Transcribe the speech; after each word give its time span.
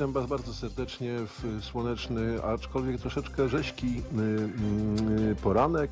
witam 0.00 0.12
Was 0.12 0.26
bardzo 0.26 0.54
serdecznie 0.54 1.12
w 1.18 1.64
słoneczny, 1.64 2.42
aczkolwiek 2.44 3.00
troszeczkę 3.00 3.48
rzeźki 3.48 3.86
y, 3.86 5.30
y, 5.30 5.36
poranek, 5.36 5.90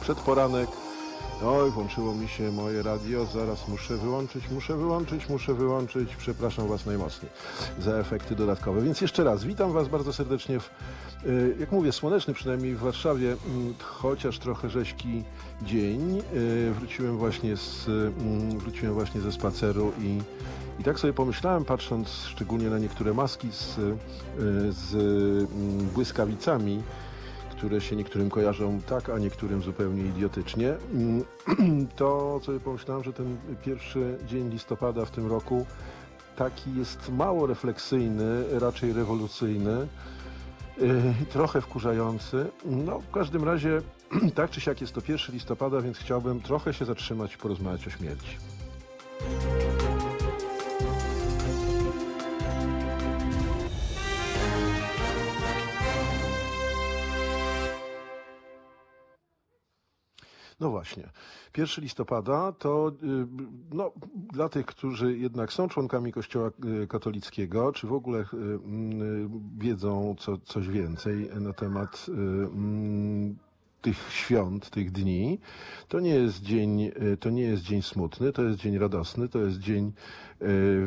przedporanek. 0.00 0.70
Oj, 1.44 1.70
włączyło 1.70 2.14
mi 2.14 2.28
się 2.28 2.52
moje 2.52 2.82
radio, 2.82 3.26
zaraz 3.26 3.68
muszę 3.68 3.96
wyłączyć, 3.96 4.50
muszę 4.50 4.76
wyłączyć, 4.76 5.28
muszę 5.28 5.54
wyłączyć. 5.54 6.16
Przepraszam 6.16 6.68
Was 6.68 6.86
najmocniej 6.86 7.32
za 7.78 7.92
efekty 7.92 8.34
dodatkowe. 8.36 8.82
Więc 8.82 9.00
jeszcze 9.00 9.24
raz, 9.24 9.44
witam 9.44 9.72
Was 9.72 9.88
bardzo 9.88 10.12
serdecznie 10.12 10.60
w, 10.60 10.70
y, 11.26 11.56
jak 11.60 11.72
mówię, 11.72 11.92
słoneczny 11.92 12.34
przynajmniej 12.34 12.74
w 12.74 12.78
Warszawie, 12.78 13.36
chociaż 13.80 14.38
trochę 14.38 14.70
rzeźki 14.70 15.22
dzień. 15.62 16.22
Y, 16.34 16.72
Wróciłem 16.78 17.18
właśnie, 17.18 17.56
z, 17.56 17.86
mm, 17.88 18.58
wróciłem 18.58 18.94
właśnie 18.94 19.20
ze 19.20 19.32
spaceru 19.32 19.92
i, 20.00 20.18
i 20.80 20.84
tak 20.84 20.98
sobie 20.98 21.12
pomyślałem, 21.12 21.64
patrząc 21.64 22.08
szczególnie 22.08 22.70
na 22.70 22.78
niektóre 22.78 23.14
maski 23.14 23.52
z, 23.52 23.78
y, 23.78 23.92
z 24.72 24.94
mm, 24.94 25.86
błyskawicami, 25.86 26.82
które 27.50 27.80
się 27.80 27.96
niektórym 27.96 28.30
kojarzą 28.30 28.80
tak, 28.80 29.10
a 29.10 29.18
niektórym 29.18 29.62
zupełnie 29.62 30.04
idiotycznie, 30.04 30.74
mm, 30.94 31.24
to 31.96 32.40
sobie 32.42 32.60
pomyślałem, 32.60 33.04
że 33.04 33.12
ten 33.12 33.36
pierwszy 33.64 34.18
dzień 34.26 34.50
listopada 34.50 35.04
w 35.04 35.10
tym 35.10 35.26
roku 35.26 35.66
taki 36.36 36.74
jest 36.74 37.10
mało 37.12 37.46
refleksyjny, 37.46 38.44
raczej 38.58 38.92
rewolucyjny, 38.92 39.88
yy, 40.78 41.14
trochę 41.30 41.60
wkurzający. 41.60 42.46
No, 42.64 43.00
w 43.00 43.10
każdym 43.10 43.44
razie, 43.44 43.82
tak 44.34 44.50
czy 44.50 44.60
siak 44.60 44.80
jest 44.80 44.92
to 44.92 45.02
pierwszy 45.02 45.32
listopada, 45.32 45.80
więc 45.80 45.98
chciałbym 45.98 46.40
trochę 46.40 46.74
się 46.74 46.84
zatrzymać 46.84 47.34
i 47.34 47.38
porozmawiać 47.38 47.86
o 47.86 47.90
śmierci. 47.90 48.36
No 60.60 60.70
właśnie. 60.70 61.08
1 61.56 61.82
listopada 61.84 62.52
to 62.52 62.92
y, 63.02 63.26
no, 63.72 63.92
dla 64.32 64.48
tych, 64.48 64.66
którzy 64.66 65.18
jednak 65.18 65.52
są 65.52 65.68
członkami 65.68 66.12
Kościoła 66.12 66.50
y, 66.82 66.86
katolickiego, 66.86 67.72
czy 67.72 67.86
w 67.86 67.92
ogóle 67.92 68.20
y, 68.20 68.24
wiedzą 69.58 70.14
co, 70.18 70.38
coś 70.38 70.68
więcej 70.68 71.30
na 71.40 71.52
temat 71.52 72.06
mm, 72.08 73.36
tych 73.82 74.12
świąt, 74.12 74.70
tych 74.70 74.92
dni, 74.92 75.38
to 75.88 76.00
nie 76.00 76.14
jest 76.14 76.42
dzień, 76.42 76.90
to 77.20 77.30
nie 77.30 77.42
jest 77.42 77.62
dzień 77.62 77.82
smutny, 77.82 78.32
to 78.32 78.42
jest 78.42 78.58
dzień 78.58 78.78
radosny, 78.78 79.28
to 79.28 79.38
jest 79.38 79.58
dzień 79.58 79.92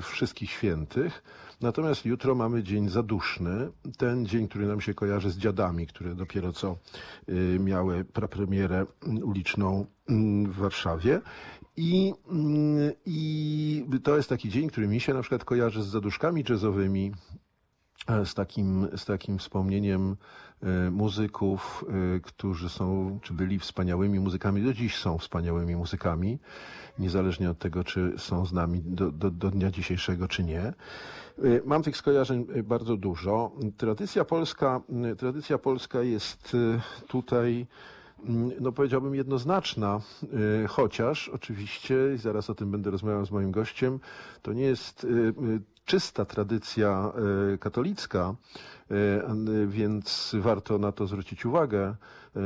wszystkich 0.02 0.52
świętych. 0.52 1.24
Natomiast 1.62 2.06
jutro 2.06 2.36
mamy 2.36 2.64
dzień 2.64 2.90
zaduszny, 2.90 3.72
ten 3.98 4.26
dzień, 4.26 4.48
który 4.48 4.68
nam 4.68 4.82
się 4.82 4.94
kojarzy 4.94 5.32
z 5.32 5.38
dziadami, 5.38 5.88
które 5.88 6.16
dopiero 6.16 6.54
co 6.54 6.78
y, 7.30 7.58
miały 7.60 8.06
prapremierę 8.06 8.86
uliczną 9.24 9.86
mm, 10.10 10.52
w 10.52 10.56
Warszawie. 10.56 11.22
I, 11.78 12.14
mm, 12.32 12.92
I 13.06 13.86
to 14.04 14.18
jest 14.18 14.30
taki 14.30 14.50
dzień, 14.50 14.70
który 14.70 14.88
mi 14.88 15.00
się 15.00 15.14
na 15.14 15.22
przykład 15.22 15.46
kojarzy 15.46 15.84
z 15.84 15.88
zaduszkami 15.88 16.44
jazzowymi, 16.50 17.12
z 18.26 18.34
takim, 18.34 18.88
z 18.98 19.06
takim 19.06 19.38
wspomnieniem 19.38 20.12
e, 20.12 20.16
muzyków, 20.92 21.86
e, 22.16 22.20
którzy 22.20 22.70
są, 22.70 23.20
czy 23.22 23.34
byli 23.34 23.60
wspaniałymi 23.60 24.20
muzykami, 24.20 24.62
do 24.64 24.74
dziś 24.74 24.98
są 24.98 25.18
wspaniałymi 25.18 25.76
muzykami, 25.76 26.40
niezależnie 27.00 27.50
od 27.50 27.60
tego, 27.60 27.84
czy 27.84 28.14
są 28.18 28.46
z 28.46 28.54
nami 28.54 28.82
do, 28.82 29.12
do, 29.12 29.32
do 29.32 29.52
dnia 29.52 29.72
dzisiejszego, 29.72 30.28
czy 30.28 30.44
nie. 30.44 30.62
E, 30.62 30.74
Mam 31.66 31.84
tych 31.84 31.98
skojarzeń 31.98 32.48
bardzo 32.64 32.98
dużo. 32.98 33.52
Tradycja 33.78 34.26
polska, 34.26 34.82
tradycja 35.18 35.58
polska 35.58 36.02
jest 36.02 36.58
tutaj 37.08 37.68
no 38.60 38.72
powiedziałbym 38.72 39.16
jednoznaczna, 39.16 40.02
y, 40.64 40.68
chociaż 40.68 41.30
oczywiście, 41.30 41.96
zaraz 42.16 42.50
o 42.50 42.56
tym 42.56 42.72
będę 42.72 42.92
rozmawiał 42.92 43.26
z 43.26 43.32
moim 43.32 43.52
gościem, 43.52 44.00
to 44.42 44.54
nie 44.54 44.64
jest 44.64 45.04
y, 45.04 45.08
y, 45.08 45.34
czysta 45.86 46.26
tradycja 46.26 47.12
y, 47.54 47.58
katolicka, 47.58 48.36
y, 48.56 48.75
więc 49.68 50.36
warto 50.40 50.78
na 50.78 50.92
to 50.92 51.08
zwrócić 51.08 51.46
uwagę. 51.46 51.96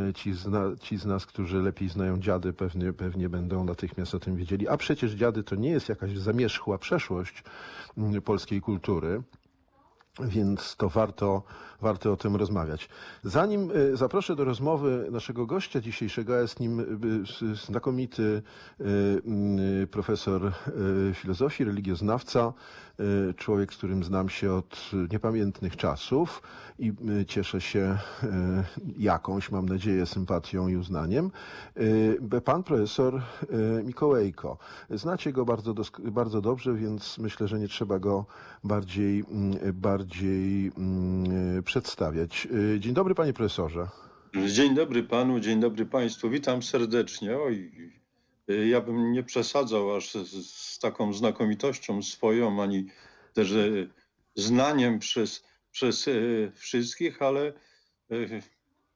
Y, 0.10 0.14
Ci 0.14 0.34
ci 0.82 0.98
z 0.98 1.06
nas, 1.06 1.26
którzy 1.26 1.62
lepiej 1.62 1.90
znają 1.90 2.20
dziady, 2.20 2.54
pewnie, 2.54 2.94
pewnie 2.94 3.30
będą 3.30 3.64
natychmiast 3.64 4.16
o 4.16 4.20
tym 4.20 4.36
wiedzieli. 4.36 4.68
A 4.68 4.78
przecież 4.78 5.12
dziady 5.12 5.44
to 5.44 5.56
nie 5.56 5.70
jest 5.70 5.90
jakaś 5.90 6.18
zamierzchła 6.18 6.78
przeszłość 6.78 7.44
mm, 7.98 8.22
polskiej 8.22 8.62
kultury. 8.62 9.24
Więc 10.20 10.76
to 10.76 10.90
warto, 10.90 11.44
warto 11.82 12.12
o 12.12 12.18
tym 12.18 12.36
rozmawiać. 12.36 12.90
Zanim 13.24 13.72
y, 13.72 13.98
zaproszę 13.98 14.36
do 14.36 14.44
rozmowy 14.44 15.08
naszego 15.12 15.46
gościa 15.46 15.82
dzisiejszego, 15.82 16.38
a 16.38 16.40
jest 16.40 16.60
nim 16.60 17.00
znakomity 17.68 18.42
profesor 19.92 20.52
filozofii, 21.14 21.64
religioznawca, 21.64 22.54
człowiek, 23.38 23.74
z 23.74 23.78
którym 23.78 24.04
znam 24.04 24.30
się 24.30 24.54
od 24.54 24.92
niepamiętnych 25.12 25.78
czasów 25.78 26.42
i 26.80 26.94
y, 27.22 27.26
cieszę 27.26 27.62
się 27.62 27.98
y, 28.24 28.28
jakąś, 28.98 29.52
mam 29.52 29.70
nadzieję, 29.70 30.06
sympatią 30.06 30.68
i 30.68 30.76
uznaniem. 30.76 31.32
Y, 31.78 32.42
Pan 32.46 32.64
profesor 32.64 33.16
y, 33.80 33.84
Mikołajko. 33.84 34.58
Znacie 34.90 35.32
go 35.32 35.46
bardzo, 35.46 35.74
bardzo 36.00 36.42
dobrze, 36.42 36.74
więc 36.74 37.18
myślę, 37.18 37.48
że 37.48 37.60
nie 37.60 37.68
trzeba 37.68 38.00
go 38.00 38.26
bardziej, 38.64 39.24
bardziej 39.74 40.72
przedstawiać. 41.66 42.48
Y, 42.76 42.80
Dzień 42.80 42.94
dobry, 42.94 43.16
panie 43.16 43.34
profesorze. 43.34 43.88
Dzień 44.48 44.76
dobry 44.76 45.04
panu, 45.04 45.40
dzień 45.40 45.60
dobry 45.60 45.86
państwu. 45.86 46.30
Witam 46.30 46.64
serdecznie. 46.64 47.38
Oj, 47.38 47.72
y, 47.80 47.99
ja 48.70 48.82
bym 48.82 49.12
nie 49.12 49.24
przesadzał 49.24 49.96
aż 49.96 50.12
z, 50.12 50.52
z 50.52 50.80
taką 50.80 51.14
znakomitością 51.14 52.04
swoją, 52.04 52.62
ani 52.64 52.86
też 53.34 53.52
y, 53.52 53.90
znaniem 54.36 55.00
przez, 55.00 55.44
przez 55.72 56.08
y, 56.08 56.52
wszystkich, 56.56 57.22
ale 57.22 57.54
y, 58.12 58.42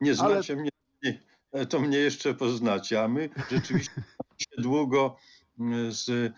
nie 0.02 0.16
znacie 0.16 0.56
mnie, 0.56 0.70
nie, 1.04 1.20
to 1.66 1.80
mnie 1.80 1.98
jeszcze 1.98 2.34
poznacie. 2.34 3.04
A 3.04 3.08
my 3.08 3.30
rzeczywiście 3.52 4.04
się 4.38 4.62
długo 4.62 5.18
y, 5.60 5.92
z, 5.92 6.10
y, 6.10 6.34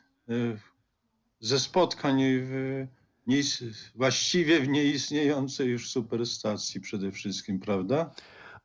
ze 1.40 1.60
spotkań 1.60 2.22
w, 2.24 2.86
nieis- 3.28 3.92
właściwie 3.96 4.60
w 4.60 4.68
nieistniejącej 4.68 5.68
już 5.68 5.90
superstacji 5.90 6.82
przede 6.82 7.12
wszystkim, 7.12 7.60
prawda? 7.60 8.16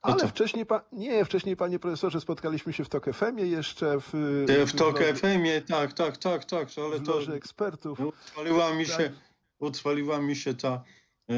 No 0.05 0.13
Ale 0.13 0.21
to- 0.21 0.29
wcześniej, 0.29 0.67
pa, 0.67 0.83
nie, 0.93 1.25
wcześniej, 1.25 1.57
panie 1.57 1.79
profesorze, 1.79 2.21
spotkaliśmy 2.21 2.73
się 2.73 2.85
w 2.85 2.89
TOK 2.89 3.07
FM-ie 3.15 3.47
jeszcze 3.47 4.01
w, 4.01 4.13
Te 4.47 4.67
w 4.67 4.73
TOK 4.73 4.99
FM-ie, 4.99 5.63
tak, 5.63 5.93
tak, 5.93 6.17
tak, 6.17 6.45
tak, 6.45 6.69
ale 6.77 6.99
w 6.99 7.07
to 7.07 7.35
ekspertów. 7.35 8.01
utrwaliła 8.01 8.75
mi 8.75 8.87
się, 8.87 8.93
Tak. 8.97 9.13
utrwaliła 9.59 10.21
mi 10.21 10.37
się 10.37 10.55
ta, 10.55 10.83
e, 11.31 11.35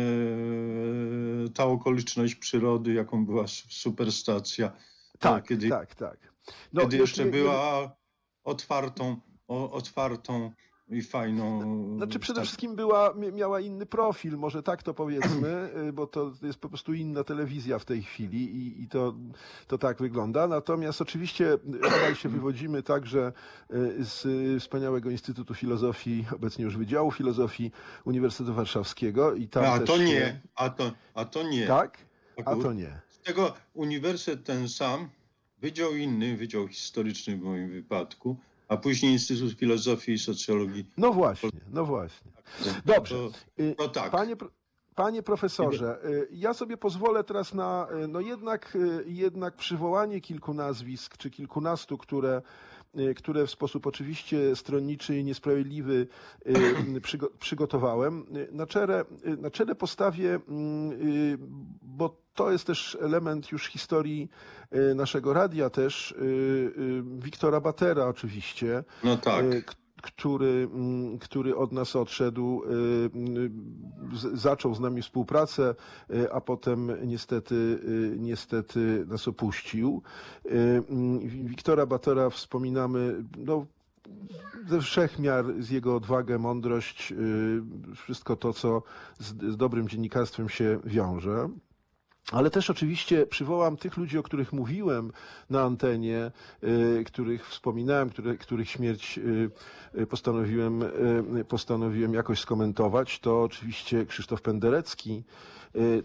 ta 1.55 1.65
okoliczność 1.65 2.35
przyrody, 2.35 2.93
jaką 2.93 3.27
była 3.27 3.45
superstacja. 3.69 4.73
Tak, 5.19 5.49
kiedy, 5.49 5.69
tak, 5.69 5.95
tak. 5.95 6.33
No, 6.73 6.83
kiedy 6.83 6.97
jeszcze 6.97 7.25
nie- 7.25 7.31
była 7.31 7.97
otwartą, 8.45 9.17
o, 9.49 9.71
otwartą 9.73 10.53
i 10.89 11.03
fajną. 11.03 11.61
Znaczy 11.97 12.19
przede 12.19 12.37
tak, 12.37 12.45
wszystkim 12.47 12.77
była, 12.77 13.11
mia- 13.15 13.33
miała 13.33 13.61
inny 13.61 13.87
profil, 13.87 14.37
może 14.37 14.63
tak 14.63 14.83
to 14.83 14.95
powiedzmy, 14.95 15.49
y, 15.89 15.93
bo 15.93 16.07
to 16.07 16.33
jest 16.43 16.59
po 16.59 16.69
prostu 16.69 16.95
inna 16.95 17.25
telewizja 17.25 17.79
w 17.79 17.85
tej 17.85 18.03
chwili 18.03 18.57
i, 18.57 18.83
i 18.83 18.89
to, 18.89 19.15
to 19.67 19.79
tak 19.79 19.99
wygląda. 19.99 20.47
Natomiast 20.47 21.03
oczywiście 21.03 21.59
obaj 21.87 22.15
się 22.15 22.29
wywodzimy 22.29 22.83
także 22.83 23.33
y, 23.73 24.05
z 24.05 24.27
y, 24.27 24.61
wspaniałego 24.61 25.11
Instytutu 25.11 25.55
Filozofii, 25.55 26.25
obecnie 26.35 26.65
już 26.65 26.77
Wydziału 26.77 27.11
Filozofii 27.11 27.71
Uniwersytetu 28.05 28.55
Warszawskiego 28.55 29.35
i 29.35 29.49
tam 29.49 29.65
A 29.65 29.79
też 29.79 29.89
to 29.89 29.97
się- 29.99 30.05
nie, 30.05 30.41
a 30.55 30.71
to, 30.71 30.93
a 31.15 31.25
to 31.25 31.43
nie. 31.43 31.67
Tak? 31.67 31.99
A 32.45 32.57
to 32.57 32.73
nie. 32.73 33.01
Z 33.09 33.21
tego 33.21 33.55
uniwersytet 33.75 34.45
ten 34.45 34.69
sam, 34.69 35.09
wydział 35.59 35.95
inny, 35.97 36.37
wydział 36.37 36.69
historyczny 36.69 37.37
w 37.37 37.43
moim 37.43 37.71
wypadku, 37.71 38.37
a 38.73 38.77
później 38.77 39.13
Instytut 39.13 39.53
Filozofii 39.59 40.13
i 40.13 40.19
Socjologii. 40.19 40.87
No 40.97 41.13
właśnie, 41.13 41.51
no 41.71 41.85
właśnie. 41.85 42.31
Dobrze. 42.85 43.15
To, 43.15 43.63
Y, 43.63 43.75
to 43.79 43.89
tak. 43.89 44.11
Panie, 44.11 44.37
panie 44.95 45.23
profesorze, 45.23 45.99
y, 46.05 46.29
ja 46.31 46.55
sobie 46.55 46.77
pozwolę 46.77 47.25
teraz 47.25 47.55
na, 47.55 47.87
y, 48.05 48.09
no 48.09 48.21
jednak, 48.21 48.79
jednak 49.07 49.57
przywołanie 49.57 50.21
kilku 50.21 50.55
nazwisk, 50.55 51.17
czy 51.17 51.31
kilkunastu, 51.31 51.99
które, 51.99 52.43
które 53.17 53.47
w 53.47 53.51
sposób 53.51 53.87
oczywiście 53.87 54.57
stronniczy 54.57 55.19
i 55.19 55.25
niesprawiedliwy 55.25 56.07
przygo- 57.01 57.31
przygotowałem. 57.39 58.27
Na 58.53 58.67
czele, 58.67 59.05
na 59.39 59.51
czele 59.51 59.75
postawię, 59.75 60.41
mm, 60.49 61.39
bo 61.83 62.22
to 62.35 62.53
jest 62.53 62.67
też 62.67 62.99
element 63.01 63.53
już 63.53 63.67
historii 63.67 64.29
y, 64.91 64.95
naszego 64.95 65.33
radia 65.33 65.71
też, 65.71 66.11
y, 66.13 66.15
y, 66.79 67.03
Wiktora 67.19 67.61
Batera 67.61 68.07
oczywiście, 68.07 68.85
No 69.05 69.17
tak. 69.17 69.45
który, 70.03 70.69
mm, 70.75 71.19
który 71.19 71.57
od 71.57 71.73
nas 71.73 71.97
odszedł, 71.97 72.63
z- 74.15 74.41
zaczął 74.41 74.75
z 74.75 74.81
nami 74.81 75.03
współpracę, 75.03 75.75
a 76.33 76.41
potem 76.41 76.93
niestety, 77.07 77.79
niestety 78.19 79.05
nas 79.09 79.29
opuścił. 79.29 80.03
Mm, 80.91 81.19
Wiktora 81.47 81.87
Batora 81.87 82.31
wspominamy, 82.31 83.25
no, 83.39 83.67
ze 84.69 84.81
wszechmiar 84.81 85.45
z 85.59 85.71
jego 85.71 85.97
odwagę, 85.97 86.39
mądrość, 86.39 87.15
wszystko 87.97 88.37
to, 88.37 88.53
co 88.53 88.83
z, 89.19 89.53
z 89.53 89.57
dobrym 89.57 89.89
dziennikarstwem 89.89 90.49
się 90.49 90.79
wiąże. 90.85 91.49
Ale 92.31 92.51
też 92.51 92.71
oczywiście 92.71 93.27
przywołam 93.27 93.77
tych 93.77 93.97
ludzi, 93.97 94.19
o 94.19 94.23
których 94.23 94.53
mówiłem 94.53 95.13
na 95.51 95.63
antenie, 95.63 96.31
y, 96.65 97.05
których 97.07 97.49
wspominałem, 97.49 98.11
których 98.41 98.71
śmierć 98.71 99.19
y, 99.19 99.51
y, 100.01 100.07
postanowiłem, 100.07 100.85
postanowiłem 101.49 102.15
jakoś 102.15 102.41
skomentować. 102.41 103.21
To 103.21 103.43
oczywiście 103.43 104.07
Krzysztof 104.07 104.43
Penderecki, 104.43 105.25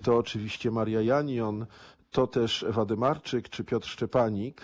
to 0.03 0.17
oczywiście 0.17 0.71
Maria 0.71 1.01
Janion, 1.01 1.65
to 2.11 2.27
też 2.27 2.63
Ewa 2.63 2.85
Demarczyk 2.85 3.49
czy 3.49 3.63
Piotr 3.63 3.87
Szczepanik. 3.87 4.61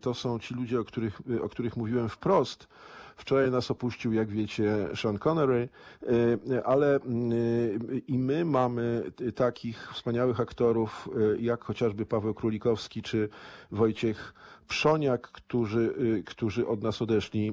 To 0.00 0.14
są 0.14 0.38
ci 0.38 0.54
ludzie, 0.54 0.80
o 0.80 0.84
których, 0.84 1.20
o 1.42 1.48
których 1.48 1.76
mówiłem 1.76 2.08
wprost. 2.08 2.68
Wczoraj 3.16 3.50
nas 3.50 3.70
opuścił, 3.70 4.12
jak 4.12 4.28
wiecie, 4.28 4.88
Sean 4.94 5.18
Connery, 5.18 5.68
y, 6.02 6.64
ale 6.64 6.96
y, 6.96 8.02
i 8.08 8.18
my 8.18 8.44
mamy 8.44 9.12
takich 9.34 9.92
wspaniałych 9.92 10.40
aktorów, 10.40 11.08
y, 11.36 11.40
jak 11.40 11.64
chociażby 11.64 12.06
Paweł 12.06 12.34
Królikowski 12.34 13.02
czy 13.02 13.28
Wojciech 13.70 14.34
Przoniak, 14.68 15.28
którzy, 15.28 15.94
którzy 16.26 16.66
od 16.66 16.82
nas 16.82 17.02
odeszli 17.02 17.52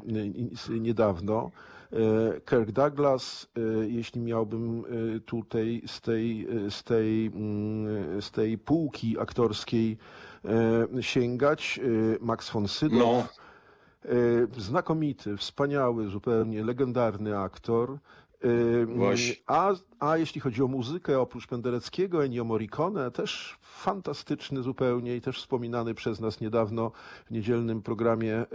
niedawno. 0.80 1.52
Kirk 2.50 2.72
Douglas, 2.72 3.48
jeśli 3.88 4.22
miałbym 4.22 4.84
tutaj 5.26 5.82
z 5.88 6.02
tej, 6.02 6.48
z 6.70 6.84
tej, 6.84 7.26
mm, 7.26 8.22
z 8.22 8.32
tej 8.32 8.58
półki 8.58 9.20
aktorskiej 9.20 9.98
sięgać, 11.02 11.80
Max 12.22 12.50
von 12.50 12.68
Sydow, 12.68 13.00
No, 13.00 13.28
Znakomity, 14.58 15.38
wspaniały, 15.38 16.10
zupełnie 16.10 16.64
legendarny 16.64 17.38
aktor. 17.38 17.98
E. 18.44 18.48
A, 19.48 19.74
a 20.00 20.18
jeśli 20.18 20.42
chodzi 20.42 20.64
o 20.64 20.68
muzykę, 20.68 21.20
oprócz 21.20 21.48
Pendereckiego, 21.48 22.26
Ennio 22.26 22.44
Morricone, 22.44 23.12
też 23.12 23.58
fantastyczny 23.62 24.64
zupełnie 24.64 25.16
i 25.16 25.22
też 25.22 25.38
wspominany 25.38 25.94
przez 25.94 26.20
nas 26.20 26.42
niedawno 26.42 26.92
w 27.26 27.32
niedzielnym 27.32 27.82
programie 27.82 28.36
e, 28.38 28.46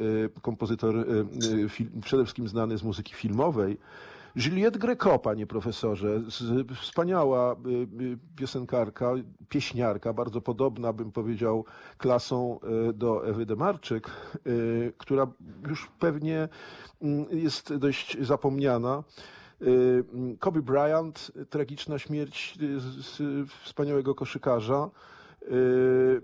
kompozytor, 0.43 0.97
e, 0.97 1.03
e, 1.03 2.01
przede 2.03 2.25
wszystkim 2.25 2.49
znany 2.49 2.79
z 2.79 2.83
muzyki 2.83 3.15
filmowej. 3.15 3.79
Juliette 4.47 4.79
Greco, 4.79 5.19
panie 5.19 5.47
profesorze, 5.47 6.23
wspaniała 6.81 7.53
y, 7.53 8.03
y, 8.03 8.19
piosenkarka, 8.37 9.13
pieśniarka, 9.49 10.13
bardzo 10.13 10.41
podobna, 10.41 10.93
bym 10.93 11.13
powiedział, 11.13 11.65
klasą 11.99 12.61
y, 12.91 12.93
do 12.93 13.27
Ewy 13.27 13.47
Demarczyk, 13.47 14.11
która 14.99 15.27
już 15.69 15.89
pewnie 15.99 16.49
mm, 17.03 17.27
jest 17.31 17.77
dość 17.77 18.17
zapomniana. 18.21 19.05
Mm, 19.61 20.37
Kobe 20.37 20.63
Bryant, 20.63 21.31
tragiczna 21.51 21.99
śmierć 21.99 22.59
wspaniałego 23.63 24.15
koszykarza. 24.15 24.91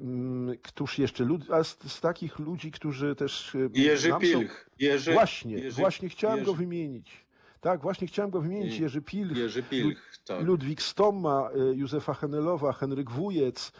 Mm, 0.00 0.56
Któż 0.62 0.98
jeszcze? 0.98 1.26
A 1.50 1.64
z, 1.64 1.78
z 1.86 2.00
takich 2.00 2.38
ludzi, 2.38 2.70
którzy 2.70 3.14
też. 3.14 3.56
Jerzy 3.74 4.12
Pilch. 4.20 4.70
Jerzy, 4.78 5.12
Właśnie, 5.12 5.54
Jerzy, 5.56 5.80
właśnie 5.80 6.08
chciałem 6.08 6.38
Jerzy, 6.38 6.46
go 6.50 6.54
wymienić. 6.54 7.23
Tak, 7.64 7.82
właśnie 7.82 8.06
chciałem 8.06 8.30
go 8.30 8.40
wymienić. 8.40 8.78
Jerzy 8.78 9.02
Pilch, 9.02 9.36
Jerzy 9.36 9.62
Pilch, 9.62 10.20
tak. 10.26 10.42
Ludwik 10.42 10.82
Stoma, 10.82 11.50
y, 11.72 11.76
Józefa 11.76 12.14
Henelowa, 12.14 12.72
Henryk 12.72 13.10
Wujec, 13.10 13.72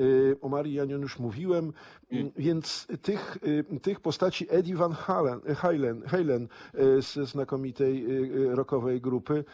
y, 0.00 0.36
o 0.40 0.48
Marii 0.48 0.74
Janion 0.74 1.02
już 1.02 1.18
mówiłem, 1.18 1.72
Mm, 2.12 2.30
więc 2.36 2.86
tych, 3.02 3.38
y, 3.46 3.80
tych 3.80 4.00
postaci 4.00 4.46
Eddie 4.50 4.76
Van 4.76 4.92
Halen, 4.92 5.40
Halen, 5.56 6.02
Halen 6.02 6.48
ze 6.98 7.26
znakomitej 7.26 8.06
rockowej 8.48 9.00
grupy. 9.00 9.44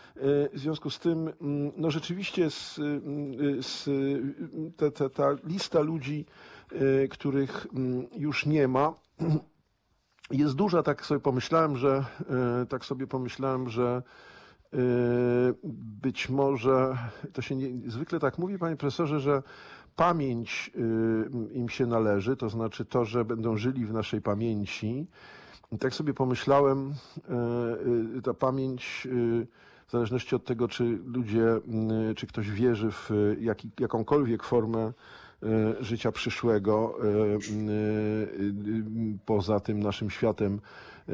W 0.53 0.59
związku 0.59 0.91
z 0.91 0.99
tym, 0.99 1.19
mm, 1.41 1.73
no 1.77 1.91
rzeczywiście 1.91 2.51
z, 2.51 2.75
z, 3.61 3.89
ta, 4.77 4.91
ta, 4.91 5.09
ta 5.09 5.37
lista 5.45 5.81
ludzi, 5.81 6.27
których 7.11 7.67
mm, 7.75 8.07
już 8.17 8.47
nie 8.47 8.69
ma, 8.69 8.95
jest 10.31 10.55
duża, 10.55 10.83
tak 10.83 11.07
sobie 11.07 11.21
pomyślałem, 11.21 11.77
że 11.77 12.05
e, 12.63 12.67
tak 12.67 12.85
sobie 12.85 13.07
pomyślałem, 13.07 13.69
że 13.69 14.03
e, 14.73 14.79
być 16.03 16.29
może 16.29 16.99
to 17.33 17.43
się 17.43 17.57
nie, 17.57 17.91
zwykle 17.91 18.21
tak 18.21 18.39
mówi, 18.39 18.59
panie 18.59 18.77
profesorze, 18.77 19.21
że 19.21 19.43
pamięć 19.97 20.71
e, 20.75 21.55
im 21.55 21.69
się 21.69 21.87
należy, 21.87 22.37
to 22.37 22.49
znaczy 22.49 22.85
to, 22.85 23.05
że 23.05 23.25
będą 23.25 23.57
żyli 23.57 23.87
w 23.87 23.93
naszej 23.93 24.23
pamięci. 24.23 25.07
I 25.73 25.79
tak 25.79 25.95
sobie 25.95 26.15
pomyślałem, 26.15 26.95
ta 28.25 28.35
pamięć, 28.35 29.09
w 29.87 29.91
zależności 29.91 30.37
od 30.37 30.45
tego, 30.45 30.69
czy 30.69 30.85
ludzie, 31.05 31.45
czy 32.17 32.27
ktoś 32.27 32.51
wierzy 32.51 32.91
w 32.91 33.11
jakąkolwiek 33.81 34.43
formę 34.43 34.93
życia 35.81 36.13
przyszłego, 36.13 36.99
e, 37.05 37.35
e, 37.35 37.39
poza 39.27 39.61
tym 39.61 39.81
naszym 39.81 40.11
światem, 40.11 40.61
e, 41.09 41.13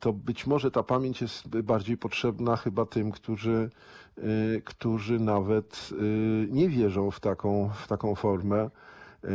to 0.00 0.12
być 0.12 0.46
może 0.46 0.70
ta 0.70 0.82
pamięć 0.82 1.20
jest 1.20 1.48
bardziej 1.48 1.96
potrzebna 1.96 2.56
chyba 2.56 2.86
tym, 2.86 3.10
którzy, 3.12 3.70
e, 4.18 4.22
którzy 4.64 5.20
nawet 5.20 5.90
e, 5.92 5.96
nie 6.52 6.68
wierzą 6.68 7.10
w 7.10 7.20
taką, 7.20 7.70
w 7.84 7.88
taką 7.88 8.14
formę. 8.14 8.70
E, 9.24 9.28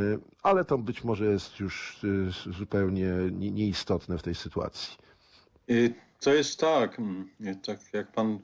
Ale 0.43 0.65
to 0.65 0.77
być 0.77 1.03
może 1.03 1.25
jest 1.25 1.59
już 1.59 2.01
e, 2.47 2.51
zupełnie 2.51 3.07
nie- 3.31 3.51
nieistotne 3.51 4.17
w 4.17 4.23
tej 4.23 4.35
sytuacji. 4.35 4.97
To 6.19 6.33
jest 6.33 6.59
tak, 6.59 6.97
tak 7.65 7.79
jak 7.93 8.11
pan 8.11 8.39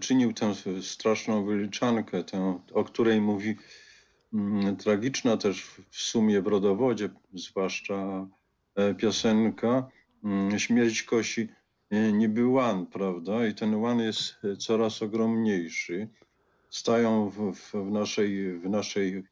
czynił 0.00 0.32
tę 0.32 0.52
straszną 0.82 1.44
wyliczankę, 1.44 2.24
tę, 2.24 2.60
o 2.72 2.84
której 2.84 3.20
mówi 3.20 3.56
tragiczna 4.78 5.36
też 5.36 5.62
w 5.90 5.96
sumie 5.96 6.42
w 6.42 6.46
rodowodzie, 6.46 7.08
zwłaszcza 7.34 8.28
e, 8.74 8.94
piosenka 8.94 9.88
mm, 10.24 10.58
Śmierć 10.58 11.02
kosi 11.02 11.48
e, 11.90 12.12
niby 12.12 12.46
łan, 12.46 12.86
prawda? 12.86 13.46
I 13.46 13.54
ten 13.54 13.74
łan 13.74 14.00
jest 14.00 14.34
e, 14.44 14.56
coraz 14.56 15.02
ogromniejszy. 15.02 16.08
Stają 16.70 17.28
w, 17.30 17.52
w, 17.54 17.90
naszej, 17.90 18.58
w 18.58 18.68
naszej 18.68 19.24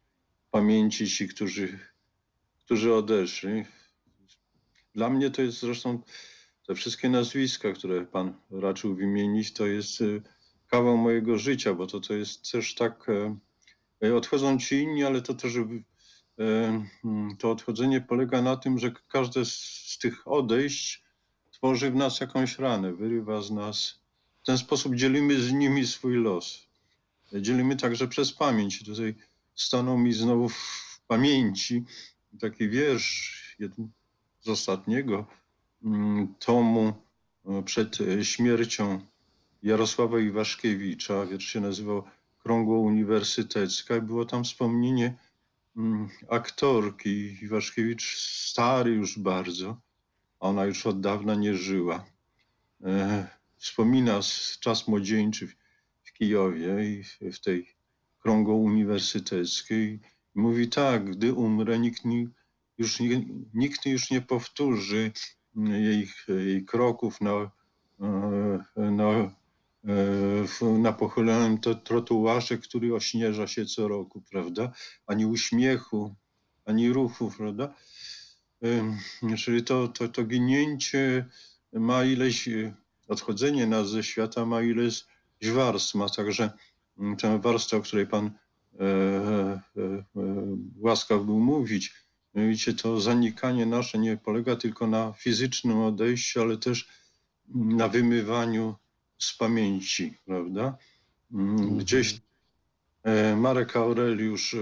pamięci 0.51 1.07
ci, 1.07 1.29
którzy, 1.29 1.79
którzy 2.65 2.95
odeszli. 2.95 3.65
Dla 4.95 5.11
mnie 5.11 5.31
to 5.31 5.43
jest 5.43 5.61
zresztą 5.61 6.03
te 6.67 6.75
wszystkie 6.75 7.09
nazwiska, 7.09 7.73
które 7.73 8.07
pan 8.07 8.35
raczył 8.51 8.95
wymienić, 8.95 9.53
to 9.53 9.67
jest 9.67 10.03
kawał 10.69 10.97
mojego 10.97 11.39
życia, 11.39 11.75
bo 11.75 11.87
to, 11.87 12.01
to 12.01 12.15
jest 12.15 12.53
też 12.53 12.75
tak, 12.75 13.07
odchodzą 14.17 14.59
ci 14.59 14.83
inni, 14.83 15.05
ale 15.05 15.23
to 15.23 15.35
też, 15.35 15.57
e, 15.57 15.63
mm, 17.05 17.37
to 17.39 17.51
odchodzenie 17.51 18.01
polega 18.01 18.43
na 18.43 18.57
tym, 18.57 18.79
że 18.79 18.93
każde 19.09 19.45
z, 19.45 19.99
tych 20.03 20.29
odejść 20.29 21.05
tworzy 21.51 21.91
w 21.91 21.95
nas 21.95 22.21
jakąś 22.21 22.59
ranę, 22.59 22.93
wyrywa 22.93 23.43
z 23.43 23.51
nas. 23.51 24.01
W 24.43 24.47
ten 24.47 24.59
sposób 24.59 24.95
dzielimy 24.95 25.41
z 25.41 25.53
nimi 25.53 25.87
swój 25.87 26.17
los. 26.17 26.67
Dzielimy 27.33 27.77
także 27.77 28.09
przez 28.09 28.33
pamięć. 28.33 28.85
Tutaj 28.85 29.15
stanął 29.55 29.99
mi 29.99 30.13
znowu 30.13 30.49
w 30.49 31.01
pamięci 31.07 31.85
taki 32.41 32.69
wiersz 32.69 33.57
z 34.41 34.49
ostatniego, 34.49 35.27
mm, 35.85 36.35
tomu 36.39 36.93
e, 37.47 37.63
przed 37.63 38.01
e, 38.01 38.25
śmiercią 38.25 39.01
Jarosława 39.63 40.21
Iwaszkiewicza. 40.21 41.27
Wiersz 41.27 41.45
się 41.45 41.61
nazywał 41.61 42.03
Krągło 42.43 42.79
Uniwersytecka 42.81 44.01
było 44.01 44.25
tam 44.25 44.45
wspomnienie 44.45 45.17
mm, 45.77 46.09
aktorki. 46.31 47.45
Iwaszkiewicz 47.45 48.17
stary 48.19 48.91
już 48.91 49.19
bardzo, 49.19 49.81
a 50.41 50.49
ona 50.49 50.65
już 50.65 50.87
od 50.87 51.01
dawna 51.01 51.35
nie 51.35 51.55
żyła. 51.55 52.05
E, 52.85 53.27
Wspomina 53.57 54.21
czas 54.61 54.89
młodzieńczy 54.89 55.47
w- 55.47 56.13
Kijowie 56.13 56.91
i 56.91 57.05
w- 57.33 57.41
tej 57.41 57.69
Krągło 58.23 58.55
Uniwersyteckiej. 58.55 60.01
Mówi 60.35 60.69
tak, 60.69 61.11
gdy 61.11 61.33
umrę, 61.35 61.79
nikt, 61.79 62.05
ni- 62.05 62.29
już 62.79 62.99
nikt 63.55 63.87
już 63.87 64.11
nie 64.11 64.21
powtórzy 64.21 65.13
jej, 65.57 66.09
jej 66.29 66.65
kroków 66.65 67.21
na, 67.21 67.51
e, 68.77 68.81
na, 68.91 69.35
na 70.79 70.93
pochylonym 70.93 71.59
trotuarze, 71.85 72.59
który 72.59 72.95
ośnieża 72.95 73.47
się 73.47 73.67
co 73.67 73.89
roku, 73.89 74.23
prawda? 74.31 74.73
Ani 75.07 75.27
uśmiechu, 75.27 76.15
ani 76.65 76.93
ruchu, 76.93 77.33
prawda? 77.39 77.75
Czyli 79.39 79.65
to, 79.65 79.89
to, 79.89 80.09
to 80.09 80.25
ginięcie 80.25 81.27
ma 81.73 82.05
ileś 82.05 82.49
odchodzenie 83.09 83.67
nas 83.67 83.91
ze 83.91 84.03
świata 84.03 84.47
ma 84.47 84.63
ileś 84.63 85.05
warstw. 85.43 85.95
Ma 85.95 86.09
także 86.09 86.51
mm, 86.99 87.17
tę 87.17 87.41
warstwę, 87.41 87.77
o 87.77 87.81
której 87.81 88.07
Pan 88.07 88.27
e, 88.27 88.31
e, 88.81 89.61
e, 89.77 90.03
łaskaw 90.77 91.25
był 91.25 91.41
mówić. 91.41 91.95
Mianowicie 92.35 92.75
to 92.75 93.01
zanikanie 93.01 93.67
nasze 93.67 93.99
nie 93.99 94.17
polega 94.17 94.57
tylko 94.57 94.87
na 94.87 95.13
fizycznym 95.13 95.79
odejściu, 95.79 96.41
ale 96.41 96.57
też 96.57 96.89
na 97.55 97.89
wymywaniu 97.89 98.75
z 99.21 99.37
pamięci, 99.37 100.15
prawda? 100.27 100.77
Mm, 101.33 101.79
Gdzieś 101.79 102.21
e, 103.03 103.37
Marek 103.37 103.77
Aureliusz 103.77 104.55
e, 104.55 104.59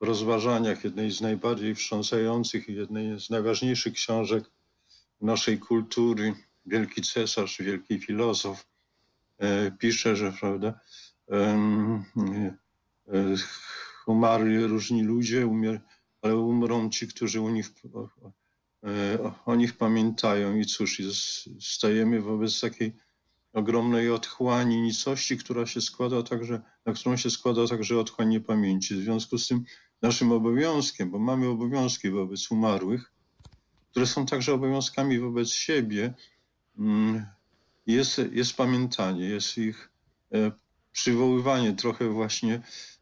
w 0.00 0.04
rozważaniach 0.04 0.84
jednej 0.84 1.10
z 1.10 1.20
najbardziej 1.20 1.74
wstrząsających 1.74 2.68
i 2.68 2.74
jednej 2.74 3.20
z 3.20 3.30
najważniejszych 3.30 3.94
książek 3.94 4.44
naszej 5.20 5.58
kultury, 5.58 6.34
wielki 6.66 7.02
cesarz, 7.02 7.62
wielki 7.62 7.98
filozof, 8.00 8.66
e, 9.38 9.70
pisze, 9.70 10.16
że 10.16 10.32
prawda, 10.32 10.80
umarli 14.06 14.66
różni 14.66 15.02
ludzie, 15.02 15.46
umier, 15.46 15.80
ale 16.22 16.36
umrą 16.36 16.90
ci, 16.90 17.08
którzy 17.08 17.40
u 17.40 17.50
nich, 17.50 17.70
o, 19.22 19.32
o 19.44 19.54
nich 19.54 19.76
pamiętają. 19.76 20.56
I 20.56 20.66
cóż, 20.66 21.02
stajemy 21.60 22.20
wobec 22.20 22.60
takiej 22.60 22.96
ogromnej 23.54 24.10
otchłani 24.10 24.82
nicości, 24.82 25.36
która 25.36 25.66
się 25.66 25.80
składa 25.80 26.22
także, 26.22 26.62
na 26.86 26.92
którą 26.92 27.16
się 27.16 27.30
składa 27.30 27.66
także 27.66 27.98
otchłań 27.98 28.28
niepamięci. 28.28 28.94
W 28.94 28.98
związku 28.98 29.38
z 29.38 29.48
tym 29.48 29.64
naszym 30.02 30.32
obowiązkiem, 30.32 31.10
bo 31.10 31.18
mamy 31.18 31.48
obowiązki 31.48 32.10
wobec 32.10 32.50
umarłych, 32.50 33.12
które 33.90 34.06
są 34.06 34.26
także 34.26 34.54
obowiązkami 34.54 35.18
wobec 35.18 35.48
siebie, 35.48 36.14
mm, 36.78 37.26
jest, 37.86 38.20
jest 38.32 38.56
pamiętanie, 38.56 39.24
jest 39.24 39.58
ich 39.58 39.90
e, 40.32 40.52
przywoływanie 40.92 41.72
trochę 41.72 42.08
właśnie 42.08 42.54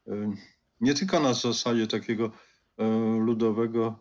e, 0.09 0.33
nie 0.81 0.95
tylko 0.95 1.21
na 1.21 1.35
zasadzie 1.35 1.87
takiego 1.87 2.31
e, 2.79 2.85
ludowego 3.19 3.99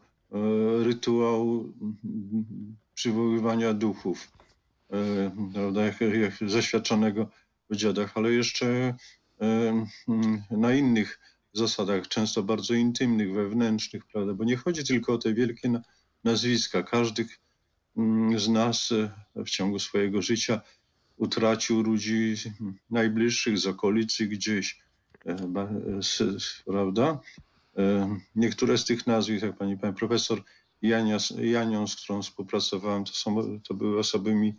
rytuału 0.83 1.73
przywoływania 2.93 3.73
duchów, 3.73 4.31
prawda, 5.53 5.85
jak, 5.85 6.01
jak 6.01 6.49
zaświadczonego 6.51 7.29
w 7.69 7.75
dziadach, 7.75 8.11
ale 8.15 8.31
jeszcze 8.31 8.95
e, 9.41 9.85
na 10.51 10.73
innych 10.73 11.19
zasadach, 11.53 12.07
często 12.07 12.43
bardzo 12.43 12.73
intymnych, 12.73 13.33
wewnętrznych, 13.33 14.05
prawda, 14.05 14.33
bo 14.33 14.43
nie 14.43 14.55
chodzi 14.57 14.83
tylko 14.83 15.13
o 15.13 15.17
te 15.17 15.33
wielkie 15.33 15.69
na- 15.69 15.81
nazwiska. 16.23 16.83
Każdy 16.83 17.25
z 18.37 18.47
nas 18.49 18.91
e, 18.91 19.43
w 19.43 19.49
ciągu 19.49 19.79
swojego 19.79 20.21
życia 20.21 20.61
utracił 21.17 21.81
ludzi 21.81 22.35
najbliższych 22.89 23.57
z 23.57 23.67
okolicy 23.67 24.27
gdzieś, 24.27 24.79
e, 25.25 25.29
e, 25.31 26.37
prawda? 26.65 27.19
E, 27.77 28.17
Niektóre 28.35 28.77
z 28.77 28.85
tych 28.85 29.07
nazwisk, 29.07 29.43
jak 29.43 29.57
pani, 29.57 29.77
pani 29.77 29.93
profesor 29.95 30.43
Jania, 30.81 31.17
Janią, 31.41 31.87
z 31.87 31.95
którą 31.95 32.21
współpracowałem, 32.21 33.03
to, 33.05 33.13
są, 33.13 33.59
to 33.59 33.73
były 33.73 33.99
osoby 33.99 34.35
mi 34.35 34.49
e, 34.49 34.53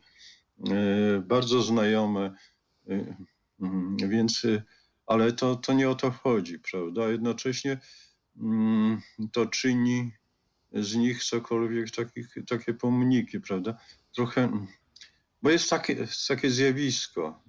bardzo 1.22 1.62
znajome, 1.62 2.34
e, 2.88 3.16
mm, 3.60 3.96
więc, 3.96 4.46
ale 5.06 5.32
to, 5.32 5.56
to 5.56 5.72
nie 5.72 5.90
o 5.90 5.94
to 5.94 6.10
chodzi, 6.10 6.58
prawda? 6.58 7.08
Jednocześnie 7.08 7.80
mm, 8.36 9.00
to 9.32 9.46
czyni 9.46 10.12
z 10.72 10.96
nich 10.96 11.24
cokolwiek, 11.24 11.90
takich, 11.90 12.34
takie 12.48 12.74
pomniki, 12.74 13.40
prawda? 13.40 13.78
Trochę, 14.14 14.66
bo 15.42 15.50
jest 15.50 15.70
takie, 15.70 15.92
jest 15.92 16.28
takie 16.28 16.50
zjawisko. 16.50 17.42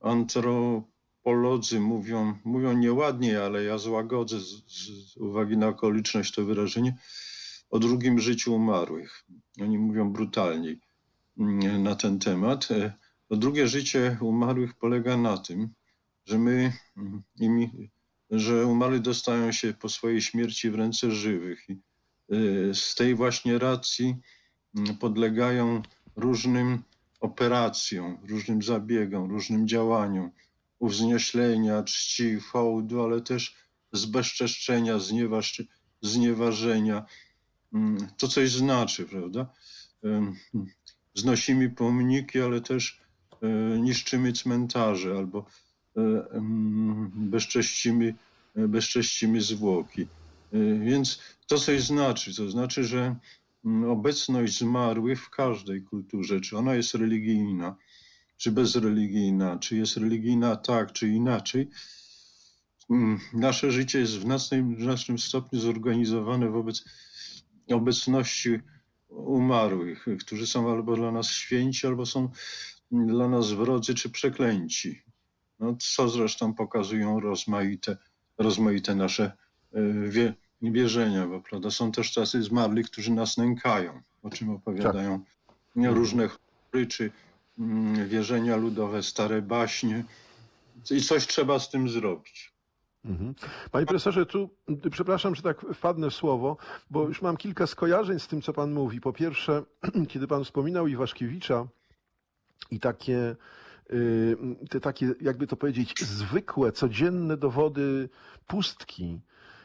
Antropolodzy 0.00 1.80
mówią, 1.80 2.34
mówią 2.44 2.72
nieładnie, 2.72 3.42
ale 3.42 3.64
ja 3.64 3.78
złagodzę 3.78 4.40
z, 4.40 4.62
z 4.66 5.16
uwagi 5.16 5.56
na 5.56 5.68
okoliczność 5.68 6.34
to 6.34 6.44
wyrażenie, 6.44 6.96
o 7.70 7.78
drugim 7.78 8.18
życiu 8.18 8.54
umarłych. 8.54 9.24
Oni 9.60 9.78
mówią 9.78 10.12
brutalniej 10.12 10.80
na 11.78 11.94
ten 11.94 12.18
temat. 12.18 12.70
E, 12.70 12.92
To 13.28 13.36
drugie 13.36 13.68
życie 13.68 14.18
umarłych 14.20 14.74
polega 14.74 15.16
na 15.16 15.38
tym, 15.38 15.68
że 16.26 16.38
my, 16.38 16.72
mm, 16.96 17.22
imi, 17.40 17.90
że 18.30 18.66
umarli 18.66 19.00
dostają 19.00 19.52
się 19.52 19.74
po 19.74 19.88
swojej 19.88 20.20
śmierci 20.22 20.70
w 20.70 20.74
ręce 20.74 21.10
żywych. 21.10 21.68
I 21.68 21.72
y, 22.34 22.74
z 22.74 22.94
tej 22.94 23.14
właśnie 23.14 23.58
racji 23.58 24.16
mm, 24.76 24.96
podlegają 24.98 25.82
różnym 26.16 26.82
operacjom, 27.20 28.18
różnym 28.28 28.62
zabiegom, 28.62 29.30
różnym 29.30 29.68
działaniom 29.68 30.30
uwznieślenia, 30.78 31.82
czci, 31.82 32.40
hołdu, 32.40 33.02
ale 33.02 33.20
też 33.20 33.56
zbezczeszczenia, 33.92 34.98
znieważ, 34.98 35.62
znieważenia. 36.02 37.06
Mm, 37.74 38.08
To 38.16 38.28
coś 38.28 38.50
znaczy, 38.50 39.06
prawda? 39.06 39.52
Znosimy 41.14 41.70
pomniki, 41.70 42.40
ale 42.40 42.60
też 42.60 43.00
e, 43.42 43.48
niszczymy 43.78 44.32
cmentarze 44.32 45.18
albo 45.18 45.46
e, 45.96 46.02
bezcześcimy, 47.14 48.14
e, 48.56 48.68
bezcześcimy 48.68 49.40
zwłoki. 49.40 50.06
Więc 50.80 51.18
to 51.46 51.58
coś 51.58 51.82
znaczy. 51.82 52.36
To 52.36 52.50
znaczy, 52.50 52.84
że 52.84 53.16
mm, 53.64 53.90
obecność 53.90 54.58
zmarłych 54.58 55.24
w 55.24 55.30
każdej 55.30 55.82
kulturze, 55.82 56.40
czy 56.40 56.58
ona 56.58 56.74
jest 56.74 56.94
religijna, 56.94 57.76
czy 58.36 58.52
bezreligijna, 58.52 59.58
czy 59.58 59.76
jest 59.76 59.96
religijna 59.96 60.56
tak, 60.56 60.92
czy 60.92 61.08
inaczej, 61.08 61.68
mm, 62.90 63.20
nasze 63.32 63.70
życie 63.70 63.98
jest 63.98 64.12
w 64.12 64.22
znacznym, 64.22 64.82
znacznym 64.82 65.18
stopniu 65.18 65.60
zorganizowane 65.60 66.48
wobec 66.50 66.84
obecności 67.70 68.60
umarłych, 69.16 70.06
którzy 70.20 70.46
są 70.46 70.72
albo 70.72 70.96
dla 70.96 71.12
nas 71.12 71.30
święci, 71.30 71.86
albo 71.86 72.06
są 72.06 72.28
dla 72.90 73.28
nas 73.28 73.52
wrodzy 73.52 73.94
czy 73.94 74.10
przeklęci. 74.10 75.02
No, 75.60 75.76
co 75.80 76.08
zresztą 76.08 76.54
pokazują 76.54 77.20
rozmaite, 77.20 77.96
rozmaite 78.38 78.94
nasze 78.94 79.24
e, 79.72 79.82
wie, 80.08 80.34
wierzenia, 80.62 81.26
bo 81.26 81.40
prawda, 81.40 81.70
są 81.70 81.92
też 81.92 82.14
tacy 82.14 82.42
zmarli, 82.42 82.84
którzy 82.84 83.12
nas 83.12 83.36
nękają, 83.36 84.02
o 84.22 84.30
czym 84.30 84.50
opowiadają 84.50 85.24
różne 85.76 86.28
chóry 86.28 86.86
czy 86.86 87.10
mm, 87.58 88.08
wierzenia 88.08 88.56
ludowe, 88.56 89.02
stare 89.02 89.42
baśnie. 89.42 90.04
I 90.90 91.02
coś 91.02 91.26
trzeba 91.26 91.58
z 91.58 91.70
tym 91.70 91.88
zrobić. 91.88 92.51
Mhm. 93.04 93.34
Panie 93.70 93.86
profesorze, 93.86 94.26
tu 94.26 94.50
przepraszam, 94.90 95.34
że 95.34 95.42
tak 95.42 95.60
wpadnę 95.74 96.10
w 96.10 96.14
słowo, 96.14 96.56
bo 96.90 97.08
już 97.08 97.22
mam 97.22 97.36
kilka 97.36 97.66
skojarzeń 97.66 98.18
z 98.18 98.28
tym, 98.28 98.42
co 98.42 98.52
pan 98.52 98.72
mówi. 98.72 99.00
Po 99.00 99.12
pierwsze, 99.12 99.62
kiedy 100.10 100.26
pan 100.26 100.44
wspominał 100.44 100.86
Iwaszkiewicza 100.86 101.66
i 102.70 102.80
takie, 102.80 103.36
y, 103.92 104.36
te 104.70 104.80
takie, 104.80 105.14
jakby 105.20 105.46
to 105.46 105.56
powiedzieć, 105.56 106.00
zwykłe, 106.00 106.72
codzienne 106.72 107.36
dowody 107.36 108.08
pustki, 108.46 109.20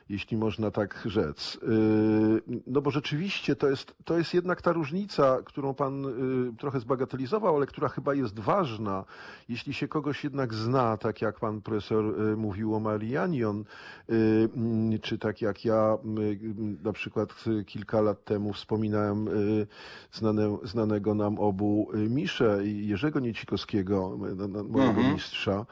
jeśli 0.09 0.37
można 0.37 0.71
tak 0.71 1.01
rzec. 1.05 1.55
Y, 1.55 2.61
No 2.67 2.81
bo 2.81 2.91
rzeczywiście 2.91 3.55
to 3.55 3.69
jest, 3.69 3.95
to 4.05 4.17
jest 4.17 4.33
jednak 4.33 4.61
ta 4.61 4.71
różnica, 4.73 5.37
którą 5.45 5.73
pan 5.73 6.05
y, 6.05 6.57
trochę 6.57 6.79
zbagatelizował, 6.79 7.55
ale 7.55 7.65
która 7.65 7.89
chyba 7.89 8.13
jest 8.13 8.39
ważna. 8.39 9.05
Jeśli 9.49 9.73
się 9.73 9.87
kogoś 9.87 10.23
jednak 10.23 10.53
zna, 10.53 10.97
tak 10.97 11.21
jak 11.21 11.39
pan 11.39 11.61
profesor 11.61 12.05
y, 12.05 12.37
mówił 12.37 12.75
o 12.75 12.79
Marianion, 12.79 13.63
mm, 14.09 14.99
czy 14.99 15.17
tak 15.17 15.41
jak 15.41 15.65
ja 15.65 15.97
na 16.83 16.93
przykład 16.93 17.43
kilka 17.65 18.01
lat 18.01 18.25
temu 18.25 18.53
wspominałem 18.53 19.29
znane, 20.11 20.57
znanego 20.63 21.15
nam 21.15 21.39
obu 21.39 21.89
Miszę 21.93 22.59
i 22.65 22.87
Jerzego 22.87 23.19
Niecikowskiego, 23.19 24.17
mojego 24.69 24.89
Mhm. 24.99 25.13
mistrza, 25.13 25.65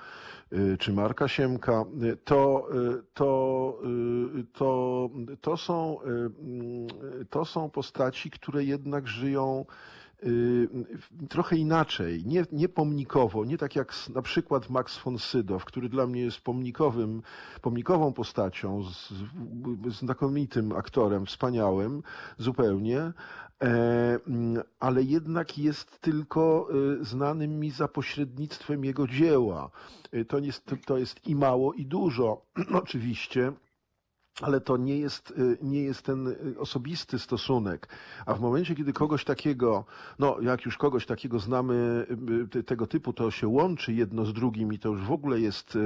czy 0.79 0.93
Marka 0.93 1.27
Siemka, 1.27 1.85
y, 2.03 2.17
to, 2.17 2.67
y, 2.73 3.03
to, 3.13 3.79
y, 4.39 4.43
to, 4.53 5.09
to, 5.41 5.57
są, 5.57 5.97
y, 6.01 6.07
mm, 6.07 6.87
to 7.29 7.45
są 7.45 7.69
postaci, 7.69 8.29
które 8.31 8.63
jednak 8.63 9.07
żyją 9.07 9.65
y, 10.23 10.67
trochę 11.29 11.55
inaczej, 11.55 12.23
nie, 12.25 12.45
nie 12.51 12.69
pomnikowo, 12.69 13.45
nie 13.45 13.57
tak 13.57 13.75
jak 13.75 13.93
na 14.15 14.21
przykład 14.21 14.69
Max 14.69 14.97
von 14.97 15.19
Sydow, 15.19 15.65
który 15.65 15.89
dla 15.89 16.07
mnie 16.07 16.21
jest 16.21 16.41
pomnikowym, 16.41 17.21
pomnikową 17.61 18.13
postacią, 18.13 18.83
z, 18.83 19.13
znakomitym 19.87 20.71
aktorem, 20.71 21.25
wspaniałym 21.25 22.03
zupełnie, 22.37 23.13
ale 24.79 25.03
jednak 25.03 25.57
jest 25.57 25.99
tylko 26.01 26.67
y, 27.01 27.05
znanym 27.05 27.59
mi 27.59 27.71
za 27.71 27.87
pośrednictwem 27.87 28.85
jego 28.85 29.07
dzieła. 29.07 29.71
Y, 30.13 30.25
To 30.25 30.39
jest, 30.39 30.71
to 30.85 30.97
jest 30.97 31.27
i 31.27 31.35
mało, 31.35 31.73
i 31.73 31.85
dużo. 31.85 32.45
Oczywiście 32.83 33.53
ale 34.41 34.61
to 34.61 34.77
nie 34.77 34.97
jest, 34.99 35.31
y, 35.31 35.57
nie 35.61 35.83
jest 35.83 36.01
ten 36.01 36.27
y, 36.27 36.59
osobisty 36.59 37.19
stosunek. 37.19 37.87
A 38.25 38.33
w 38.33 38.41
momencie, 38.41 38.75
kiedy 38.75 38.93
kogoś 38.93 39.25
takiego, 39.25 39.85
no 40.19 40.37
jak 40.41 40.65
już 40.65 40.77
kogoś 40.77 41.05
takiego 41.05 41.39
znamy, 41.39 42.05
y, 42.43 42.47
te- 42.47 42.63
tego 42.63 42.87
typu, 42.87 43.13
to 43.13 43.31
się 43.31 43.47
łączy 43.47 43.93
jedno 43.93 44.25
z 44.25 44.33
drugim 44.33 44.73
i 44.73 44.79
to 44.79 44.89
już 44.89 45.01
w 45.01 45.11
ogóle 45.11 45.39
jest 45.39 45.77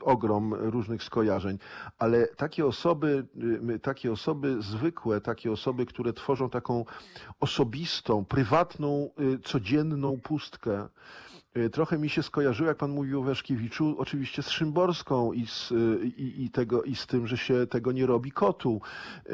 ogrom 0.00 0.54
różnych 0.54 1.02
skojarzeń. 1.02 1.58
Ale 1.98 2.26
takie 2.26 2.66
osoby, 2.66 3.26
takie 3.82 4.12
osoby 4.12 4.56
zwykłe, 4.62 5.20
takie 5.20 5.52
osoby, 5.52 5.86
które 5.86 6.12
tworzą 6.12 6.50
taką 6.50 6.84
osobistą, 7.40 8.24
prywatną, 8.24 9.10
codzienną 9.44 10.20
pustkę, 10.20 10.88
Trochę 11.72 11.98
mi 11.98 12.08
się 12.08 12.22
skojarzyło, 12.22 12.68
jak 12.68 12.76
pan 12.78 12.90
mówił 12.90 13.20
o 13.20 13.22
Weszkiewiczu, 13.22 13.94
oczywiście 13.98 14.42
z 14.42 14.48
Szymborską 14.50 15.32
i 15.32 15.46
z, 15.46 15.70
y, 15.72 16.06
i, 16.16 16.44
i, 16.44 16.50
tego, 16.50 16.82
i 16.82 16.96
z 16.96 17.06
tym, 17.06 17.26
że 17.26 17.36
się 17.36 17.66
tego 17.66 17.92
nie 17.92 18.06
robi 18.06 18.32
kotu. 18.32 18.80
Y, 19.30 19.32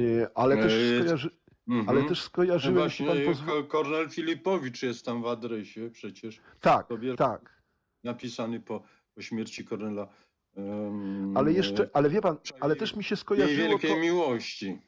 y, 0.00 0.26
Ale 0.34 0.56
też, 0.56 0.72
skojarzy, 0.98 1.30
Mhm. 1.68 1.88
ale 1.88 2.08
też 2.08 2.22
skojarzyłem, 2.22 2.78
Właśnie 2.78 3.06
jeśli 3.06 3.24
pan 3.24 3.34
pozwoli. 3.34 3.66
Kornel 3.68 4.10
Filipowicz 4.10 4.82
jest 4.82 5.04
tam 5.04 5.22
w 5.22 5.26
adresie 5.26 5.90
przecież, 5.92 6.40
Tak, 6.60 6.86
tak. 7.16 7.62
napisany 8.04 8.60
po, 8.60 8.82
po 9.14 9.22
śmierci 9.22 9.64
Kornela. 9.64 10.08
em, 10.56 11.36
Ale 11.36 11.52
jeszcze, 11.52 11.90
ale 11.92 12.10
wie 12.10 12.20
pan, 12.20 12.36
ale 12.60 12.76
też 12.76 12.96
mi 12.96 13.04
się 13.04 13.12
Jej 13.14 13.20
skojarzyło 13.20 13.68
wielkiej 13.68 13.90
to, 13.90 13.96
miłości. 13.96 14.78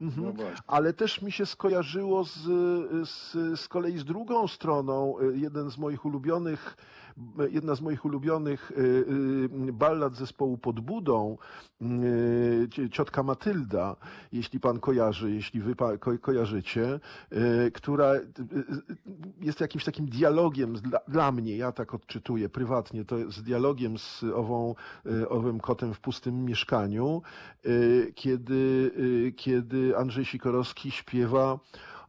Mhm. 0.00 0.24
No 0.24 0.44
ale 0.66 0.92
też 0.92 1.22
mi 1.22 1.32
się 1.32 1.46
skojarzyło 1.46 2.24
z, 2.24 2.38
z, 3.08 3.32
z 3.60 3.68
kolei 3.68 3.98
z 3.98 4.04
drugą 4.04 4.48
stroną. 4.48 5.14
Jeden 5.34 5.70
z 5.70 5.78
moich 5.78 6.04
ulubionych, 6.04 6.76
jedna 7.50 7.74
z 7.74 7.80
moich 7.80 8.04
ulubionych 8.04 8.70
y, 8.70 8.74
y, 9.68 9.72
ballad 9.72 10.14
zespołu 10.14 10.58
pod 10.58 10.80
Budą, 10.80 11.38
y, 11.82 12.88
ciotka 12.90 13.22
Matylda, 13.22 13.96
jeśli 14.32 14.60
pan 14.60 14.80
kojarzy, 14.80 15.30
jeśli 15.30 15.60
wy 15.60 15.74
ko, 15.74 16.18
kojarzycie, 16.20 17.00
y, 17.66 17.70
która 17.70 18.14
y, 18.14 18.18
y, 18.18 18.24
jest 19.40 19.60
jakimś 19.60 19.84
takim 19.84 20.06
dialogiem 20.06 20.74
dla, 20.74 21.00
dla 21.08 21.32
mnie, 21.32 21.56
ja 21.56 21.72
tak 21.72 21.94
odczytuję 21.94 22.48
prywatnie, 22.48 23.04
to 23.04 23.18
jest 23.18 23.42
dialogiem 23.42 23.98
z 23.98 24.24
ową, 24.34 24.74
y, 25.06 25.28
owym 25.28 25.60
kotem 25.60 25.94
w 25.94 26.00
pustym 26.00 26.44
mieszkaniu, 26.44 27.22
y, 27.66 28.12
kiedy, 28.14 28.90
y, 28.98 29.32
kiedy 29.36 29.87
Andrzej 29.96 30.24
Sikorowski 30.24 30.90
śpiewa 30.90 31.58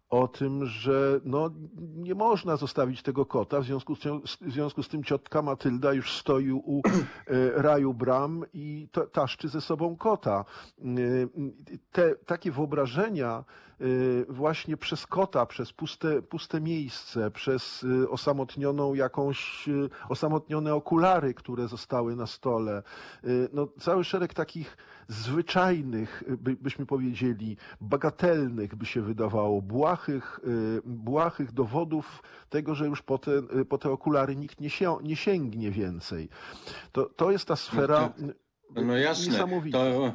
o 0.09 0.27
tym, 0.27 0.65
że 0.65 1.19
no, 1.24 1.50
nie 1.95 2.15
można 2.15 2.57
zostawić 2.57 3.01
tego 3.03 3.25
kota, 3.25 3.59
w 3.59 3.63
związku 3.65 3.95
z, 3.95 4.00
tym- 4.00 4.21
w 4.41 4.51
związku 4.51 4.83
z 4.83 4.88
tym 4.89 5.03
ciotka 5.03 5.41
Matylda 5.41 5.93
już 5.93 6.17
stoi 6.17 6.51
u 6.51 6.81
e, 7.27 7.62
raju 7.62 7.93
bram 7.93 8.45
i 8.53 8.89
taszczy 9.12 9.50
ze 9.50 9.62
sobą 9.62 9.95
kota. 9.98 10.45
E, 10.79 10.83
Te 11.91 12.15
takie 12.15 12.51
wyobrażenia 12.51 13.43
właśnie 14.29 14.77
przez 14.77 15.07
kota, 15.07 15.45
przez 15.45 15.74
puste, 15.74 16.21
puste 16.21 16.62
miejsce, 16.62 17.31
przez 17.31 17.86
e, 18.03 18.09
osamotnioną 18.09 18.93
jakąś, 18.93 19.69
e, 19.69 19.71
osamotnione 20.09 20.75
okulary, 20.75 21.33
które 21.33 21.67
zostały 21.67 22.15
na 22.15 22.27
stole. 22.27 22.83
No, 23.53 23.67
cały 23.79 24.03
szereg 24.03 24.33
takich 24.33 24.77
zwyczajnych, 25.09 26.24
by, 26.38 26.55
byśmy 26.55 26.86
powiedzieli, 26.86 27.57
bagatelnych, 27.81 28.75
by 28.75 28.86
się 28.86 29.01
wydawało, 29.01 29.62
błahych, 29.62 30.39
y, 30.48 30.81
błahych 30.86 31.51
dowodów 31.51 32.24
tego, 32.50 32.75
że 32.75 32.86
już 32.86 33.01
po 33.01 33.17
te, 33.17 33.31
y, 33.31 33.65
po 33.65 33.77
te 33.77 33.91
okulary 33.91 34.36
nikt 34.36 34.59
nie, 34.59 34.69
się, 34.69 34.98
nie 35.03 35.15
sięgnie 35.15 35.71
więcej. 35.71 36.29
To, 36.91 37.05
to 37.05 37.31
jest 37.31 37.45
ta 37.45 37.55
sfera 37.55 38.13
y, 38.77 38.86
No 38.86 38.98
jasne, 38.98 39.31
niesamowita. 39.33 39.77
to, 39.77 40.13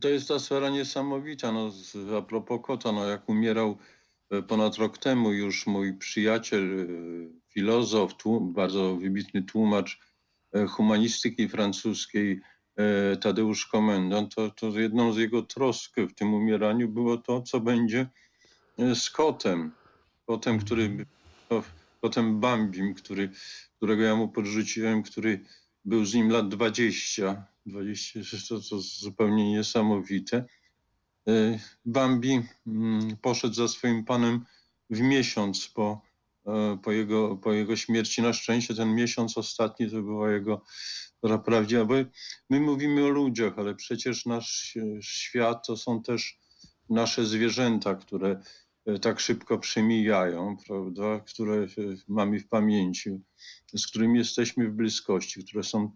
to 0.00 0.08
jest 0.08 0.28
ta 0.28 0.38
sfera 0.38 0.70
niesamowita. 0.70 1.52
No, 1.52 1.72
a 2.18 2.22
propos 2.22 2.60
kota, 2.62 2.92
no, 2.92 3.06
jak 3.06 3.28
umierał 3.28 3.78
e, 4.30 4.42
ponad 4.42 4.76
rok 4.76 4.98
temu 4.98 5.32
już 5.32 5.66
mój 5.66 5.98
przyjaciel, 5.98 6.80
e, 6.80 6.86
filozof, 7.48 8.14
tłum, 8.14 8.52
bardzo 8.52 8.96
wybitny 8.96 9.42
tłumacz 9.42 10.00
e, 10.52 10.66
humanistyki 10.66 11.48
francuskiej, 11.48 12.40
Tadeusz 13.20 13.66
Komendant, 13.66 14.34
to, 14.34 14.50
to 14.50 14.78
jedną 14.78 15.12
z 15.12 15.16
jego 15.16 15.42
trosk 15.42 15.96
w 15.96 16.14
tym 16.14 16.34
umieraniu 16.34 16.88
było 16.88 17.16
to, 17.16 17.42
co 17.42 17.60
będzie 17.60 18.06
z 18.94 19.10
kotem. 19.10 19.72
Kotem, 20.26 20.58
który, 20.58 21.06
o, 21.50 21.62
kotem 22.00 22.40
Bambim, 22.40 22.94
który, 22.94 23.30
którego 23.76 24.02
ja 24.02 24.16
mu 24.16 24.28
podrzuciłem, 24.28 25.02
który 25.02 25.44
był 25.88 26.04
z 26.04 26.14
nim 26.14 26.30
lat 26.30 26.48
20. 26.48 27.46
20 27.66 28.20
to, 28.48 28.60
to 28.60 28.78
zupełnie 28.78 29.50
niesamowite. 29.52 30.44
E, 31.28 31.58
Bambi 31.84 32.42
mm, 32.66 33.16
poszedł 33.16 33.54
za 33.54 33.68
swoim 33.68 34.04
panem 34.04 34.44
w 34.90 35.00
miesiąc 35.00 35.68
po, 35.68 36.02
e, 36.46 36.78
po, 36.82 36.92
jego, 36.92 37.36
po 37.36 37.52
jego 37.52 37.76
śmierci. 37.76 38.22
Na 38.22 38.32
szczęście 38.32 38.74
ten 38.74 38.94
miesiąc 38.94 39.38
ostatni 39.38 39.90
to 39.90 40.02
była 40.02 40.32
jego 40.32 40.64
prawdziwa. 41.44 41.84
Bo 41.84 41.94
my 42.50 42.60
mówimy 42.60 43.04
o 43.04 43.08
ludziach, 43.08 43.58
ale 43.58 43.74
przecież 43.74 44.26
nasz 44.26 44.76
e, 44.76 45.02
świat 45.02 45.66
to 45.66 45.76
są 45.76 46.02
też 46.02 46.38
nasze 46.90 47.26
zwierzęta, 47.26 47.94
które 47.94 48.40
tak 49.02 49.20
szybko 49.20 49.58
przemijają, 49.58 50.56
prawda? 50.66 51.20
które 51.20 51.54
e, 51.54 51.66
mamy 52.08 52.40
w 52.40 52.48
pamięci, 52.48 53.20
z 53.76 53.86
którymi 53.86 54.18
jesteśmy 54.18 54.68
w 54.68 54.74
bliskości, 54.74 55.44
które 55.44 55.64
są 55.64 55.90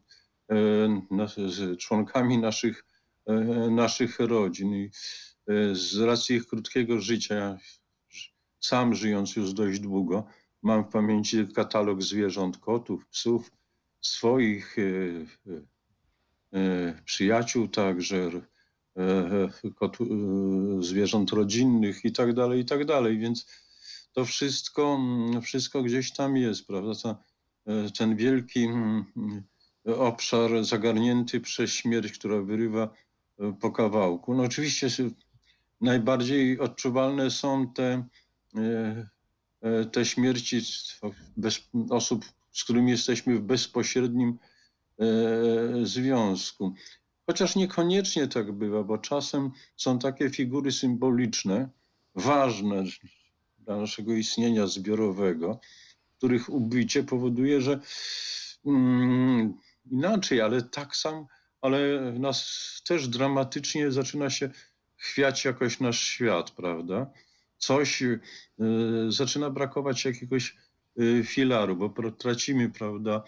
e, 0.50 1.76
członkami 1.76 2.38
naszych, 2.38 2.84
e, 3.26 3.34
naszych 3.70 4.20
rodzin. 4.20 4.74
I 4.74 4.90
e, 5.48 5.74
z 5.74 5.96
racji 5.98 6.36
ich 6.36 6.46
krótkiego 6.46 7.00
życia, 7.00 7.58
sam 8.60 8.94
żyjąc 8.94 9.36
już 9.36 9.52
dość 9.52 9.80
długo, 9.80 10.26
mam 10.62 10.84
w 10.84 10.88
pamięci 10.88 11.46
katalog 11.54 12.02
zwierząt, 12.02 12.58
kotów, 12.58 13.06
psów, 13.06 13.50
swoich 14.00 14.76
e, 14.78 14.82
e, 16.52 16.58
e, 16.58 17.02
przyjaciół 17.04 17.68
także, 17.68 18.30
e, 18.96 19.02
e, 19.02 19.48
e, 19.64 20.82
zwierząt 20.82 21.30
rodzinnych 21.30 22.04
i 22.04 22.12
tak 22.12 22.34
dalej, 22.34 22.60
i 22.60 22.64
tak 22.64 22.84
dalej. 22.84 23.18
Więc 23.18 23.46
to 24.12 24.24
wszystko, 24.24 25.00
wszystko 25.42 25.82
gdzieś 25.82 26.12
tam 26.12 26.36
jest, 26.36 26.66
prawda? 26.66 26.92
Ta, 27.02 27.16
ten 27.98 28.16
wielki 28.16 28.68
obszar 29.84 30.64
zagarnięty 30.64 31.40
przez 31.40 31.70
śmierć, 31.70 32.12
która 32.12 32.42
wyrywa 32.42 32.94
po 33.60 33.70
kawałku. 33.70 34.34
No 34.34 34.42
oczywiście 34.42 34.88
najbardziej 35.80 36.58
odczuwalne 36.58 37.30
są 37.30 37.72
te, 37.72 38.04
te 39.92 40.04
śmierci 40.04 40.60
bez, 41.36 41.70
osób, 41.90 42.24
z 42.52 42.64
którymi 42.64 42.90
jesteśmy 42.90 43.38
w 43.38 43.42
bezpośrednim 43.42 44.38
związku. 45.82 46.74
Chociaż 47.26 47.56
niekoniecznie 47.56 48.28
tak 48.28 48.52
bywa, 48.52 48.82
bo 48.82 48.98
czasem 48.98 49.50
są 49.76 49.98
takie 49.98 50.30
figury 50.30 50.72
symboliczne, 50.72 51.68
ważne 52.14 52.84
dla 53.58 53.76
naszego 53.76 54.12
istnienia 54.12 54.66
zbiorowego, 54.66 55.60
których 56.18 56.48
ubycie 56.48 57.04
powoduje, 57.04 57.60
że 57.60 57.80
mm, 58.66 59.54
inaczej, 59.90 60.40
ale 60.40 60.62
tak 60.62 60.96
sam, 60.96 61.26
ale 61.60 61.78
nas 62.12 62.62
też 62.86 63.08
dramatycznie 63.08 63.92
zaczyna 63.92 64.30
się 64.30 64.50
chwiać 64.96 65.44
jakoś 65.44 65.80
nasz 65.80 66.00
świat, 66.00 66.50
prawda? 66.50 67.10
Coś 67.58 68.02
y, 68.02 68.20
zaczyna 69.08 69.50
brakować 69.50 70.04
jakiegoś 70.04 70.56
y, 71.00 71.24
filaru, 71.24 71.76
bo 71.76 72.10
tracimy, 72.10 72.70
prawda, 72.70 73.22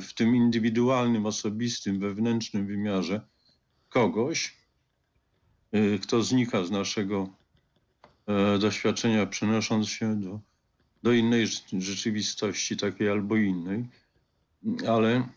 w 0.00 0.08
tym 0.14 0.36
indywidualnym, 0.36 1.26
osobistym, 1.26 2.00
wewnętrznym 2.00 2.66
wymiarze 2.66 3.20
kogoś, 3.88 4.56
y, 5.74 5.98
kto 6.02 6.22
znika 6.22 6.64
z 6.64 6.70
naszego 6.70 7.28
e, 8.26 8.58
doświadczenia, 8.58 9.26
przenosząc 9.26 9.88
się 9.88 10.20
do, 10.20 10.40
do 11.02 11.12
innej 11.12 11.46
rze- 11.46 11.80
rzeczywistości, 11.80 12.76
takiej 12.76 13.08
albo 13.08 13.36
innej, 13.36 13.88
ale 14.88 15.28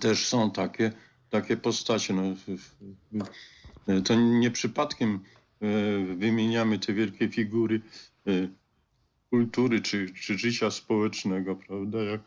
też 0.00 0.26
są 0.28 0.50
takie, 0.50 0.92
takie 1.30 1.56
postacie. 1.56 2.14
No, 2.14 2.34
to 4.04 4.14
nie 4.14 4.50
przypadkiem 4.50 5.20
e, 5.60 5.66
wymieniamy 6.16 6.78
te 6.78 6.92
wielkie 6.94 7.28
figury 7.28 7.80
e, 8.26 8.48
kultury 9.30 9.80
czy, 9.80 10.14
czy 10.14 10.38
życia 10.38 10.70
społecznego, 10.70 11.56
prawda? 11.56 12.02
Jak, 12.02 12.20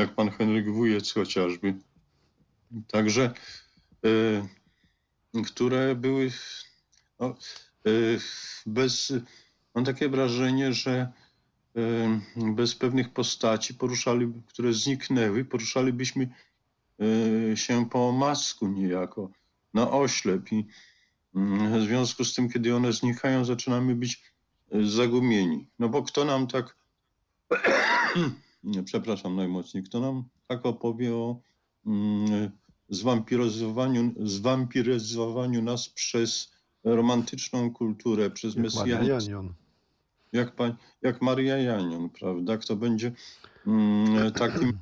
jak 0.00 0.14
pan 0.14 0.30
Henryk 0.30 0.72
Wujec 0.72 1.12
chociażby. 1.12 1.74
Także, 2.88 3.32
e, 4.04 5.42
które 5.46 5.94
były 5.94 6.30
no, 7.20 7.26
e, 7.28 7.90
bez, 8.66 9.12
mam 9.74 9.84
takie 9.84 10.08
wrażenie, 10.08 10.72
że 10.72 11.12
e, 11.76 12.20
bez 12.36 12.74
pewnych 12.74 13.12
postaci, 13.12 13.74
poruszali, 13.74 14.32
które 14.46 14.72
zniknęły, 14.72 15.44
poruszalibyśmy 15.44 16.28
się 17.54 17.88
po 17.90 18.08
omacku 18.08 18.68
niejako, 18.68 19.30
na 19.74 19.90
oślep 19.90 20.52
i 20.52 20.66
mm, 21.34 21.80
w 21.80 21.82
związku 21.82 22.24
z 22.24 22.34
tym, 22.34 22.48
kiedy 22.48 22.76
one 22.76 22.92
znikają, 22.92 23.44
zaczynamy 23.44 23.94
być 23.94 24.22
zagumieni. 24.82 25.66
No 25.78 25.88
bo 25.88 26.02
kto 26.02 26.24
nam 26.24 26.46
tak, 26.46 26.76
przepraszam 28.84 29.36
najmocniej, 29.36 29.82
kto 29.82 30.00
nam 30.00 30.24
tak 30.46 30.66
opowie 30.66 31.14
o 31.14 31.40
mm, 31.86 32.50
zwampiryzowaniu, 32.88 34.14
zwampiryzowaniu 34.24 35.62
nas 35.62 35.88
przez 35.88 36.52
romantyczną 36.84 37.72
kulturę, 37.72 38.30
przez 38.30 38.54
Jak 38.54 38.64
mesjanizm, 38.64 39.52
jak, 40.32 40.54
pań, 40.56 40.74
jak 41.02 41.22
Maria 41.22 41.58
Janion, 41.58 42.10
prawda? 42.10 42.58
Kto 42.58 42.76
będzie 42.76 43.12
mm, 43.66 44.32
takim 44.32 44.78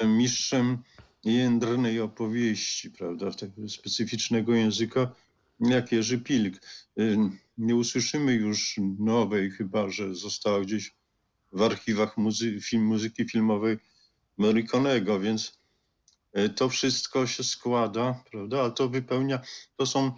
mistrzem 0.18 0.78
jędrnej 1.24 2.00
opowieści, 2.00 2.90
prawda? 2.90 3.30
w 3.30 3.36
Takiego 3.36 3.68
specyficznego 3.68 4.54
języka, 4.54 5.14
jak 5.60 5.92
Jerzy 5.92 6.18
Pilk. 6.18 6.54
Y, 6.98 7.16
Nie 7.58 7.76
usłyszymy 7.76 8.32
już 8.32 8.80
nowej, 8.98 9.50
chyba 9.50 9.88
że 9.90 10.14
została 10.14 10.60
gdzieś 10.60 10.94
w 11.52 11.62
archiwach 11.62 12.16
muzy- 12.18 12.60
film, 12.60 12.84
muzyki 12.84 13.24
filmowej 13.28 13.78
Morriconego, 14.38 15.20
więc 15.20 15.58
y, 16.38 16.48
to 16.48 16.68
wszystko 16.68 17.26
się 17.26 17.44
składa, 17.44 18.22
prawda? 18.30 18.62
A 18.62 18.70
to 18.70 18.88
wypełnia, 18.88 19.40
to 19.76 19.86
są 19.86 20.12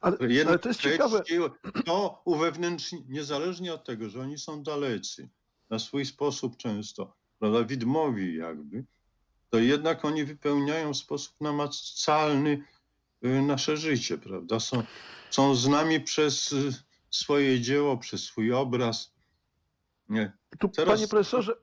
Ale, 0.00 0.16
ale 0.46 0.58
to 0.58 0.68
jest 0.68 0.80
ciekawe. 0.80 1.22
treści, 1.22 1.42
To 1.86 2.22
uwewnętrzni, 2.24 3.04
niezależnie 3.08 3.74
od 3.74 3.84
tego, 3.84 4.08
że 4.10 4.20
oni 4.20 4.38
są 4.38 4.62
dalecy, 4.62 5.28
na 5.70 5.78
swój 5.78 6.06
sposób 6.06 6.56
często, 6.56 7.14
prawda, 7.38 7.64
widmowi 7.64 8.36
jakby, 8.36 8.84
to 9.50 9.58
jednak 9.58 10.04
oni 10.04 10.24
wypełniają 10.24 10.92
w 10.94 10.96
sposób 10.96 11.34
namacalny 11.40 12.62
y, 13.24 13.42
nasze 13.42 13.76
życie, 13.76 14.18
prawda? 14.18 14.60
Są, 14.60 14.82
są 15.30 15.54
z 15.54 15.68
nami 15.68 16.00
przez 16.00 16.52
y, 16.52 16.72
swoje 17.10 17.60
dzieło, 17.60 17.96
przez 17.98 18.22
swój 18.24 18.52
obraz. 18.52 19.17
Nie. 20.08 20.32
Tu, 20.58 20.68
Teraz- 20.68 20.94
panie 20.94 21.08
profesorze, 21.08 21.54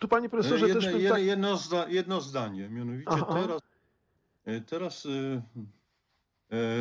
tu 0.00 0.08
panie 0.08 0.28
profesorze 0.28 0.66
jedno, 0.68 0.80
też 0.82 0.92
jedno, 0.92 1.10
tak... 1.10 1.22
jedno, 1.24 1.56
zda, 1.56 1.88
jedno 1.88 2.20
zdanie, 2.20 2.68
mianowicie 2.68 3.04
Aha. 3.10 3.34
teraz, 3.42 3.62
e, 4.44 4.60
teraz 4.60 5.06
e, 5.06 5.42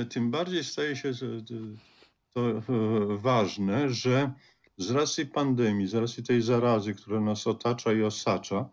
e, 0.02 0.06
tym 0.06 0.32
bardziej 0.32 0.64
staje 0.64 0.96
się 0.96 1.12
to, 2.34 2.42
e, 2.50 2.62
ważne, 3.18 3.90
że 3.90 4.34
z 4.78 4.92
racji 4.92 5.26
pandemii, 5.26 5.88
z 5.88 5.94
racji 5.94 6.24
tej 6.24 6.42
zarazy, 6.42 6.94
która 6.94 7.20
nas 7.20 7.48
otacza 7.48 7.94
i 7.94 8.02
osacza, 8.04 8.70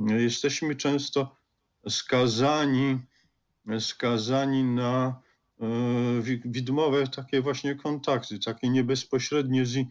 jesteśmy 0.00 0.76
często 0.76 1.36
skazani, 1.88 2.98
skazani 3.80 4.64
na 4.64 5.20
e, 5.60 5.66
wi- 6.22 6.42
widmowe 6.44 7.06
takie 7.06 7.40
właśnie 7.42 7.74
kontakty, 7.74 8.38
takie 8.38 8.68
niebezpośrednie 8.68 9.66
z, 9.66 9.76
e, 9.76 9.84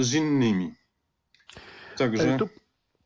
z 0.00 0.14
innymi. 0.14 0.74
Także. 1.98 2.34
E, 2.34 2.38
Tu, 2.38 2.48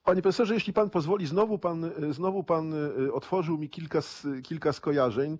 panie 0.04 0.22
profesorze, 0.22 0.54
jeśli 0.54 0.72
pan 0.72 0.90
pozwoli, 0.90 1.26
znowu 1.26 1.58
pan, 1.58 1.84
e, 1.84 2.12
znowu 2.12 2.44
pan 2.44 2.74
e, 2.74 3.12
otworzył 3.12 3.58
mi 3.58 3.68
kilka, 3.70 4.00
kilka 4.42 4.72
skojarzeń. 4.72 5.38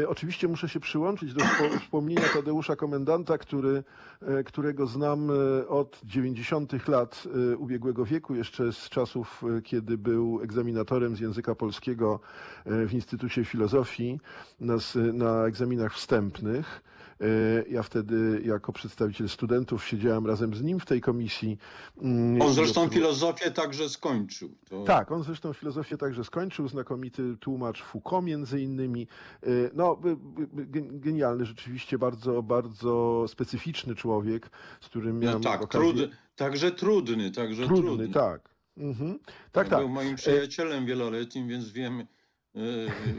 E, 0.00 0.08
Oczywiście 0.08 0.48
muszę 0.48 0.68
się 0.68 0.80
przyłączyć 0.80 1.34
do 1.34 1.44
wspo- 1.44 1.78
wspomnienia 1.84 2.22
Tadeusza 2.34 2.76
Komendanta, 2.76 3.38
który, 3.38 3.84
e, 4.22 4.44
którego 4.44 4.86
znam 4.86 5.30
e, 5.30 5.68
od 5.68 6.00
90. 6.04 6.88
lat 6.88 7.24
e, 7.52 7.56
ubiegłego 7.56 8.04
wieku, 8.04 8.34
jeszcze 8.34 8.72
z 8.72 8.88
czasów, 8.88 9.44
e, 9.58 9.62
kiedy 9.62 9.98
był 9.98 10.40
egzaminatorem 10.42 11.16
z 11.16 11.20
języka 11.20 11.54
polskiego 11.54 12.20
e, 12.64 12.86
w 12.86 12.94
Instytucie 12.94 13.44
Filozofii 13.44 14.20
na, 14.60 14.76
na 15.12 15.44
egzaminach 15.46 15.94
wstępnych. 15.94 16.82
E, 17.20 17.24
Ja 17.70 17.82
wtedy 17.82 18.42
jako 18.44 18.72
przedstawiciel 18.72 19.28
studentów 19.28 19.86
siedziałem 19.86 20.26
razem 20.26 20.54
z 20.54 20.62
nim 20.62 20.80
w 20.80 20.86
tej 20.86 21.00
komisji. 21.00 21.58
Mm, 22.02 22.42
On 22.42 22.54
zresztą 22.54 22.88
filozofię 22.88 23.50
także 23.50 23.88
skończył. 23.88 24.54
To... 24.68 24.84
tak, 24.84 25.12
on 25.12 25.22
zresztą 25.22 25.52
filozofię 25.52 25.96
także 25.96 26.24
skończył, 26.24 26.68
znakomity 26.68 27.36
tłumacz 27.40 27.82
Foucault 27.82 28.24
między 28.24 28.60
innymi. 28.60 29.06
Y, 29.46 29.70
No, 29.74 30.00
gen- 30.52 31.00
genialny, 31.00 31.46
rzeczywiście 31.46 31.98
bardzo, 31.98 32.42
bardzo 32.42 33.24
specyficzny 33.28 33.94
człowiek, 33.94 34.50
z 34.80 34.86
którym 34.86 35.18
No 35.20 35.26
miałem 35.26 35.42
tak, 35.42 35.62
okazję... 35.62 35.80
trudny, 35.92 36.16
także 36.36 36.72
trudny, 36.72 37.30
także 37.30 37.66
trudny. 37.66 37.86
Trudny, 37.86 38.08
tak. 38.08 38.48
Mhm. 38.76 39.18
Tak, 39.52 39.68
tak. 39.68 39.78
Był 39.78 39.88
moim 39.88 40.16
przyjacielem 40.16 40.86
wieloletnim, 40.86 41.48
więc 41.48 41.70
wiem, 41.70 42.00
e, 42.00 42.60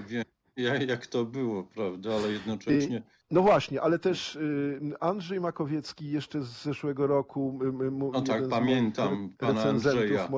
wiem 0.07 0.25
jak 0.89 1.07
to 1.07 1.25
było, 1.25 1.63
prawda, 1.63 2.15
ale 2.15 2.31
jednocześnie 2.31 3.03
No 3.31 3.41
właśnie, 3.41 3.81
ale 3.81 3.99
też 3.99 4.35
y, 4.35 4.79
Andrzej 4.99 5.39
Makowiecki 5.39 6.11
jeszcze 6.11 6.41
z 6.41 6.63
zeszłego 6.63 7.07
roku. 7.07 7.59
No 7.91 8.21
tak, 8.21 8.47
pamiętam 8.47 9.33
pana 9.37 9.53
recenzentów 9.53 10.01
Andrzeja. 10.01 10.29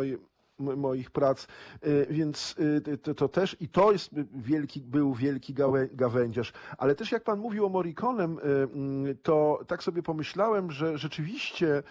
moich 0.59 1.11
prac, 1.11 1.47
Y, 1.87 2.07
więc 2.09 2.55
y, 2.87 2.97
to, 2.97 3.13
to 3.13 3.27
też 3.27 3.57
i 3.59 3.69
to 3.69 3.91
jest 3.91 4.11
wielki, 4.35 4.81
był 4.81 5.13
wielki 5.13 5.53
gałę, 5.53 5.87
gawędziarz, 5.87 6.53
ale 6.77 6.95
też 6.95 7.11
jak 7.11 7.23
pan 7.23 7.39
mówił 7.39 7.65
o 7.65 7.69
Morriconem, 7.69 8.37
y, 8.37 8.41
mm, 8.41 9.17
to 9.23 9.63
tak 9.67 9.83
sobie 9.83 10.03
pomyślałem, 10.03 10.71
że 10.71 10.97
rzeczywiście 10.97 11.83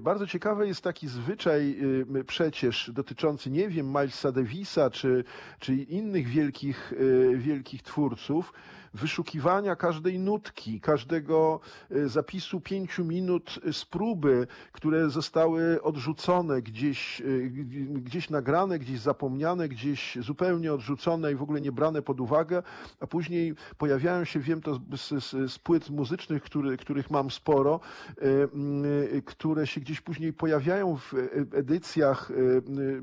bardzo 0.00 0.26
ciekawy 0.26 0.66
jest 0.66 0.80
taki 0.80 1.08
zwyczaj 1.08 1.78
przecież 2.26 2.90
dotyczący, 2.94 3.50
nie 3.50 3.68
wiem, 3.68 3.86
Milesa 3.86 4.32
Davisa 4.32 4.90
czy, 4.90 5.24
czy 5.58 5.74
innych 5.74 6.28
wielkich, 6.28 6.92
wielkich 7.34 7.82
twórców, 7.82 8.52
wyszukiwania 8.94 9.76
każdej 9.76 10.18
nutki, 10.18 10.80
każdego 10.80 11.60
y, 11.92 12.08
zapisu 12.08 12.60
pięciu 12.60 13.04
minut 13.04 13.60
z 13.72 13.84
próby, 13.84 14.46
które 14.72 15.10
zostały 15.10 15.82
odrzucone, 15.82 16.62
gdzieś, 16.62 17.20
y, 17.20 17.50
gdzieś 17.88 18.30
nagrane, 18.30 18.78
gdzieś 18.78 19.00
zapomniane, 19.00 19.68
gdzieś 19.68 20.18
zupełnie 20.20 20.72
odrzucone 20.72 21.32
i 21.32 21.34
w 21.34 21.42
ogóle 21.42 21.60
nie 21.60 21.72
brane 21.72 22.02
pod 22.02 22.20
uwagę, 22.20 22.62
a 23.00 23.06
później 23.06 23.54
pojawiają 23.78 24.24
się, 24.24 24.40
wiem 24.40 24.62
to 24.62 24.80
z, 24.96 25.24
z, 25.24 25.52
z 25.52 25.58
płyt 25.58 25.90
muzycznych, 25.90 26.42
który, 26.42 26.76
których 26.76 27.10
mam 27.10 27.30
sporo, 27.30 27.80
y, 28.08 28.24
y, 29.16 29.22
które 29.22 29.66
się 29.66 29.80
gdzieś 29.80 30.00
później 30.00 30.32
pojawiają 30.32 30.96
w 30.96 31.14
y, 31.14 31.46
edycjach, 31.52 32.30
y, 32.30 32.34
y, 32.34 33.02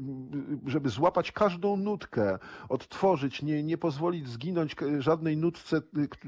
żeby 0.65 0.89
złapać 0.89 1.31
każdą 1.31 1.77
nutkę, 1.77 2.39
odtworzyć, 2.69 3.41
nie, 3.41 3.63
nie 3.63 3.77
pozwolić 3.77 4.29
zginąć 4.29 4.75
żadnej 4.99 5.37
nutce 5.37 5.77
y, 5.77 5.80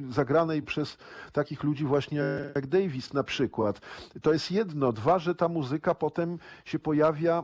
zagranej 0.10 0.62
przez 0.62 0.98
takich 1.32 1.63
ludzi 1.63 1.86
właśnie 1.86 2.22
jak 2.56 2.68
Davis 2.68 3.13
na 3.13 3.24
przykład. 3.24 3.82
To 4.22 4.34
jest 4.34 4.52
jedno. 4.52 4.92
Dwa, 4.92 5.20
że 5.20 5.36
ta 5.36 5.48
muzyka 5.48 5.96
potem 5.96 6.39
się 6.66 6.80
pojawia 6.80 7.44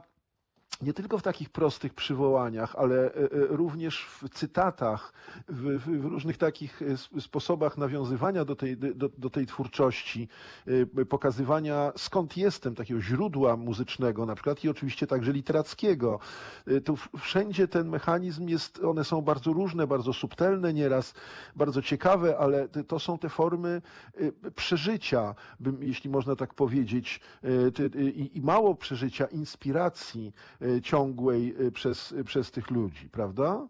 nie 0.82 0.94
tylko 0.94 1.18
w 1.18 1.22
takich 1.22 1.50
prostych 1.50 1.94
przywołaniach, 1.94 2.76
ale 2.76 2.96
e, 2.96 3.16
e, 3.16 3.28
również 3.32 4.06
w 4.06 4.30
cytatach, 4.30 5.14
w, 5.50 5.80
w, 5.80 6.06
różnych 6.06 6.38
takich 6.38 6.82
e, 7.16 7.22
sposobach 7.22 7.78
nawiązywania 7.78 8.46
do 8.46 8.56
tej, 8.56 8.78
do, 8.78 9.10
do 9.18 9.30
tej 9.30 9.46
twórczości, 9.46 10.28
pokazywania 11.10 11.92
skąd 11.96 12.38
jestem, 12.38 12.76
takiego 12.76 13.02
źródła 13.02 13.58
muzycznego 13.58 14.26
na 14.26 14.36
przykład 14.36 14.64
i 14.64 14.70
oczywiście 14.70 15.08
także 15.08 15.34
literackiego. 15.34 16.20
Tu 16.86 16.98
wszędzie 17.20 17.68
ten 17.68 17.90
mechanizm 17.90 18.48
jest, 18.48 18.84
one 18.84 19.04
są 19.04 19.22
bardzo 19.22 19.54
różne, 19.54 19.88
bardzo 19.88 20.14
subtelne 20.14 20.74
nieraz, 20.74 21.14
bardzo 21.56 21.82
ciekawe, 21.82 22.38
ale 22.38 22.68
to 22.68 23.00
są 23.00 23.18
te 23.18 23.30
formy 23.30 23.82
przeżycia, 24.56 25.36
jeśli 25.80 26.10
można 26.10 26.36
tak 26.36 26.54
powiedzieć, 26.54 27.20
i, 28.34 28.42
mało 28.42 28.76
przeżycia, 28.76 29.26
inspiracji 29.26 30.34
ciągłej 30.84 31.56
e, 31.68 31.72
przez, 31.72 32.14
przez 32.26 32.52
tych 32.52 32.72
ludzi, 32.72 33.10
prawda? 33.12 33.68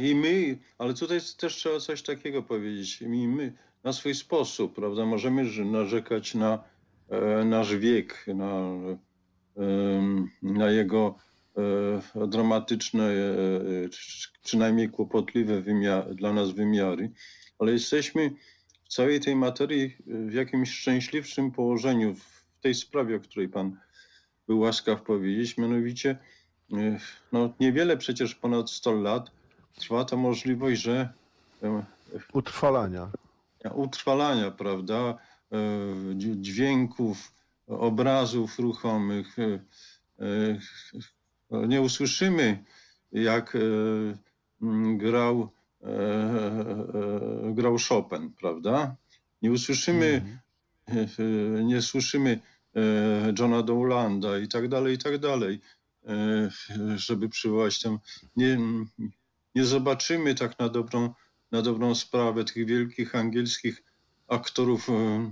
i 0.00 0.14
my, 0.14 0.58
ale 0.78 0.94
tutaj 0.94 1.18
też 1.38 1.54
trzeba 1.56 1.80
coś 1.80 2.02
takiego 2.02 2.42
powiedzieć, 2.42 3.02
i 3.02 3.28
my 3.28 3.52
na 3.84 3.92
swój 3.92 4.14
sposób, 4.14 4.74
prawda, 4.74 5.06
możemy 5.06 5.44
narzekać 5.64 6.34
na 6.34 6.64
e, 7.08 7.44
nasz 7.44 7.76
wiek, 7.76 8.26
na, 8.34 8.70
em, 9.56 10.30
na 10.42 10.70
jego 10.70 11.18
e, 12.16 12.26
dramatyczne, 12.26 13.04
e, 13.04 13.88
czy- 13.88 14.28
przynajmniej 14.44 14.88
kłopotliwe 14.88 15.62
dla 16.14 16.32
nas 16.32 16.50
wymiary, 16.50 17.10
ale 17.58 17.72
jesteśmy 17.72 18.30
w 18.84 18.88
całej 18.88 19.20
tej 19.20 19.36
materii 19.36 19.96
w 20.06 20.32
jakimś 20.32 20.70
szczęśliwszym 20.70 21.50
położeniu 21.50 22.14
w 22.14 22.60
tej 22.60 22.74
sprawie, 22.74 23.16
o 23.16 23.20
której 23.20 23.48
Pan 23.48 23.76
był 24.46 24.58
łaskaw 24.58 25.02
powiedzieć, 25.02 25.58
mianowicie 25.58 26.18
e, 26.72 26.98
no, 27.32 27.52
niewiele 27.60 27.96
przecież 27.96 28.34
ponad 28.34 28.70
100 28.70 28.92
lat 28.92 29.30
trwa 29.74 30.04
ta 30.04 30.16
możliwość, 30.16 30.82
że 30.82 31.08
e, 31.62 31.82
Utrwalania. 32.32 33.10
utrwalania, 33.74 34.50
prawda, 34.50 34.94
e, 35.52 35.56
dź- 36.14 36.40
dźwięków, 36.40 37.32
obrazów 37.66 38.58
ruchomych. 38.58 39.36
e, 39.38 39.60
e, 40.18 41.66
Nie 41.68 41.80
usłyszymy 41.80 42.64
jak 43.12 43.56
e, 43.56 43.58
mm, 44.62 44.98
grał, 44.98 45.48
e, 45.82 45.86
e, 45.86 47.54
grał 47.54 47.76
Chopin, 47.88 48.32
prawda? 48.40 48.96
Nie 49.42 49.52
usłyszymy, 49.52 50.22
Mhm. 50.88 51.08
e, 51.58 51.64
nie 51.64 51.82
słyszymy 51.82 52.30
e, 52.30 52.55
Johna 53.38 53.62
Dowlanda 53.62 54.38
i 54.38 54.48
tak 54.48 54.68
dalej, 54.68 54.94
i 54.94 54.98
tak 54.98 55.18
dalej, 55.18 55.60
e, 56.06 56.50
żeby 56.96 57.28
przywołać 57.28 57.80
tę. 57.80 57.98
Nie, 58.36 58.58
nie 59.54 59.64
zobaczymy 59.64 60.34
tak 60.34 60.58
na 60.58 60.68
dobrą, 60.68 61.14
na 61.52 61.62
dobrą 61.62 61.94
sprawę 61.94 62.44
tych 62.44 62.66
wielkich 62.66 63.14
angielskich 63.14 63.82
aktorów 64.28 64.88
e, 64.90 65.30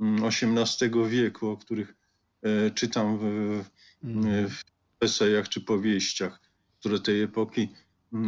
XVIII 0.00 1.08
wieku, 1.08 1.48
o 1.48 1.56
których 1.56 1.94
e, 2.42 2.70
czytam 2.70 3.18
w, 3.18 3.64
Mhm. 4.04 4.48
w 4.48 4.64
esejach 5.00 5.48
czy 5.48 5.60
powieściach, 5.60 6.40
które 6.80 7.00
tej 7.00 7.22
epoki 7.22 7.68
e, 8.12 8.18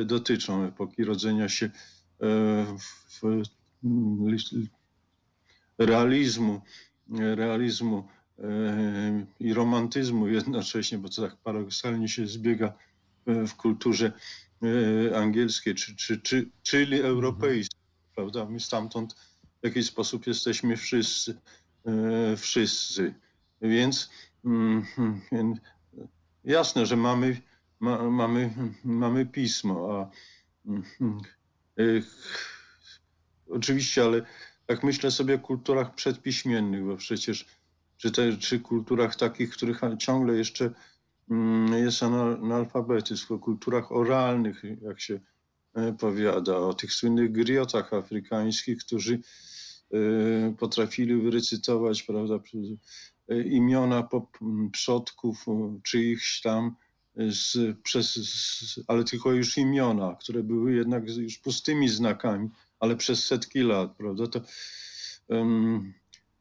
e, 0.00 0.04
dotyczą, 0.04 0.64
epoki 0.64 1.04
rodzenia 1.04 1.48
się 1.48 1.66
e, 1.66 1.70
w, 2.78 3.20
w, 3.22 3.42
realizmu, 5.78 6.60
realizmu 7.10 8.08
e, 8.38 9.26
i 9.40 9.54
romantyzmu 9.54 10.28
jednocześnie, 10.28 10.98
bo 10.98 11.08
to 11.08 11.22
tak 11.22 11.36
paradoksalnie 11.36 12.08
się 12.08 12.26
zbiega 12.26 12.72
e, 13.26 13.46
w 13.46 13.54
kulturze 13.54 14.12
e, 14.62 15.18
angielskiej, 15.18 15.74
czy, 15.74 15.96
czy, 15.96 16.20
czy, 16.20 16.48
czyli 16.62 17.00
europejskiej, 17.00 17.80
prawda? 18.14 18.44
My 18.44 18.60
stamtąd 18.60 19.14
w 19.62 19.64
jakiś 19.64 19.86
sposób 19.86 20.26
jesteśmy 20.26 20.76
wszyscy, 20.76 21.38
wszyscy. 22.36 23.14
Więc 23.62 24.10
mm, 24.44 24.84
mm, 25.32 25.54
jasne, 26.44 26.86
że 26.86 26.96
mamy, 26.96 27.40
ma, 27.80 28.10
mamy, 28.10 28.50
mamy 28.84 29.26
pismo, 29.26 30.00
a 30.00 30.10
mm, 30.66 31.20
oczywiście, 33.50 34.04
ale 34.04 34.22
jak 34.68 34.82
myślę 34.82 35.10
sobie 35.10 35.34
o 35.34 35.38
kulturach 35.38 35.94
przedpiśmiennych, 35.94 36.84
bo 36.84 36.96
przecież 36.96 37.46
czy, 37.96 38.10
te, 38.10 38.36
czy 38.36 38.60
kulturach 38.60 39.16
takich, 39.16 39.50
których 39.50 39.80
ciągle 39.98 40.36
jeszcze 40.36 40.70
mm, 41.30 41.72
jest 41.84 42.02
anal- 42.02 42.44
analfabetyzm, 42.44 43.34
o 43.34 43.38
kulturach 43.38 43.92
oralnych, 43.92 44.62
jak 44.82 45.00
się 45.00 45.20
e, 45.74 45.92
powiada, 45.92 46.56
o 46.56 46.74
tych 46.74 46.92
słynnych 46.92 47.32
griotach 47.32 47.92
afrykańskich, 47.92 48.78
którzy 48.78 49.20
e, 49.92 49.98
potrafili 50.58 51.22
wyrecytować 51.22 52.02
prawda, 52.02 52.34
e, 53.28 53.42
imiona 53.42 54.02
po- 54.02 54.30
m, 54.42 54.70
przodków 54.70 55.46
czyichś 55.82 56.40
tam, 56.40 56.76
z, 57.16 57.76
przez, 57.82 58.14
z, 58.14 58.80
ale 58.86 59.04
tylko 59.04 59.32
już 59.32 59.58
imiona, 59.58 60.16
które 60.20 60.42
były 60.42 60.74
jednak 60.74 61.08
już 61.08 61.38
pustymi 61.38 61.88
znakami, 61.88 62.48
ale 62.80 62.96
przez 62.96 63.26
setki 63.26 63.60
lat, 63.60 63.96
prawda? 63.96 64.26
To, 64.26 64.40
em, 65.28 65.94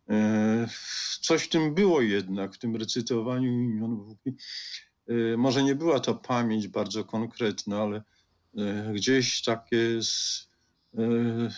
e, 0.09 0.67
coś 1.21 1.43
w 1.43 1.49
tym 1.49 1.73
było 1.75 2.01
jednak, 2.01 2.53
w 2.55 2.57
tym 2.57 2.75
recytowaniu 2.75 3.51
imion. 3.51 4.15
E, 5.07 5.37
może 5.37 5.63
nie 5.63 5.75
była 5.75 5.99
to 5.99 6.15
pamięć 6.15 6.67
bardzo 6.67 7.05
konkretna, 7.05 7.81
ale 7.81 8.03
e, 8.57 8.93
gdzieś 8.93 9.43
takie, 9.43 10.01
z, 10.03 10.47
e, 10.97 10.99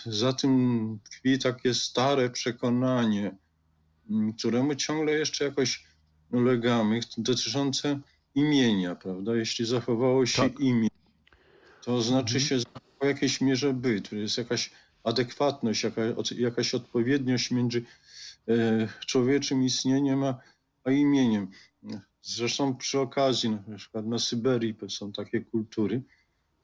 za 0.06 0.32
tym 0.32 0.98
tkwi 1.04 1.38
takie 1.38 1.74
stare 1.74 2.30
przekonanie, 2.30 3.36
któremu 4.38 4.74
ciągle 4.74 5.12
jeszcze 5.12 5.44
jakoś 5.44 5.84
ulegamy, 6.32 7.00
dotyczące 7.18 8.00
imienia, 8.34 8.94
prawda? 8.94 9.36
Jeśli 9.36 9.66
zachowało 9.66 10.26
się 10.26 10.42
Tak. 10.50 10.60
imię, 10.60 10.88
to 11.84 12.02
znaczy 12.02 12.34
Mhm. 12.34 12.40
się 12.48 12.58
w 13.00 13.04
jakiejś 13.04 13.40
mierze 13.40 13.72
byt, 13.72 14.10
to 14.10 14.16
jest 14.16 14.38
jakaś 14.38 14.70
adekwatność, 15.04 15.82
jaka, 15.82 16.02
jakaś 16.36 16.74
odpowiedniość 16.74 17.50
między 17.50 17.84
e, 18.48 18.88
człowieczym 19.06 19.62
istnieniem 19.62 20.24
a, 20.24 20.38
a 20.84 20.90
imieniem. 20.90 21.50
Zresztą 22.22 22.76
przy 22.76 23.00
okazji, 23.00 23.50
na 23.50 23.76
przykład 23.76 24.06
na 24.06 24.18
Syberii 24.18 24.76
są 24.88 25.12
takie 25.12 25.40
kultury, 25.40 26.02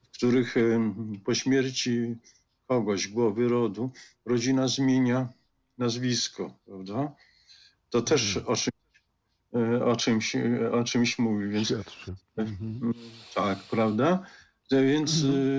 w 0.03 0.17
których 0.17 0.57
e, 0.57 0.95
po 1.25 1.35
śmierci 1.35 2.17
kogoś, 2.67 3.09
głowy 3.09 3.49
rodu, 3.49 3.91
rodzina 4.25 4.69
zmienia 4.69 5.29
nazwisko, 5.79 6.59
prawda? 6.67 7.13
To 7.91 8.03
też 8.03 8.37
o, 8.37 8.57
czym, 8.57 8.73
e, 9.55 9.85
o, 9.85 9.97
czymś, 9.97 10.37
e, 10.37 10.73
o 10.73 10.85
czymś 10.85 11.19
mówi, 11.19 11.49
więc. 11.49 11.75
Mhm. 12.37 12.95
Tak, 13.35 13.59
prawda? 13.59 14.27
Więc 14.71 15.25
Mhm. 15.25 15.59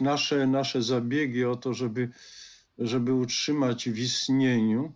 Nasze, 0.00 0.46
nasze 0.46 0.82
zabiegi 0.82 1.44
o 1.44 1.56
to, 1.56 1.74
żeby, 1.74 2.08
żeby 2.78 3.14
utrzymać 3.14 3.88
w 3.90 3.98
istnieniu, 3.98 4.92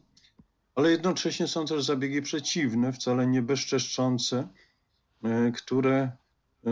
ale 0.75 0.91
jednocześnie 0.91 1.49
są 1.49 1.67
też 1.67 1.85
zabiegi 1.85 2.23
przeciwne, 2.23 2.93
wcale 2.93 3.27
nie 3.27 3.43
bezczeszczące, 3.43 4.49
e, 5.25 5.53
które 5.53 5.97
e, 6.03 6.71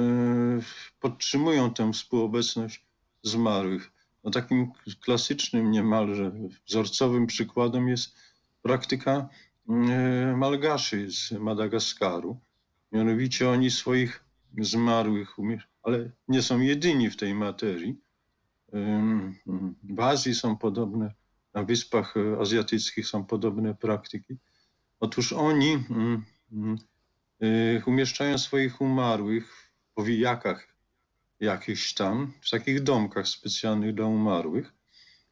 podtrzymują 1.00 1.74
tę 1.74 1.92
współobecność 1.92 2.86
zmarłych. 3.22 3.92
No 4.24 4.30
takim 4.30 4.72
klasycznym 5.00 5.70
niemalże 5.70 6.32
wzorcowym 6.66 7.26
przykładem 7.26 7.88
jest 7.88 8.16
praktyka 8.62 9.28
e, 9.68 10.36
Malgaszy 10.36 11.10
z 11.10 11.30
Madagaskaru. 11.32 12.40
Mianowicie 12.92 13.48
oni 13.48 13.70
swoich 13.70 14.24
zmarłych, 14.58 15.38
ale 15.82 16.10
nie 16.28 16.42
są 16.42 16.60
jedyni 16.60 17.10
w 17.10 17.16
tej 17.16 17.34
materii. 17.34 18.00
Ym, 18.74 19.36
W 19.82 20.00
Azji 20.00 20.34
są 20.34 20.56
podobne, 20.56 21.14
na 21.54 21.64
wyspach 21.64 22.14
e, 22.16 22.40
azjatyckich 22.40 23.06
są 23.06 23.24
podobne 23.24 23.74
praktyki. 23.74 24.36
Otóż 25.00 25.32
oni 25.32 25.72
mm, 25.72 26.24
mm, 26.52 26.78
y, 27.42 27.82
umieszczają 27.86 28.38
swoich 28.38 28.80
umarłych 28.80 29.52
w 29.90 29.94
powijakach 29.94 30.76
jakichś 31.40 31.94
tam, 31.94 32.32
w 32.40 32.50
takich 32.50 32.82
domkach 32.82 33.28
specjalnych 33.28 33.94
dla 33.94 34.06
umarłych. 34.06 34.72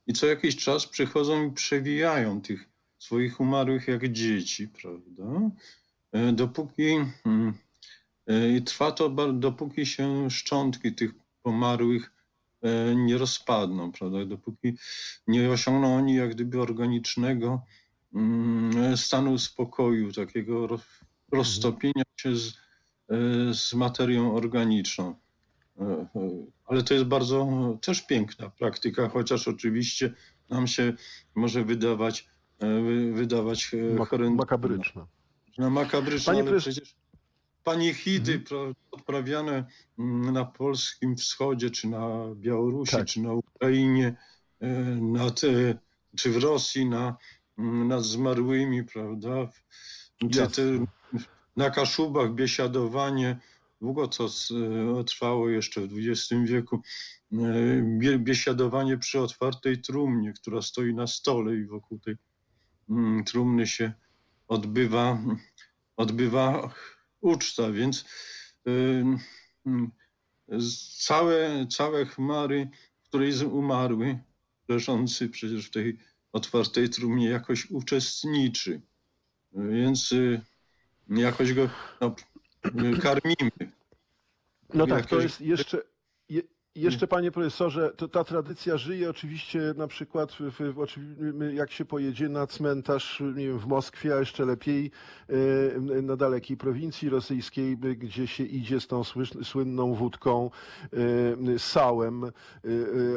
I 0.07 0.13
co 0.13 0.27
jakiś 0.27 0.57
czas 0.57 0.87
przychodzą 0.87 1.49
i 1.49 1.53
przewijają 1.53 2.41
tych 2.41 2.69
swoich 2.99 3.41
umarłych 3.41 3.89
jak 3.89 4.13
dzieci, 4.13 4.69
prawda? 4.69 5.51
E, 6.13 6.33
Dopóki 6.33 6.91
mm, 7.25 7.49
e, 7.49 7.53
i 8.57 8.63
trwa 8.63 8.93
to, 8.93 9.11
dopóki 9.33 9.87
się 9.87 10.31
szczątki 10.31 10.93
tych 10.95 11.11
pomarłych 11.43 12.13
e, 12.63 12.95
nie 12.95 13.19
rozpadną, 13.19 13.93
prawda? 13.93 14.25
Dopóki 14.25 14.75
nie 15.27 15.51
osiągną 15.51 15.97
oni 15.97 16.15
jak 16.15 16.31
gdyby 16.35 16.61
organicznego 16.61 17.63
mm, 18.15 18.97
stanu 18.97 19.39
spokoju, 19.39 20.13
takiego 20.13 20.67
ro- 20.67 20.81
roztopienia 21.33 22.03
się 22.17 22.37
z, 22.37 22.49
e, 22.49 22.55
z 23.55 23.75
materią 23.75 24.35
organiczną. 24.35 25.15
E, 25.81 25.85
e, 25.85 26.07
Ale 26.67 26.83
to 26.83 26.95
jest 26.95 27.07
bardzo 27.07 27.43
e, 27.43 27.79
też 27.81 28.07
piękna 28.07 28.51
praktyka, 28.51 29.09
chociaż 29.09 29.49
oczywiście 29.49 30.15
nam 30.51 30.67
się 30.67 30.93
może 31.35 31.65
wydawać, 31.65 32.29
e, 32.59 32.83
wy- 32.83 33.13
wydawać 33.13 33.71
e, 33.75 33.77
Mak- 33.95 34.09
horrendalna. 34.09 34.37
makabryczna. 34.43 35.07
No 35.59 35.71
makabryczne, 35.71 36.33
Panie 36.33 36.49
ale 36.49 36.59
przecież 36.59 36.95
panichidy 37.65 38.33
Mhm. 38.33 38.45
pra- 38.45 38.75
odprawiane 38.91 39.65
mm, 39.99 40.33
na 40.33 40.45
polskim 40.45 41.17
wschodzie, 41.17 41.71
czy 41.71 41.89
na 41.89 42.35
Białorusi, 42.35 42.93
Tak. 42.97 43.07
czy 43.07 43.21
na 43.21 43.33
Ukrainie, 43.33 44.17
e, 44.61 44.69
nad, 45.01 45.45
e, 45.45 45.79
czy 46.17 46.31
w 46.31 46.37
Rosji, 46.37 46.87
na, 46.87 47.17
mm, 47.59 47.89
nad 47.89 48.05
zmarłymi, 48.05 48.85
prawda? 48.85 49.49
Te, 50.33 50.47
te, 50.49 50.63
na 51.57 51.71
Kaszubach 51.71 52.35
biesiadowanie, 52.35 53.39
długo 53.81 54.09
to 54.09 54.27
e, 55.01 55.05
trwało 55.05 55.49
jeszcze 55.49 55.81
w 55.81 55.93
XX 55.99 56.33
wieku, 56.45 56.83
e, 57.33 57.37
bie, 57.99 58.19
biesiadowanie 58.19 58.99
przy 58.99 59.21
otwartej 59.21 59.81
trumnie, 59.83 60.33
która 60.33 60.63
stoi 60.63 60.95
na 60.95 61.07
stole 61.07 61.55
i 61.57 61.65
wokół 61.65 61.99
tej 61.99 62.17
mm, 62.91 63.25
trumny 63.25 63.67
się 63.67 63.93
odbywa, 64.49 65.19
odbywa 65.97 66.75
uczta, 67.21 67.71
więc 67.71 68.05
całe, 70.99 71.67
całe 71.67 72.07
chmary, 72.07 72.69
w 73.03 73.09
której 73.09 73.33
umarły, 73.47 74.19
leżący 74.69 75.29
przecież 75.29 75.67
w 75.67 75.71
tej 75.71 75.99
otwartej 76.33 76.89
trumnie, 76.89 77.29
jakoś 77.29 77.71
uczestniczy. 77.71 78.81
Więc 79.53 80.13
y, 80.13 80.41
jakoś 81.09 81.53
go 81.53 81.71
no, 82.01 82.15
karmimy. 83.03 83.51
No 84.75 84.87
tak, 84.87 85.07
to 85.07 85.21
jest 85.21 85.41
jeszcze, 85.41 85.77
je, 85.77 85.83
I 86.75 86.81
jeszcze, 86.81 87.07
panie 87.07 87.31
profesorze, 87.31 87.93
to 87.97 88.09
ta 88.09 88.25
tradycja 88.25 88.77
żyje 88.77 89.11
oczywiście 89.11 89.75
na 89.77 89.87
przykład, 89.89 90.33
w, 90.33 90.41
w, 90.51 91.55
jak 91.55 91.71
się 91.71 91.85
pojedzie 91.85 92.29
na 92.29 92.47
cmentarz, 92.47 93.23
nie 93.37 93.47
wiem, 93.47 93.59
w 93.59 93.67
Moskwie, 93.67 94.15
a 94.15 94.19
jeszcze 94.19 94.45
lepiej 94.45 94.91
e, 95.29 96.03
na 96.03 96.17
dalekiej 96.17 96.57
prowincji 96.57 97.09
rosyjskiej, 97.09 97.79
gdzie 97.79 98.27
się 98.27 98.45
idzie 98.45 98.81
z 98.81 98.87
tą 98.87 99.03
słynną 99.43 99.95
wódką, 99.95 100.51
e, 101.55 101.59
sałem, 101.59 102.25
e, 102.25 102.31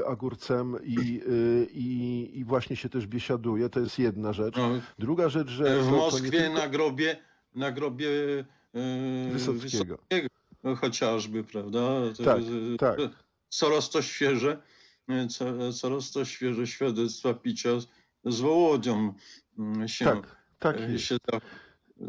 agurcem 0.07 0.77
i, 0.83 1.21
i, 1.73 2.31
i 2.39 2.45
właśnie 2.45 2.75
się 2.75 2.89
też 2.89 3.07
biesiaduje. 3.07 3.69
To 3.69 3.79
jest 3.79 3.99
jedna 3.99 4.33
rzecz. 4.33 4.55
No, 4.57 4.69
Druga 4.99 5.29
rzecz, 5.29 5.49
że... 5.49 5.81
w 5.81 5.91
Moskwie 5.91 6.31
tylko- 6.31 6.53
na 6.53 6.67
grobie, 6.67 7.17
na 7.55 7.71
grobie 7.71 8.09
Wysockiego. 9.31 9.97
no, 10.63 10.75
chociażby, 10.75 11.43
prawda? 11.43 11.81
Tak, 12.25 12.37
tak. 12.79 13.22
Coraz 13.57 13.89
to 13.89 14.01
świeże, 14.01 14.61
e, 15.09 15.27
co, 15.27 15.73
coraz 15.73 16.11
to 16.11 16.25
świeże 16.25 16.67
świadectwa 16.67 17.33
picia 17.33 17.69
z, 18.25 18.39
Wołodzią 18.41 19.13
mm, 19.59 19.87
się, 19.87 20.05
Tak, 20.05 20.35
tak 20.59 20.77
e, 20.77 20.99
się 20.99 21.17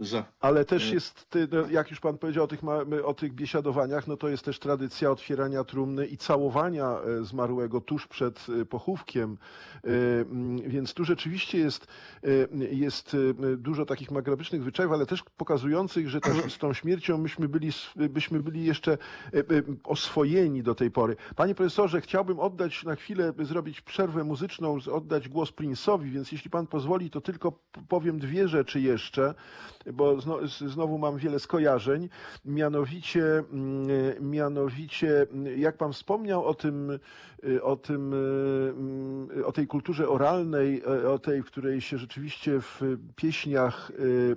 za, 0.00 0.24
Ale 0.40 0.64
też 0.64 0.90
Y. 0.90 0.94
jest, 0.94 1.28
no, 1.52 1.66
jak 1.70 1.90
już 1.90 2.00
pan 2.00 2.18
powiedział 2.18 2.44
o 2.44 2.46
tych, 2.46 2.60
o 3.04 3.14
tych 3.14 3.32
biesiadowaniach, 3.32 4.06
no 4.06 4.16
to 4.16 4.28
jest 4.28 4.44
też 4.44 4.58
tradycja 4.58 5.10
otwierania 5.10 5.64
trumny 5.64 6.06
i 6.06 6.16
całowania 6.16 6.98
e, 6.98 7.24
zmarłego 7.24 7.80
tuż 7.80 8.06
przed 8.06 8.46
e, 8.60 8.64
pochówkiem. 8.64 9.38
E, 9.84 9.88
mm, 10.20 10.56
Więc 10.70 10.94
tu 10.94 11.04
rzeczywiście 11.04 11.58
jest, 11.58 11.86
e, 12.22 12.28
jest 12.74 13.16
e, 13.52 13.56
dużo 13.56 13.86
takich 13.86 14.10
magrabrycznych 14.10 14.62
zwyczajów, 14.62 14.92
ale 14.92 15.06
też 15.06 15.24
pokazujących, 15.36 16.08
że 16.08 16.20
ta, 16.20 16.30
z 16.48 16.58
tą 16.58 16.72
śmiercią 16.72 17.18
myśmy 17.18 17.48
byli, 17.48 17.70
byśmy 17.96 18.40
byli 18.40 18.64
jeszcze 18.64 18.92
e, 18.92 18.96
e, 19.38 19.42
oswojeni 19.84 20.62
do 20.62 20.74
tej 20.74 20.90
pory. 20.90 21.16
Panie 21.36 21.54
profesorze, 21.54 22.00
chciałbym 22.00 22.40
oddać 22.40 22.84
na 22.84 22.96
chwilę, 22.96 23.32
by 23.32 23.44
zrobić 23.44 23.80
przerwę 23.80 24.24
muzyczną, 24.24 24.78
oddać 24.92 25.28
głos 25.28 25.52
Prince'owi, 25.52 26.10
więc 26.10 26.32
jeśli 26.32 26.50
pan 26.50 26.66
pozwoli, 26.66 27.10
to 27.10 27.20
tylko 27.20 27.52
powiem 27.88 28.18
dwie 28.18 28.48
rzeczy 28.48 28.80
jeszcze 28.80 29.34
bo 29.92 30.20
znowu 30.68 30.98
mam 30.98 31.16
wiele 31.16 31.38
skojarzeń. 31.38 32.08
Mianowicie, 32.44 33.24
mm, 33.38 34.30
mianowicie, 34.30 35.26
mm, 35.32 35.58
jak 35.58 35.76
pan 35.76 35.92
wspomniał 35.92 36.44
o 36.44 36.54
tym, 36.54 36.98
y, 37.44 37.62
o 37.62 37.76
tym, 37.76 38.12
y, 38.12 38.16
mm, 38.76 39.44
o 39.44 39.52
tej 39.52 39.66
kulturze 39.66 40.08
oralnej, 40.08 40.82
e, 40.86 41.10
o 41.10 41.18
tej, 41.18 41.42
w 41.42 41.46
której 41.46 41.80
się 41.80 41.98
rzeczywiście 41.98 42.60
w 42.60 42.80
pieśniach 43.16 43.90
y, 43.90 44.36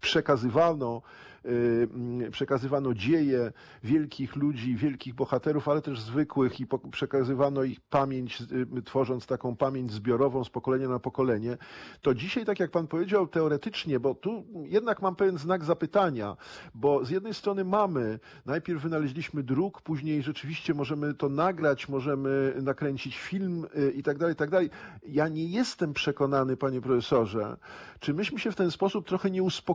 przekazywano, 0.00 1.02
y, 1.44 1.88
mm, 1.94 2.30
przekazywano 2.30 2.94
dzieje 2.94 3.52
wielkich 3.84 4.36
ludzi, 4.36 4.76
wielkich 4.76 5.14
bohaterów, 5.14 5.68
ale 5.68 5.82
też 5.82 6.00
zwykłych 6.00 6.60
i 6.60 6.66
przekazywano 6.90 7.62
ich 7.62 7.80
pamięć, 7.80 8.42
y, 8.78 8.82
tworząc 8.82 9.26
taką 9.26 9.56
pamięć 9.56 9.92
zbiorową 9.92 10.44
z 10.44 10.50
pokolenia 10.50 10.88
na 10.88 10.98
pokolenie, 10.98 11.56
to 12.02 12.14
dzisiaj, 12.14 12.44
tak 12.44 12.60
jak 12.60 12.70
pan 12.70 12.86
powiedział, 12.86 13.26
teoretycznie, 13.26 14.00
bo 14.00 14.14
tu 14.14 14.44
jednak 14.64 15.02
mam 15.02 15.16
pewien 15.16 15.38
znak 15.38 15.64
zapytania, 15.64 16.36
bo 16.74 17.04
z 17.04 17.10
jednej 17.10 17.34
strony 17.34 17.64
mamy, 17.64 18.18
najpierw 18.46 18.82
wynaleźliśmy 18.82 19.42
druk, 19.42 19.82
później 19.82 20.22
rzeczywiście 20.22 20.74
możemy 20.74 21.14
to 21.14 21.28
nagrać, 21.28 21.88
możemy 21.88 22.54
nakręcić 22.62 23.18
film 23.18 23.66
y, 23.76 23.90
i 23.90 24.02
tak 24.02 24.18
dalej, 24.18 24.32
i 24.32 24.36
tak 24.36 24.50
dalej. 24.50 24.70
Ja 25.08 25.28
nie 25.28 25.46
jestem 25.46 25.92
przekonany, 25.92 26.56
panie 26.56 26.80
profesorze, 26.80 27.56
czy 28.00 28.14
myśmy 28.14 28.38
się 28.38 28.50
w 28.50 28.56
ten 28.56 28.70
sposób 28.70 29.06
trochę 29.08 29.30
nie 29.30 29.42
uspokoili. 29.42 29.65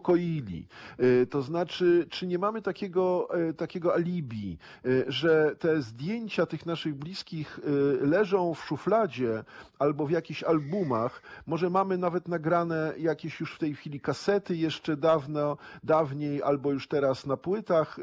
Y, 0.99 1.27
To 1.29 1.41
znaczy, 1.41 2.07
czy 2.09 2.27
nie 2.27 2.39
mamy 2.39 2.61
takiego, 2.61 3.27
y, 3.49 3.53
takiego 3.53 3.93
alibi, 3.93 4.57
y, 4.85 5.05
że 5.07 5.55
te 5.59 5.81
zdjęcia 5.81 6.45
tych 6.45 6.65
naszych 6.65 6.95
bliskich 6.95 7.59
leżą 8.01 8.53
w 8.53 8.63
szufladzie 8.63 9.43
albo 9.79 10.05
w 10.05 10.11
jakichś 10.11 10.43
albumach, 10.43 11.21
może 11.47 11.69
mamy 11.69 11.97
nawet 11.97 12.27
nagrane 12.27 12.93
jakieś 12.97 13.39
już 13.39 13.55
w 13.55 13.59
tej 13.59 13.75
chwili 13.75 13.99
kasety 13.99 14.55
jeszcze 14.55 14.97
dawno, 14.97 15.57
dawniej, 15.83 16.43
albo 16.43 16.71
już 16.71 16.87
teraz 16.87 17.25
na 17.25 17.37
płytach, 17.37 17.97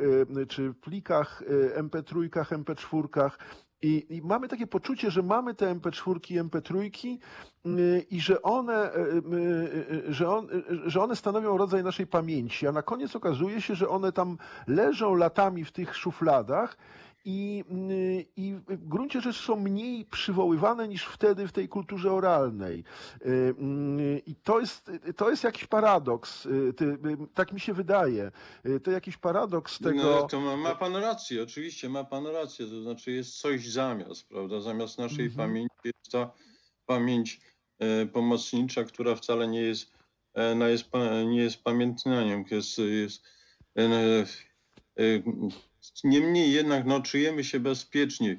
czy 0.48 0.74
plikach, 0.74 1.42
y, 1.42 1.72
MP3, 1.83 2.29
MP4. 2.29 3.31
I, 3.82 4.06
I 4.10 4.22
mamy 4.22 4.48
takie 4.48 4.66
poczucie, 4.66 5.10
że 5.10 5.22
mamy 5.22 5.54
te 5.54 5.74
MP4 5.74 6.32
i 6.32 6.40
MP3 6.40 7.18
y, 7.66 8.06
i 8.10 8.20
że 8.20 8.42
one, 8.42 8.94
y, 8.94 8.98
y, 8.98 10.04
y, 10.08 10.14
że, 10.14 10.30
on, 10.30 10.48
że 10.86 11.02
one 11.02 11.16
stanowią 11.16 11.56
rodzaj 11.56 11.84
naszej 11.84 12.06
pamięci, 12.06 12.66
a 12.66 12.72
na 12.72 12.82
koniec 12.82 13.16
okazuje 13.16 13.60
się, 13.60 13.74
że 13.74 13.88
one 13.88 14.12
tam 14.12 14.38
leżą 14.66 15.14
latami 15.14 15.64
w 15.64 15.72
tych 15.72 15.96
szufladach 15.96 16.76
i, 17.30 17.64
y, 17.90 18.26
i 18.36 18.54
w 18.68 18.88
gruncie 18.88 19.20
rzeczy 19.20 19.42
są 19.42 19.56
mniej 19.56 20.04
przywoływane 20.04 20.88
niż 20.88 21.04
wtedy 21.04 21.48
w 21.48 21.52
tej 21.52 21.68
kulturze 21.68 22.12
oralnej. 22.12 22.84
Y, 23.26 23.28
y, 24.00 24.22
I 24.26 24.34
to 24.34 24.60
jest, 24.60 24.90
to 25.16 25.30
jest 25.30 25.44
jakiś 25.44 25.66
paradoks, 25.66 26.46
y, 26.46 26.50
y, 26.82 27.16
tak 27.34 27.52
mi 27.52 27.60
się 27.60 27.74
wydaje. 27.74 28.30
To 28.82 28.90
jakiś 28.90 29.16
paradoks 29.16 29.78
tego. 29.78 30.02
No, 30.02 30.22
to 30.22 30.40
ma, 30.40 30.56
ma 30.56 30.74
pan 30.74 30.96
rację, 30.96 31.42
oczywiście 31.42 31.88
ma 31.88 32.04
pan 32.04 32.26
rację, 32.26 32.66
to 32.66 32.82
znaczy 32.82 33.12
jest 33.12 33.38
coś 33.38 33.68
zamiast, 33.68 34.28
prawda? 34.28 34.60
Zamiast 34.60 34.98
naszej 34.98 35.24
Mhm. 35.26 35.48
pamięci 35.48 35.76
jest 35.84 36.12
ta 36.12 36.30
pamięć 36.86 37.40
e, 37.78 38.06
pomocnicza, 38.06 38.84
która 38.84 39.14
wcale 39.14 39.48
nie 39.48 39.62
jest, 39.62 39.92
no 40.56 40.68
jest, 40.68 40.90
nie 41.26 41.42
jest 41.42 41.62
pamiętnaniem, 41.62 42.44
jest, 42.50 42.78
jest 42.78 43.22
e, 43.78 44.24
niemniej 46.04 46.52
jednak 46.52 46.86
no, 46.86 47.00
czujemy 47.00 47.44
się 47.44 47.60
bezpiecznie, 47.60 48.38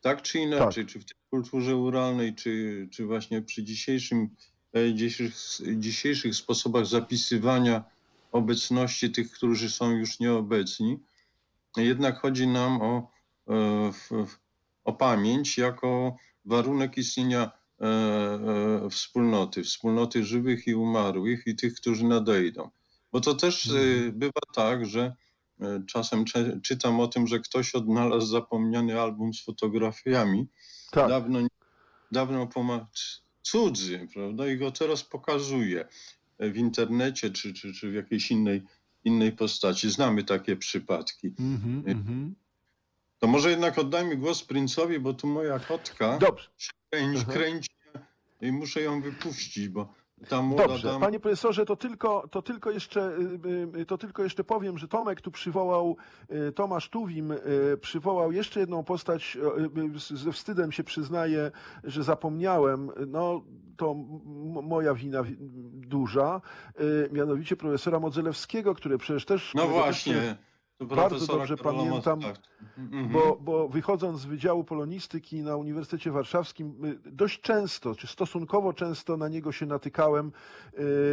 tak 0.00 0.22
czy 0.22 0.38
inaczej, 0.38 0.86
czy 0.86 0.98
w 1.00 1.04
tej 1.04 1.16
kulturze 1.30 1.76
uralnej, 1.76 2.34
czy, 2.34 2.88
czy 2.90 3.06
właśnie 3.06 3.42
przy 3.42 3.64
dzisiejszym, 3.64 4.28
e, 4.76 4.94
dzisiejszych, 4.94 5.78
dzisiejszych 5.78 6.34
sposobach 6.34 6.86
zapisywania 6.86 7.84
obecności 8.32 9.10
tych, 9.10 9.32
którzy 9.32 9.70
są 9.70 9.90
już 9.90 10.20
nieobecni. 10.20 10.98
Jednak 11.76 12.20
chodzi 12.20 12.46
nam 12.46 12.82
o, 12.82 13.10
e, 13.48 13.92
o 14.84 14.92
pamięć 14.92 15.58
jako 15.58 16.16
warunek 16.44 16.96
istnienia 16.96 17.50
e, 17.80 18.88
wspólnoty, 18.90 19.62
wspólnoty 19.62 20.24
żywych 20.24 20.66
i 20.66 20.74
umarłych 20.74 21.46
i 21.46 21.56
tych, 21.56 21.74
którzy 21.74 22.04
nadejdą. 22.04 22.70
Bo 23.12 23.20
to 23.20 23.34
też 23.34 23.66
Mhm. 23.66 24.12
bywa 24.12 24.40
tak, 24.54 24.86
że 24.86 25.16
czasem 25.86 26.24
cze- 26.24 26.60
czytam 26.62 27.00
o 27.00 27.08
tym, 27.08 27.26
że 27.26 27.40
ktoś 27.40 27.74
odnalazł 27.74 28.26
zapomniany 28.26 29.00
album 29.00 29.34
z 29.34 29.44
fotografiami, 29.44 30.46
tak, 30.90 31.08
dawno, 31.08 31.38
dawno 32.12 32.46
poma- 32.46 32.86
cudzy, 33.42 34.08
prawda? 34.14 34.48
I 34.48 34.56
go 34.58 34.70
teraz 34.70 35.04
pokazuje 35.04 35.88
w 36.38 36.56
internecie 36.56 37.30
czy, 37.30 37.52
czy, 37.54 37.72
czy 37.74 37.90
w 37.90 37.94
jakiejś 37.94 38.30
innej, 38.30 38.62
innej 39.04 39.32
postaci. 39.32 39.90
Znamy 39.90 40.24
takie 40.24 40.56
przypadki. 40.56 41.34
mhm, 41.38 41.82
mhm. 41.86 42.34
To 43.18 43.26
może 43.26 43.50
jednak 43.50 43.78
oddajmy 43.78 44.16
głos 44.16 44.46
Prince'owi, 44.46 44.98
bo 45.00 45.14
tu 45.14 45.26
moja 45.26 45.58
kotka 45.58 46.18
Dobrze. 46.18 46.48
kręci, 46.90 47.26
kręci 47.26 47.68
i 48.40 48.52
muszę 48.52 48.80
ją 48.82 49.02
wypuścić, 49.02 49.68
bo 49.68 49.94
Dobrze, 50.56 50.88
panie 51.00 51.20
profesorze, 51.20 51.66
to 51.66 51.76
tylko, 51.76 52.28
to 52.30 52.42
tylko 52.42 52.70
jeszcze, 52.70 53.10
y, 53.76 53.78
y, 53.80 53.86
to 53.86 53.98
tylko 53.98 54.22
jeszcze 54.22 54.44
powiem, 54.44 54.78
że 54.78 54.88
Tomek 54.88 55.20
tu 55.20 55.30
przywołał, 55.30 55.96
y, 56.48 56.52
Tomasz 56.52 56.88
Tuwim 56.88 57.32
y, 57.32 57.38
przywołał 57.80 58.32
jeszcze 58.32 58.60
jedną 58.60 58.84
postać, 58.84 59.38
y, 59.76 60.14
y, 60.14 60.16
ze 60.18 60.32
wstydem 60.32 60.72
się 60.72 60.84
przyznaję, 60.84 61.50
że 61.84 62.02
zapomniałem, 62.02 62.90
no 63.06 63.42
to 63.76 63.94
moja 64.62 64.94
wina 64.94 65.22
wi- 65.22 65.36
duża, 65.86 66.40
y, 66.80 67.08
mianowicie 67.12 67.56
profesora 67.56 68.00
Modzelewskiego, 68.00 68.74
który 68.74 68.98
przecież 68.98 69.24
też... 69.24 69.54
No 69.54 69.66
właśnie. 69.68 70.36
Bardzo 70.86 71.26
dobrze 71.26 71.56
pamiętam, 71.56 72.20
tak. 72.20 72.36
Mhm. 72.78 73.08
Bo, 73.08 73.38
bo 73.40 73.68
wychodząc 73.68 74.20
z 74.20 74.24
Wydziału 74.24 74.64
Polonistyki 74.64 75.42
na 75.42 75.56
Uniwersytecie 75.56 76.10
Warszawskim, 76.10 76.84
y, 76.84 77.10
dość 77.10 77.40
często, 77.40 77.94
czy 77.94 78.06
stosunkowo 78.06 78.72
często 78.72 79.16
na 79.16 79.28
niego 79.28 79.52
się 79.52 79.66
natykałem, 79.66 80.32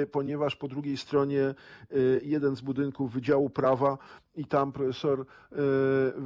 y, 0.02 0.08
ponieważ 0.12 0.56
po 0.56 0.68
drugiej 0.68 0.98
stronie 0.98 1.56
y, 1.92 2.22
jeden 2.24 2.56
z 2.56 2.62
budynków 2.62 3.12
Wydziału 3.12 3.50
Prawa 3.50 3.98
i 4.38 4.46
tam 4.46 4.72
profesor 4.72 5.26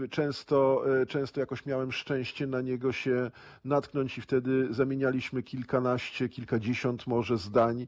często, 0.09 0.83
często 1.07 1.39
jakoś 1.39 1.65
miałem 1.65 1.91
szczęście 1.91 2.47
na 2.47 2.61
niego 2.61 2.91
się 2.91 3.31
natknąć 3.65 4.17
i 4.17 4.21
wtedy 4.21 4.73
zamienialiśmy 4.73 5.43
kilkanaście, 5.43 6.29
kilkadziesiąt 6.29 7.07
może 7.07 7.37
zdań. 7.37 7.87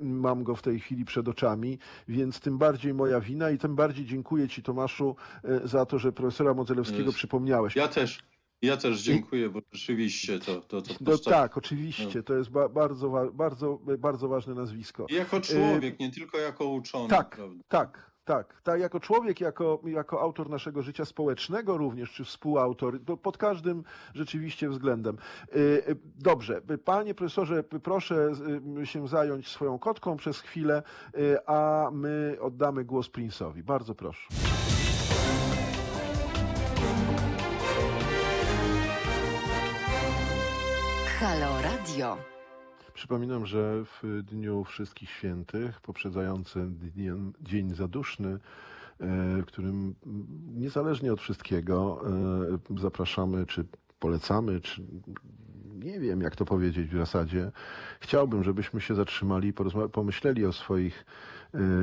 Mam 0.00 0.44
go 0.44 0.56
w 0.56 0.62
tej 0.62 0.80
chwili 0.80 1.04
przed 1.04 1.28
oczami, 1.28 1.78
więc 2.08 2.40
tym 2.40 2.58
bardziej 2.58 2.94
moja 2.94 3.20
wina 3.20 3.50
i 3.50 3.58
tym 3.58 3.76
bardziej 3.76 4.06
dziękuję 4.06 4.48
Ci 4.48 4.59
Tomaszu 4.62 5.16
y, 5.64 5.68
za 5.68 5.86
to, 5.86 5.98
że 5.98 6.12
profesora 6.12 6.54
Modzelewskiego 6.54 7.12
przypomniałeś. 7.12 7.76
Ja 7.76 7.88
też, 7.88 8.18
ja 8.62 8.76
też 8.76 9.02
dziękuję, 9.02 9.48
bo 9.50 9.60
rzeczywiście 9.72 10.38
to, 10.38 10.60
to, 10.60 10.82
to 10.82 10.94
No 11.00 11.18
tak, 11.18 11.58
oczywiście, 11.58 12.22
to 12.22 12.34
jest 12.34 12.50
ba 12.50 12.68
bardzo, 12.68 13.30
bardzo, 13.32 13.78
bardzo 13.98 14.28
ważne 14.28 14.54
nazwisko. 14.54 15.06
Jako 15.10 15.40
człowiek, 15.40 16.00
nie 16.00 16.10
tylko 16.10 16.38
jako 16.38 16.64
uczony, 16.64 17.08
Tak, 17.08 17.36
prawda? 17.36 17.62
tak, 17.68 18.10
tak, 18.24 18.62
tak, 18.62 18.80
jako 18.80 19.00
człowiek, 19.00 19.40
jako, 19.40 19.80
jako 19.84 20.20
autor 20.20 20.50
naszego 20.50 20.82
życia 20.82 21.04
społecznego 21.04 21.76
również, 21.76 22.12
czy 22.12 22.24
współautor, 22.24 23.04
to 23.04 23.16
pod 23.16 23.38
każdym 23.38 23.84
rzeczywiście 24.14 24.68
względem. 24.68 25.16
Y, 25.56 25.96
Dobrze, 26.16 26.60
panie 26.84 27.14
profesorze, 27.14 27.62
proszę 27.62 28.32
się 28.84 29.08
zająć 29.08 29.48
swoją 29.48 29.78
kotką 29.78 30.16
przez 30.16 30.40
chwilę, 30.40 30.82
a 31.46 31.90
my 31.92 32.36
oddamy 32.40 32.84
głos 32.84 33.10
Prince'owi. 33.10 33.62
Bardzo 33.62 33.94
proszę. 33.94 34.49
Halo 41.20 41.62
Radio. 41.62 42.16
Przypominam, 42.94 43.46
że 43.46 43.84
w 43.84 44.22
Dniu 44.22 44.64
Wszystkich 44.64 45.10
Świętych, 45.10 45.80
poprzedzającym 45.80 46.74
dniem, 46.74 47.32
Dzień 47.40 47.74
Zaduszny, 47.74 48.28
e, 48.28 48.38
w 49.42 49.44
którym 49.46 49.94
niezależnie 50.54 51.12
od 51.12 51.20
wszystkiego 51.20 52.02
e, 52.76 52.80
zapraszamy, 52.80 53.46
czy 53.46 53.64
polecamy, 53.98 54.60
czy 54.60 54.82
nie 55.84 56.00
wiem, 56.00 56.20
jak 56.20 56.36
to 56.36 56.44
powiedzieć 56.44 56.90
w 56.90 56.98
zasadzie. 56.98 57.52
Chciałbym, 58.00 58.44
żebyśmy 58.44 58.80
się 58.80 58.94
zatrzymali 58.94 59.48
i 59.48 59.54
pomyśleli 59.92 60.46
o 60.46 60.52
swoich 60.52 61.04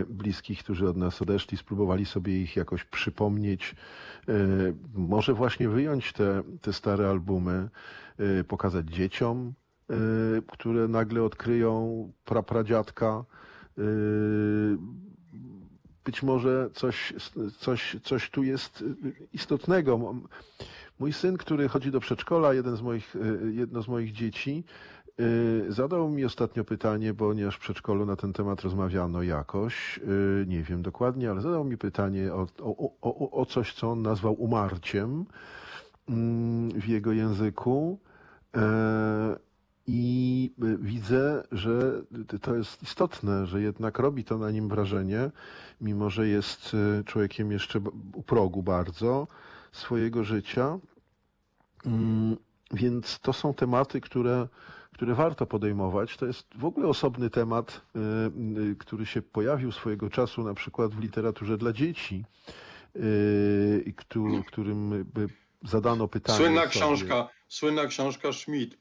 bliskich, 0.10 0.60
którzy 0.64 0.90
od 0.90 0.98
nas 0.98 1.22
odeszli, 1.22 1.58
spróbowali 1.58 2.06
sobie 2.06 2.42
ich 2.42 2.56
jakoś 2.56 2.84
przypomnieć. 2.84 3.76
E, 4.28 4.34
Może 4.94 5.34
właśnie 5.34 5.70
wyjąć 5.70 6.14
te, 6.14 6.44
te 6.62 6.74
stare 6.74 7.10
albumy, 7.10 7.70
e, 8.18 8.44
pokazać 8.44 8.88
dzieciom, 8.88 9.54
które 10.48 10.88
nagle 10.88 11.24
odkryją 11.24 12.12
prapradziadka. 12.26 13.26
Być 16.06 16.24
może 16.24 16.70
coś, 16.74 17.14
coś, 17.58 17.96
coś 18.04 18.30
tu 18.30 18.44
jest 18.44 18.84
istotnego. 19.34 20.16
Mój 21.00 21.14
syn, 21.14 21.38
który 21.38 21.68
chodzi 21.68 21.92
do 21.92 22.00
przedszkola, 22.00 22.54
jeden 22.54 22.76
z 22.76 22.82
moich, 22.82 23.16
jedno 23.52 23.82
z 23.82 23.88
moich 23.88 24.12
dzieci, 24.12 24.64
zadał 25.70 26.10
mi 26.10 26.26
ostatnio 26.26 26.64
pytanie, 26.64 27.14
ponieważ 27.14 27.56
w 27.56 27.60
przedszkolu 27.60 28.06
na 28.06 28.16
ten 28.16 28.34
temat 28.34 28.62
rozmawiano 28.62 29.22
jakoś, 29.24 30.00
e, 30.00 30.46
nie 30.46 30.64
wiem 30.64 30.82
dokładnie, 30.82 31.32
ale 31.32 31.42
zadał 31.42 31.64
mi 31.64 31.78
pytanie 31.78 32.34
o, 32.34 32.48
o, 32.62 32.92
o, 33.02 33.32
o 33.42 33.46
coś, 33.46 33.74
co 33.74 33.92
on 33.92 34.02
nazwał 34.02 34.34
umarciem 34.34 35.26
mm, 36.10 36.70
w 36.82 36.88
jego 36.88 37.12
języku. 37.12 38.00
E, 38.56 39.36
I 39.88 40.52
e, 40.62 40.78
widzę, 40.82 41.44
że 41.52 42.02
to 42.42 42.56
jest 42.56 42.84
istotne, 42.84 43.46
że 43.46 43.62
jednak 43.62 44.00
robi 44.00 44.24
to 44.24 44.38
na 44.38 44.52
nim 44.52 44.70
wrażenie, 44.70 45.32
mimo 45.82 46.10
że 46.10 46.28
jest 46.28 46.76
człowiekiem 47.06 47.52
jeszcze 47.52 47.80
u 48.14 48.24
progu 48.24 48.64
bardzo 48.64 49.28
swojego 49.72 50.24
życia. 50.24 50.80
Mm, 51.86 52.38
Więc 52.74 53.20
to 53.20 53.34
są 53.34 53.54
tematy, 53.54 54.02
które, 54.02 54.48
które 54.98 55.16
warto 55.16 55.46
podejmować. 55.46 56.18
To 56.18 56.26
jest 56.26 56.48
w 56.56 56.66
ogóle 56.66 56.88
osobny 56.88 57.30
temat, 57.30 57.82
y, 57.96 58.00
y, 58.72 58.76
który 58.76 59.06
się 59.06 59.22
pojawił 59.22 59.72
swojego 59.72 60.10
czasu 60.10 60.44
na 60.44 60.54
przykład 60.54 60.92
w 60.96 61.00
literaturze 61.00 61.58
dla 61.58 61.74
dzieci, 61.74 62.26
y, 62.96 63.94
którym 64.48 65.06
zadano 65.64 66.08
pytanie. 66.08 66.38
Słynna 66.38 66.62
sobie. 66.62 66.72
książka, 66.72 67.30
słynna 67.48 67.86
książka 67.86 68.34
Schmidt, 68.34 68.78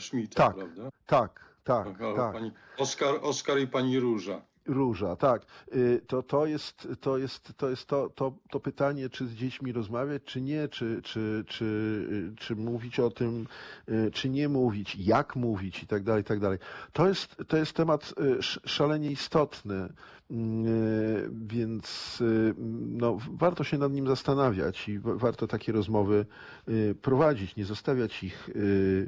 Schmidta, 0.00 0.46
Tak, 0.46 0.56
prawda? 0.56 0.90
Tak, 1.06 1.44
tak, 1.64 1.86
tak. 2.16 2.32
Pani 2.32 2.52
Oskar, 2.78 3.14
Oskar 3.22 3.58
i 3.58 3.66
pani 3.66 4.00
Róża. 4.00 4.42
Róża, 4.66 5.16
tak. 5.16 5.42
Y, 5.74 6.00
To, 6.06 6.22
to 6.22 6.46
jest, 6.46 6.88
to, 7.00 7.18
jest, 7.18 7.52
to, 7.56 7.70
jest 7.70 7.86
to, 7.86 8.10
to, 8.10 8.32
to 8.50 8.60
pytanie, 8.60 9.08
czy 9.10 9.26
z 9.26 9.34
dziećmi 9.34 9.72
rozmawiać, 9.72 10.22
czy 10.24 10.40
nie, 10.40 10.68
czy, 10.68 11.00
czy, 11.02 11.44
czy, 11.48 11.64
y, 11.64 12.36
czy 12.36 12.56
mówić 12.56 13.00
o 13.00 13.10
tym, 13.10 13.46
y, 13.88 14.10
czy 14.10 14.28
nie 14.28 14.48
mówić, 14.48 14.96
jak 14.96 15.36
mówić 15.36 15.82
i 15.82 15.86
tak 15.86 16.02
dalej, 16.02 16.20
i 16.22 16.24
tak 16.24 16.40
dalej. 16.40 16.58
To 16.92 17.08
jest, 17.08 17.36
to 17.48 17.56
jest 17.56 17.72
temat 17.72 18.12
sz- 18.18 18.70
szalenie 18.70 19.10
istotny, 19.10 19.88
więc 21.32 22.18
y, 22.20 22.54
no, 22.86 23.18
warto 23.30 23.64
się 23.64 23.78
nad 23.78 23.92
nim 23.92 24.06
zastanawiać 24.06 24.88
i 24.88 24.98
wa- 24.98 25.14
warto 25.14 25.46
takie 25.46 25.72
rozmowy 25.72 26.26
y, 26.68 26.94
prowadzić, 27.02 27.56
nie 27.56 27.64
zostawiać 27.64 28.24
ich, 28.24 28.50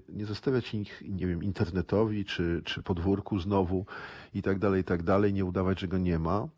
nie 0.08 0.26
zostawiać 0.26 0.74
ich, 0.74 1.02
nie 1.08 1.26
wiem, 1.26 1.42
internetowi 1.42 2.24
czy, 2.24 2.62
czy 2.64 2.82
podwórku 2.82 3.38
znowu 3.38 3.86
i 4.34 4.42
tak 4.42 4.58
dalej, 4.58 4.80
i 4.80 4.84
tak 4.84 5.02
dalej, 5.02 5.32
nie 5.32 5.44
udawać, 5.44 5.80
że 5.80 5.88
go 5.88 5.98
nie 5.98 6.18
ma. 6.18 6.48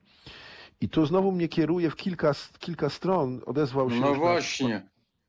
I 0.81 0.89
tu 0.89 1.07
znowu 1.07 1.33
mnie 1.33 1.49
kieruje 1.49 1.91
w 1.91 1.97
kilka, 1.97 2.33
kilka 2.59 2.89
stron, 2.89 3.41
odezwał 3.47 3.91
się 3.91 4.01
No 4.01 4.15
właśnie. 4.15 4.69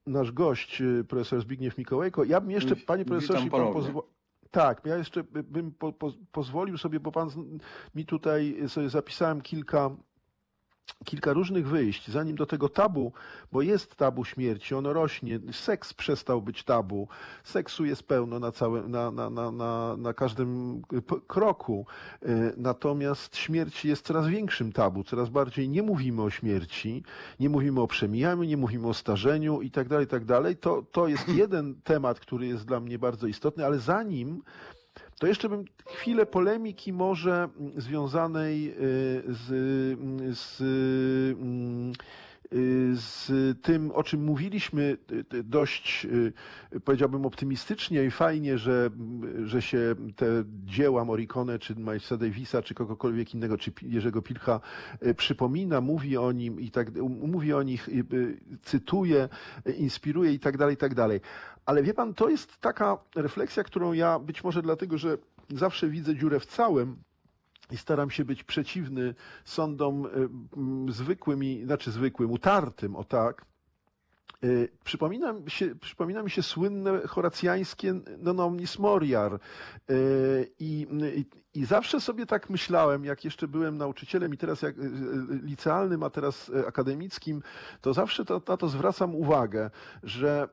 Nasz, 0.05 0.15
nasz 0.15 0.31
gość, 0.31 0.81
profesor 1.07 1.41
Zbigniew 1.41 1.77
Mikołajko. 1.77 2.23
Ja 2.23 2.41
bym 2.41 2.51
jeszcze, 2.51 2.75
panie 2.75 3.05
profesorze, 3.05 3.39
pan 3.49 3.59
ponownie. 3.73 4.01
Tak, 4.51 4.85
ja 4.85 4.97
jeszcze 4.97 5.23
by- 5.23 5.43
bym 5.43 5.71
po, 5.71 5.93
po, 5.93 6.11
pozwolił 6.31 6.77
sobie, 6.77 6.99
bo 6.99 7.11
pan 7.11 7.29
mi 7.95 8.05
tutaj 8.05 8.57
sobie 8.67 8.89
zapisałem 8.89 9.41
kilka, 9.41 9.89
kilka 11.05 11.33
różnych 11.33 11.67
wyjść, 11.67 12.07
zanim 12.07 12.35
do 12.35 12.45
tego 12.45 12.69
tabu, 12.69 13.13
bo 13.51 13.61
jest 13.61 13.95
tabu 13.95 14.25
śmierci, 14.25 14.75
ono 14.75 14.93
rośnie, 14.93 15.39
seks 15.51 15.93
przestał 15.93 16.41
być 16.41 16.63
tabu, 16.63 17.07
seksu 17.43 17.85
jest 17.85 18.03
pełno 18.03 18.39
na, 18.39 18.51
całym, 18.51 18.91
na, 18.91 19.11
na, 19.11 19.29
na, 19.29 19.51
na, 19.51 19.97
na 19.97 20.13
każdym 20.13 20.81
kroku, 21.27 21.85
Y, 22.25 22.53
natomiast 22.57 23.37
śmierć 23.37 23.85
jest 23.85 24.05
coraz 24.05 24.27
większym 24.27 24.71
tabu, 24.71 25.03
coraz 25.03 25.29
bardziej 25.29 25.69
nie 25.69 25.83
mówimy 25.83 26.21
o 26.21 26.29
śmierci, 26.29 27.03
nie 27.39 27.49
mówimy 27.49 27.81
o 27.81 27.87
przemijaniu, 27.87 28.43
nie 28.43 28.57
mówimy 28.57 28.87
o 28.87 28.93
starzeniu 28.93 29.61
i 29.61 29.71
tak 29.71 29.87
dalej, 29.87 30.07
tak 30.07 30.25
dalej. 30.25 30.57
To, 30.57 30.83
to 30.91 31.07
jest 31.07 31.29
jeden 31.41 31.75
temat, 31.83 32.19
który 32.19 32.47
jest 32.47 32.65
dla 32.65 32.79
mnie 32.79 32.99
bardzo 32.99 33.27
istotny, 33.27 33.65
ale 33.65 33.79
zanim 33.79 34.43
to 35.21 35.27
jeszcze 35.27 35.49
bym 35.49 35.65
chwilę 35.85 36.25
polemiki 36.25 36.93
może 36.93 37.49
mm, 37.59 37.81
związanej 37.81 38.69
y, 38.69 38.73
z, 39.27 39.49
mm, 39.99 40.35
z, 40.35 40.61
mm, 41.41 41.93
z 42.93 43.31
tym, 43.61 43.91
o 43.91 44.03
czym 44.03 44.23
mówiliśmy 44.23 44.97
y, 45.11 45.37
y, 45.37 45.43
dość, 45.43 46.05
y, 46.05 46.81
powiedziałbym, 46.81 47.25
optymistycznie 47.25 48.03
i 48.03 48.11
fajnie, 48.11 48.57
że, 48.57 48.89
że 49.45 49.61
się 49.61 49.95
te 50.15 50.25
dzieła 50.65 51.05
Morricone, 51.05 51.59
czy 51.59 51.75
Milesa 51.75 52.17
Davisa, 52.17 52.61
czy 52.61 52.73
kogokolwiek 52.73 53.33
innego, 53.33 53.57
czy 53.57 53.71
Jerzego 53.81 54.21
Pilcha 54.21 54.59
y, 55.05 55.13
przypomina, 55.13 55.81
mówi 55.81 56.17
o 56.17 56.31
nim 56.31 56.59
i 56.59 56.71
tak, 56.71 56.91
mówi 57.09 57.53
o 57.53 57.63
nich, 57.63 57.89
y, 57.89 57.91
y, 58.13 58.37
cytuje, 58.63 59.29
y, 59.67 59.71
inspiruje 59.71 60.33
i 60.33 60.39
tak 60.39 60.57
dalej, 60.57 60.73
i 60.73 60.77
tak 60.77 60.95
dalej. 60.95 61.21
Ale 61.65 61.83
wie 61.83 61.93
pan, 61.93 62.13
to 62.13 62.29
jest 62.29 62.57
taka 62.57 62.97
refleksja, 63.15 63.63
którą 63.63 63.93
ja 63.93 64.19
być 64.19 64.43
może 64.43 64.61
dlatego, 64.61 64.97
że 64.97 65.17
zawsze 65.49 65.89
widzę 65.89 66.15
dziurę 66.15 66.39
w 66.39 66.45
całym 66.45 66.97
i 67.71 67.77
staram 67.77 68.09
się 68.09 68.25
być 68.25 68.43
przeciwny 68.43 69.15
sądom 69.45 70.05
mm, 70.05 70.91
zwykłym, 70.91 71.39
znaczy 71.65 71.91
zwykłym, 71.91 72.31
utartym, 72.31 72.95
o 72.95 73.03
tak. 73.03 73.45
Y, 74.43 74.69
Przypomina 74.83 75.33
mi 75.33 75.51
się, 75.51 75.75
przypomina 75.75 76.23
mi 76.23 76.29
się 76.29 76.43
słynne 76.43 77.07
horacjańskie 77.07 77.93
non 78.17 78.39
omnis 78.39 78.79
moriar. 78.79 79.39
Y, 79.89 80.51
I, 80.59 80.87
i, 81.15 81.25
I 81.59 81.65
zawsze 81.65 82.01
sobie 82.01 82.25
tak 82.25 82.49
myślałem, 82.49 83.05
jak 83.05 83.25
jeszcze 83.25 83.47
byłem 83.47 83.77
nauczycielem 83.77 84.33
i 84.33 84.37
teraz 84.37 84.61
jak 84.61 84.75
licealnym, 85.43 86.03
a 86.03 86.09
teraz 86.09 86.51
akademickim, 86.67 87.41
to 87.81 87.93
zawsze 87.93 88.25
to, 88.25 88.41
na 88.47 88.57
to 88.57 88.67
zwracam 88.67 89.15
uwagę, 89.15 89.69
że 90.03 90.49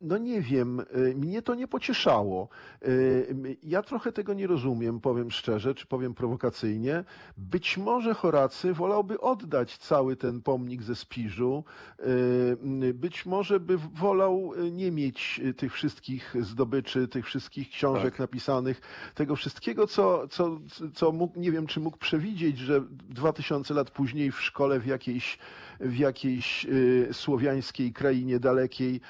no 0.00 0.18
nie 0.18 0.40
wiem, 0.40 0.80
y, 0.80 1.14
mnie 1.16 1.42
to 1.42 1.54
nie 1.54 1.68
pocieszało. 1.68 2.48
Y, 2.88 3.56
Ja 3.62 3.82
trochę 3.82 4.12
tego 4.12 4.34
nie 4.34 4.46
rozumiem, 4.46 5.00
powiem 5.00 5.30
szczerze, 5.30 5.74
czy 5.74 5.86
powiem 5.86 6.14
prowokacyjnie. 6.14 7.04
Być 7.36 7.78
może 7.78 8.14
Horacy 8.14 8.72
wolałby 8.74 9.20
oddać 9.20 9.78
cały 9.78 10.16
ten 10.16 10.42
pomnik 10.42 10.82
ze 10.82 10.94
Spiżu. 10.96 11.64
Y, 12.00 12.94
Być 12.94 13.26
może 13.26 13.60
by 13.60 13.78
wolał 13.78 14.52
y, 14.54 14.70
nie 14.70 14.90
mieć 14.92 15.40
y, 15.44 15.54
tych 15.54 15.72
wszystkich 15.72 16.34
zdobyczy, 16.40 17.08
tych 17.08 17.26
wszystkich 17.26 17.68
książek 17.70 18.10
Tak. 18.12 18.18
napisanych, 18.18 18.80
tego 19.14 19.36
wszystkiego, 19.36 19.86
co, 19.86 20.28
co, 20.28 20.60
co 20.94 21.12
mógł, 21.12 21.40
nie 21.40 21.52
wiem, 21.52 21.66
czy 21.66 21.80
mógł 21.80 21.96
przewidzieć, 21.98 22.58
że 22.58 22.80
2000 22.90 23.74
lat 23.74 23.90
później 23.90 24.30
w 24.32 24.40
szkole 24.40 24.80
w 24.80 24.86
jakiejś, 24.86 25.38
w 25.80 25.96
jakiejś 25.96 26.64
y, 26.64 27.08
słowiańskiej 27.12 27.92
krainie 27.92 28.40
dalekiej 28.40 29.00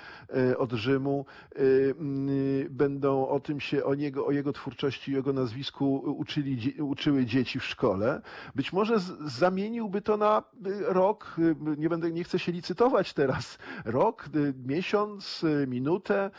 y, 0.50 0.58
od 0.58 0.72
Rzymu 0.72 1.26
y, 1.56 1.60
y, 1.60 2.66
będą 2.70 3.28
o 3.28 3.40
tym 3.40 3.60
się, 3.60 3.84
o 3.84 3.94
niego, 3.94 4.26
o 4.26 4.30
jego 4.30 4.52
twórczości 4.52 5.12
jego 5.12 5.32
nazwisku 5.32 5.94
uczyli, 5.94 6.82
uczyły 6.82 7.26
dzieci 7.26 7.60
w 7.60 7.64
szkole. 7.64 8.22
Być 8.54 8.72
może 8.72 9.00
zamieniłby 9.26 10.02
to 10.02 10.16
na 10.16 10.42
rok, 10.80 11.36
nie 11.78 11.88
będę, 11.88 12.10
nie 12.10 12.24
chcę 12.24 12.38
się 12.38 12.52
licytować 12.52 13.12
teraz, 13.12 13.58
rok, 13.84 14.28
miesiąc, 14.66 15.44
minutę 15.66 16.30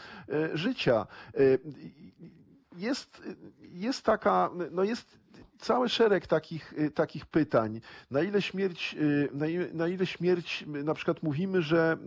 życia. 0.54 1.08
Jest, 2.78 3.22
jest 3.62 4.06
taka, 4.06 4.50
no 4.72 4.84
jest 4.84 5.25
cały 5.60 5.90
szereg 5.90 6.28
takich, 6.28 6.74
y, 6.80 6.92
takich 6.92 7.26
pytań. 7.26 7.82
Na 8.12 8.22
ile 8.22 8.42
śmierć, 8.42 8.96
y, 9.00 9.30
na 9.34 9.48
ile, 9.48 9.68
na 9.74 9.88
ile 9.88 10.06
śmierć, 10.06 10.66
y, 10.76 10.84
na 10.84 10.94
przykład 10.94 11.24
mówimy, 11.24 11.62
że 11.62 11.98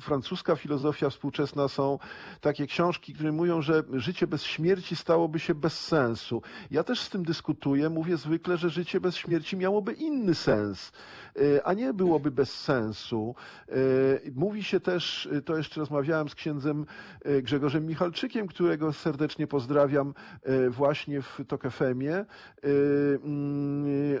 francuska 0.00 0.56
filozofia 0.56 1.10
współczesna 1.10 1.68
są 1.68 1.98
takie 2.40 2.66
książki, 2.66 3.14
które 3.14 3.32
mówią, 3.32 3.62
że 3.62 3.82
życie 3.92 4.26
bez 4.26 4.42
śmierci 4.42 4.96
stałoby 4.96 5.38
się 5.38 5.54
bez 5.54 5.80
sensu. 5.80 6.42
Ja 6.70 6.84
też 6.84 7.00
z 7.00 7.10
tym 7.10 7.24
dyskutuję. 7.24 7.88
Mówię 7.88 8.16
zwykle, 8.16 8.56
że 8.56 8.70
życie 8.70 9.00
bez 9.00 9.16
śmierci 9.16 9.56
miałoby 9.56 9.92
inny 9.92 10.34
sens, 10.34 10.92
a 11.64 11.72
nie 11.72 11.92
byłoby 11.92 12.30
bez 12.30 12.60
sensu. 12.60 13.34
Mówi 14.34 14.64
się 14.64 14.80
też, 14.80 15.28
to 15.44 15.56
jeszcze 15.56 15.80
rozmawiałem 15.80 16.28
z 16.28 16.34
księdzem 16.34 16.86
Grzegorzem 17.42 17.86
Michalczykiem, 17.86 18.46
którego 18.46 18.92
serdecznie 18.92 19.46
pozdrawiam 19.46 20.14
właśnie 20.70 21.22
w 21.22 21.40
Tok 21.48 21.62
FM-ie, 21.70 22.14
mm, 22.14 22.26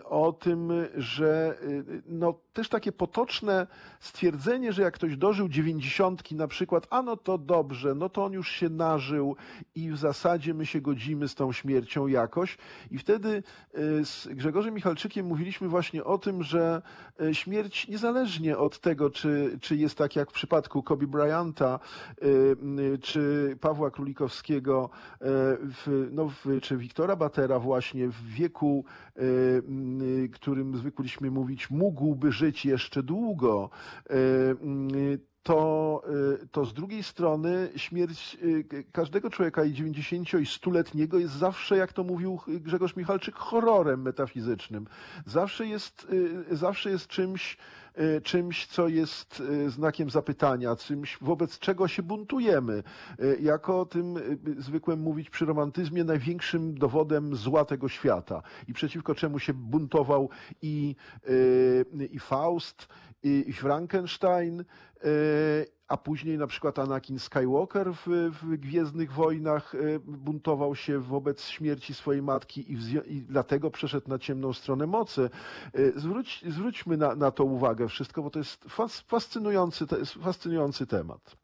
o 0.04 0.32
tym, 0.32 0.72
że 0.94 1.58
y, 1.62 2.02
no, 2.06 2.40
też 2.52 2.68
takie 2.68 2.92
potoczne 2.92 3.66
stwierdzenie, 4.00 4.72
że 4.72 4.82
jak 4.82 4.94
ktoś 4.94 5.16
dożył 5.16 5.48
dziewięćdziesiątki 5.48 6.34
na 6.34 6.48
przykład, 6.48 6.86
a 6.90 7.02
no 7.02 7.16
to 7.16 7.38
dobrze, 7.38 7.94
no 7.94 8.08
to 8.08 8.24
on 8.24 8.32
już 8.32 8.50
się 8.50 8.68
nażył 8.68 9.36
i 9.74 9.90
w 9.90 9.96
zasadzie 9.96 10.54
my 10.54 10.66
się 10.66 10.80
godzimy 10.80 11.28
z 11.28 11.34
tą 11.34 11.52
śmiercią 11.52 12.06
jakoś. 12.06 12.58
I 12.90 12.98
wtedy 12.98 13.42
y, 13.78 14.04
z 14.04 14.28
Grzegorzem 14.30 14.74
Michalczykiem 14.74 15.26
mówiliśmy 15.26 15.68
właśnie 15.68 16.04
o 16.04 16.18
tym, 16.18 16.42
że 16.42 16.82
y, 17.20 17.34
śmierć 17.34 17.88
niezależnie 17.88 18.58
od 18.58 18.80
tego, 18.80 19.10
czy, 19.10 19.58
czy 19.60 19.76
jest 19.76 19.98
tak 19.98 20.16
jak 20.16 20.30
w 20.30 20.34
przypadku 20.34 20.82
Kobe 20.82 21.06
Bryanta, 21.06 21.78
y, 22.22 22.98
czy 22.98 23.56
Pawła 23.60 23.90
Królikowskiego, 23.90 24.90
w, 25.20 26.08
no, 26.12 26.28
w, 26.28 26.60
czy 26.60 26.76
Wiktora 26.76 27.16
Batera 27.16 27.58
właśnie 27.58 28.08
w 28.08 28.26
wieku, 28.26 28.84
którym 30.32 30.76
zwykliśmy 30.76 31.30
mówić, 31.30 31.70
mógłby 31.70 32.32
żyć 32.32 32.41
jeszcze 32.64 33.02
długo, 33.02 33.70
y, 34.10 34.14
y, 34.96 35.18
to, 35.42 36.02
y, 36.42 36.48
to 36.48 36.64
z 36.64 36.74
drugiej 36.74 37.02
strony 37.02 37.70
śmierć 37.76 38.36
k- 38.68 38.76
każdego 38.92 39.30
człowieka 39.30 39.64
i 39.64 39.72
90 39.72 40.28
i 40.34 40.36
100-letniego 40.46 41.18
jest 41.18 41.34
zawsze, 41.34 41.76
jak 41.76 41.92
to 41.92 42.04
mówił 42.04 42.40
Grzegorz 42.48 42.96
Michalczyk, 42.96 43.34
horrorem 43.34 44.02
metafizycznym. 44.02 44.86
Zawsze 45.26 45.66
jest, 45.66 46.06
zawsze 46.50 46.90
jest 46.90 47.06
czymś, 47.06 47.56
czymś, 48.22 48.66
co 48.66 48.88
jest 48.88 49.40
y, 49.40 49.70
znakiem 49.70 50.10
zapytania, 50.10 50.76
czymś, 50.76 51.18
wobec 51.20 51.58
czego 51.58 51.88
się 51.88 52.02
buntujemy. 52.02 52.82
Y, 53.20 53.38
Jako 53.40 53.80
o 53.80 53.86
tym 53.86 54.16
y, 54.16 54.38
zwykłem 54.62 55.00
mówić 55.00 55.30
przy 55.30 55.44
romantyzmie, 55.44 56.04
największym 56.04 56.74
dowodem 56.78 57.36
zła 57.36 57.64
tego 57.64 57.88
świata 57.88 58.42
i 58.68 58.72
przeciwko 58.72 59.14
czemu 59.14 59.38
się 59.38 59.54
buntował 59.54 60.30
i, 60.62 60.96
y, 61.28 62.08
i 62.12 62.18
Faust, 62.18 62.88
i, 63.22 63.52
Frankenstein, 63.52 64.60
y, 64.60 64.64
a 65.92 65.96
później 65.96 66.38
na 66.38 66.46
przykład 66.46 66.78
Anakin 66.78 67.18
Skywalker 67.18 67.92
w, 67.94 68.30
w 68.42 68.56
Gwiezdnych 68.56 69.12
Wojnach 69.12 69.74
y, 69.74 70.00
buntował 70.06 70.74
się 70.74 70.98
wobec 70.98 71.48
śmierci 71.48 71.94
swojej 71.94 72.22
matki 72.22 72.72
i, 72.72 72.76
i 73.06 73.22
dlatego 73.22 73.70
przeszedł 73.70 74.08
na 74.08 74.18
ciemną 74.18 74.52
stronę 74.52 74.86
mocy. 74.86 75.30
Y, 75.78 75.92
Zwróć, 75.96 76.44
zwróćmy 76.48 76.96
na, 76.96 77.14
na 77.14 77.30
to 77.30 77.44
uwagę 77.44 77.88
wszystko, 77.88 78.22
bo 78.22 78.30
to 78.30 78.38
jest 78.38 78.64
fas, 78.64 79.00
fascynujący, 79.00 79.86
to 79.86 79.98
jest 79.98 80.12
fascynujący 80.14 80.86
temat. 80.86 81.36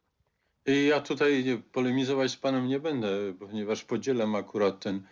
Ja 0.87 1.01
tutaj 1.01 1.61
polemizować 1.71 2.31
z 2.31 2.37
panem 2.37 2.67
nie 2.67 2.79
będę, 2.79 3.33
ponieważ 3.39 3.83
podzielam 3.83 4.35
akurat 4.35 4.79
ten, 4.79 5.03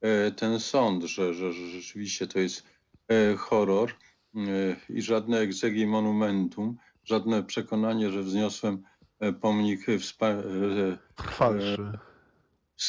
e, 0.00 0.30
ten 0.30 0.60
sąd, 0.60 1.04
że, 1.04 1.34
że, 1.34 1.52
że 1.52 1.66
rzeczywiście 1.66 2.26
to 2.26 2.38
jest 2.38 2.62
e, 3.08 3.36
horror 3.36 3.90
e, 3.90 4.40
i 4.88 5.02
żadne 5.02 5.38
egzegi 5.38 5.86
monumentum, 5.86 6.76
żadne 7.04 7.42
przekonanie, 7.42 8.10
że 8.10 8.22
wzniosłem 8.22 8.82
e, 9.20 9.32
pomnik 9.32 9.86
wspa- 9.86 10.42
e, 10.42 10.98
Trwalszy. 11.16 11.92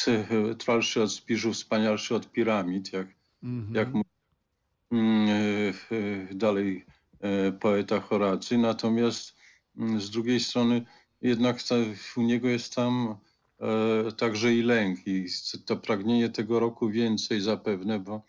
e, 0.08 0.54
trwalszy 0.54 1.02
od 1.02 1.12
spiżu, 1.12 1.52
wspanialszy 1.52 2.14
od 2.14 2.30
piramid, 2.32 2.92
jak, 2.92 3.06
Mhm. 3.42 3.74
jak 3.74 3.94
mówi 3.94 4.10
mm, 4.92 5.28
e, 5.28 5.34
e, 6.30 6.34
dalej 6.34 6.86
e, 7.20 7.52
poeta 7.52 8.00
Horacy. 8.00 8.58
Natomiast 8.58 9.36
mm, 9.76 10.00
z 10.00 10.10
drugiej 10.10 10.40
strony 10.40 10.84
jednak 11.22 11.62
ta, 11.62 11.74
u 12.16 12.22
niego 12.22 12.48
jest 12.48 12.74
tam 12.74 13.16
e, 13.60 14.12
także 14.12 14.54
i 14.54 14.62
lęk 14.62 15.06
i 15.06 15.26
to 15.66 15.76
pragnienie 15.76 16.28
tego 16.28 16.60
roku 16.60 16.90
więcej 16.90 17.40
zapewne, 17.40 18.00
bo 18.00 18.22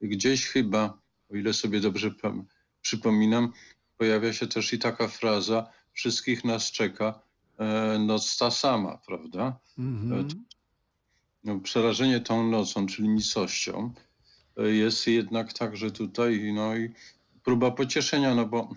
gdzieś 0.00 0.46
chyba, 0.46 0.98
o 1.32 1.36
ile 1.36 1.52
sobie 1.52 1.80
dobrze 1.80 2.10
przypominam, 2.82 3.52
pojawia 4.04 4.32
się 4.32 4.46
też 4.46 4.72
i 4.72 4.78
taka 4.78 5.08
fraza 5.08 5.70
wszystkich 5.92 6.44
nas 6.44 6.70
czeka 6.70 7.20
e, 7.58 7.98
noc 7.98 8.38
ta 8.38 8.50
sama, 8.50 8.98
prawda? 9.06 9.58
Mhm. 9.78 10.28
no, 11.44 11.60
przerażenie 11.60 12.20
tą 12.20 12.50
nocą, 12.50 12.86
czyli 12.86 13.08
nicością, 13.08 13.92
e, 14.56 14.70
jest 14.70 15.06
jednak 15.06 15.52
także 15.52 15.90
tutaj, 15.90 16.52
no 16.54 16.76
i 16.76 16.90
próba 17.44 17.70
pocieszenia, 17.70 18.34
no 18.34 18.46
bo 18.46 18.68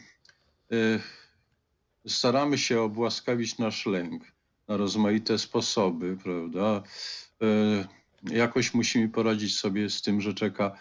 staramy 2.07 2.57
się 2.57 2.81
obłaskawić 2.81 3.57
nasz 3.57 3.85
lęk 3.85 4.23
na 4.67 4.77
rozmaite 4.77 5.37
sposoby, 5.37 6.17
prawda? 6.23 6.83
Jakoś 8.23 8.73
musimy 8.73 9.09
poradzić 9.09 9.57
sobie 9.57 9.89
z 9.89 10.01
tym, 10.01 10.21
że 10.21 10.33
czeka, 10.33 10.79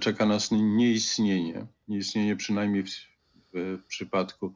czeka 0.00 0.26
nas 0.26 0.50
nieistnienie, 0.50 1.66
nieistnienie 1.88 2.36
przynajmniej 2.36 2.82
w, 2.82 3.13
w 3.54 3.86
przypadku, 3.88 4.54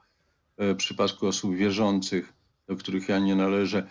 e, 0.56 0.74
w 0.74 0.76
przypadku 0.76 1.26
osób 1.26 1.54
wierzących, 1.56 2.32
do 2.66 2.76
których 2.76 3.08
ja 3.08 3.18
nie 3.18 3.36
należę, 3.36 3.88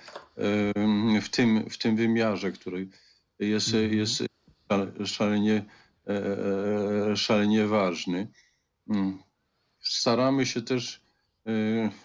em, 0.75 1.21
w 1.21 1.29
tym, 1.29 1.69
w 1.69 1.77
tym 1.77 1.95
wymiarze, 1.95 2.51
który 2.51 2.87
jest, 3.39 3.67
Mhm. 3.73 3.93
jest 3.93 4.23
szale- 4.69 5.05
szalenie, 5.05 5.65
e, 6.07 7.17
szalenie 7.17 7.67
ważny. 7.67 8.27
Mm. 8.89 9.19
Staramy 9.79 10.45
się 10.45 10.61
też 10.61 11.01
e, 11.47 11.51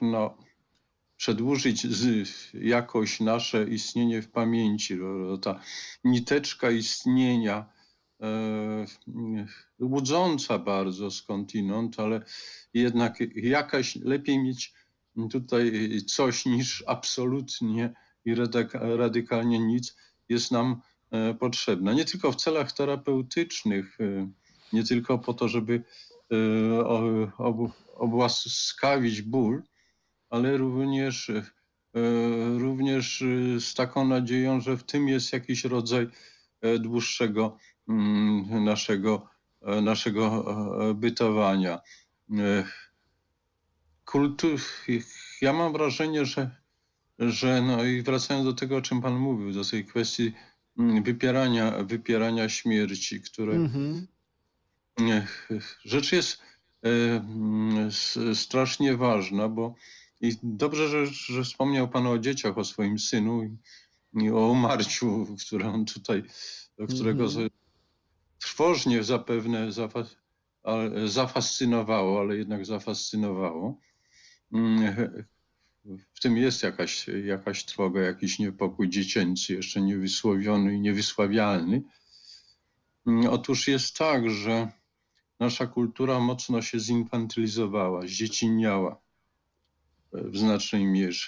no, 0.00 0.38
przedłużyć 1.16 1.86
jakoś 2.54 3.20
nasze 3.20 3.64
istnienie 3.68 4.22
w 4.22 4.30
pamięci. 4.30 4.98
Ta 5.42 5.60
niteczka 6.04 6.70
istnienia, 6.70 7.58
e, 7.58 7.81
łudząca 9.80 10.58
bardzo 10.58 11.10
skądinąd, 11.10 12.00
ale 12.00 12.22
jednak 12.74 13.18
jakaś 13.34 13.96
lepiej 13.96 14.38
mieć 14.38 14.74
tutaj 15.30 15.90
coś 16.06 16.46
niż 16.46 16.84
absolutnie 16.86 17.94
i 18.24 18.34
radyka- 18.34 18.96
radykalnie 18.96 19.58
nic 19.58 19.96
jest 20.28 20.50
nam 20.50 20.80
e, 21.10 21.34
potrzebne. 21.34 21.94
Nie 21.94 22.04
tylko 22.04 22.32
w 22.32 22.36
celach 22.36 22.72
terapeutycznych, 22.72 24.00
e, 24.00 24.30
nie 24.72 24.84
tylko 24.84 25.18
po 25.18 25.34
to, 25.34 25.48
żeby 25.48 25.82
e, 26.32 27.32
obłaskawić 27.94 29.22
ból, 29.22 29.62
ale 30.30 30.56
również, 30.56 31.30
e, 31.30 31.42
również 32.58 33.22
e, 33.22 33.60
z 33.60 33.74
taką 33.74 34.04
nadzieją, 34.08 34.60
że 34.60 34.76
w 34.76 34.82
tym 34.84 35.08
jest 35.08 35.32
jakiś 35.32 35.64
rodzaj 35.64 36.06
e, 36.60 36.78
dłuższego 36.78 37.58
naszego, 38.60 39.28
e, 39.62 39.80
naszego 39.80 40.44
e, 40.90 40.94
bytowania. 40.94 41.80
E, 42.30 42.64
Kultu, 44.04 44.48
ja 45.40 45.52
mam 45.52 45.72
wrażenie, 45.72 46.26
że, 46.26 46.50
że 47.18 47.62
no 47.62 47.84
i 47.84 48.02
wracając 48.02 48.46
do 48.46 48.52
tego, 48.52 48.76
o 48.76 48.82
czym 48.82 49.00
Pan 49.02 49.18
mówił, 49.18 49.52
do 49.52 49.64
tej 49.64 49.84
kwestii 49.84 50.32
mm, 50.78 51.02
wypierania, 51.02 51.70
wypierania 51.84 52.48
śmierci, 52.48 53.20
które 53.20 53.52
Mhm. 53.54 54.06
Rzecz 55.84 56.12
jest 56.12 56.42
mm, 56.82 57.90
strasznie 58.34 58.96
ważna, 58.96 59.48
bo 59.48 59.74
i 60.20 60.36
dobrze, 60.42 60.88
że, 60.88 61.06
że 61.06 61.44
wspomniał 61.44 61.88
Pan 61.88 62.06
o 62.06 62.18
dzieciach, 62.18 62.58
o 62.58 62.64
swoim 62.64 62.98
synu 62.98 63.42
i, 63.44 63.56
i 64.24 64.30
o 64.30 64.48
umarciu, 64.48 65.36
które 65.46 65.68
on 65.68 65.84
tutaj, 65.84 66.22
do 66.78 66.86
którego 66.86 67.24
Mhm. 67.24 67.48
z- 67.48 67.61
trwożnie 68.52 69.04
zapewne 69.04 69.68
zafascynowało, 71.06 72.20
ale 72.20 72.36
jednak 72.36 72.66
zafascynowało. 72.66 73.80
Mm, 74.52 74.96
W 76.14 76.20
tym 76.20 76.36
jest 76.36 76.62
jakaś, 76.62 77.06
jakaś 77.24 77.64
trwoga, 77.64 78.00
jakiś 78.00 78.38
niepokój 78.38 78.88
dziecięcy, 78.88 79.54
jeszcze 79.54 79.80
niewysłowiony 79.80 80.74
i 80.74 80.80
niewysławialny. 80.80 81.82
Mm, 83.06 83.26
Otóż 83.26 83.68
jest 83.68 83.96
tak, 83.96 84.30
że 84.30 84.72
nasza 85.40 85.66
kultura 85.66 86.20
mocno 86.20 86.62
się 86.62 86.80
zinfantylizowała, 86.80 88.06
zdzieciniała 88.06 89.00
e, 90.12 90.30
w 90.30 90.38
znacznej 90.38 90.86
mierze. 90.86 91.26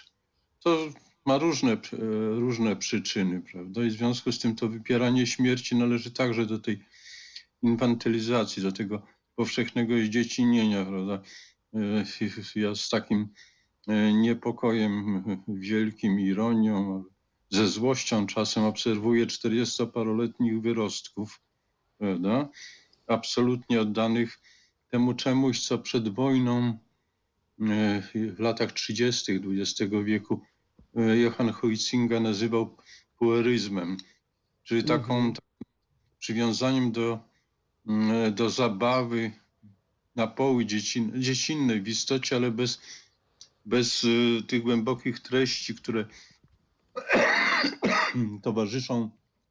To 0.61 0.79
ma 1.27 1.39
różne, 1.39 1.73
e, 1.73 1.79
różne 2.41 2.77
przyczyny, 2.77 3.43
prawda? 3.53 3.85
I 3.85 3.89
w 3.89 3.93
związku 3.93 4.33
z 4.33 4.39
tym 4.39 4.57
to 4.57 4.69
wypieranie 4.69 5.27
śmierci 5.27 5.77
należy 5.77 6.11
także 6.11 6.47
do 6.47 6.59
tej 6.59 6.85
infantylizacji, 7.65 8.63
do 8.63 8.73
tego 8.73 9.03
powszechnego 9.37 9.99
zdziecinienia, 9.99 10.85
prawda? 10.85 11.23
E, 11.75 12.05
Ja 12.61 12.75
z 12.75 12.89
takim 12.89 13.29
e, 13.89 14.13
niepokojem 14.13 15.25
wielkim, 15.49 16.21
ironią, 16.21 17.05
ze 17.51 17.69
złością 17.69 18.27
czasem 18.27 18.65
obserwuję 18.65 19.27
40-paroletnich 19.27 20.61
wyrostków, 20.61 21.41
prawda? 21.99 22.49
Absolutnie 23.07 23.81
oddanych 23.81 24.41
temu 24.91 25.15
czemuś, 25.15 25.61
co 25.67 25.79
przed 25.79 26.09
wojną 26.09 26.79
e, 27.61 28.03
w 28.37 28.41
latach 28.41 28.73
30. 28.73 29.33
XX 29.33 29.93
wieku 30.05 30.41
Johann 31.23 31.53
Huizinga 31.53 32.21
nazywał 32.21 32.77
pueryzmem, 33.19 33.97
czyli 34.63 34.85
taką 34.85 35.15
Mhm. 35.17 35.33
takim 35.33 35.73
przywiązaniem 36.19 36.93
do, 36.93 37.29
do 38.33 38.51
zabawy 38.51 39.33
na 40.17 40.27
poły 40.27 40.67
dziecin, 40.67 41.13
dziecinnej 41.23 41.83
w 41.83 41.89
istocie, 41.89 42.37
ale 42.37 42.51
bez, 42.51 42.81
bez 43.65 44.05
y, 44.05 44.43
tych 44.49 44.63
głębokich 44.63 45.21
treści, 45.21 45.75
które 45.75 46.07
towarzyszą 48.43 49.11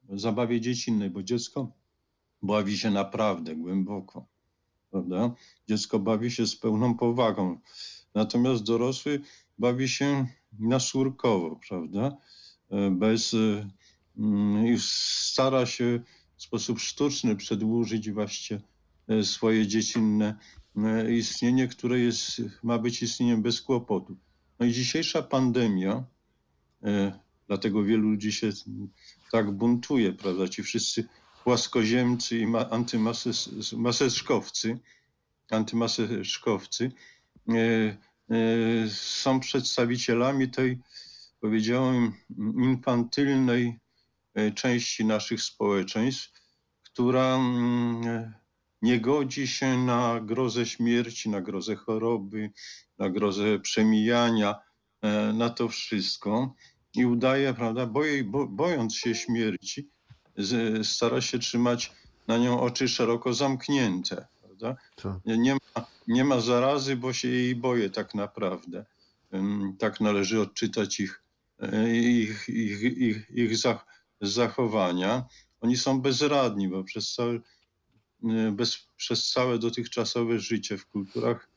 zabawie 0.10 0.62
dziecinnej, 0.62 1.10
bo 1.10 1.24
dziecko 1.24 1.72
bawi 2.42 2.78
się 2.78 2.92
naprawdę 2.92 3.56
głęboko, 3.56 4.26
prawda? 4.92 5.36
Dziecko 5.70 6.00
bawi 6.00 6.32
się 6.32 6.48
z 6.48 6.56
pełną 6.56 6.98
powagą, 6.98 7.60
natomiast 8.16 8.64
dorosły 8.64 9.22
bawi 9.58 9.90
się 9.90 10.28
naszurkowo, 10.60 11.60
prawda? 11.70 12.18
E, 12.72 12.92
Bez, 12.92 13.34
e, 13.34 13.70
mm, 14.18 14.78
stara 14.80 15.66
się 15.66 16.00
w 16.44 16.46
sposób 16.46 16.80
sztuczny 16.80 17.36
przedłużyć 17.36 18.12
właśnie 18.12 18.62
e, 19.08 19.24
swoje 19.24 19.68
dziecinne 19.68 20.36
e, 20.78 21.16
istnienie, 21.16 21.68
które 21.68 22.00
jest, 22.00 22.42
ma 22.64 22.80
być 22.80 23.04
istnieniem 23.04 23.42
bez 23.42 23.62
kłopotu. 23.62 24.18
No 24.60 24.66
i 24.66 24.72
dzisiejsza 24.72 25.22
pandemia, 25.22 26.04
e, 26.84 27.20
dlatego 27.48 27.84
wielu 27.84 28.10
ludzi 28.10 28.32
się 28.32 28.50
tak 29.32 29.52
buntuje, 29.52 30.14
prawda? 30.14 30.48
Ci 30.48 30.64
wszyscy 30.64 31.08
płaskoziemcy 31.44 32.38
i 32.38 32.48
ma- 32.48 32.70
antymaseczkowcy, 32.70 34.80
antymaseczkowcy 35.50 36.92
są 38.90 39.40
przedstawicielami 39.40 40.50
tej, 40.50 40.80
powiedziałem, 41.42 42.14
infantylnej 42.58 43.80
części 44.56 45.06
naszych 45.06 45.42
społeczeństw, 45.42 46.33
która 46.94 47.36
mm, 47.36 48.34
nie 48.82 49.00
godzi 49.00 49.48
się 49.48 49.78
na 49.78 50.20
grozę 50.22 50.66
śmierci, 50.66 51.30
na 51.30 51.42
grozę 51.42 51.76
choroby, 51.76 52.52
na 52.98 53.10
grozę 53.10 53.60
przemijania, 53.60 54.56
e, 55.02 55.34
na 55.34 55.50
to 55.50 55.70
wszystko 55.70 56.56
i 56.96 57.06
udaje, 57.06 57.54
prawda, 57.54 57.86
boje, 57.86 58.24
bo, 58.24 58.48
bojąc 58.48 58.96
się 58.96 59.16
śmierci, 59.16 59.90
z, 60.38 60.88
stara 60.88 61.22
się 61.22 61.40
trzymać 61.40 61.92
na 62.28 62.38
nią 62.38 62.62
oczy 62.62 62.88
szeroko 62.88 63.34
zamknięte, 63.34 64.28
prawda? 64.42 64.76
Nie, 65.26 65.38
nie, 65.38 65.54
ma, 65.54 65.86
nie 66.08 66.24
ma 66.24 66.40
zarazy, 66.40 66.96
bo 66.96 67.14
się 67.14 67.28
jej 67.28 67.56
boję 67.56 67.90
tak 67.90 68.16
naprawdę. 68.16 68.86
Tak 69.80 70.02
należy 70.02 70.42
odczytać 70.42 71.00
ich, 71.00 71.24
e, 71.60 71.96
ich, 71.96 72.50
ich, 72.50 72.82
ich, 72.82 73.30
ich 73.30 73.58
zach, 73.58 73.86
zachowania. 74.22 75.26
Oni 75.64 75.78
są 75.78 76.02
bezradni, 76.02 76.68
bo 76.68 76.84
przez 76.84 77.14
całe, 77.14 77.34
e, 77.34 78.52
bez, 78.52 78.88
przez 78.98 79.32
całe 79.32 79.60
dotychczasowe 79.60 80.40
życie 80.40 80.78
w 80.78 80.86
kulturach 80.86 81.50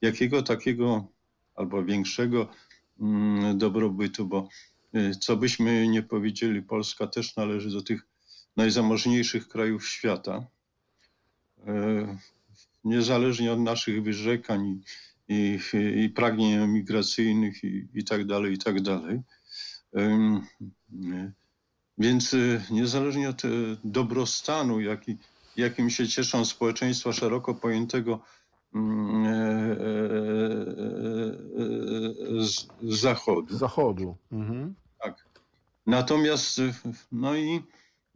jakiego 0.00 0.42
takiego 0.42 1.08
albo 1.54 1.84
większego 1.84 2.48
mm, 3.00 3.58
dobrobytu, 3.58 4.26
bo 4.26 4.48
e, 4.94 5.14
co 5.14 5.36
byśmy 5.36 5.88
nie 5.88 6.02
powiedzieli, 6.02 6.62
Polska 6.62 7.06
też 7.06 7.36
należy 7.36 7.70
do 7.70 7.82
tych 7.82 8.06
najzamożniejszych 8.56 9.48
krajów 9.48 9.88
świata. 9.88 10.46
E, 11.66 12.18
Niezależnie 12.84 13.52
od 13.52 13.60
naszych 13.60 14.02
wyrzekań 14.02 14.66
i, 15.28 15.58
i, 15.74 16.04
i 16.04 16.08
pragnień 16.08 16.52
emigracyjnych 16.52 17.64
i, 17.64 17.88
i 17.94 18.04
tak 18.04 18.26
dalej, 18.26 18.52
i 18.52 18.58
tak 18.58 18.80
dalej. 18.80 19.20
Więc 21.98 22.34
e, 22.34 22.38
niezależnie 22.70 23.28
od 23.28 23.44
e, 23.44 23.48
dobrostanu, 23.84 24.80
jaki, 24.80 25.16
jakim 25.56 25.90
się 25.90 26.08
cieszą 26.08 26.44
społeczeństwa 26.44 27.12
szeroko 27.12 27.54
pojętego 27.54 28.20
mm, 28.74 29.24
e, 29.24 29.28
e, 29.28 29.74
e, 32.40 32.44
z 32.44 32.66
Zachodu, 32.82 33.56
zachodu. 33.56 34.16
Mhm. 34.32 34.74
Natomiast, 35.86 36.58
y, 36.58 36.74
no 37.12 37.36
i 37.36 37.62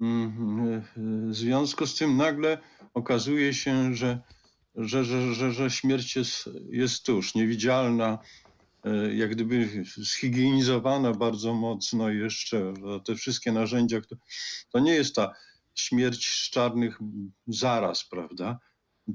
mm, 0.00 0.68
y, 0.68 0.82
w 1.30 1.34
związku 1.34 1.86
z 1.86 1.94
tym 1.94 2.16
nagle 2.16 2.58
okazuje 2.94 3.54
się, 3.54 3.94
że, 3.94 4.20
że, 4.74 5.04
że, 5.04 5.34
że, 5.34 5.52
że 5.52 5.70
śmierć 5.70 6.16
jest, 6.16 6.50
jest 6.70 7.06
tuż, 7.06 7.34
niewidzialna, 7.34 8.18
y, 8.22 8.45
jak 9.14 9.30
gdyby 9.30 9.84
zhigienizowana 9.96 11.12
bardzo 11.12 11.54
mocno 11.54 12.10
jeszcze. 12.10 12.74
Te 13.04 13.14
wszystkie 13.14 13.52
narzędzia, 13.52 14.00
to 14.70 14.78
nie 14.78 14.94
jest 14.94 15.14
ta 15.14 15.32
śmierć 15.74 16.28
z 16.28 16.50
czarnych 16.50 16.98
zaraz, 17.46 18.04
prawda? 18.04 18.58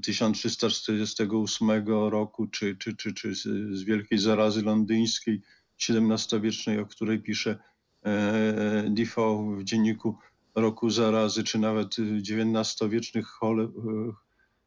1348 0.02 1.88
roku, 1.88 2.46
czy, 2.46 2.76
czy, 2.76 2.96
czy, 2.96 3.14
czy 3.14 3.34
z, 3.34 3.82
wielkiej 3.82 4.18
zarazy 4.18 4.62
londyńskiej 4.62 5.42
XVII-wiecznej, 5.88 6.78
o 6.78 6.86
której 6.86 7.22
pisze 7.22 7.58
e, 8.02 8.84
Defoe 8.90 9.56
w 9.56 9.64
dzienniku 9.64 10.18
roku 10.54 10.90
zarazy, 10.90 11.44
czy 11.44 11.58
nawet 11.58 11.96
XIX-wiecznych 11.98 13.26
choler, 13.26 13.68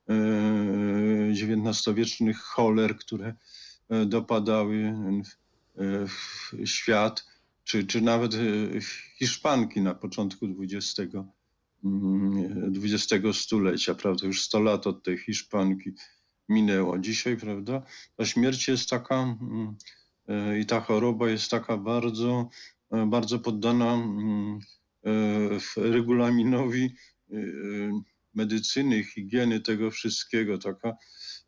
e, 0.10 0.14
XIX-wiecznych 1.32 2.38
choler, 2.40 2.98
które 2.98 3.28
e, 3.28 3.36
dopadały 4.06 4.76
e, 5.78 6.08
w 6.08 6.52
świat, 6.66 7.26
czy, 7.64 7.84
czy 7.84 8.02
nawet 8.02 8.34
e, 8.34 8.38
Hiszpanki 9.18 9.82
na 9.82 9.96
początku 9.96 10.46
XX, 10.60 11.16
mm, 11.84 12.74
XX 12.84 13.38
stulecia, 13.38 13.96
prawda? 13.96 14.28
Już 14.28 14.42
100 14.42 14.60
lat 14.60 14.88
od 14.88 15.04
tej 15.04 15.18
Hiszpanki 15.18 15.92
minęło. 16.50 17.00
Dzisiaj, 17.00 17.38
prawda, 17.38 17.82
ta 18.16 18.26
śmierć 18.26 18.68
jest 18.68 18.90
taka 18.90 19.16
mm, 19.16 19.76
e, 20.28 20.60
i 20.60 20.66
ta 20.66 20.82
choroba 20.82 21.30
jest 21.30 21.52
taka 21.52 21.78
bardzo 21.78 22.50
e, 22.92 23.06
bardzo 23.06 23.40
poddana 23.40 23.94
mm, 23.94 24.60
e, 25.06 25.92
regulaminowi 25.92 26.96
e, 27.32 27.36
medycyny, 28.34 29.04
higieny, 29.04 29.60
tego 29.60 29.92
wszystkiego, 29.92 30.58
taka 30.58 30.98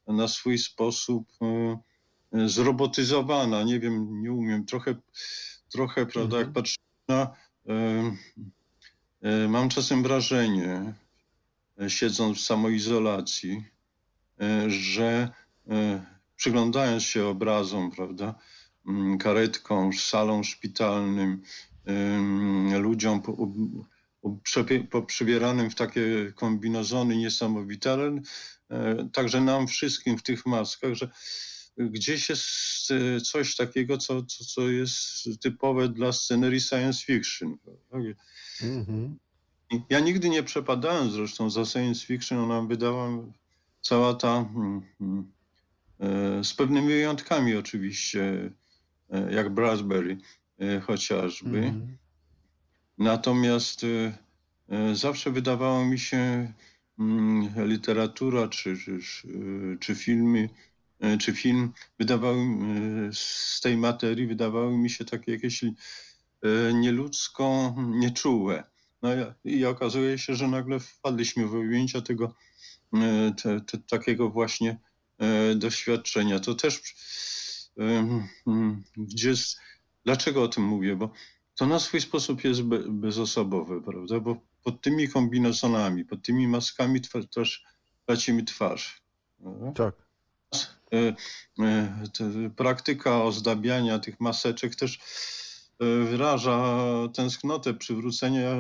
na 0.08 0.28
swój 0.28 0.58
sposób 0.58 1.28
e, 1.42 1.46
e, 1.46 1.80
zrobotyzowana. 2.32 3.64
Nie 3.64 3.80
wiem, 3.80 4.22
nie 4.22 4.32
umiem, 4.32 4.66
trochę, 4.66 4.96
trochę 5.70 6.06
prawda, 6.06 6.38
jak 6.38 6.48
Mhm. 6.48 6.54
patrzę 6.54 6.76
na. 7.08 7.36
e, 7.70 8.12
e, 9.22 9.48
Mam 9.48 9.70
czasem 9.70 10.04
wrażenie, 10.04 10.94
siedząc 11.88 12.38
w 12.38 12.42
samoizolacji, 12.42 13.64
że 14.68 15.30
przyglądając 16.36 17.04
się 17.04 17.26
obrazom, 17.26 17.92
prawda, 17.92 18.36
mm, 18.88 19.18
karetką, 19.18 19.94
salą 19.94 20.44
szpitalnym, 20.44 21.42
ym, 21.90 22.82
ludziom 22.82 23.22
poprzybieranym 24.92 25.70
w 25.70 25.76
takie 25.76 26.32
kombinozony 26.36 27.18
niesamowite, 27.18 27.94
ale 27.94 28.22
także 29.14 29.42
nam 29.42 29.68
wszystkim 29.68 30.18
w 30.18 30.24
tych 30.24 30.46
maskach, 30.46 30.94
że 30.94 31.10
gdzieś 31.78 32.30
jest 32.30 32.92
e, 32.92 33.22
coś 33.22 33.56
takiego, 33.56 33.98
co, 33.98 34.24
co, 34.24 34.46
co 34.46 34.70
jest 34.70 35.30
typowe 35.42 35.90
dla 35.90 36.12
scenerii 36.12 36.62
science 36.62 37.06
fiction. 37.06 37.58
Mhm. 38.62 39.18
Ja 39.90 40.00
nigdy 40.00 40.30
nie 40.30 40.44
przepadałem 40.44 41.12
zresztą 41.12 41.50
za 41.50 41.66
science 41.66 42.06
fiction, 42.06 42.38
ona 42.40 42.62
wydała 42.62 43.10
cała 43.82 44.14
ta, 44.14 44.38
mm, 44.56 44.82
mm, 45.02 45.32
e, 46.00 46.44
z 46.44 46.54
pewnymi 46.54 46.88
wyjątkami 46.88 47.56
oczywiście, 47.56 48.52
e, 49.10 49.34
jak 49.34 49.54
Bradbury 49.54 50.18
e, 50.60 50.80
chociażby. 50.80 51.58
Mhm. 51.58 51.98
Natomiast 52.98 53.86
zawsze 54.94 55.32
wydawało 55.32 55.86
mi 55.86 56.00
się 56.00 56.54
mm, 57.00 57.50
literatura 57.68 58.48
czy, 58.48 58.78
czy, 58.78 59.00
czy, 59.80 59.96
filmy, 59.96 60.50
czy 61.20 61.34
film 61.34 61.74
wydawały 62.00 62.38
e, 62.42 62.46
z 63.14 63.60
tej 63.64 63.78
materii 63.78 64.28
wydawały 64.28 64.78
mi 64.78 64.90
się 64.90 65.06
takie 65.06 65.32
jakieś 65.32 65.64
e, 65.64 65.70
nieludzko 66.74 67.76
nieczułe. 67.78 68.64
No 69.02 69.10
i- 69.46 69.66
okazuje 69.66 70.18
się, 70.18 70.36
że 70.36 70.48
nagle 70.48 70.80
wpadliśmy 70.80 71.48
w 71.48 71.56
objęcia 71.56 72.02
tego 72.02 72.34
e, 72.94 73.34
te, 73.44 73.62
te, 73.62 73.78
takiego 73.78 74.30
właśnie 74.30 74.80
e, 75.20 75.56
doświadczenia. 75.56 76.40
To 76.40 76.56
też 76.56 76.82
gdzie 78.98 79.34
dlaczego 80.06 80.44
o 80.44 80.48
tym 80.48 80.64
mówię? 80.64 80.96
Bo 80.96 81.12
to 81.56 81.66
na 81.66 81.80
swój 81.80 82.02
sposób 82.02 82.44
jest 82.44 82.62
be, 82.62 82.80
bezosobowe, 82.90 83.82
prawda? 83.82 84.20
Bo 84.20 84.42
pod 84.64 84.82
tymi 84.82 85.08
kombinezonami, 85.10 86.06
pod 86.06 86.22
tymi 86.22 86.48
maskami 86.48 87.02
twa- 87.02 87.28
też 87.28 87.64
tracimy 88.06 88.44
twarz. 88.44 89.02
prawda? 89.42 89.72
Tak. 89.72 90.07
E, 90.94 91.16
te- 92.14 92.50
praktyka 92.56 93.24
ozdabiania 93.24 94.00
tych 94.00 94.20
maseczek 94.20 94.76
też 94.76 95.00
e, 95.80 95.86
wyraża 96.06 96.78
tęsknotę 97.14 97.74
przywrócenia 97.74 98.56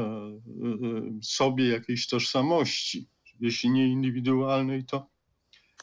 sobie 1.21 1.67
jakiejś 1.67 2.07
tożsamości. 2.07 3.07
Jeśli 3.39 3.69
nie 3.69 3.87
indywidualnej, 3.87 4.83
to, 4.85 5.09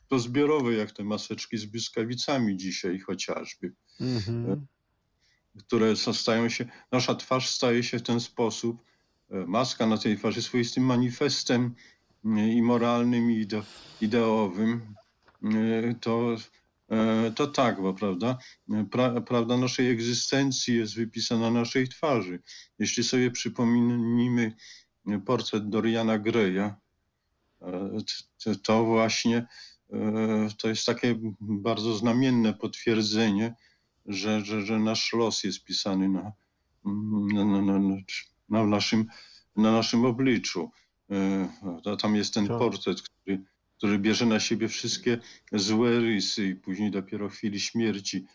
to 0.09 0.19
zbiorowej, 0.19 0.79
jak 0.79 0.93
te 0.93 1.05
maseczki 1.05 1.59
z 1.59 1.65
błyskawicami 1.65 2.57
dzisiaj 2.57 2.99
chociażby, 2.99 3.73
Mhm. 4.01 4.67
które 5.59 5.97
stają 5.97 6.49
się, 6.49 6.67
nasza 6.93 7.15
twarz 7.15 7.49
staje 7.49 7.83
się 7.83 7.99
w 7.99 8.03
ten 8.03 8.21
sposób, 8.21 8.83
maska 9.31 9.87
na 9.87 9.99
tej 9.99 10.17
twarzy 10.19 10.43
swoistym 10.43 10.85
manifestem 10.85 11.75
i 12.35 12.63
moralnym, 12.63 13.31
i 13.31 13.41
ide, 13.41 13.63
ideowym, 14.01 14.95
to, 16.01 16.37
e, 16.91 17.31
to 17.37 17.47
tak, 17.47 17.83
bo 17.83 17.95
prawda, 17.95 18.39
pra, 18.91 19.21
prawda 19.21 19.57
naszej 19.57 19.91
egzystencji 19.91 20.77
jest 20.77 20.95
wypisana 20.97 21.51
na 21.51 21.61
naszej 21.61 21.89
twarzy. 21.89 22.43
Jeśli 22.79 23.05
sobie 23.05 23.31
przypomnimy 23.31 24.53
portret 25.27 25.69
Doriana 25.69 26.19
Greya, 26.19 26.71
t- 28.45 28.57
to 28.63 28.85
właśnie 28.85 29.47
to 30.59 30.69
jest 30.69 30.87
takie 30.87 31.15
bardzo 31.41 31.95
znamienne 31.95 32.55
potwierdzenie, 32.55 33.55
że, 34.07 34.45
że, 34.45 34.63
że 34.63 34.79
nasz 34.79 35.13
los 35.13 35.45
jest 35.45 35.65
pisany 35.65 36.09
na, 36.09 36.33
na, 37.35 37.45
na, 37.45 37.63
na, 37.63 37.79
na, 38.49 38.67
naszym, 38.67 39.07
na 39.57 39.73
naszym 39.73 40.05
obliczu. 40.05 40.71
Tam 41.99 42.17
jest 42.17 42.35
ten 42.35 42.49
portret, 42.59 43.03
który, 43.85 43.99
bierze 43.99 44.27
na 44.27 44.41
siebie 44.41 44.69
wszystkie 44.69 45.19
złe 45.53 46.01
rysy 46.01 46.47
i 46.47 46.55
później 46.55 46.91
dopiero 46.91 47.29
w 47.29 47.33
chwili 47.33 47.61
śmierci 47.61 48.27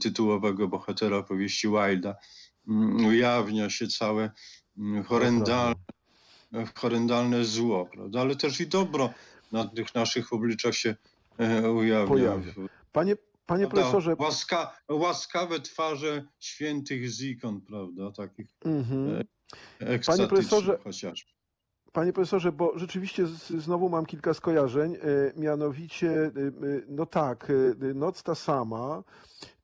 tytułowego 0.00 0.68
bohatera 0.68 1.22
powieści 1.22 1.68
Wilda 1.68 2.14
mm, 2.68 3.06
ujawnia 3.06 3.70
się 3.70 3.88
całe 3.88 4.30
mm, 4.78 5.04
horrendalne, 5.04 5.74
horrendalne 6.74 7.44
zło, 7.44 7.86
prawda? 7.92 8.20
ale 8.20 8.36
też 8.36 8.60
i 8.60 8.66
dobro 8.66 9.14
na 9.52 9.64
tych 9.64 9.94
naszych 9.94 10.32
obliczach 10.32 10.74
się 10.74 10.96
e, 11.38 11.70
ujawnia. 11.70 12.08
Pojawia. 12.08 12.52
Panie, 12.92 13.16
panie 13.46 13.66
profesorze, 13.68 14.16
Łaska, 14.18 14.80
łaskawe 14.88 15.60
twarze 15.60 16.24
świętych 16.38 17.10
z 17.10 17.22
ikon, 17.22 17.60
prawda? 17.60 18.10
Takich 18.10 18.46
mhm. 18.64 19.24
ekstatycznych 19.80 20.28
profesorze, 20.28 20.78
chociaż. 20.84 21.33
Panie 21.94 22.12
profesorze, 22.12 22.52
bo 22.52 22.78
rzeczywiście 22.78 23.26
znowu 23.58 23.88
mam 23.88 24.06
kilka 24.06 24.34
skojarzeń, 24.34 24.94
e, 24.94 24.98
mianowicie, 25.40 26.10
e, 26.10 26.26
e, 26.26 26.30
no 26.88 27.06
tak, 27.06 27.52
noc 27.94 28.22
ta 28.22 28.34
sama, 28.34 29.02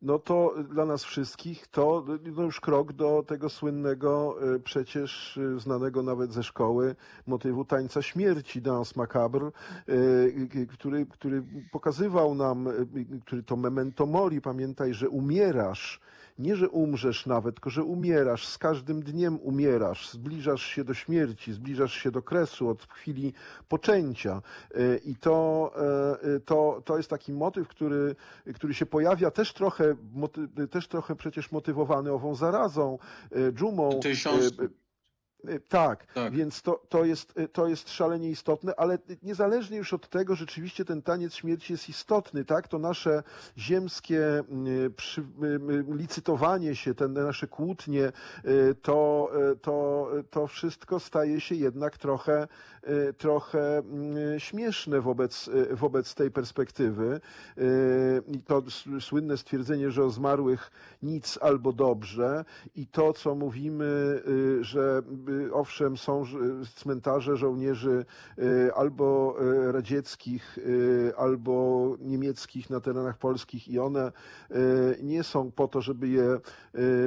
no 0.03 0.19
to 0.19 0.55
dla 0.71 0.87
nas 0.87 1.05
wszystkich 1.05 1.67
to 1.67 2.05
no 2.37 2.43
już 2.43 2.61
krok 2.61 2.93
do 2.93 3.25
tego 3.27 3.49
słynnego, 3.49 4.37
przecież 4.65 5.39
znanego 5.57 6.03
nawet 6.03 6.33
ze 6.33 6.43
szkoły, 6.43 6.97
motywu 7.27 7.65
tańca 7.65 8.03
śmierci, 8.03 8.63
Danse 8.63 8.93
Macabre, 8.97 9.51
który, 10.69 11.07
który 11.07 11.43
pokazywał 11.73 12.35
nam, 12.35 12.69
który 13.27 13.43
to 13.43 13.57
memento 13.57 14.07
mori, 14.07 14.41
pamiętaj, 14.41 14.95
że 14.95 15.09
umierasz, 15.09 16.01
nie, 16.41 16.57
że 16.57 16.69
umrzesz 16.69 17.27
nawet, 17.27 17.55
tylko 17.55 17.71
że 17.71 17.85
umierasz, 17.85 18.47
z 18.47 18.59
każdym 18.59 19.03
dniem 19.03 19.39
umierasz, 19.43 20.11
zbliżasz 20.11 20.63
się 20.63 20.85
do 20.85 20.95
śmierci, 20.95 21.53
zbliżasz 21.53 21.95
się 21.95 22.11
do 22.11 22.23
kresu 22.23 22.69
od 22.69 22.83
chwili 22.83 23.33
poczęcia. 23.69 24.43
E, 24.75 24.97
I 24.97 25.17
to, 25.17 25.73
e, 25.77 26.35
e, 26.37 26.41
to, 26.41 26.83
to 26.85 26.97
jest 26.97 27.11
taki 27.11 27.33
motyw, 27.33 27.69
który, 27.69 28.17
który 28.55 28.75
się 28.75 28.87
pojawia 28.87 29.31
też 29.31 29.53
trochę, 29.53 29.97
też 30.71 30.89
trochę 30.89 31.17
przecież 31.17 31.53
motywowany 31.53 32.13
ową 32.13 32.35
zarazą, 32.35 32.99
dżumą. 33.53 34.01
Tysiąc, 34.03 34.53
Tak, 35.69 36.07
tak. 36.13 36.33
więc 36.33 36.63
to, 36.63 36.83
to, 36.89 37.05
jest, 37.05 37.35
to 37.53 37.69
jest 37.69 37.91
szalenie 37.91 38.31
istotne, 38.31 38.75
ale 38.77 38.99
niezależnie 39.23 39.79
już 39.79 39.93
od 39.93 40.09
tego, 40.09 40.35
rzeczywiście 40.35 40.85
ten 40.85 41.03
taniec 41.03 41.35
śmierci 41.35 41.73
jest 41.73 41.89
istotny, 41.89 42.45
tak? 42.45 42.69
To 42.69 42.79
nasze 42.79 43.23
ziemskie 43.59 44.39
mm, 44.39 44.95
przy, 44.97 45.23
licytowanie 45.89 46.77
się, 46.77 46.95
te 46.95 47.09
nasze 47.09 47.47
kłótnie, 47.47 48.13
y, 48.45 48.75
to, 48.83 49.31
y, 49.53 49.57
to, 49.57 50.09
to 50.31 50.47
wszystko 50.47 51.01
staje 51.01 51.41
się 51.41 51.55
jednak 51.55 51.99
trochę, 51.99 52.49
y, 52.89 53.15
trochę 53.15 53.79
mm, 53.79 54.41
śmieszne 54.41 55.01
wobec, 55.01 55.49
y, 55.49 55.77
wobec 55.77 56.15
tej 56.15 56.31
perspektywy. 56.31 57.21
Y, 57.59 58.23
I 58.27 58.39
to 58.43 58.63
słynne 59.01 59.37
stwierdzenie, 59.37 59.91
że 59.91 60.05
o 60.05 60.11
zmarłych 60.11 60.71
nic 61.03 61.39
albo 61.43 61.73
dobrze 61.73 62.45
i 62.75 62.87
to, 62.87 63.13
co 63.13 63.35
mówimy, 63.35 64.23
y, 64.29 64.65
że 64.65 65.03
y, 65.29 65.30
owszem, 65.53 65.97
są 65.97 66.25
cmentarze 66.75 67.37
żołnierzy 67.37 68.05
y, 68.39 68.75
albo 68.75 69.37
y, 69.43 69.73
radzieckich, 69.73 70.59
y, 70.59 71.13
albo 71.17 71.97
niemieckich 72.01 72.71
na 72.71 72.81
terenach 72.81 73.19
polskich 73.19 73.69
i 73.69 73.79
one 73.79 74.13
nie 75.03 75.23
są 75.23 75.51
po 75.51 75.69
to, 75.69 75.81
żeby 75.81 76.09
je, 76.09 76.41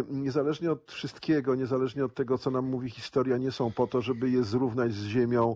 niezależnie 0.10 0.72
od 0.72 0.92
wszystkiego, 0.92 1.56
niezależnie 1.56 2.06
od 2.06 2.16
tego, 2.16 2.38
co 2.38 2.52
nam 2.52 2.66
mówi 2.66 2.90
historia, 2.90 3.38
nie 3.38 3.52
są 3.52 3.72
po 3.72 3.88
to, 3.88 4.02
żeby 4.02 4.30
je 4.30 4.44
zrównać 4.44 4.94
z 4.94 5.06
ziemią, 5.06 5.56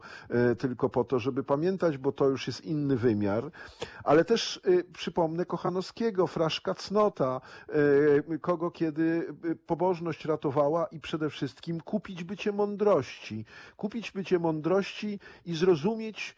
tylko 0.57 0.89
po 0.89 1.03
to, 1.03 1.19
żeby 1.19 1.43
pamiętać, 1.43 1.97
bo 1.97 2.11
to 2.11 2.29
już 2.29 2.47
jest 2.47 2.65
inny 2.65 2.95
wymiar. 2.95 3.51
Ale 4.03 4.25
też 4.25 4.61
przypomnę 4.93 5.45
Kochanowskiego, 5.45 6.27
fraszka 6.27 6.73
cnota, 6.73 7.41
kogo 8.41 8.71
kiedy 8.71 9.33
pobożność 9.65 10.25
ratowała 10.25 10.85
i 10.85 10.99
przede 10.99 11.29
wszystkim 11.29 11.81
kupić 11.81 12.23
bycie 12.23 12.51
mądrości. 12.61 13.45
Kupić 13.77 14.11
bycie 14.11 14.39
mądrości 14.39 15.19
i 15.45 15.55
zrozumieć 15.55 16.35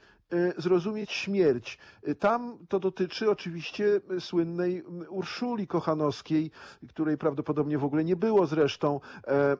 zrozumieć 0.57 1.11
śmierć. 1.11 1.77
Y, 2.07 2.15
Tam 2.15 2.57
to 2.69 2.79
dotyczy 2.79 3.31
oczywiście 3.31 4.01
y, 4.11 4.21
słynnej 4.21 4.83
Urszuli 5.09 5.67
Kochanowskiej, 5.67 6.51
której 6.89 7.17
prawdopodobnie 7.17 7.77
w 7.77 7.83
ogóle 7.83 8.03
nie 8.03 8.15
było 8.15 8.47
zresztą, 8.47 8.99
e, 9.27 9.53
y, 9.53 9.57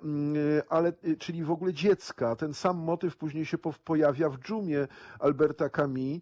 ale 0.70 0.94
y, 1.08 1.18
czyli 1.18 1.44
w 1.44 1.52
ogóle 1.52 1.74
dziecka. 1.74 2.36
Ten 2.36 2.54
sam 2.54 2.78
motyw 2.78 3.18
później 3.18 3.46
się 3.46 3.58
po- 3.58 3.74
pojawia 3.86 4.30
w 4.30 4.40
dżumie 4.40 4.88
Alberta 5.20 5.70
Camus 5.70 5.90
e, 6.00 6.20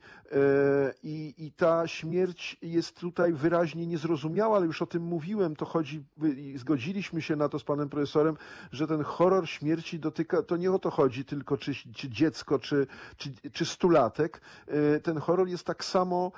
i, 1.03 1.33
i 1.37 1.51
ta 1.51 1.87
śmierć 1.87 2.57
jest 2.61 2.99
tutaj 2.99 3.33
wyraźnie 3.33 3.87
niezrozumiała, 3.87 4.57
ale 4.57 4.65
już 4.65 4.81
o 4.81 4.85
tym 4.85 5.03
mówiłem, 5.03 5.55
to 5.55 5.65
chodzi, 5.65 6.03
y, 6.23 6.57
zgodziliśmy 6.57 7.21
się 7.21 7.35
na 7.35 7.49
to 7.49 7.59
z 7.59 7.63
panem 7.63 7.89
profesorem, 7.89 8.37
że 8.71 8.87
ten 8.87 9.03
horror 9.03 9.49
śmierci 9.49 9.99
dotyka, 9.99 10.41
to 10.43 10.57
nie 10.57 10.71
o 10.71 10.79
to 10.79 10.91
chodzi 10.91 11.25
tylko 11.25 11.57
czy, 11.57 11.71
czy 11.95 12.09
dziecko, 12.09 12.59
czy, 12.59 12.87
czy, 13.17 13.31
czy 13.51 13.65
stulatek. 13.65 14.36
E, 14.67 14.99
Ten 14.99 15.17
horror 15.17 15.47
jest 15.47 15.63
tak 15.63 15.83
samo 15.83 16.31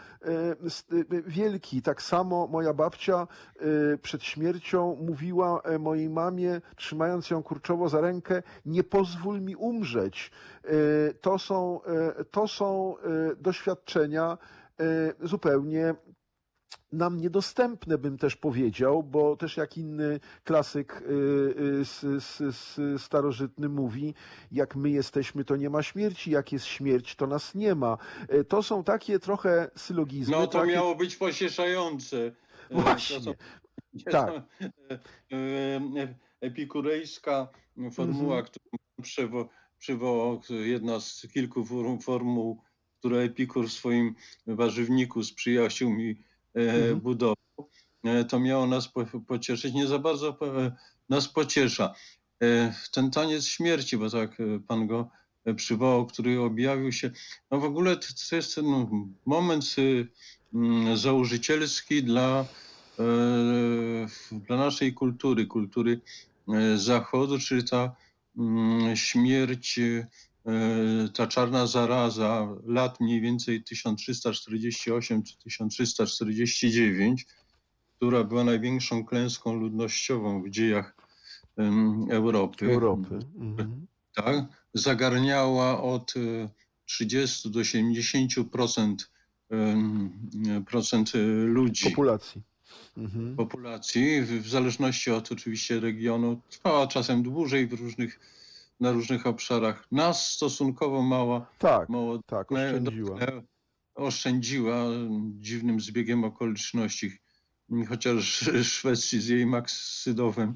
s- 0.66 0.86
e, 0.92 1.22
wielki, 1.22 1.82
tak 1.82 2.02
samo 2.02 2.48
moja 2.48 2.74
babcia 2.74 3.28
przed 4.02 4.24
śmiercią 4.24 4.98
mówiła 5.02 5.62
e, 5.62 5.80
mojej 5.80 6.10
mamie, 6.10 6.62
trzymając 6.76 7.30
ją 7.30 7.44
kurczowo 7.44 7.90
za 7.90 8.02
rękę, 8.02 8.44
nie 8.66 8.84
pozwól 8.84 9.42
mi 9.42 9.56
umrzeć. 9.56 10.32
To 11.22 11.40
są, 11.40 11.80
to 12.32 12.48
są 12.48 12.96
doświadczenia 13.38 14.38
zupełnie 15.22 15.96
nam 16.92 17.18
niedostępne, 17.18 17.98
bym 17.98 18.18
też 18.18 18.36
powiedział, 18.36 19.04
bo 19.04 19.36
też 19.38 19.58
jak 19.58 19.78
inny 19.78 20.20
klasyk 20.44 21.02
y, 21.02 21.06
y, 22.96 23.00
starożytny 23.00 23.70
mówi, 23.70 24.14
jak 24.52 24.76
my 24.76 24.90
jesteśmy, 24.90 25.46
to 25.46 25.56
nie 25.56 25.70
ma 25.70 25.84
śmierci, 25.84 26.32
jak 26.32 26.52
jest 26.52 26.66
śmierć, 26.66 27.16
to 27.16 27.28
nas 27.28 27.56
nie 27.56 27.76
ma. 27.76 27.98
Y, 28.34 28.44
To 28.44 28.64
są 28.64 28.84
takie 28.84 29.20
trochę 29.20 29.72
sylogizmy. 29.76 30.36
No 30.38 30.48
to 30.48 30.60
takie... 30.60 30.72
miało 30.72 30.96
być 30.96 31.16
pocieszające. 31.16 32.32
Właśnie. 32.72 33.22
są- 33.22 33.34
Tak. 34.12 34.32
Epikurejska 36.42 37.48
formuła, 37.94 38.36
Mhm. 38.40 38.46
którą 38.46 39.04
przywo, 39.04 39.50
przywołał, 39.78 40.42
jedna 40.50 41.00
z 41.00 41.28
kilku 41.34 41.64
form- 41.64 42.02
formuł, 42.02 42.62
które 43.00 43.18
Epikur 43.20 43.68
w 43.68 43.72
swoim 43.72 44.16
warzywniku 44.48 45.24
z 45.24 45.34
przyjaciół 45.34 45.90
mi 45.90 46.10
e, 46.12 46.16
Mhm. 46.68 47.00
budował, 47.00 47.36
e, 48.04 48.26
to 48.26 48.40
miało 48.40 48.68
nas 48.68 48.88
po, 48.88 49.06
pocieszyć. 49.28 49.74
Nie 49.74 49.88
za 49.88 50.00
bardzo 50.00 50.34
po, 50.34 50.46
nas 51.10 51.28
pociesza. 51.28 51.94
E, 52.44 52.74
Ten 52.92 53.12
taniec 53.12 53.46
śmierci, 53.46 53.98
bo 53.98 54.10
tak 54.10 54.40
e, 54.40 54.60
pan 54.68 54.88
go 54.88 55.10
e, 55.46 55.54
przywołał, 55.54 56.06
który 56.06 56.42
objawił 56.42 56.92
się. 56.92 57.12
No 57.52 57.60
w 57.60 57.64
ogóle 57.64 57.98
to, 57.98 58.36
jest 58.36 58.56
ten 58.56 58.66
no, 58.66 58.90
moment 59.26 59.76
y, 59.78 60.08
mm, 60.54 60.98
założycielski 60.98 62.04
dla, 62.04 62.46
e, 63.00 63.06
dla 64.32 64.58
naszej 64.58 64.94
kultury, 64.94 65.46
kultury 65.46 66.02
e, 66.48 66.78
Zachodu, 66.78 67.40
czyli 67.40 67.64
ta 67.64 67.96
mm, 68.38 68.96
śmierć, 68.96 69.80
e, 69.80 70.08
ta 71.14 71.28
czarna 71.28 71.68
zaraza 71.68 72.48
lat 72.66 73.00
mniej 73.00 73.22
więcej 73.22 73.64
1348 73.64 75.24
czy 75.24 75.38
1349, 75.38 77.26
która 77.96 78.24
była 78.24 78.44
największą 78.44 79.06
klęską 79.06 79.54
ludnościową 79.54 80.44
w 80.44 80.50
dziejach 80.50 80.96
Europy. 82.10 82.74
Europy. 82.74 83.20
Mhm. 83.40 83.88
Tak, 84.16 84.46
zagarniała 84.74 85.84
od 85.84 86.14
e, 86.18 86.50
30 86.86 87.52
do 87.52 87.60
70% 87.60 88.96
em, 89.50 90.66
procent 90.66 91.12
e, 91.16 91.18
ludzi 91.46 91.90
Populacji. 91.90 92.42
Mhm. 92.98 93.36
populacji, 93.36 94.22
w 94.22 94.50
zależności 94.50 95.12
od 95.12 95.32
oczywiście 95.32 95.80
regionu, 95.80 96.42
trwała 96.50 96.88
czasem 96.88 97.24
dłużej 97.24 97.68
w 97.68 97.74
różnych, 97.74 98.20
na 98.80 98.92
różnych 98.92 99.28
obszarach. 99.28 99.88
Nas 99.92 100.34
stosunkowo 100.34 101.02
mała, 101.02 101.50
Tak, 101.60 101.90
mało 101.90 102.18
tak, 102.26 102.48
dotknę- 102.48 102.66
oszczędziła. 102.76 103.20
dotknęła- 103.20 103.42
oszczędziła 103.96 104.86
dziwnym 105.40 105.80
zbiegiem 105.80 106.24
okoliczności. 106.24 107.12
Chociaż 107.90 108.50
Szwecji 108.74 109.22
z 109.22 109.28
jej 109.28 109.46
Maksydowem 109.46 110.56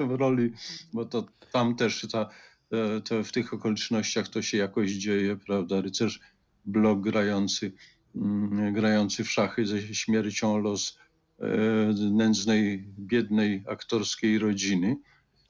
w 0.00 0.10
roli, 0.20 0.52
bo 0.92 1.04
to 1.04 1.26
tam 1.52 1.76
też 1.76 2.06
ta, 2.12 2.28
e, 2.72 3.00
to 3.00 3.24
w 3.24 3.32
tych 3.32 3.54
okolicznościach 3.54 4.28
to 4.28 4.42
się 4.42 4.58
jakoś 4.58 4.90
dzieje, 4.92 5.36
prawda? 5.36 5.80
Rycerz 5.80 6.20
blok 6.64 7.00
grający, 7.00 7.72
mm, 8.16 8.72
grający 8.74 9.24
w 9.24 9.30
szachy 9.30 9.66
ze 9.66 9.82
śmiercią 9.94 10.58
los 10.58 10.98
e, 11.40 11.46
nędznej, 12.10 12.84
biednej 12.98 13.64
aktorskiej 13.68 14.38
rodziny. 14.38 14.96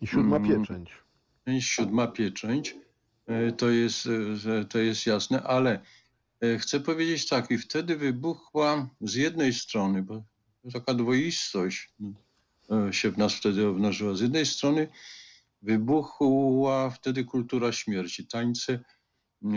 I 0.00 0.06
siódma 0.06 0.36
Mm. 0.36 0.64
Pieczęć. 1.46 1.64
Siódma 1.64 2.06
pieczęć, 2.06 2.76
e, 3.26 3.52
to 3.52 3.70
jest, 3.70 4.08
e, 4.60 4.64
to 4.64 4.78
jest 4.78 5.06
jasne, 5.06 5.42
ale 5.42 5.80
e, 6.40 6.58
chcę 6.58 6.80
powiedzieć 6.80 7.28
tak, 7.28 7.50
i 7.50 7.58
wtedy 7.58 7.96
wybuchła 7.96 8.88
z 9.00 9.14
jednej 9.14 9.52
strony, 9.52 10.02
bo 10.02 10.22
taka 10.72 10.94
dwoistość 10.94 11.88
e, 12.70 12.92
się 12.92 13.10
w 13.10 13.18
nas 13.18 13.34
wtedy 13.34 13.66
obnażyła, 13.68 14.14
z 14.14 14.20
jednej 14.20 14.46
strony 14.46 14.88
wybuchła 15.62 16.90
wtedy 16.90 17.24
kultura 17.24 17.72
śmierci, 17.72 18.26
tańce 18.26 18.84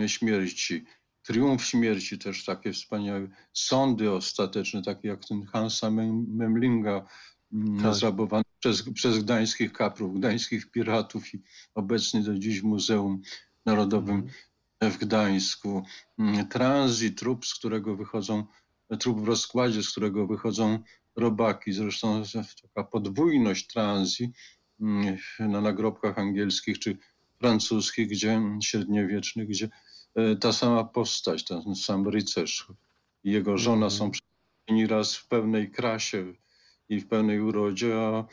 śmierci, 0.06 0.84
triumf 1.22 1.64
śmierci, 1.64 2.18
też 2.18 2.44
takie 2.44 2.72
wspaniałe 2.72 3.28
sądy 3.52 4.12
ostateczne, 4.12 4.82
takie 4.82 5.08
jak 5.08 5.24
ten 5.24 5.42
Hansa 5.44 5.90
Mem- 5.90 6.26
Memlinga, 6.28 7.06
Tak. 7.82 7.94
zrabowany 7.94 8.44
przez, 8.60 8.82
przez 8.94 9.18
gdańskich 9.18 9.72
kaprów, 9.72 10.18
gdańskich 10.18 10.70
piratów 10.70 11.34
i 11.34 11.42
obecny 11.74 12.22
do 12.22 12.38
dziś 12.38 12.60
w 12.60 12.64
Muzeum 12.64 13.22
Narodowym 13.66 14.26
w 14.80 14.98
Gdańsku. 14.98 15.84
Mm, 16.18 16.48
Transit, 16.48 17.18
trup, 17.18 17.46
z 17.46 17.54
którego 17.54 17.96
wychodzą, 17.96 18.44
trup 18.98 19.20
w 19.20 19.24
rozkładzie, 19.24 19.82
z 19.82 19.90
którego 19.90 20.26
wychodzą 20.26 20.78
robaki. 21.16 21.72
Zresztą 21.72 22.22
taka 22.62 22.84
podwójność 22.88 23.66
transi 23.66 24.32
mm, 24.80 25.16
na 25.38 25.60
nagrobkach 25.60 26.18
angielskich 26.18 26.78
czy 26.78 26.96
francuskich, 27.38 28.08
gdzie 28.08 28.42
średniowiecznych, 28.62 29.48
gdzie 29.48 29.68
e, 30.14 30.36
ta 30.36 30.52
sama 30.52 30.84
postać, 30.84 31.44
ten 31.44 31.74
sam 31.74 32.08
rycerz 32.08 32.66
i 33.24 33.30
jego 33.30 33.58
żona 33.58 33.86
Mhm. 33.86 33.90
są 33.90 34.10
przedstawieni 34.10 34.86
raz 34.86 35.16
w 35.16 35.28
pełnej 35.28 35.70
krasie 35.70 36.34
i 36.88 37.00
w 37.00 37.08
pełnej 37.08 37.40
urodzie, 37.40 37.94
a 38.00 38.24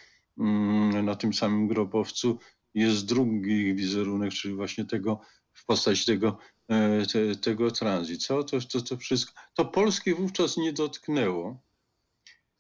na 1.04 1.16
tym 1.16 1.34
samym 1.34 1.68
grobowcu 1.68 2.40
jest 2.74 3.06
drugi 3.06 3.76
wizerunek, 3.76 4.32
czyli 4.34 4.54
właśnie 4.54 4.86
tego 4.86 5.22
w 5.54 5.66
postaci 5.66 6.06
tego, 6.06 6.38
e, 6.70 7.06
te, 7.06 7.36
tego 7.36 7.72
transi. 7.72 8.18
Co 8.18 8.44
to, 8.44 8.60
to, 8.62 8.82
to 8.82 8.98
wszystko? 8.98 9.34
To 9.54 9.66
Polski 9.66 10.14
wówczas 10.14 10.58
nie 10.58 10.74
dotknęło. 10.74 11.50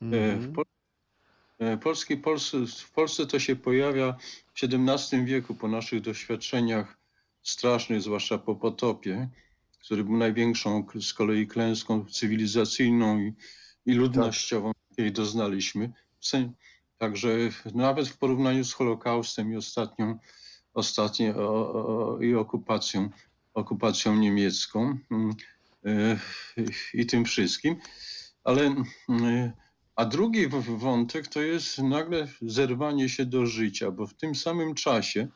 E, 0.01 0.05
Mhm. 0.05 0.39
W, 0.41 0.53
Pol- 0.55 0.65
e, 1.59 1.77
Polski, 1.77 2.17
Polsce, 2.17 2.57
w 2.67 2.91
Polsce 2.91 3.25
to 3.27 3.39
się 3.39 3.55
pojawia 3.55 4.17
w 4.53 4.63
XVII 4.63 5.25
wieku 5.25 5.55
po 5.55 5.67
naszych 5.67 6.01
doświadczeniach 6.01 6.97
strasznych, 7.43 8.01
zwłaszcza 8.01 8.37
po 8.37 8.55
potopie, 8.55 9.29
który 9.79 10.03
był 10.03 10.17
największą 10.17 10.87
z 11.01 11.13
kolei 11.13 11.47
klęską 11.47 12.05
cywilizacyjną 12.05 13.19
i, 13.19 13.33
i 13.85 13.93
ludnościową, 13.93 14.71
jakiej 14.89 15.11
doznaliśmy. 15.11 15.91
W 16.19 16.27
sen- 16.27 16.53
Także 16.97 17.29
nawet 17.75 18.07
w 18.07 18.17
porównaniu 18.17 18.63
z 18.63 18.73
Holokaustem 18.73 19.53
i 19.53 19.55
ostatnią, 19.55 20.19
ostatnie, 20.73 21.35
o, 21.35 21.73
o, 21.73 22.21
i 22.21 22.35
okupacją, 22.35 23.09
okupacją 23.53 24.15
niemiecką 24.15 24.97
mm, 25.11 25.35
e, 25.85 26.19
i 26.93 27.05
tym 27.05 27.25
wszystkim. 27.25 27.75
Ale 28.43 28.75
mm, 29.09 29.51
a 29.95 30.05
drugi 30.05 30.47
wątek 30.67 31.27
to 31.27 31.41
jest 31.41 31.77
nagle 31.77 32.27
zerwanie 32.41 33.09
się 33.09 33.25
do 33.25 33.45
życia, 33.45 33.91
bo 33.91 34.07
w 34.07 34.13
tym 34.13 34.35
samym 34.35 34.75
czasie, 34.75 35.27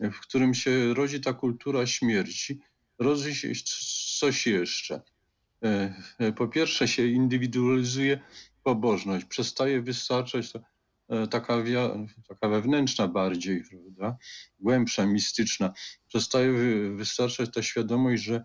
w 0.00 0.20
którym 0.20 0.54
się 0.54 0.94
rodzi 0.94 1.20
ta 1.20 1.32
kultura 1.32 1.86
śmierci, 1.86 2.60
rodzi 2.98 3.34
się 3.34 3.52
coś 4.18 4.46
jeszcze. 4.46 5.02
E, 5.64 5.94
e, 6.18 6.32
Po 6.32 6.48
pierwsze 6.48 6.88
się 6.88 7.06
indywidualizuje 7.06 8.20
pobożność, 8.62 9.24
przestaje 9.24 9.82
wystarczać 9.82 10.52
ta- 10.52 10.60
e, 11.08 11.26
taka, 11.26 11.62
taka 12.28 12.48
wewnętrzna 12.48 13.08
bardziej, 13.08 13.64
prawda, 13.70 14.16
głębsza, 14.60 15.06
mistyczna. 15.06 15.72
Przestaje 16.08 16.52
wy- 16.52 16.96
wystarczać 16.96 17.50
ta 17.54 17.62
świadomość, 17.62 18.22
że 18.22 18.44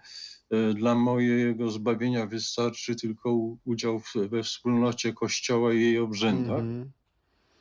e, 0.51 0.73
dla 0.73 0.95
mojego 0.95 1.71
zbawienia 1.71 2.25
wystarczy 2.25 2.95
tylko 2.95 3.35
udział 3.65 3.99
w, 3.99 4.13
we 4.29 4.43
wspólnocie 4.43 5.13
Kościoła 5.13 5.73
i 5.73 5.81
jej 5.81 5.97
obrzędach. 5.99 6.59
Mhm. 6.59 6.91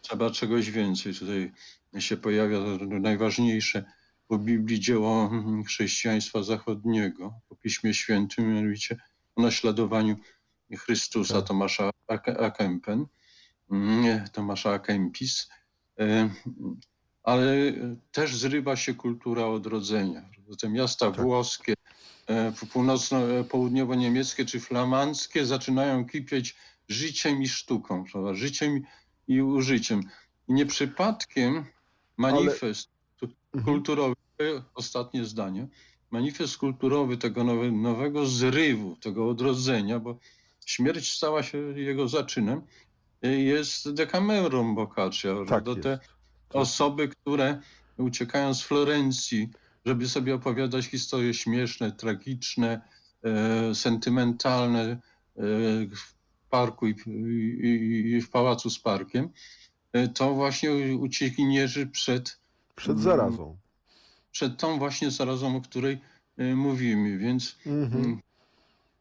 Trzeba 0.00 0.30
czegoś 0.30 0.70
więcej. 0.70 1.14
Tutaj 1.14 1.52
się 1.98 2.16
pojawia 2.16 2.58
najważniejsze 3.00 3.84
po 4.28 4.38
Biblii 4.38 4.80
dzieło 4.80 5.30
mm, 5.32 5.64
chrześcijaństwa 5.64 6.42
zachodniego, 6.42 7.34
po 7.48 7.56
Piśmie 7.56 7.94
Świętym, 7.94 8.54
mianowicie 8.54 8.96
o 9.36 9.42
naśladowaniu 9.42 10.16
Chrystusa 10.76 11.34
Tak. 11.34 11.44
Tomasza 11.48 11.90
Ak- 12.08 12.28
Akempen, 12.42 13.06
mm, 13.70 14.28
Tomasza 14.32 14.70
Akempis. 14.70 15.48
E, 16.00 16.30
Ale 17.22 17.72
też 18.12 18.36
zrywa 18.36 18.76
się 18.76 18.94
kultura 18.94 19.46
odrodzenia. 19.46 20.22
Te 20.60 20.68
miasta 20.68 21.10
Tak. 21.10 21.20
włoskie, 21.20 21.74
e, 22.26 22.52
północno, 22.72 23.30
e, 23.30 23.44
południowo-niemieckie 23.44 24.44
czy 24.44 24.60
flamandzkie 24.60 25.46
zaczynają 25.46 26.04
kipieć 26.06 26.56
życiem 26.88 27.42
i 27.42 27.48
sztuką, 27.48 28.04
prawda? 28.12 28.34
życiem 28.34 28.82
i 29.28 29.42
użyciem. 29.42 30.00
I 30.48 30.52
nie 30.52 30.66
przypadkiem 30.66 31.64
manifest 32.16 32.88
Mhm. 33.22 33.64
kulturowy, 33.64 34.14
ostatnie 34.74 35.24
zdanie, 35.24 35.68
manifest 36.10 36.56
kulturowy 36.58 37.16
tego 37.16 37.44
nowe, 37.44 37.70
nowego 37.72 38.26
zrywu, 38.26 38.96
tego 38.96 39.28
odrodzenia, 39.28 39.98
bo 40.00 40.18
śmierć 40.66 41.12
stała 41.12 41.42
się 41.42 41.58
jego 41.58 42.08
zaczynem, 42.08 42.62
y, 43.24 43.40
jest 43.40 43.92
Decameron 43.92 44.74
Boccaccia. 44.74 45.28
Tak 45.48 45.64
te 45.82 45.98
osoby, 46.50 47.08
które 47.08 47.60
uciekają 47.96 48.54
z 48.54 48.62
Florencji, 48.62 49.48
żeby 49.86 50.08
sobie 50.08 50.34
opowiadać 50.34 50.84
historie 50.86 51.34
śmieszne, 51.34 51.92
tragiczne, 51.92 52.80
e, 53.24 53.74
sentymentalne 53.74 54.80
e, 54.82 54.98
w 55.96 56.14
parku 56.50 56.86
i, 56.86 56.90
i, 56.90 58.10
i 58.16 58.20
w 58.20 58.30
pałacu 58.30 58.70
z 58.70 58.78
parkiem, 58.78 59.28
e, 59.92 60.08
to 60.08 60.34
właśnie 60.34 60.70
uciekinierzy 60.96 61.86
przed, 61.86 62.38
Przed 62.76 63.00
zarazą. 63.00 63.56
przed 64.32 64.58
tą 64.58 64.78
właśnie 64.78 65.10
zarazą, 65.10 65.56
o 65.56 65.60
której 65.60 65.98
e, 66.36 66.54
mówimy. 66.54 67.18
Więc 67.18 67.58
Mhm. 67.66 68.04
mm, 68.04 68.20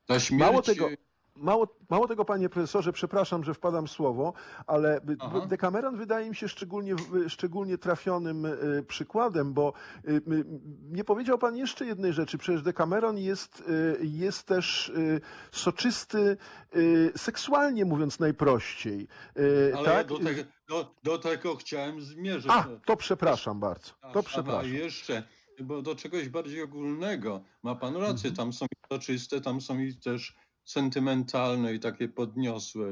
ta 0.05 0.19
śmierć... 0.19 0.41
Mało 0.41 0.61
tego, 0.61 0.89
Mało, 1.35 1.67
mało 1.89 2.07
tego, 2.07 2.25
panie 2.25 2.49
profesorze, 2.49 2.93
przepraszam, 2.93 3.43
że 3.43 3.53
wpadam 3.53 3.87
w 3.87 3.91
słowo, 3.91 4.33
ale 4.67 5.01
Aha. 5.19 5.45
Decameron 5.45 5.97
wydaje 5.97 6.29
mi 6.29 6.35
się 6.35 6.47
szczególnie, 6.49 6.95
szczególnie 7.27 7.77
trafionym 7.77 8.45
y, 8.45 8.83
przykładem, 8.87 9.53
bo 9.53 9.73
y, 10.07 10.21
nie 10.91 11.03
powiedział 11.03 11.37
pan 11.37 11.55
jeszcze 11.57 11.85
jednej 11.85 12.13
rzeczy. 12.13 12.37
Przecież 12.37 12.61
Decameron 12.61 13.17
jest, 13.17 13.59
y, 13.69 13.97
jest 14.01 14.43
też 14.47 14.91
soczysty 15.51 16.37
seksualnie, 17.15 17.85
mówiąc 17.85 18.19
najprościej. 18.19 19.07
Ale 19.77 19.85
tak? 19.85 20.07
do, 20.07 20.19
tego, 20.19 20.41
do, 20.69 20.95
do 21.03 21.17
tego 21.17 21.55
chciałem 21.55 22.01
zmierzyć. 22.01 22.51
A, 22.51 22.65
to 22.85 22.95
przepraszam 22.97 23.59
bardzo. 23.59 23.91
A- 24.01 24.11
To 24.11 24.19
A 24.19 24.23
przepraszam. 24.23 24.73
jeszcze 24.73 25.23
bo 25.63 25.81
do 25.81 25.95
czegoś 25.95 26.29
bardziej 26.29 26.61
ogólnego. 26.61 27.41
Ma 27.63 27.75
pan 27.75 27.95
rację, 27.95 28.29
Mhm. 28.29 28.35
tam 28.35 28.53
są 28.53 28.65
i 28.65 28.93
soczyste, 28.93 29.41
tam 29.41 29.61
są 29.61 29.79
i 29.79 29.93
też 29.95 30.35
sentymentalne 30.65 31.73
i 31.73 31.79
takie 31.79 32.07
podniosłe, 32.09 32.87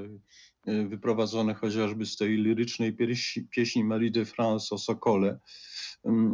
y, 0.67 0.87
wyprowadzone 0.87 1.53
chociażby 1.53 2.05
z 2.05 2.17
tej 2.17 2.29
lirycznej 2.37 2.93
pieśni, 2.93 3.43
pieśni 3.43 3.83
Marie 3.83 4.11
de 4.11 4.25
France 4.25 4.75
o 4.75 4.77
Sokole, 4.77 5.39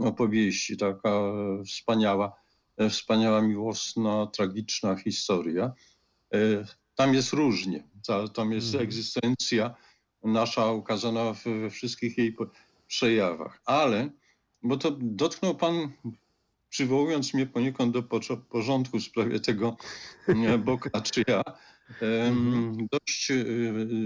opowieści, 0.01 0.77
taka 0.77 1.09
e, 1.09 1.63
wspaniała, 1.65 2.35
e, 2.77 2.89
wspaniała, 2.89 3.41
miłosna, 3.41 4.27
tragiczna 4.27 4.95
historia. 4.95 5.71
E, 6.33 6.37
Tam 6.95 7.13
jest 7.13 7.33
różnie, 7.33 7.83
Ta- 8.07 8.27
tam 8.27 8.51
jest 8.51 8.67
Mhm. 8.67 8.83
egzystencja 8.83 9.75
nasza 10.23 10.71
ukazana 10.71 11.33
we 11.33 11.69
wszystkich 11.69 12.17
jej 12.17 12.35
przejawach. 12.87 13.61
Ale, 13.65 14.09
bo 14.63 14.77
to 14.77 14.91
dotknął 15.01 15.55
pan, 15.55 15.91
przywołując 16.77 17.33
mnie 17.33 17.45
poniekąd 17.45 17.93
do 17.93 18.03
porządku 18.49 18.99
w 18.99 19.03
sprawie 19.03 19.39
tego 19.39 19.77
e, 20.27 20.57
Boccaccia, 20.57 21.43
em, 22.01 22.37
Mhm. 22.37 22.87
dość 22.91 23.31
e, 23.31 23.35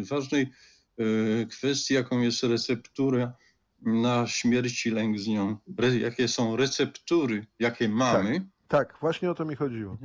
ważnej 0.09 0.41
e, 0.41 1.45
kwestii, 1.45 1.93
jaką 1.93 2.21
jest 2.21 2.43
receptura 2.43 3.33
na 3.81 4.27
śmierć 4.27 4.85
i 4.85 4.91
lęk 4.91 5.19
z 5.19 5.27
nią. 5.27 5.57
Jakie 5.99 6.27
są 6.27 6.55
receptury, 6.55 7.45
jakie 7.59 7.89
mamy. 7.89 8.47
Tak, 8.67 8.97
właśnie 9.01 9.31
o 9.31 9.35
to 9.35 9.45
mi 9.45 9.55
chodziło. 9.55 9.97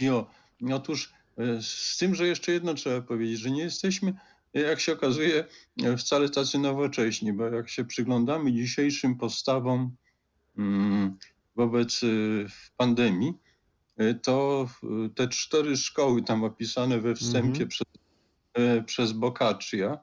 Jo, 0.00 0.26
otóż 0.72 1.12
e, 1.38 1.62
z 1.62 1.96
tym, 1.98 2.14
że 2.14 2.26
jeszcze 2.26 2.52
jedno 2.52 2.74
trzeba 2.74 3.00
powiedzieć, 3.00 3.38
że 3.38 3.50
nie 3.50 3.62
jesteśmy, 3.62 4.14
e, 4.54 4.60
jak 4.60 4.80
się 4.80 4.92
okazuje, 4.92 5.44
e, 5.82 5.96
wcale 5.96 6.28
tacy 6.28 6.58
nowocześni, 6.58 7.32
bo 7.32 7.46
jak 7.46 7.68
się 7.68 7.84
przyglądamy 7.84 8.52
dzisiejszym 8.52 9.16
postawom 9.16 9.96
mm, 10.58 11.18
wobec 11.58 12.00
e, 12.04 12.06
pandemii, 12.76 13.32
e, 13.96 14.14
to 14.14 14.68
e, 14.82 15.08
te 15.14 15.28
cztery 15.28 15.76
szkoły 15.76 16.22
tam 16.22 16.44
opisane 16.44 17.00
we 17.00 17.14
wstępie 17.14 17.48
Mhm. 17.64 17.68
przez, 17.68 17.86
przez 18.86 19.12
Boccaccia 19.12 19.98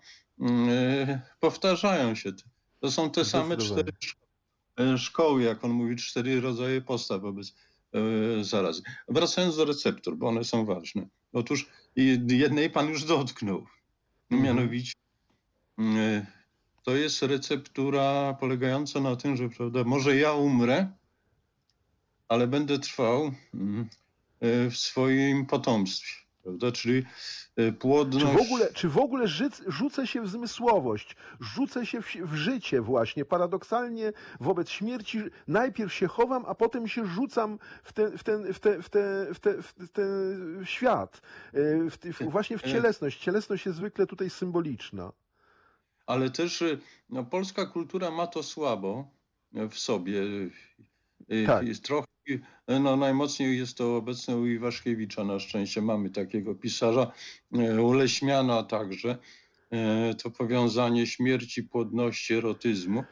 powtarzają 1.40 2.16
się. 2.16 2.32
To 2.80 2.92
są 2.92 3.12
te 3.12 3.26
same 3.26 3.58
cztery 3.58 3.92
szko- 3.92 4.98
szkoły, 4.98 5.44
jak 5.44 5.64
on 5.64 5.72
mówi, 5.72 5.96
cztery 5.96 6.42
rodzaje 6.42 6.82
postaw 6.82 7.22
wobec 7.22 7.56
zarazy. 8.42 8.82
Wracając 9.08 9.58
do 9.58 9.66
receptur, 9.66 10.18
bo 10.18 10.28
one 10.28 10.44
są 10.44 10.66
ważne. 10.66 11.08
Otóż 11.34 11.70
jednej 12.28 12.70
pan 12.70 12.90
już 12.90 13.04
dotknął. 13.04 13.66
Mhm. 14.32 14.44
Mianowicie 14.44 14.94
to 16.84 16.96
jest 16.96 17.22
receptura 17.22 18.34
polegająca 18.40 19.00
na 19.00 19.16
tym, 19.16 19.36
że 19.38 19.50
prawda, 19.50 19.84
może 19.84 20.16
ja 20.16 20.34
umrę, 20.34 20.92
ale 22.28 22.48
będę 22.48 22.80
trwał 22.80 23.32
mm, 23.54 23.90
e, 24.42 24.70
w 24.70 24.78
swoim 24.78 25.46
potomstwie. 25.46 26.26
Prawda? 26.44 26.72
Czyli 26.72 26.98
e, 26.98 27.04
Czy 27.56 27.74
płodność. 27.74 28.26
w 28.26 28.42
ogóle, 28.42 28.74
czy 28.74 28.90
w 28.90 28.98
ogóle 28.98 29.28
życ, 29.28 29.62
rzucę 29.68 30.08
się 30.08 30.22
w 30.22 30.30
zmysłowość, 30.30 31.16
rzucę 31.40 31.86
się 31.86 32.02
w, 32.02 32.06
w 32.16 32.36
życie 32.36 32.82
właśnie, 32.82 33.26
paradoksalnie 33.26 34.14
wobec 34.40 34.70
śmierci 34.70 35.20
najpierw 35.48 35.94
się 35.94 36.08
chowam, 36.08 36.46
a 36.48 36.56
potem 36.56 36.88
się 36.88 37.06
rzucam 37.06 37.60
w 37.84 37.94
ten, 37.94 38.18
w 38.18 38.24
ten, 38.24 38.54
w 38.54 38.60
te, 38.60 38.82
w 38.82 38.90
te, 38.90 39.34
w 39.34 39.40
te, 39.40 39.62
w 39.62 39.90
ten 39.92 40.62
świat, 40.66 41.22
e, 41.54 41.90
w, 41.90 41.98
te- 41.98 42.14
w, 42.14 42.20
właśnie 42.22 42.58
w 42.58 42.62
cielesność. 42.62 43.20
Cielesność 43.20 43.66
jest 43.66 43.78
zwykle 43.78 44.08
tutaj 44.08 44.30
symboliczna. 44.30 45.12
ale 46.06 46.30
też 46.30 46.64
no, 47.10 47.24
polska 47.24 47.66
kultura 47.66 48.12
ma 48.12 48.28
to 48.28 48.44
słabo 48.44 49.08
w 49.70 49.76
sobie. 49.76 50.22
Tak. 51.48 51.68
Jest 51.68 51.84
trochę, 51.84 52.08
no, 52.68 52.96
najmocniej 52.98 53.58
jest 53.58 53.78
to 53.78 53.98
obecne 53.98 54.38
u 54.38 54.46
Iwaszkiewicza 54.48 55.24
na 55.24 55.40
szczęście. 55.40 55.82
Mamy 55.82 56.10
takiego 56.10 56.56
pisarza, 56.56 57.12
y, 57.76 57.82
u 57.82 57.94
Leśmiana 57.94 58.64
także. 58.64 59.18
Y, 60.12 60.16
To 60.16 60.32
powiązanie 60.32 61.08
śmierci, 61.08 61.64
płodności, 61.64 62.34
erotyzmu. 62.34 63.00
Y, 63.00 63.06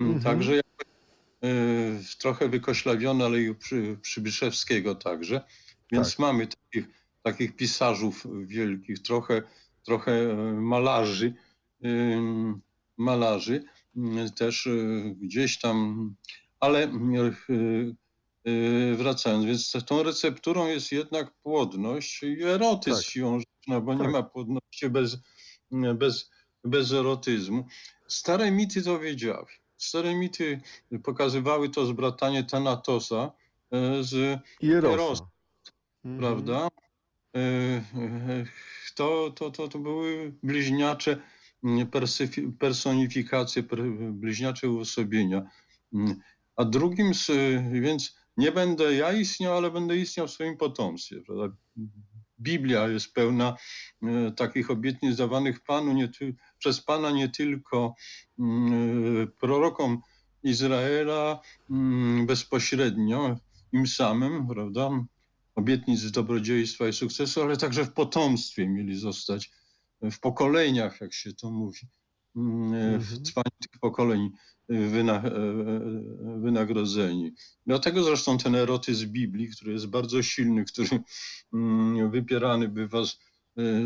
Mhm. 0.00 0.20
Także 0.22 0.56
jakoś, 0.56 2.16
trochę 2.18 2.48
wykoślawione, 2.48 3.24
ale 3.24 3.40
i 3.42 3.54
Przy- 3.54 3.98
Przybyszewskiego 4.02 4.94
także. 4.94 5.40
Więc 5.92 6.10
Tak. 6.10 6.18
mamy 6.18 6.46
takich, 6.46 6.88
takich 7.22 7.56
pisarzów 7.56 8.26
wielkich, 8.46 8.98
trochę, 9.02 9.42
trochę 9.82 10.34
malarzy, 10.54 11.34
malarzy 12.96 13.64
y, 13.96 14.30
też 14.36 14.68
gdzieś 15.20 15.58
tam, 15.58 16.14
ale 16.60 16.88
wracając, 18.96 19.44
więc 19.44 19.72
tą 19.86 20.02
recepturą 20.02 20.66
jest 20.66 20.92
jednak 20.92 21.30
płodność 21.42 22.22
i 22.22 22.42
erotyzm 22.42 22.96
Tak. 22.96 23.06
siłą 23.06 23.38
rzeczy, 23.38 23.52
no 23.66 23.80
bo 23.80 23.94
nie 23.94 24.00
Tak. 24.02 24.12
ma 24.12 24.22
płodności 24.22 24.90
bez, 24.90 25.16
bez, 25.94 26.30
bez 26.64 26.92
erotyzmu. 26.92 27.66
Stare 28.08 28.50
mity 28.50 28.82
to 28.82 28.98
wiedziały. 28.98 29.46
Stare 29.76 30.14
mity 30.14 30.60
pokazywały 31.02 31.68
to 31.68 31.86
zbratanie 31.86 32.44
Thanatosa 32.44 33.32
y, 34.00 34.04
z 34.04 34.40
Erosa. 34.62 35.26
Mhm. 36.04 36.20
prawda? 36.20 36.68
E, 37.36 37.80
To, 38.94 39.30
to, 39.36 39.50
to, 39.50 39.68
to 39.68 39.78
były 39.78 40.32
bliźniacze 40.42 41.20
mm, 41.64 41.88
personifikacje, 42.58 43.62
per- 43.62 44.12
bliźniacze 44.12 44.68
uosobienia. 44.70 45.42
Mm, 45.94 46.20
A 46.56 46.64
drugim, 46.64 47.14
z, 47.14 47.26
więc 47.72 48.17
nie 48.38 48.52
będę 48.52 48.94
ja 48.94 49.12
istniał, 49.12 49.56
ale 49.56 49.70
będę 49.70 49.96
istniał 49.96 50.28
w 50.28 50.30
swoim 50.30 50.56
potomstwie. 50.56 51.20
Prawda? 51.20 51.56
Biblia 52.40 52.88
jest 52.88 53.12
pełna 53.12 53.56
e, 54.02 54.32
takich 54.32 54.70
obietnic 54.70 55.16
dawanych 55.16 55.60
Panu 55.60 55.92
nie 55.92 56.10
przez 56.58 56.80
Pana 56.80 57.10
nie 57.10 57.28
tylko 57.28 57.94
mm, 58.38 59.32
prorokom 59.40 60.00
Izraela 60.42 61.40
mm, 61.70 62.26
bezpośrednio, 62.26 63.36
im 63.72 63.86
samym, 63.86 64.48
prawda? 64.48 64.90
obietnic 65.54 66.10
dobrodziejstwa 66.10 66.88
i 66.88 66.92
sukcesu, 66.92 67.42
ale 67.42 67.56
także 67.56 67.84
w 67.84 67.92
potomstwie 67.92 68.68
mieli 68.68 68.98
zostać, 68.98 69.50
w 70.02 70.20
pokoleniach, 70.20 71.00
jak 71.00 71.14
się 71.14 71.32
to 71.32 71.50
mówi, 71.50 71.80
w 72.98 73.22
trwaniu 73.22 73.50
tych 73.60 73.80
pokoleń 73.80 74.30
wyna, 74.68 75.14
e, 75.14 75.30
wynagrodzeni. 76.40 77.32
Dlatego 77.66 78.04
zresztą 78.04 78.38
ten 78.38 78.54
erotyzm 78.54 79.08
Biblii, 79.08 79.48
który 79.48 79.72
jest 79.72 79.86
bardzo 79.86 80.22
silny, 80.22 80.64
który 80.64 81.00
mm, 81.52 82.10
wypierany 82.10 82.68
bywa 82.68 83.04
z, 83.04 83.18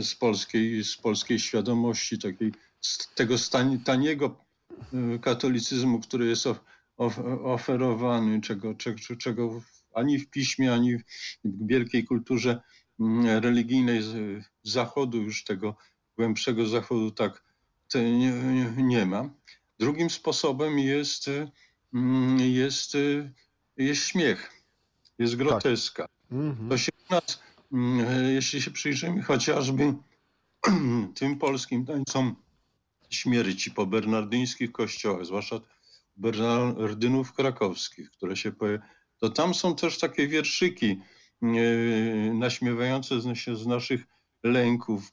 z, 0.01 0.15
polskiej, 0.15 0.85
z 0.85 0.97
polskiej 0.97 1.39
świadomości, 1.39 2.19
takiej, 2.19 2.53
z 2.81 3.15
tego 3.15 3.39
stan, 3.39 3.81
taniego 3.81 4.45
katolicyzmu, 5.23 6.01
który 6.01 6.27
jest 6.27 6.47
of, 6.47 6.61
of, 6.97 7.19
oferowany, 7.45 8.41
czego, 8.41 8.75
czego, 8.75 8.99
czego 9.19 9.63
ani 9.95 10.19
w 10.19 10.31
piśmie, 10.31 10.73
ani 10.73 10.99
w 10.99 11.03
wielkiej 11.45 12.05
kulturze 12.05 12.63
mm, 13.01 13.27
religijnej 13.45 14.01
zachodu, 14.63 15.23
już 15.23 15.45
tego 15.45 15.77
głębszego 16.17 16.67
zachodu, 16.67 17.11
tak 17.11 17.52
nie, 17.95 18.73
nie, 18.77 19.07
ma. 19.07 19.31
Drugim 19.79 20.11
sposobem 20.11 20.79
jest, 20.79 21.31
mm, 21.95 22.39
jest, 22.41 22.97
jest 23.77 24.03
śmiech, 24.03 24.53
jest 25.19 25.37
groteska. 25.37 26.07
Mhm. 26.31 26.69
To 26.69 26.79
się 26.79 26.93
u 27.11 27.15
nas, 27.15 27.43
mm, 27.73 28.35
jeśli 28.35 28.63
się 28.63 28.71
przyjrzymy 28.71 29.23
chociażby 29.23 29.95
tym 31.21 31.39
polskim 31.39 31.87
tańcom 31.87 32.37
śmierci 33.11 33.71
po 33.71 33.87
bernardyńskich 33.87 34.73
kościołach, 34.73 35.27
zwłaszcza 35.27 35.61
bernardynów 36.17 37.33
krakowskich, 37.33 38.11
które 38.11 38.37
się 38.37 38.53
pojawiają, 38.53 38.91
to 39.19 39.29
tam 39.29 39.55
są 39.55 39.75
też 39.75 39.99
takie 39.99 40.29
wierszyki 40.29 41.01
e, 41.43 41.47
naśmiewające 42.35 43.37
się 43.37 43.57
z 43.57 43.67
naszych 43.67 44.05
lęków 44.43 45.13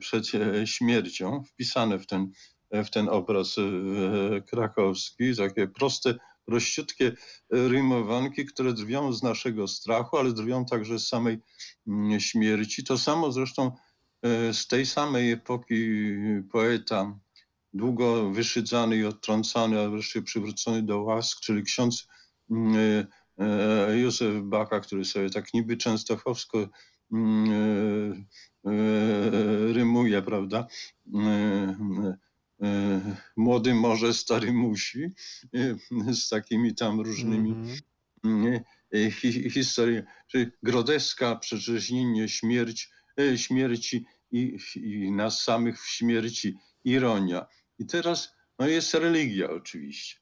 przed 0.00 0.34
e, 0.34 0.66
śmiercią, 0.66 1.42
wpisane 1.44 1.98
w 1.98 2.06
ten, 2.06 2.30
w 2.70 2.90
ten 2.90 3.08
obraz 3.08 3.56
e, 3.58 3.62
krakowski, 4.40 5.36
takie 5.36 5.68
proste, 5.68 6.14
prościutkie 6.44 7.12
rymowanki, 7.50 8.44
które 8.44 8.72
drwią 8.72 9.12
z 9.12 9.22
naszego 9.22 9.68
strachu, 9.68 10.16
ale 10.16 10.32
drwią 10.32 10.64
także 10.64 10.98
z 10.98 11.08
samej 11.08 11.38
mm, 11.86 12.20
śmierci. 12.20 12.84
To 12.84 12.98
samo 12.98 13.32
zresztą 13.32 13.72
e, 14.22 14.54
z 14.54 14.66
tej 14.66 14.86
samej 14.86 15.32
epoki 15.32 16.02
poeta, 16.52 17.18
długo 17.72 18.30
wyszydzany 18.30 18.96
i 18.96 19.04
odtrącany, 19.04 19.80
a 19.80 19.88
wreszcie 19.88 20.22
przywrócony 20.22 20.82
do 20.82 21.02
łask, 21.02 21.40
czyli 21.40 21.62
ksiądz 21.62 22.06
mm, 22.50 22.76
e, 22.76 23.06
e, 23.88 23.98
Józef 23.98 24.42
Baka, 24.42 24.80
który 24.80 25.04
sobie 25.04 25.30
tak 25.30 25.54
niby 25.54 25.76
częstochowsko 25.76 26.58
mm, 26.58 26.68
e, 26.68 26.68
e, 26.68 26.97
rymuje, 29.72 30.22
prawda? 30.22 30.66
E, 31.14 31.76
e, 32.62 33.16
młody 33.36 33.74
może, 33.74 34.14
stary 34.14 34.52
musi, 34.52 35.04
e, 35.54 36.14
z 36.14 36.28
takimi 36.28 36.74
tam 36.74 37.00
różnymi 37.00 37.54
Mhm. 38.24 38.60
e, 38.94 39.10
hi, 39.10 39.50
historii, 39.50 40.02
czyli 40.26 40.46
groteska, 40.62 41.36
przeczeźnienie, 41.36 42.28
śmierć, 42.28 42.90
e, 43.20 43.38
śmierci 43.38 44.04
i, 44.30 44.58
i 44.76 45.12
nas 45.12 45.42
samych 45.42 45.82
w 45.82 45.88
śmierci, 45.88 46.56
ironia. 46.84 47.46
I 47.78 47.86
teraz 47.86 48.34
no 48.58 48.66
jest 48.66 48.94
religia 48.94 49.50
oczywiście. 49.50 50.16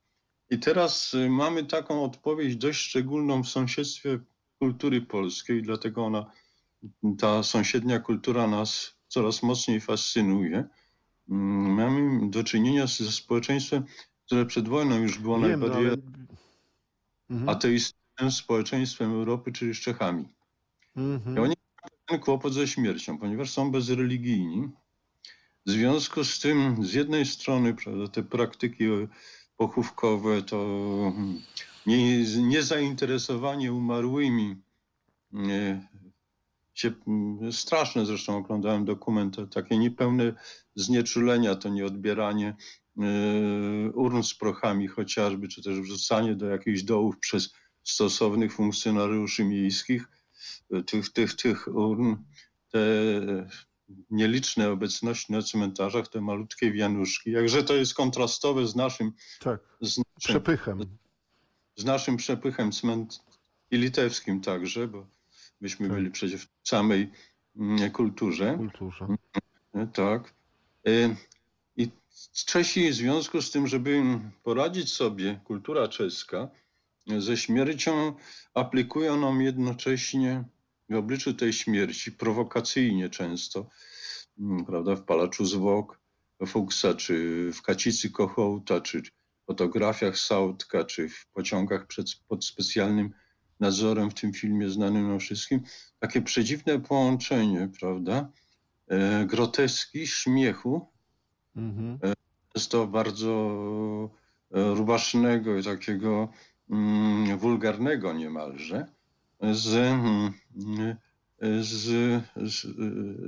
I 0.51 0.59
teraz 0.59 1.15
y, 1.15 1.29
mamy 1.31 1.65
taką 1.65 2.05
odpowiedź 2.05 2.57
dość 2.57 2.81
szczególną 2.81 3.43
w 3.43 3.49
sąsiedztwie 3.49 4.19
kultury 4.59 5.03
polskiej, 5.03 5.63
dlatego 5.63 6.05
ona, 6.05 6.31
ta 7.19 7.43
sąsiednia 7.43 8.01
kultura 8.01 8.47
nas 8.47 8.97
coraz 9.09 9.43
mocniej 9.43 9.81
fascynuje. 9.81 10.65
Mm, 11.31 11.75
Mamy 11.75 12.31
do 12.31 12.45
czynienia 12.45 12.87
ze 12.87 13.13
społeczeństwem, 13.13 13.85
które 14.27 14.47
przed 14.47 14.69
wojną 14.69 14.99
już 14.99 15.19
było 15.19 15.41
Wiem, 15.41 15.43
no, 15.43 15.57
najbardziej 15.57 15.87
ale... 15.87 15.97
Mhm. 17.31 17.49
ateistycznym 17.49 18.31
społeczeństwem 18.31 19.13
Europy, 19.13 19.53
czyli 19.53 19.75
z 19.75 19.81
Czechami. 19.81 20.29
Mhm. 20.97 21.37
I 21.37 21.41
oni 21.41 21.55
mają 21.83 21.97
ten 22.07 22.21
kłopot 22.21 22.55
ze 22.55 22.69
śmiercią, 22.69 23.19
ponieważ 23.19 23.51
są 23.51 23.71
bezreligijni. 23.71 24.69
W 25.67 25.71
związku 25.71 26.25
z 26.25 26.41
tym, 26.41 26.85
z 26.85 26.95
jednej 26.95 27.27
strony, 27.27 27.75
prawda, 27.75 28.09
te 28.09 28.23
praktyki 28.23 28.85
pochówkowe, 29.57 30.43
to 30.43 30.67
nie, 31.87 32.25
niezainteresowanie 32.43 33.73
umarłymi, 33.73 34.57
nie, 35.33 35.89
się, 36.77 36.93
mm, 37.07 37.53
straszne 37.53 38.07
zresztą 38.07 38.37
oglądałem 38.37 38.85
dokument, 38.85 39.37
takie 39.51 39.79
niepełne 39.79 40.33
znieczulenia, 40.75 41.55
to 41.55 41.69
nieodbieranie 41.69 42.57
e, 42.99 43.03
urn 43.95 44.23
z 44.23 44.35
prochami 44.35 44.89
chociażby, 44.89 45.49
czy 45.49 45.63
też 45.63 45.81
wrzucanie 45.81 46.35
do 46.35 46.47
jakichś 46.47 46.83
dołów 46.83 47.19
przez 47.19 47.55
stosownych 47.83 48.53
funkcjonariuszy 48.53 49.45
miejskich. 49.45 50.09
E, 50.73 50.83
tych, 50.83 51.13
tych, 51.13 51.35
tych 51.35 51.69
urn, 51.75 52.17
te 52.71 52.79
nieliczne 54.11 54.71
obecności 54.71 55.33
na 55.33 55.43
cmentarzach, 55.43 56.09
te 56.09 56.21
malutkie 56.21 56.73
wianuszki, 56.73 57.31
jakże 57.31 57.63
to 57.65 57.75
jest 57.75 57.95
kontrastowe 57.95 58.67
z 58.67 58.77
naszym, 58.77 59.13
Tak, 59.41 59.61
z 59.81 59.99
naszym, 59.99 60.05
przepychem. 60.19 60.99
z 61.77 61.85
naszym 61.85 62.17
przepychem 62.17 62.73
cment 62.73 63.21
i 63.71 63.77
litewskim 63.77 64.41
także, 64.41 64.89
bo 64.89 65.07
myśmy 65.61 65.89
Tak. 65.89 65.97
byli 65.97 66.11
przecież 66.11 66.47
w 66.47 66.69
samej 66.69 67.11
mm, 67.57 67.91
kulturze. 67.91 68.55
kulturze. 68.57 69.07
E, 69.75 69.87
Tak. 69.87 70.35
E, 70.87 71.17
I 71.77 71.91
Czesi 72.47 72.91
w 72.91 72.95
związku 72.95 73.43
z 73.43 73.51
tym, 73.51 73.67
żeby 73.67 74.03
poradzić 74.43 74.93
sobie, 74.93 75.41
kultura 75.45 75.89
czeska, 75.89 76.49
ze 77.19 77.37
śmiercią 77.37 78.15
aplikują 78.55 79.21
nam 79.21 79.43
jednocześnie 79.43 80.45
w 80.89 80.95
obliczu 80.95 81.35
tej 81.35 81.53
śmierci, 81.53 82.13
prowokacyjnie 82.13 83.11
często, 83.11 83.69
mm, 84.39 84.65
prawda, 84.65 84.97
w 84.97 85.03
Palaczu 85.03 85.45
Zwłok, 85.45 86.01
Fuchsa, 86.47 86.95
czy 86.95 87.51
w 87.53 87.63
Kacicy 87.63 88.11
Kochołta, 88.11 88.81
czy 88.81 89.03
w 89.03 89.11
fotografiach 89.47 90.19
Sautka, 90.19 90.85
czy 90.85 91.09
w 91.09 91.27
pociągach 91.27 91.87
przed, 91.87 92.07
pod 92.29 92.45
specjalnym 92.45 93.11
nadzorem 93.61 94.11
w 94.11 94.15
tym 94.15 94.33
filmie 94.33 94.71
znanym 94.71 95.09
nam 95.09 95.19
wszystkim, 95.19 95.61
takie 95.99 96.23
przedziwne 96.23 96.81
połączenie, 96.81 97.69
prawda, 97.81 98.29
e, 98.89 99.27
groteski, 99.27 100.07
śmiechu, 100.07 100.87
Mhm. 101.57 101.99
często 102.53 102.87
bardzo 102.87 103.31
e, 104.53 104.75
rubasznego 104.75 105.59
i 105.59 105.63
takiego 105.65 106.29
mm, 106.71 107.39
wulgarnego 107.39 108.13
niemalże, 108.13 108.87
z, 109.53 109.75
mm, 109.77 110.33
z, 111.61 111.85
z, 112.37 112.67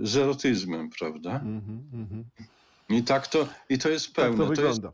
z 0.08 0.16
erotyzmem, 0.16 0.90
prawda? 0.98 1.30
Mhm. 1.30 1.82
Mhm. 1.92 2.24
I 2.88 3.02
tak 3.02 3.26
to, 3.26 3.48
i 3.68 3.78
to 3.78 3.88
jest 3.88 4.06
Tak 4.06 4.24
pełne. 4.24 4.36
to 4.36 4.50
jest, 4.50 4.62
wygląda. 4.62 4.92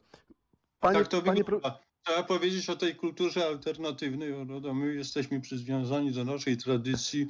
Panie, 0.80 0.98
tak 0.98 1.08
to 1.08 1.22
panie 1.22 1.44
wygląda. 1.44 1.78
Trzeba 2.04 2.22
powiedzieć 2.22 2.70
o 2.70 2.76
tej 2.76 2.94
kulturze 2.94 3.46
alternatywnej. 3.46 4.46
prawda? 4.46 4.74
My 4.74 4.94
jesteśmy 4.94 5.40
przywiązani 5.40 6.12
do 6.12 6.24
naszej 6.24 6.56
tradycji, 6.56 7.28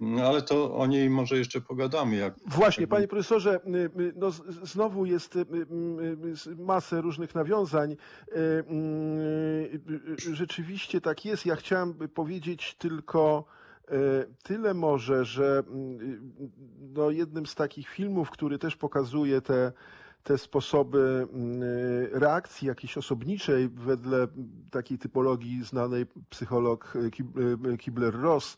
mm, 0.00 0.26
ale 0.26 0.42
to 0.42 0.76
o 0.76 0.86
niej 0.86 1.10
może 1.10 1.38
jeszcze 1.38 1.60
pogadamy. 1.60 2.16
Jak, 2.16 2.34
Właśnie, 2.46 2.86
panie 2.86 3.08
profesorze, 3.08 3.60
y, 3.66 4.00
y, 4.00 4.12
no, 4.16 4.30
znowu 4.62 5.06
jest 5.06 5.36
y, 5.36 5.46
masę 6.58 7.00
różnych 7.00 7.34
nawiązań. 7.34 7.96
Rzeczywiście 10.32 11.00
tak 11.00 11.24
jest. 11.24 11.46
Ja 11.46 11.56
chciałem 11.56 11.94
powiedzieć 11.94 12.74
tylko 12.78 13.44
tyle 14.42 14.74
może, 14.74 15.24
że 15.24 15.62
no, 16.94 17.10
jednym 17.10 17.46
z 17.46 17.54
takich 17.54 17.88
filmów, 17.88 18.30
który 18.30 18.58
też 18.58 18.76
pokazuje 18.76 19.40
te, 19.40 19.72
te 20.24 20.38
sposoby 20.38 21.26
y, 22.14 22.18
reakcji 22.18 22.68
jakiejś 22.68 22.98
osobniczej 22.98 23.68
wedle 23.68 24.26
takiej 24.70 24.98
typologii 24.98 25.64
znanej 25.64 26.06
psycholog 26.30 26.96
y, 26.96 26.98
y, 27.72 27.76
Kibler-Ross, 27.78 28.56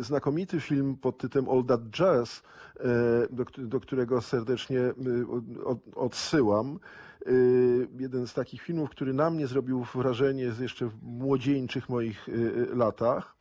znakomity 0.00 0.60
film 0.60 0.96
pod 0.96 1.18
tytułem 1.18 1.48
All 1.48 1.64
That 1.64 1.80
Jazz, 1.98 2.42
do, 3.30 3.44
do 3.58 3.80
którego 3.80 4.20
serdecznie 4.20 4.80
od- 5.64 5.78
odsyłam. 5.94 6.78
Jeden 7.98 8.26
z 8.26 8.34
takich 8.34 8.62
filmów, 8.62 8.90
który 8.90 9.14
na 9.14 9.30
mnie 9.30 9.46
zrobił 9.46 9.84
wrażenie 9.94 10.52
jeszcze 10.60 10.86
w 10.86 11.02
młodzieńczych 11.02 11.88
moich 11.88 12.28
latach. 12.74 13.36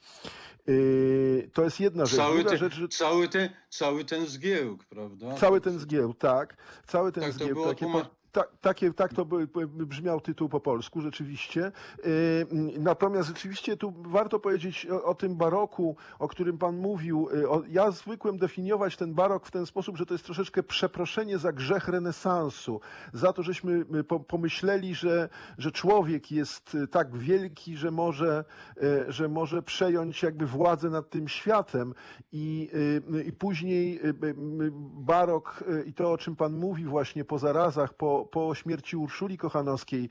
Y, 0.70 1.49
To 1.53 1.64
jest 1.64 1.80
jedna 1.80 2.05
rzecz. 2.05 2.18
cały, 2.18 2.43
ten, 2.43 2.57
rzecz, 2.57 2.74
że 2.74 2.88
cały, 2.88 3.28
ten, 3.30 3.49
cały 3.70 4.05
ten 4.05 4.26
zgiełk, 4.28 4.86
prawda? 4.86 5.36
Cały 5.36 5.61
ten 5.61 5.80
zgieł, 5.80 6.14
tak. 6.14 6.57
Cały 6.88 7.11
ten 7.11 7.24
Tak 7.24 7.32
to 7.34 7.38
zgieł. 7.39 7.55
było 7.55 7.68
takie, 7.68 7.86
tłuma- 8.34 8.43
po, 8.43 8.61
ta, 8.61 8.69
takie, 8.69 8.93
tak 8.93 9.13
to 9.13 9.25
brzmiał 9.65 10.21
tytuł 10.21 10.49
po 10.49 10.59
polsku, 10.59 11.01
rzeczywiście. 11.01 11.71
Yy, 11.97 12.79
natomiast 12.79 13.27
rzeczywiście 13.27 13.77
tu 13.77 13.93
warto 13.97 14.39
powiedzieć 14.39 14.88
o, 14.91 15.03
o 15.03 15.15
tym 15.15 15.36
baroku, 15.36 15.95
o 16.19 16.27
którym 16.27 16.57
pan 16.57 16.77
mówił. 16.77 17.29
O, 17.49 17.61
ja 17.69 17.91
zwykłem 17.91 18.38
definiować 18.38 18.97
ten 18.97 19.13
barok 19.13 19.45
w 19.45 19.51
ten 19.51 19.65
sposób, 19.65 19.97
że 19.97 20.05
to 20.05 20.13
jest 20.13 20.25
troszeczkę 20.25 20.63
przeproszenie 20.63 21.38
za 21.38 21.51
grzech 21.51 21.88
renesansu. 21.88 22.81
Za 23.13 23.34
to, 23.34 23.43
żeśmy 23.43 23.86
y, 23.95 24.03
po, 24.03 24.19
pomyśleli, 24.19 24.95
że, 24.95 25.29
że 25.57 25.71
człowiek 25.71 26.31
jest 26.31 26.75
y, 26.75 26.88
tak 26.88 27.17
wielki, 27.17 27.77
że 27.77 27.91
może, 27.91 28.45
y, 28.84 29.11
że 29.11 29.27
może 29.27 29.61
przejąć 29.61 30.23
jakby 30.23 30.45
władzę 30.45 30.89
nad 30.89 31.09
tym 31.09 31.27
światem 31.27 31.93
i, 32.31 32.69
y, 33.13 33.23
i 33.23 33.31
później 33.34 33.99
y, 34.05 34.09
y, 34.09 34.27
y, 34.27 34.71
barok 34.95 35.63
y, 35.69 35.84
i 35.84 35.93
to, 35.93 36.11
o 36.11 36.17
czym 36.17 36.36
Pan 36.36 36.53
mówi 36.53 36.86
właśnie 36.86 37.25
po 37.25 37.39
zarazach, 37.39 37.93
po, 37.93 38.22
po 38.26 38.55
śmierci 38.55 38.97
Urszuli 38.97 39.38
Kochanowskiej, 39.38 40.09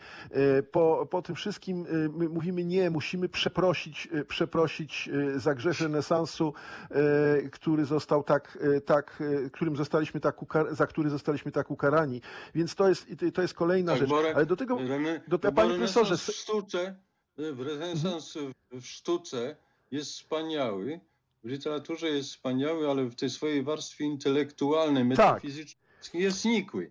y, 0.59 0.63
po, 0.63 1.07
po 1.11 1.23
tym 1.23 1.35
wszystkim 1.35 1.87
my 2.13 2.29
mówimy 2.29 2.65
nie, 2.65 2.91
musimy 2.91 3.29
przeprosić, 3.29 4.09
y, 4.15 4.25
przeprosić 4.25 5.11
za 5.37 5.55
grzech 5.55 5.81
renesansu, 5.81 6.55
który 7.53 7.85
został 7.85 8.23
tak, 8.25 8.59
tak 8.87 9.23
którym 9.53 9.77
zostaliśmy 9.77 10.21
tak 10.21 10.43
ukar- 10.43 10.75
za 10.75 10.87
który 10.87 11.11
zostaliśmy 11.11 11.53
tak 11.53 11.71
ukarani. 11.71 12.21
Więc 12.55 12.75
to 12.75 12.89
jest, 12.89 13.07
to 13.35 13.43
jest 13.43 13.55
kolejna 13.55 13.93
Tak, 13.93 14.01
rzecz. 14.01 14.11
bo 14.11 14.21
re- 14.21 14.35
Ale 14.37 14.47
do 14.47 14.57
tego, 14.57 14.79
Rene, 14.79 15.21
do- 15.29 15.39
bo 15.39 15.53
panie 15.53 15.71
profesorze, 15.71 16.17
w 16.17 16.21
sztuce, 16.23 16.95
w 17.39 17.61
renesans 17.61 18.35
w- 18.71 18.81
w 18.81 18.87
sztuce 18.87 19.57
jest 19.91 20.11
wspaniały, 20.11 21.01
w 21.45 21.49
literaturze 21.49 22.09
jest 22.09 22.29
wspaniały, 22.31 22.91
ale 22.91 23.05
w 23.05 23.15
tej 23.15 23.31
swojej 23.31 23.63
warstwie 23.63 24.05
intelektualnej, 24.05 25.03
Tak. 25.03 25.09
metafizycznej 25.09 25.83
jest 26.15 26.45
nikły. 26.45 26.91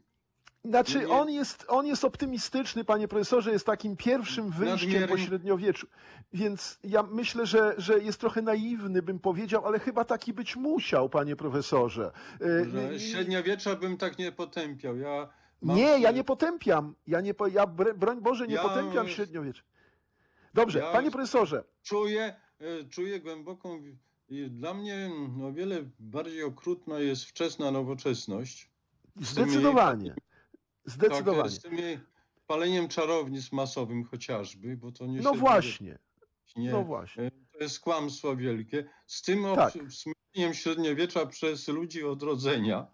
Znaczy, 0.65 0.99
Nie- 0.99 1.09
on 1.09 1.29
jest, 1.29 1.65
on 1.67 1.85
jest 1.85 2.05
optymistyczny, 2.05 2.83
panie 2.83 3.07
profesorze, 3.07 3.51
jest 3.51 3.65
takim 3.65 3.97
pierwszym 3.97 4.49
wyjściem 4.51 5.07
po 5.09 5.17
średniowieczu. 5.17 5.87
Więc 6.33 6.79
ja 6.83 7.03
myślę, 7.03 7.45
że, 7.45 7.73
że 7.77 7.99
jest 7.99 8.19
trochę 8.19 8.41
naiwny, 8.41 9.01
bym 9.01 9.19
powiedział, 9.19 9.65
ale 9.67 9.79
chyba 9.79 10.05
taki 10.05 10.33
być 10.33 10.55
musiał, 10.55 11.09
panie 11.09 11.35
profesorze. 11.35 12.11
E, 12.41 12.65
Że 12.69 12.99
średniowiecza 12.99 13.75
bym 13.75 13.97
tak 13.97 14.17
nie 14.19 14.31
potępiał. 14.31 14.97
Ja 14.97 15.29
mam, 15.61 15.77
Nie, 15.77 15.99
ja 15.99 16.11
nie 16.11 16.23
potępiam. 16.23 16.95
Ja, 17.07 17.21
nie, 17.21 17.33
ja 17.53 17.65
br- 17.67 17.95
broń 17.97 18.21
Boże, 18.21 18.47
nie 18.47 18.55
Ja- 18.55 18.61
potępiam 18.63 19.07
średniowiecza. 19.09 19.63
Dobrze, 20.53 20.79
Ja- 20.79 20.91
panie 20.91 21.11
profesorze. 21.11 21.63
czuję, 21.83 22.35
czuję 22.89 23.19
głęboką. 23.19 23.81
Dla 24.49 24.73
mnie 24.73 25.09
o 25.43 25.51
wiele 25.51 25.77
bardziej 25.99 26.43
okrutna 26.43 26.99
jest 26.99 27.25
wczesna 27.25 27.71
nowoczesność. 27.71 28.69
Z 29.21 29.35
tymi- 29.35 29.51
Zdecydowanie. 30.85 31.41
Tak, 31.43 31.51
z 31.51 31.59
tym 31.61 31.77
jej 31.77 31.99
paleniem 32.47 32.87
czarownic 32.87 33.51
masowym 33.51 34.03
chociażby, 34.03 34.77
bo 34.77 34.91
to 34.91 35.05
nie 35.05 35.19
No 35.21 35.33
właśnie, 35.33 35.99
Nie, 36.55 36.71
no 36.71 36.83
właśnie. 36.83 37.23
E, 37.23 37.31
To 37.31 37.59
jest 37.63 37.79
kłamstwo 37.79 38.35
wielkie. 38.35 38.89
Z 39.07 39.21
tym 39.21 39.43
Tak. 39.55 39.73
smyczeniem 39.89 40.53
średniowiecza 40.53 41.25
przez 41.25 41.67
ludzi 41.67 42.03
odrodzenia, 42.03 42.87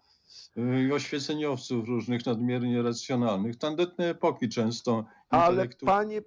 y, 0.56 0.82
i 0.88 0.92
oświeceniowców 0.92 1.88
różnych 1.88 2.26
nadmiernie 2.26 2.82
racjonalnych, 2.82 3.56
tandetne 3.56 4.08
epoki 4.10 4.48
często 4.48 5.04
Ale 5.28 5.68
panie, 5.68 6.22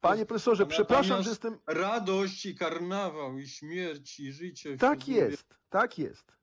panie 0.00 0.26
profesorze, 0.26 0.62
Natomiast- 0.64 0.76
przepraszam, 0.86 1.22
że 1.22 1.30
jestem... 1.30 1.58
Radość 1.66 2.46
i 2.46 2.54
karnawał, 2.54 3.38
i 3.38 3.48
śmierć, 3.48 4.20
i 4.20 4.32
życie. 4.32 4.76
Tak 4.76 5.08
jest, 5.08 5.44
tak 5.70 5.98
jest. 5.98 6.35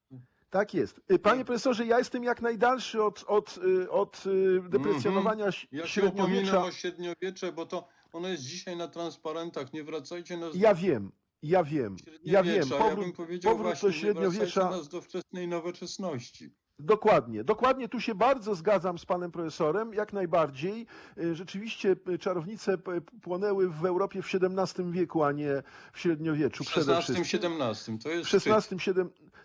Tak 0.54 0.74
jest. 0.74 1.02
Y, 1.12 1.20
Panie 1.20 1.38
Nie. 1.40 1.46
profesorze, 1.46 1.86
ja 1.86 1.98
jestem 1.98 2.24
jak 2.24 2.42
najdalszy 2.42 3.04
od, 3.04 3.24
od, 3.28 3.58
y, 3.58 3.92
od 3.92 4.24
y, 4.26 4.62
deprecjonowania 4.70 5.46
ś- 5.48 5.68
Ja 5.72 5.88
się 5.88 6.04
upominam 6.04 6.64
o 6.64 6.72
średniowiecze, 6.72 7.52
bo 7.52 7.66
to 7.66 7.88
ono 8.12 8.28
jest 8.28 8.44
dzisiaj 8.44 8.78
na 8.78 8.88
transparentach. 8.88 9.74
Nie 9.74 9.84
wracajcie 9.84 10.38
nas 10.38 10.56
Ja 10.56 10.74
do 10.74 10.80
wiem, 10.82 11.12
ja 11.44 11.64
wiem, 11.64 11.96
ja 12.24 12.44
wiem. 12.44 12.54
średniowiecza. 12.64 12.76
ja 12.76 12.82
Powrót, 12.84 13.06
bym 13.06 13.14
powiedział 13.14 13.52
powrót 13.52 13.68
właśnie, 13.72 13.90
do 13.90 13.94
średniowiecza. 13.94 14.70
nas 14.70 14.90
do 14.90 15.02
wczesnej 15.02 15.48
nowoczesności. 15.48 16.50
Dokładnie, 16.80 17.44
dokładnie 17.44 17.90
tu 17.90 18.00
się 18.00 18.16
bardzo 18.16 18.56
zgadzam 18.56 18.98
z 19.00 19.06
panem 19.06 19.32
profesorem, 19.32 19.94
jak 19.94 20.14
najbardziej. 20.14 20.86
Y, 21.18 21.36
Rzeczywiście 21.36 21.96
y, 22.10 22.18
czarownice 22.20 22.78
płonęły 23.22 23.70
w 23.70 23.86
Europie 23.86 24.22
w 24.22 24.26
XVII 24.36 24.92
wieku, 24.92 25.24
a 25.24 25.32
nie 25.32 25.64
w 25.94 26.00
średniowieczu 26.00 26.64
W 26.64 26.68
przede 26.68 26.98
XVI, 26.98 27.14
wszystkim. 27.16 27.42
XVII 27.42 28.00
to 28.00 28.10
jest 28.10 28.30
W 28.30 28.34
XVI, 28.48 28.76
VII. 28.76 29.04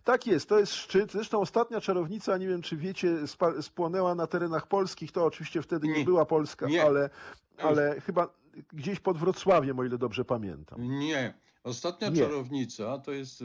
Tak 0.08 0.26
jest, 0.26 0.48
to 0.48 0.58
jest 0.58 0.74
szczyt. 0.74 1.12
Zresztą 1.12 1.40
ostatnia 1.40 1.80
czarownica, 1.80 2.36
nie 2.38 2.48
wiem 2.48 2.62
czy 2.62 2.76
wiecie, 2.76 3.16
spłonęła 3.60 4.14
na 4.14 4.26
terenach 4.26 4.66
polskich. 4.66 5.12
To 5.12 5.24
oczywiście 5.24 5.62
wtedy 5.62 5.88
nie, 5.88 5.98
Nie. 5.98 6.04
była 6.04 6.24
Polska, 6.26 6.66
Nie. 6.66 6.84
ale, 6.84 7.10
ale 7.58 8.00
chyba 8.00 8.28
gdzieś 8.72 9.00
pod 9.00 9.18
Wrocławiem, 9.18 9.78
o 9.78 9.84
ile 9.84 9.98
dobrze 9.98 10.24
pamiętam. 10.24 10.98
Nie. 10.98 11.34
Ostatnia 11.64 12.08
Nie. 12.08 12.16
czarownica 12.22 12.98
to 12.98 13.12
jest 13.12 13.44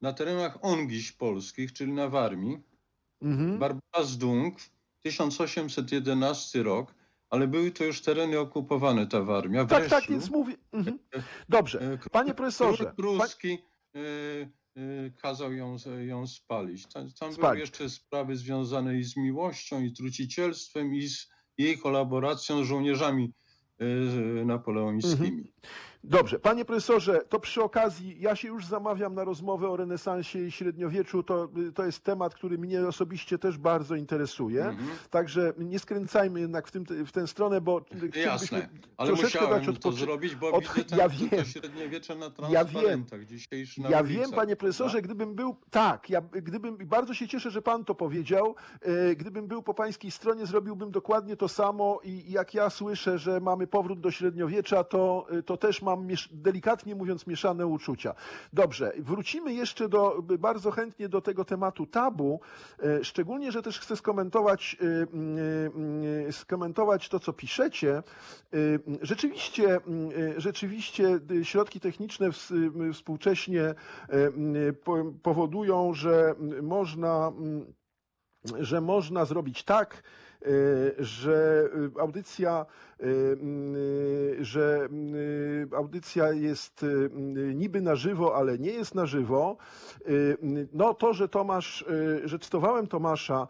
na 0.00 0.12
terenach 0.12 0.58
Ongiś 0.62 1.12
polskich, 1.12 1.72
czyli 1.72 1.92
na 1.92 2.08
Warmii. 2.08 2.62
Mhm. 3.22 3.58
Barbara 3.58 4.02
Zdung, 4.04 4.54
1811 5.02 6.62
rok, 6.62 6.94
ale 7.30 7.46
były 7.48 7.70
to 7.70 7.84
już 7.84 8.00
tereny 8.00 8.38
okupowane, 8.38 9.06
ta 9.06 9.22
Warmia. 9.22 9.64
W 9.64 9.68
Tak, 9.68 9.88
tak, 9.88 10.04
więc 10.08 10.30
mówię. 10.30 10.54
Mhm. 10.72 10.98
Dobrze. 11.48 11.80
e, 11.80 11.96
król- 11.98 12.10
Panie 12.10 12.34
profesorze, 12.34 12.92
Król 12.96 13.18
pruski 13.18 13.58
e, 13.94 13.98
e, 14.42 14.63
kazał 15.22 15.52
ją, 15.52 15.76
ją 16.06 16.26
spalić. 16.26 16.86
Tam, 16.86 17.10
tam 17.20 17.34
były 17.34 17.58
jeszcze 17.58 17.90
sprawy 17.90 18.36
związane 18.36 18.98
i 18.98 19.04
z 19.04 19.16
miłością, 19.16 19.82
i 19.82 19.92
trucicielstwem, 19.92 20.94
i 20.94 21.08
z 21.08 21.28
jej 21.58 21.78
kolaboracją 21.78 22.64
z 22.64 22.66
żołnierzami 22.66 23.32
e, 23.78 24.44
napoleońskimi. 24.44 25.52
Dobrze, 26.06 26.38
panie 26.38 26.64
profesorze, 26.64 27.20
to 27.28 27.40
przy 27.40 27.62
okazji 27.62 28.16
ja 28.20 28.36
się 28.36 28.48
już 28.48 28.66
zamawiam 28.66 29.14
na 29.14 29.24
rozmowę 29.24 29.68
o 29.68 29.76
renesansie 29.76 30.38
i 30.38 30.50
średniowieczu. 30.50 31.22
To, 31.22 31.48
to 31.74 31.84
jest 31.84 32.04
temat, 32.04 32.34
który 32.34 32.58
mnie 32.58 32.86
osobiście 32.88 33.38
też 33.38 33.58
bardzo 33.58 33.94
interesuje. 33.94 34.64
Mhm. 34.64 34.88
Także 35.10 35.52
nie 35.58 35.78
skręcajmy 35.78 36.40
jednak 36.40 36.68
w, 36.68 36.70
tym, 36.70 36.84
w 37.06 37.12
tę 37.12 37.26
stronę, 37.26 37.60
bo 37.60 37.80
chcielibyśmy 37.86 38.22
Jasne, 38.22 38.68
ale 38.96 39.12
musiałem 39.12 39.64
dać 39.66 39.78
to 39.80 39.92
zrobić, 39.92 40.34
bo 40.34 40.52
od- 40.52 40.64
widzę 40.74 40.84
tam 40.84 40.98
ja 40.98 41.08
wiem. 41.08 41.44
średniowiecze 41.44 42.14
na 42.16 42.24
Ja 42.26 42.30
wiem. 42.64 42.72
transparentach 42.72 43.24
dzisiejszy 43.24 43.80
na 43.80 43.90
Ja 43.90 44.00
ulicach, 44.00 44.20
wiem, 44.22 44.30
panie 44.32 44.56
profesorze, 44.56 44.92
prawda? 44.92 45.06
gdybym 45.14 45.34
był, 45.34 45.56
tak, 45.70 46.10
ja, 46.10 46.20
gdybym, 46.20 46.76
bardzo 46.76 47.14
się 47.14 47.28
cieszę, 47.28 47.50
że 47.50 47.62
pan 47.62 47.84
to 47.84 47.94
powiedział, 47.94 48.54
e, 48.80 49.16
gdybym 49.16 49.46
był 49.46 49.62
po 49.62 49.74
pańskiej 49.74 50.10
stronie, 50.10 50.46
zrobiłbym 50.46 50.90
dokładnie 50.90 51.36
to 51.36 51.48
samo 51.48 52.00
i 52.04 52.32
jak 52.32 52.54
ja 52.54 52.70
słyszę, 52.70 53.18
że 53.18 53.40
mamy 53.40 53.66
powrót 53.66 54.00
do 54.00 54.10
średniowiecza, 54.10 54.84
to, 54.84 55.26
e, 55.30 55.42
to 55.42 55.56
też 55.56 55.82
mam 55.82 55.93
miesz- 55.96 56.28
delikatnie 56.32 56.94
mówiąc 56.94 57.26
mieszane 57.26 57.66
uczucia. 57.66 58.14
Dobrze, 58.52 58.92
wrócimy 58.98 59.54
jeszcze 59.54 59.88
do, 59.88 60.22
bardzo 60.38 60.70
chętnie 60.70 61.08
do 61.08 61.20
tego 61.20 61.44
tematu 61.44 61.86
tabu, 61.86 62.40
e, 62.82 63.04
szczególnie, 63.04 63.52
że 63.52 63.62
też 63.62 63.80
chcę 63.80 63.96
skomentować, 63.96 64.76
e, 64.80 64.84
mm, 64.86 65.38
e, 66.28 66.32
skomentować 66.32 67.08
to, 67.08 67.20
co 67.20 67.32
piszecie. 67.32 68.02
Rzeczywiście, 69.02 69.64
mm, 69.76 70.10
rzeczywiście 70.40 71.20
e, 71.40 71.44
środki 71.44 71.80
techniczne 71.80 72.26
m, 72.50 72.92
współcześnie 72.92 73.74
powodują, 75.22 75.94
że 75.94 76.34
można, 76.62 77.32
że 78.60 78.80
można 78.80 79.24
zrobić 79.24 79.64
tak, 79.64 80.02
że 80.98 81.68
e, 81.96 82.00
audycja, 82.00 82.66
że 84.40 84.88
m, 84.90 85.14
e, 85.72 85.76
audycja 85.76 86.32
jest 86.32 86.82
e, 86.82 86.86
m, 86.86 87.58
niby 87.58 87.80
na 87.80 87.96
żywo, 87.96 88.36
ale 88.36 88.58
nie 88.58 88.70
jest 88.70 88.94
na 88.94 89.06
żywo. 89.06 89.56
E, 90.00 90.08
m, 90.42 90.68
No 90.72 90.94
to, 90.94 91.14
że 91.14 91.28
Tomasz, 91.28 91.84
że 92.24 92.38
cytowałem 92.38 92.86
Tomasza, 92.86 93.48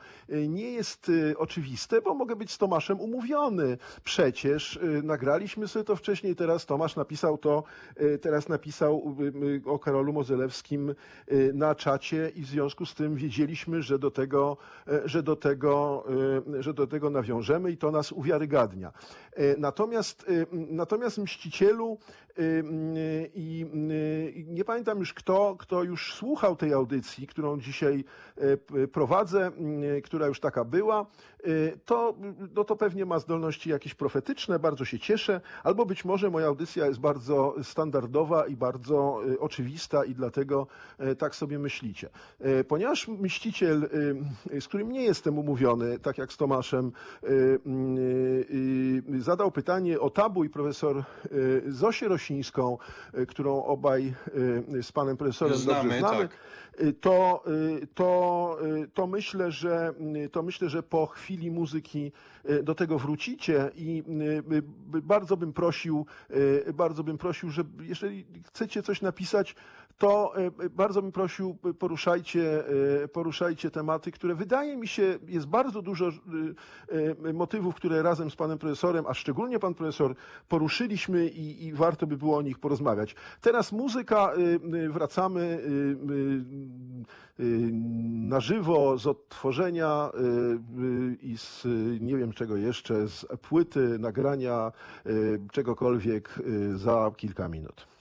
nie 0.48 0.72
jest 0.72 1.10
oczywiste, 1.36 2.02
bo 2.02 2.14
mogę 2.14 2.36
być 2.36 2.52
z 2.52 2.58
Tomaszem 2.58 3.00
umówiony. 3.00 3.78
Przecież 4.04 4.78
nagraliśmy 5.02 5.68
sobie 5.68 5.84
to 5.84 5.96
wcześniej, 5.96 6.36
teraz 6.36 6.66
Tomasz 6.66 6.96
napisał 6.96 7.38
to, 7.38 7.64
teraz 8.20 8.48
napisał 8.48 9.16
o 9.64 9.78
Karolu 9.78 10.12
Mozelewskim 10.12 10.94
na 11.54 11.74
czacie 11.74 12.32
i 12.36 12.42
w 12.42 12.46
związku 12.46 12.86
z 12.86 12.94
tym 12.94 13.14
wiedzieliśmy, 13.14 13.82
że 13.82 13.98
do 13.98 14.10
tego, 14.10 14.56
że 15.04 15.22
do 15.22 15.36
tego, 15.36 16.04
że 16.60 16.74
do 16.74 16.86
tego 16.86 17.10
nawiążemy 17.10 17.70
i 17.70 17.76
to 17.76 17.90
nas 17.90 18.12
uwiarygadnia. 18.12 18.92
E, 19.36 19.56
Natomiast, 19.58 20.24
e, 20.28 20.46
natomiast 20.52 21.18
Mścicielu 21.18 21.98
i 23.34 23.66
e, 23.90 24.28
i 24.30 24.44
nie 24.48 24.64
pamiętam 24.64 24.98
już 24.98 25.14
kto, 25.14 25.56
kto 25.58 25.82
już 25.82 26.14
słuchał 26.14 26.56
tej 26.56 26.72
audycji, 26.72 27.26
którą 27.26 27.60
dzisiaj 27.60 28.04
p- 28.66 28.88
prowadzę, 28.88 29.50
która 30.04 30.26
już 30.26 30.40
taka 30.40 30.64
była, 30.64 31.06
to, 31.84 32.14
no 32.54 32.64
to 32.64 32.76
pewnie 32.76 33.06
ma 33.06 33.18
zdolności 33.18 33.70
jakieś 33.70 33.94
profetyczne, 33.94 34.58
bardzo 34.58 34.84
się 34.84 34.98
cieszę, 34.98 35.40
albo 35.62 35.86
być 35.86 36.04
może 36.04 36.30
moja 36.30 36.46
audycja 36.46 36.86
jest 36.86 37.00
bardzo 37.00 37.54
standardowa 37.62 38.46
i 38.46 38.56
bardzo 38.56 39.20
oczywista 39.38 40.04
i 40.04 40.14
dlatego 40.14 40.66
tak 41.18 41.34
sobie 41.34 41.58
myślicie. 41.58 42.08
Ponieważ 42.68 43.08
Mściciel, 43.08 43.88
e, 44.52 44.60
z 44.60 44.68
którym 44.68 44.92
nie 44.92 45.02
jestem 45.02 45.38
umówiony, 45.38 45.98
tak 45.98 46.18
jak 46.18 46.32
z 46.32 46.36
Tomaszem, 46.36 46.92
zadał 49.18 49.50
pytanie 49.50 50.00
o 50.00 50.10
tabu 50.10 50.44
i 50.44 50.48
profesor 50.50 50.96
e, 50.98 51.02
Zosię 51.66 52.08
Rosińską, 52.24 52.78
e, 53.12 53.26
którą 53.26 53.64
obaj 53.64 54.14
e, 54.78 54.82
z 54.82 54.92
panem 54.92 55.16
profesorem 55.16 55.58
Znamy, 55.58 55.82
dobrze 55.82 55.98
znamy, 55.98 56.28
tak. 56.28 56.38
y, 56.80 56.92
to, 56.92 57.44
y, 57.82 57.86
to, 57.94 58.58
y, 58.82 58.88
to, 58.94 59.06
myślę, 59.06 59.50
że, 59.50 59.94
y, 60.16 60.28
to 60.28 60.42
myślę, 60.42 60.68
że 60.68 60.82
po 60.82 61.06
chwili 61.06 61.50
muzyki 61.50 62.12
y, 62.50 62.62
do 62.62 62.74
tego 62.74 62.98
wrócicie 62.98 63.70
i 63.76 64.02
y, 64.08 64.54
y, 64.96 65.02
bardzo 65.02 65.36
bym 65.36 65.52
prosił, 65.52 66.06
y, 66.66 66.72
bardzo 66.72 67.04
bym 67.04 67.18
prosił, 67.18 67.50
że 67.50 67.64
jeżeli 67.80 68.26
chcecie 68.46 68.82
coś 68.82 69.02
napisać, 69.02 69.54
to 69.98 70.32
y, 70.64 70.70
bardzo 70.70 71.02
bym 71.02 71.12
prosił, 71.12 71.56
y, 71.66 71.74
poruszajcie, 71.74 72.64
y, 73.04 73.08
poruszajcie 73.08 73.70
tematy, 73.70 74.12
które 74.12 74.34
wydaje 74.34 74.76
mi 74.76 74.88
się, 74.88 75.18
jest 75.28 75.46
bardzo 75.46 75.82
dużo 75.82 76.10
motywów, 77.34 77.74
które 77.74 78.02
razem 78.02 78.30
z 78.30 78.36
panem 78.36 78.58
profesorem, 78.58 79.04
a 79.08 79.14
szczególnie 79.14 79.58
pan 79.58 79.74
profesor, 79.74 80.14
poruszyliśmy 80.48 81.26
i, 81.28 81.66
i 81.66 81.72
warto 81.72 82.06
by 82.06 82.16
było 82.16 82.36
o 82.36 82.42
nich 82.42 82.58
porozmawiać. 82.58 83.14
Teraz 83.40 83.72
muzyka, 83.72 84.32
wracamy 84.90 85.58
na 88.28 88.40
żywo 88.40 88.98
z 88.98 89.06
odtworzenia 89.06 90.10
i 91.22 91.38
z 91.38 91.66
nie 92.00 92.16
wiem 92.16 92.32
czego 92.32 92.56
jeszcze, 92.56 93.08
z 93.08 93.26
płyty, 93.42 93.98
nagrania, 93.98 94.72
czegokolwiek 95.52 96.38
za 96.74 97.10
kilka 97.16 97.48
minut. 97.48 97.93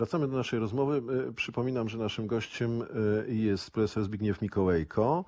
Wracamy 0.00 0.28
do 0.28 0.36
naszej 0.36 0.58
rozmowy. 0.58 1.02
Y, 1.28 1.32
Przypominam, 1.32 1.88
że 1.88 1.98
naszym 1.98 2.26
gościem 2.26 2.82
y, 2.82 3.34
jest 3.34 3.70
profesor 3.70 4.04
Zbigniew 4.04 4.42
Mikołajko. 4.42 5.24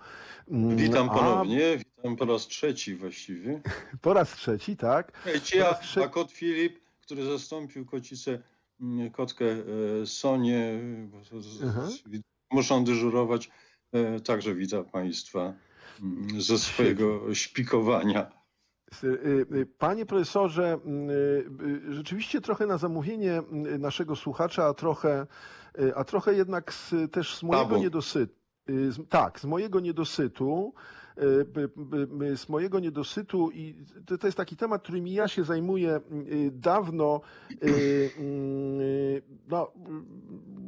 Mm, 0.51 0.77
Witam 0.77 1.11
a 1.11 1.15
ponownie, 1.15 1.79
witam 1.79 2.17
po 2.17 2.25
raz 2.25 2.47
trzeci 2.47 2.95
właściwie. 2.97 3.61
Po 4.03 4.15
raz 4.15 4.33
trzeci, 4.37 4.77
tak? 4.77 5.13
Ja, 5.55 5.71
raz 5.71 5.81
trze- 5.81 6.05
a 6.05 6.09
kot 6.09 6.33
Filip, 6.33 6.81
który 7.01 7.25
zastąpił 7.25 7.87
kocicę, 7.87 8.43
mm, 8.81 9.11
kotkę 9.11 9.45
e, 10.03 10.07
Sonię, 10.07 10.81
Aha. 11.69 11.89
muszą 12.51 12.85
dyżurować, 12.85 13.51
e, 13.93 14.21
także 14.21 14.55
witam 14.55 14.85
Państwa 14.85 15.55
mm, 16.03 16.41
ze 16.41 16.59
swojego 16.59 17.35
szpikowania. 17.35 18.42
Y, 19.05 19.47
y, 19.53 19.67
Panie 19.67 20.07
profesorze, 20.07 20.79
y, 20.87 21.89
y, 21.89 21.95
rzeczywiście 21.95 22.41
trochę 22.41 22.67
na 22.67 22.79
zamówienie 22.79 23.43
y, 23.75 23.79
naszego 23.79 24.17
słuchacza, 24.17 24.67
a 24.67 24.75
trochę, 24.75 25.27
y, 25.79 25.97
a 25.97 26.05
trochę 26.05 26.35
jednak 26.35 26.73
z, 26.75 26.95
też 27.13 27.37
z 27.37 27.43
mojego 27.43 27.79
niedosytu. 27.79 28.35
Tak, 29.09 29.41
z 29.41 29.45
mojego 29.45 29.81
niedosytu, 29.81 30.75
y, 30.77 31.02
z 32.37 32.49
mojego 32.49 32.81
niedosytu 32.81 33.51
i 33.51 33.75
to, 34.07 34.19
to 34.19 34.27
jest 34.27 34.37
taki 34.37 34.57
temat, 34.57 34.83
którym 34.83 35.07
ja 35.07 35.29
się 35.29 35.45
zajmuję 35.45 36.01
y, 36.33 36.51
dawno. 36.53 37.21
y, 37.51 37.57
y, 38.21 39.23
No, 39.49 39.73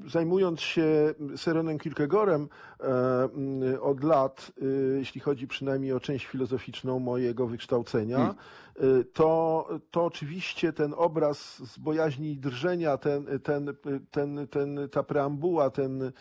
zajmując 0.06 0.60
się 0.60 1.14
Serenem 1.36 1.78
Kierkegaardem 1.78 2.48
e, 2.80 2.84
m, 3.24 3.62
od 3.80 4.04
lat, 4.04 4.52
jeśli 4.98 5.20
chodzi 5.20 5.46
przynajmniej 5.46 5.92
o 5.92 6.00
część 6.00 6.26
filozoficzną 6.26 6.98
mojego 6.98 7.46
wykształcenia, 7.46 8.16
Hmm. 8.18 9.04
to, 9.12 9.68
to 9.90 10.04
oczywiście 10.04 10.72
ten 10.72 10.94
obraz 10.96 11.62
z 11.72 11.78
bojaźni 11.78 12.32
i 12.32 12.36
drżenia, 12.38 12.96
ten, 12.96 13.26
ten, 13.42 13.74
ten, 14.10 14.46
ten, 14.50 14.88
ta 14.92 15.02
preambuła, 15.02 15.70
ten, 15.70 16.12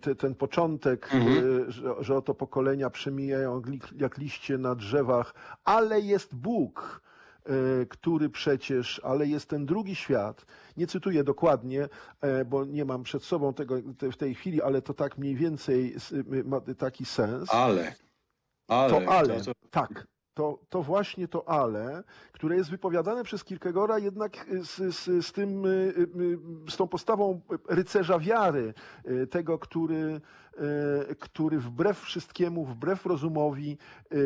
te, 0.00 0.14
ten 0.14 0.34
początek, 0.34 1.08
Mhm. 1.14 1.38
e, 1.68 1.72
że, 1.72 1.94
że 2.00 2.16
oto 2.16 2.34
pokolenia 2.34 2.90
przemijają 2.90 3.56
jak 3.56 3.66
li- 3.66 4.00
jak 4.00 4.18
liście 4.18 4.58
na 4.58 4.74
drzewach, 4.74 5.34
ale 5.64 6.00
jest 6.00 6.34
Bóg, 6.34 7.00
e, 7.44 7.50
który 7.86 8.28
przecież, 8.28 9.00
ale 9.04 9.26
jest 9.26 9.48
ten 9.48 9.66
drugi 9.66 9.94
świat. 9.94 10.46
Nie 10.76 10.86
cytuję 10.86 11.24
dokładnie, 11.24 11.88
e, 12.20 12.44
bo 12.44 12.64
nie 12.64 12.84
mam 12.84 13.02
przed 13.02 13.24
sobą 13.24 13.54
tego 13.54 13.74
te- 13.98 14.12
w 14.12 14.16
tej 14.16 14.34
chwili, 14.34 14.62
ale 14.62 14.82
to 14.82 14.94
tak 14.94 15.18
mniej 15.18 15.34
więcej 15.36 15.96
ma 16.44 16.60
taki 16.60 17.04
sens. 17.04 17.48
Ale. 17.54 17.94
Ale. 18.68 18.90
To 19.06 19.12
ale, 19.12 19.40
to- 19.40 19.44
to- 19.44 19.68
tak. 19.70 20.06
To, 20.38 20.58
to 20.68 20.82
właśnie 20.82 21.28
to 21.28 21.48
ale, 21.48 22.02
które 22.32 22.56
jest 22.56 22.70
wypowiadane 22.70 23.24
przez 23.24 23.44
Kierkegaarda 23.44 23.98
jednak 23.98 24.46
z, 24.62 24.94
z, 24.94 25.26
z, 25.26 25.32
tym, 25.32 25.64
y, 25.64 25.68
y, 25.68 26.38
z 26.70 26.76
tą 26.76 26.88
postawą 26.88 27.40
rycerza 27.68 28.18
wiary, 28.18 28.74
y, 29.06 29.26
tego, 29.26 29.58
który, 29.58 29.94
y, 29.96 30.20
który 31.18 31.58
wbrew 31.58 32.00
wszystkiemu, 32.00 32.64
wbrew 32.64 33.06
rozumowi 33.06 33.78
y, 34.12 34.16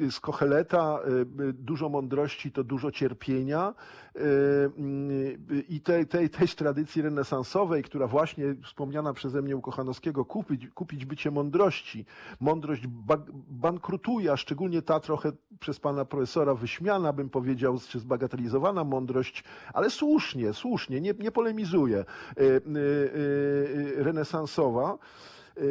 y, 0.00 0.10
z, 0.10 0.20
Kocheleta 0.20 0.98
y, 1.40 1.52
dużo 1.52 1.88
mądrości 1.88 2.52
to 2.52 2.64
dużo 2.64 2.90
cierpienia 2.90 3.74
y, 4.16 4.20
y, 4.20 5.64
i 5.68 5.80
tej, 5.80 6.06
tej, 6.06 6.30
tej 6.30 6.48
tradycji 6.48 7.02
renesansowej, 7.02 7.82
która 7.82 8.06
właśnie 8.06 8.44
wspomniana 8.64 9.12
przeze 9.12 9.42
mnie 9.42 9.56
u 9.56 9.60
Kochanowskiego, 9.60 10.24
kupić, 10.24 10.68
kupić 10.68 11.04
bycie 11.04 11.30
mądrości. 11.30 12.04
Mądrość 12.40 12.86
ba 12.86 13.16
bankrutuje, 13.48 14.32
a 14.32 14.36
szczególnie 14.36 14.82
ta 14.82 15.00
trochę 15.00 15.32
przez 15.60 15.80
pana 15.80 16.04
profesora 16.04 16.54
wyśmiana, 16.54 17.12
bym 17.12 17.30
powiedział, 17.30 17.78
czy 17.88 17.98
zbagatelizowana 17.98 18.84
mądrość, 18.84 19.44
ale 19.72 19.90
słusznie, 19.90 20.52
słusznie, 20.52 21.00
nie, 21.00 21.14
nie 21.18 21.30
polemizuję, 21.30 21.98
y, 21.98 22.42
y, 22.42 22.60
y, 22.78 23.94
renesansowa 23.96 24.94
y, 24.94 25.13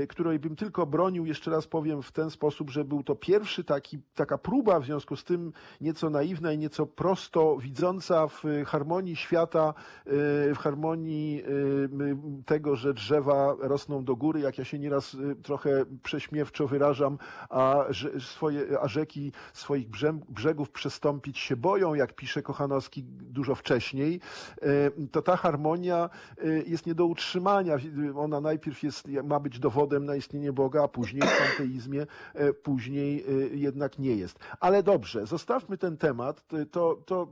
której 0.10 0.40
bym 0.40 0.56
tylko 0.56 0.86
bronił, 0.86 1.26
jeszcze 1.26 1.52
raz 1.52 1.68
powiem 1.68 2.02
w 2.04 2.12
ten 2.12 2.30
sposób, 2.30 2.70
że 2.70 2.86
był 2.86 3.04
to 3.04 3.16
pierwszy 3.16 3.64
taki, 3.64 4.00
taka 4.16 4.38
próba, 4.38 4.80
w 4.80 4.86
związku 4.86 5.16
z 5.16 5.24
tym 5.24 5.54
nieco 5.82 6.10
naiwna 6.10 6.52
i 6.54 6.58
nieco 6.58 6.86
prosto 6.86 7.58
widząca 7.58 8.28
w 8.28 8.44
harmonii 8.66 9.16
świata, 9.16 9.74
y, 10.08 10.12
w 10.56 10.58
harmonii 10.58 11.44
y, 11.44 11.50
y, 11.50 12.44
tego, 12.46 12.76
że 12.76 12.94
drzewa 12.94 13.56
rosną 13.60 14.04
do 14.04 14.16
góry, 14.16 14.40
jak 14.40 14.58
ja 14.58 14.66
się 14.66 14.80
nieraz 14.80 15.14
y, 15.14 15.36
trochę 15.44 15.86
prześmiewczo 16.04 16.68
wyrażam, 16.68 17.18
a, 17.50 17.86
swoje, 18.20 18.80
a 18.82 18.88
rzeki 18.88 19.32
swoich 19.54 19.90
brzeg- 19.90 20.26
brzegów 20.30 20.72
przestąpić 20.72 21.40
się 21.40 21.56
boją, 21.56 21.94
jak 21.94 22.14
pisze 22.16 22.42
Kochanowski 22.42 23.04
dużo 23.04 23.56
wcześniej, 23.56 24.20
y, 24.64 25.08
to 25.12 25.22
ta 25.22 25.38
harmonia 25.38 26.10
y, 26.44 26.64
jest 26.68 26.86
nie 26.86 26.96
do 26.96 27.06
utrzymania. 27.06 27.78
Ona 28.16 28.42
najpierw 28.42 28.84
jest, 28.84 29.08
ma 29.24 29.40
być 29.40 29.60
dowodem 29.74 30.06
na 30.06 30.16
istnienie 30.16 30.54
Boga, 30.54 30.84
a 30.84 30.88
później 30.88 31.22
w 31.22 31.38
panteizmie, 31.38 32.06
e, 32.34 32.54
później 32.54 33.26
y, 33.30 33.58
jednak 33.58 34.00
nie 34.00 34.16
jest. 34.16 34.40
Ale 34.60 34.84
dobrze, 34.84 35.26
zostawmy 35.26 35.78
ten 35.78 35.98
temat. 35.98 36.48
To, 36.48 36.66
to, 36.66 36.98
to, 37.06 37.28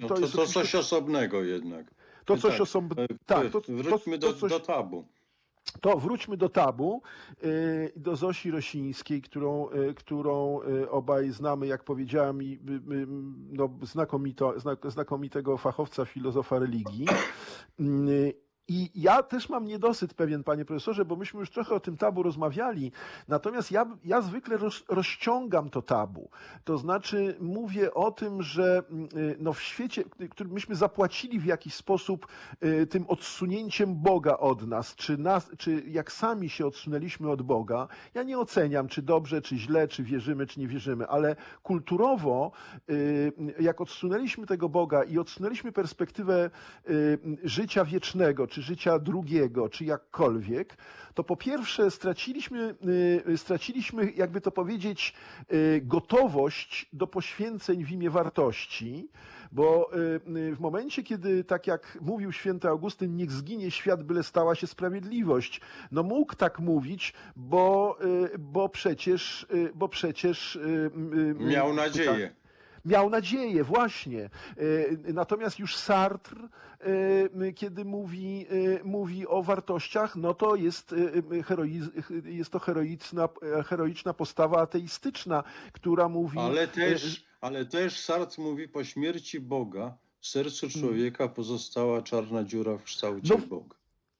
No 0.00 0.08
to 0.08 0.20
jest 0.20 0.32
to 0.32 0.46
coś 0.46 0.74
osobnego 0.74 1.42
jednak. 1.42 1.86
to 2.24 2.36
coś 2.36 2.52
tak, 2.52 2.60
osobnego. 2.60 3.02
E, 3.02 3.18
Tak, 3.26 3.50
to, 3.50 3.60
Wróćmy 3.68 4.18
do, 4.18 4.32
coś, 4.32 4.50
do 4.50 4.60
tabu. 4.60 5.04
to 5.80 5.96
wróćmy 5.98 6.36
do 6.36 6.48
tabu, 6.48 7.02
y, 7.44 7.92
do 7.96 8.16
Zosi 8.16 8.50
Rosińskiej, 8.50 9.22
którą, 9.22 9.68
którą 9.96 10.60
obaj 10.90 11.30
znamy, 11.30 11.66
jak 11.66 11.84
powiedziałem, 11.84 12.42
i, 12.42 12.58
no, 13.52 13.70
znakomito, 13.82 14.60
znak, 14.60 14.78
znakomitego 14.90 15.56
fachowca, 15.56 16.04
filozofa 16.04 16.58
religii. 16.58 17.06
I 18.68 18.90
ja 18.94 19.22
też 19.22 19.48
mam 19.48 19.64
niedosyt 19.64 20.14
pewien, 20.14 20.44
panie 20.44 20.64
profesorze, 20.64 21.04
bo 21.04 21.16
myśmy 21.16 21.40
już 21.40 21.50
trochę 21.50 21.74
o 21.74 21.80
tym 21.80 21.96
tabu 21.96 22.22
rozmawiali, 22.22 22.92
natomiast 23.28 23.70
ja, 23.72 23.86
ja 24.04 24.20
zwykle 24.20 24.56
roz, 24.56 24.84
rozciągam 24.88 25.70
to 25.70 25.82
tabu. 25.82 26.30
To 26.64 26.78
znaczy 26.78 27.36
mówię 27.40 27.94
o 27.94 28.10
tym, 28.10 28.42
że 28.42 28.82
y, 29.16 29.36
no, 29.40 29.52
w 29.52 29.62
świecie, 29.62 30.04
który 30.30 30.50
myśmy 30.50 30.74
zapłacili 30.74 31.40
w 31.40 31.44
jakiś 31.44 31.74
sposób 31.74 32.26
y, 32.64 32.86
tym 32.86 33.04
odsunięciem 33.06 33.94
Boga 33.94 34.36
od 34.36 34.66
nas, 34.66 34.94
czy, 34.96 35.18
nas, 35.18 35.50
czy 35.58 35.82
jak 35.86 36.12
sami 36.12 36.50
się 36.50 36.66
odsunęliśmy 36.66 37.30
od 37.30 37.42
Boga, 37.42 37.88
ja 38.14 38.22
nie 38.22 38.38
oceniam, 38.38 38.88
czy 38.88 39.02
dobrze, 39.02 39.42
czy 39.42 39.56
źle, 39.56 39.88
czy 39.88 40.02
wierzymy, 40.02 40.46
czy 40.46 40.60
nie 40.60 40.68
wierzymy, 40.68 41.06
ale 41.06 41.36
kulturowo, 41.62 42.52
y, 42.90 43.32
jak 43.60 43.80
odsunęliśmy 43.80 44.46
tego 44.46 44.68
Boga 44.68 45.04
i 45.04 45.18
odsunęliśmy 45.18 45.72
perspektywę 45.72 46.50
życia 47.42 47.84
wiecznego, 47.84 48.46
czy 48.46 48.57
życia 48.62 48.98
drugiego, 48.98 49.68
czy 49.68 49.84
jakkolwiek, 49.84 50.76
to 51.14 51.24
po 51.24 51.36
pierwsze 51.36 51.90
straciliśmy, 51.90 52.74
y, 53.28 53.38
straciliśmy 53.38 54.12
jakby 54.12 54.40
to 54.40 54.50
powiedzieć, 54.50 55.14
y, 55.52 55.80
gotowość 55.84 56.88
do 56.92 57.06
poświęceń 57.06 57.84
w 57.84 57.90
imię 57.90 58.10
wartości, 58.10 59.08
bo 59.52 59.90
y, 59.94 60.54
w 60.54 60.60
momencie, 60.60 61.02
kiedy, 61.02 61.44
tak 61.44 61.66
jak 61.66 61.98
mówił 62.00 62.32
święty 62.32 62.68
Augustyn, 62.68 63.16
niech 63.16 63.32
zginie 63.32 63.70
świat, 63.70 64.02
byle 64.02 64.22
stała 64.22 64.54
się 64.54 64.66
sprawiedliwość, 64.66 65.60
no 65.92 66.02
mógł 66.02 66.34
tak 66.34 66.58
mówić, 66.58 67.14
bo, 67.36 67.98
bo 68.38 68.68
przecież, 68.68 69.46
bo 69.74 69.88
przecież 69.88 70.58
Miał 71.38 71.74
nadzieję. 71.74 72.34
Miał 72.84 73.10
nadzieję, 73.10 73.64
właśnie. 73.64 74.24
E, 74.24 75.12
Natomiast 75.12 75.58
już 75.58 75.76
Sartre, 75.76 76.48
e, 77.40 77.52
kiedy 77.52 77.84
mówi, 77.84 78.46
e, 78.50 78.84
mówi 78.84 79.26
o 79.26 79.42
wartościach, 79.42 80.16
no 80.16 80.34
to 80.34 80.56
jest, 80.56 80.94
jest 82.24 82.50
to 82.50 82.58
heroiczna, 82.58 83.28
heroiczna 83.66 84.14
postawa 84.14 84.60
ateistyczna, 84.60 85.44
która 85.72 86.08
mówi. 86.08 86.38
Ale 86.38 86.68
też, 86.68 87.24
ale 87.40 87.64
też 87.64 88.00
Sartre 88.00 88.44
mówi, 88.44 88.68
po 88.68 88.84
śmierci 88.84 89.40
Boga 89.40 89.96
w 90.20 90.26
sercu 90.26 90.70
człowieka 90.70 91.28
pozostała 91.28 92.02
czarna 92.02 92.44
dziura 92.44 92.76
w 92.78 92.82
kształcie 92.82 93.28
Hmm. 93.28 93.48
No, 93.50 93.56
Boga. 93.56 93.77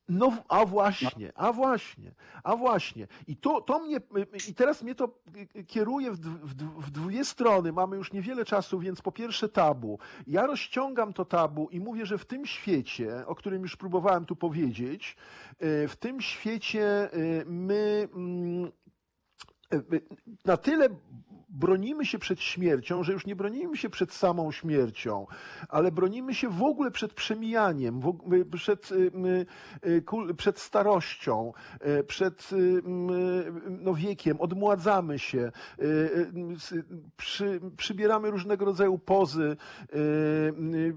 No, 0.09 0.33
a 0.49 0.65
właśnie, 0.65 1.33
a 1.35 1.53
właśnie, 1.53 2.13
a 2.43 2.57
właśnie. 2.57 3.07
I 3.27 3.37
to, 3.37 3.61
to 3.61 3.79
mnie, 3.79 4.01
i 4.49 4.55
teraz 4.55 4.83
mnie 4.83 4.95
to 4.95 5.19
kieruje 5.67 6.11
w, 6.13 6.19
w, 6.19 6.55
w 6.87 6.91
dwie 6.91 7.25
strony. 7.25 7.73
Mamy 7.73 7.97
już 7.97 8.13
niewiele 8.13 8.45
czasu, 8.45 8.79
więc 8.79 9.03
po 9.03 9.13
pierwsze 9.13 9.49
tabu. 9.49 9.99
Ja 10.27 10.47
rozciągam 10.47 11.13
to 11.13 11.25
tabu 11.25 11.69
i 11.71 11.81
mówię, 11.81 12.07
że 12.07 12.19
w 12.19 12.25
tym 12.25 12.47
świecie, 12.47 13.27
o 13.27 13.35
którym 13.35 13.63
już 13.63 13.77
próbowałem 13.77 14.25
tu 14.25 14.37
powiedzieć, 14.37 15.17
e, 15.59 15.89
w 15.89 15.97
tym 15.97 16.21
świecie 16.21 17.13
e, 17.13 17.45
my 17.47 18.09
mm, 18.15 18.73
na 20.45 20.57
tyle 20.57 20.89
bronimy 21.49 22.07
się 22.07 22.19
przed 22.19 22.41
śmiercią, 22.41 23.03
że 23.03 23.13
już 23.13 23.27
nie 23.27 23.37
bronimy 23.37 23.77
się 23.77 23.91
przed 23.91 24.13
samą 24.13 24.53
śmiercią, 24.53 25.27
ale 25.69 25.93
bronimy 25.93 26.35
się 26.35 26.49
w 26.49 26.63
ogóle 26.63 26.91
przed 26.91 27.15
przemijaniem, 27.15 28.01
ogóle 28.07 28.45
przed, 28.45 28.93
y, 28.93 29.11
y, 29.87 30.35
przed 30.37 30.59
starością, 30.59 31.53
y, 32.01 32.05
przed 32.05 32.53
y, 32.53 32.57
y, 32.57 32.83
no, 33.71 33.95
wiekiem, 33.95 34.41
odmładzamy 34.41 35.19
się, 35.19 35.53
y, 35.79 35.85
y, 36.73 36.85
przy, 37.17 37.61
przybieramy 37.77 38.31
różnego 38.31 38.65
rodzaju 38.65 38.99
pozy, 38.99 39.57
y, 39.95 39.99
y, 39.99 40.95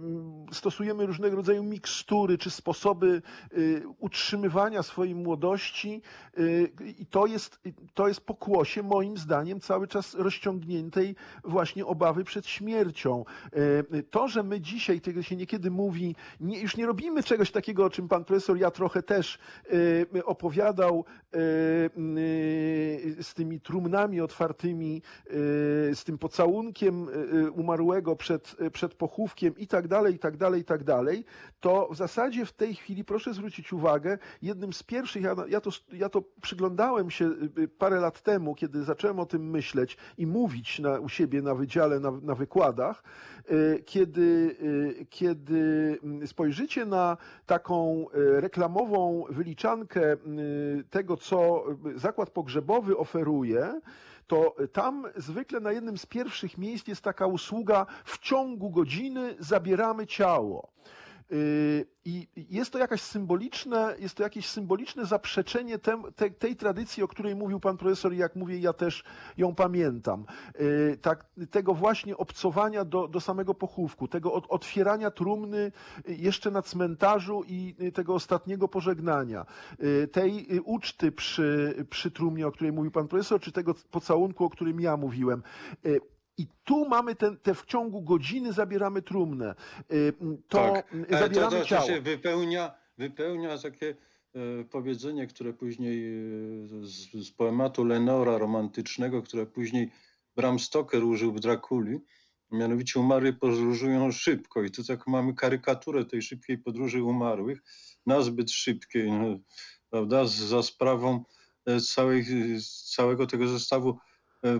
stosujemy 0.51 1.05
różnego 1.05 1.35
rodzaju 1.35 1.63
mikstury 1.63 2.37
czy 2.37 2.49
sposoby 2.49 3.21
y, 3.57 3.83
utrzymywania 3.99 4.83
swojej 4.83 5.15
młodości 5.15 6.01
y, 6.37 6.71
i 6.97 7.05
to 7.05 7.25
jest, 7.25 7.59
to 7.93 8.07
jest 8.07 8.21
pokłosie 8.21 8.60
moim 8.83 9.17
zdaniem 9.17 9.59
cały 9.59 9.87
czas 9.87 10.13
rozciągniętej 10.13 11.15
właśnie 11.43 11.85
obawy 11.85 12.23
przed 12.23 12.47
śmiercią. 12.47 13.25
Y, 13.93 14.03
To, 14.03 14.27
że 14.27 14.43
my 14.43 14.61
dzisiaj, 14.61 15.01
tego 15.01 15.23
się 15.23 15.35
niekiedy 15.35 15.71
mówi, 15.71 16.15
nie, 16.39 16.61
już 16.61 16.77
nie 16.77 16.85
robimy 16.85 17.23
czegoś 17.23 17.51
takiego, 17.51 17.85
o 17.85 17.89
czym 17.89 18.07
pan 18.07 18.25
profesor 18.25 18.57
ja 18.57 18.71
trochę 18.71 19.03
też 19.03 19.39
y, 19.73 20.25
opowiadał 20.25 21.05
y, 21.25 21.39
z 23.23 23.33
tymi 23.33 23.59
trumnami 23.61 24.21
otwartymi, 24.21 25.01
z 25.93 26.03
tym 26.03 26.17
pocałunkiem 26.17 27.07
umarłego 27.53 28.15
przed, 28.15 28.55
przed 28.73 28.93
pochówkiem 28.93 29.57
i 29.57 29.67
tak 29.67 29.87
dalej, 29.87 30.15
i 30.15 30.19
tak 30.19 30.37
dalej, 30.37 30.61
i 30.61 30.63
tak 30.63 30.83
dalej, 30.83 31.25
to 31.59 31.87
w 31.91 31.95
zasadzie 31.95 32.45
w 32.45 32.53
tej 32.53 32.75
chwili, 32.75 33.03
proszę 33.03 33.33
zwrócić 33.33 33.73
uwagę, 33.73 34.17
jednym 34.41 34.73
z 34.73 34.83
pierwszych, 34.83 35.23
ja, 35.23 35.35
ja, 35.47 35.61
to, 35.61 35.69
ja 35.93 36.09
to 36.09 36.23
przyglądałem 36.41 37.11
się 37.11 37.31
parę 37.77 37.99
lat 37.99 38.21
temu, 38.21 38.50
temu, 38.51 38.55
kiedy 38.55 38.83
zacząłem 38.83 39.19
o 39.19 39.25
tym 39.25 39.49
myśleć 39.49 39.97
i 40.17 40.27
mówić 40.27 40.79
na, 40.79 40.99
u 40.99 41.09
siebie 41.09 41.41
na 41.41 41.55
wydziale, 41.55 41.99
na, 41.99 42.11
na 42.11 42.35
wykładach, 42.35 43.03
y, 43.51 43.83
kiedy, 43.85 44.55
y, 45.01 45.05
kiedy 45.09 45.99
mm, 46.03 46.27
spojrzycie 46.27 46.85
na 46.85 47.17
taką 47.45 48.05
y, 48.09 48.41
reklamową 48.41 49.25
wyliczankę 49.29 50.13
y, 50.13 50.17
tego, 50.89 51.17
co 51.17 51.65
zakład 51.95 52.29
pogrzebowy 52.29 52.97
oferuje, 52.97 53.81
to 54.27 54.55
tam 54.71 55.07
zwykle 55.15 55.59
na 55.59 55.71
jednym 55.71 55.97
z 55.97 56.05
pierwszych 56.05 56.57
miejsc 56.57 56.87
jest 56.87 57.01
taka 57.01 57.27
usługa 57.27 57.85
w 58.05 58.19
ciągu 58.19 58.69
godziny 58.69 59.35
zabieramy 59.39 60.07
ciało. 60.07 60.71
Yy, 61.31 61.85
I 62.05 62.27
jest 62.49 62.71
to 62.71 62.79
jakaś 62.79 63.01
symboliczne, 63.01 63.95
jest 63.99 64.15
to 64.15 64.23
jakieś 64.23 64.49
symboliczne 64.49 65.05
zaprzeczenie 65.05 65.79
tem, 65.79 66.03
te, 66.15 66.29
tej 66.29 66.55
tradycji, 66.55 67.03
o 67.03 67.07
której 67.07 67.35
mówił 67.35 67.59
pan 67.59 67.77
profesor, 67.77 68.13
i 68.13 68.17
jak 68.17 68.35
mówię, 68.35 68.59
ja 68.59 68.73
też 68.73 69.03
ją 69.37 69.55
pamiętam. 69.55 70.25
Yy, 70.59 70.97
Tak, 71.01 71.25
tego 71.51 71.73
właśnie 71.73 72.17
obcowania 72.17 72.85
do, 72.85 73.07
do 73.07 73.19
samego 73.21 73.53
pochówku, 73.53 74.07
tego 74.07 74.33
od, 74.33 74.45
otwierania 74.49 75.11
trumny 75.11 75.71
jeszcze 76.07 76.51
na 76.51 76.61
cmentarzu 76.61 77.43
i 77.47 77.75
tego 77.93 78.13
ostatniego 78.13 78.67
pożegnania, 78.67 79.45
yy, 79.79 80.07
tej 80.07 80.55
y, 80.55 80.61
uczty 80.61 81.11
przy, 81.11 81.75
przy 81.89 82.11
trumnie, 82.11 82.47
o 82.47 82.51
której 82.51 82.71
mówił 82.73 82.91
pan 82.91 83.07
profesor, 83.07 83.41
czy 83.41 83.51
tego 83.51 83.75
pocałunku, 83.91 84.45
o 84.45 84.49
którym 84.49 84.79
ja 84.81 84.97
mówiłem. 84.97 85.43
I 86.37 86.47
tu 86.63 86.85
mamy 86.89 87.15
ten, 87.15 87.37
te 87.37 87.53
w 87.55 87.65
ciągu 87.65 88.01
godziny 88.01 88.53
zabieramy 88.53 89.01
trumnę. 89.01 89.55
Yy, 89.89 90.13
To 90.47 90.57
Tak, 90.57 90.95
E, 91.09 91.19
zabieramy 91.19 91.51
to, 91.51 91.59
to, 91.59 91.65
ciało. 91.65 91.87
się 91.87 92.01
wypełnia, 92.01 92.71
wypełnia 92.97 93.57
takie 93.57 93.89
e, 93.89 94.63
powiedzenie, 94.63 95.27
które 95.27 95.53
później 95.53 96.07
e, 96.07 96.19
z, 96.85 97.11
z 97.27 97.31
poematu 97.31 97.83
Lenora 97.85 98.37
romantycznego, 98.37 99.21
które 99.21 99.45
później 99.45 99.91
Bram 100.35 100.59
Stoker 100.59 101.03
użył 101.03 101.33
w 101.33 101.39
Drakuli. 101.39 101.99
Mianowicie 102.51 102.99
umarły 102.99 103.33
podróżują 103.33 104.11
szybko 104.11 104.63
i 104.63 104.71
tu 104.71 104.83
tak 104.83 105.07
mamy 105.07 105.33
karykaturę 105.33 106.05
tej 106.05 106.21
szybkiej 106.21 106.57
podróży 106.57 107.03
umarłych, 107.03 107.61
nazbyt 108.05 108.51
szybkiej, 108.51 109.11
no, 109.11 109.39
prawda, 109.89 110.25
za 110.25 110.63
sprawą 110.63 111.23
e, 111.65 111.79
całej, 111.79 112.25
całego 112.95 113.27
tego 113.27 113.47
zestawu 113.47 113.97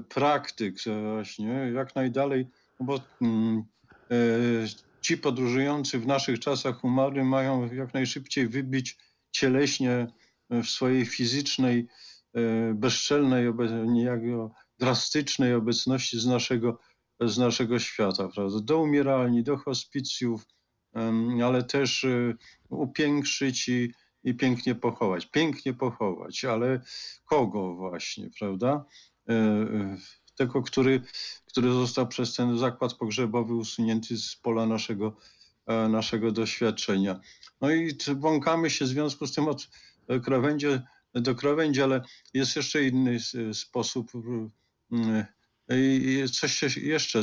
praktyk 0.10 0.88
e, 0.88 1.14
właśnie, 1.14 1.72
jak 1.74 1.96
najdalej, 1.96 2.48
no 2.80 2.86
bo 2.86 3.00
mm, 3.22 3.64
e, 4.12 4.16
ci 5.02 5.18
podróżujący 5.18 6.00
w 6.00 6.08
naszych 6.08 6.40
czasach 6.40 6.84
umarli 6.84 7.24
mają 7.24 7.74
jak 7.74 7.94
najszybciej 7.94 8.48
wybić 8.48 8.98
cieleśnie 9.32 10.08
w 10.50 10.66
swojej 10.66 11.06
fizycznej, 11.06 11.88
e, 12.34 12.74
bezczelnej, 12.74 13.54
niejako 13.88 14.52
drastycznej 14.80 15.54
obecności 15.54 16.20
z 16.20 16.26
naszego, 16.26 16.80
z 17.22 17.38
naszego 17.38 17.80
świata, 17.80 18.30
prawda? 18.36 18.60
Do 18.60 18.82
umieralni, 18.82 19.44
do 19.44 19.58
hospicjów, 19.58 20.46
ale 21.44 21.64
też 21.64 22.04
e, 22.04 22.34
upiększyć 22.70 23.70
i, 23.70 23.94
i 24.24 24.34
pięknie 24.34 24.76
pochować. 24.76 25.26
Pięknie 25.26 25.74
pochować, 25.74 26.46
ale 26.46 26.82
kogo 27.26 27.76
właśnie, 27.76 28.30
prawda? 28.40 28.86
E, 29.30 29.34
e, 29.34 29.98
Tego, 30.36 30.62
który, 30.62 31.02
który 31.46 31.74
został 31.74 32.08
przez 32.08 32.36
ten 32.36 32.58
zakład 32.58 32.94
pogrzebowy 32.94 33.56
usunięty 33.56 34.18
z 34.18 34.36
pola 34.36 34.66
naszego, 34.66 35.18
e, 35.68 35.88
naszego 35.88 36.32
doświadczenia. 36.32 37.20
No 37.62 37.72
i 37.72 37.98
błąkamy 38.16 38.70
się 38.70 38.86
w 38.86 38.88
związku 38.88 39.28
z 39.28 39.34
tym 39.34 39.48
od 39.48 39.70
krawędzi 40.24 40.68
do 41.14 41.36
krawędzi, 41.36 41.82
ale 41.82 42.02
jest 42.34 42.56
jeszcze 42.56 42.84
inny 42.84 43.18
sposób. 43.54 44.12
I 45.70 46.24
coś 46.32 46.54
się 46.54 46.68
jeszcze 46.82 47.22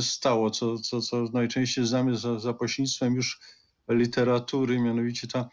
stało, 0.00 0.50
co, 0.50 0.78
co, 0.78 1.00
co 1.00 1.24
najczęściej 1.32 1.86
znamy 1.86 2.16
za, 2.16 2.40
za 2.40 2.54
pośrednictwem 2.54 3.14
już 3.14 3.40
literatury, 3.88 4.80
mianowicie 4.80 5.28
ta 5.28 5.48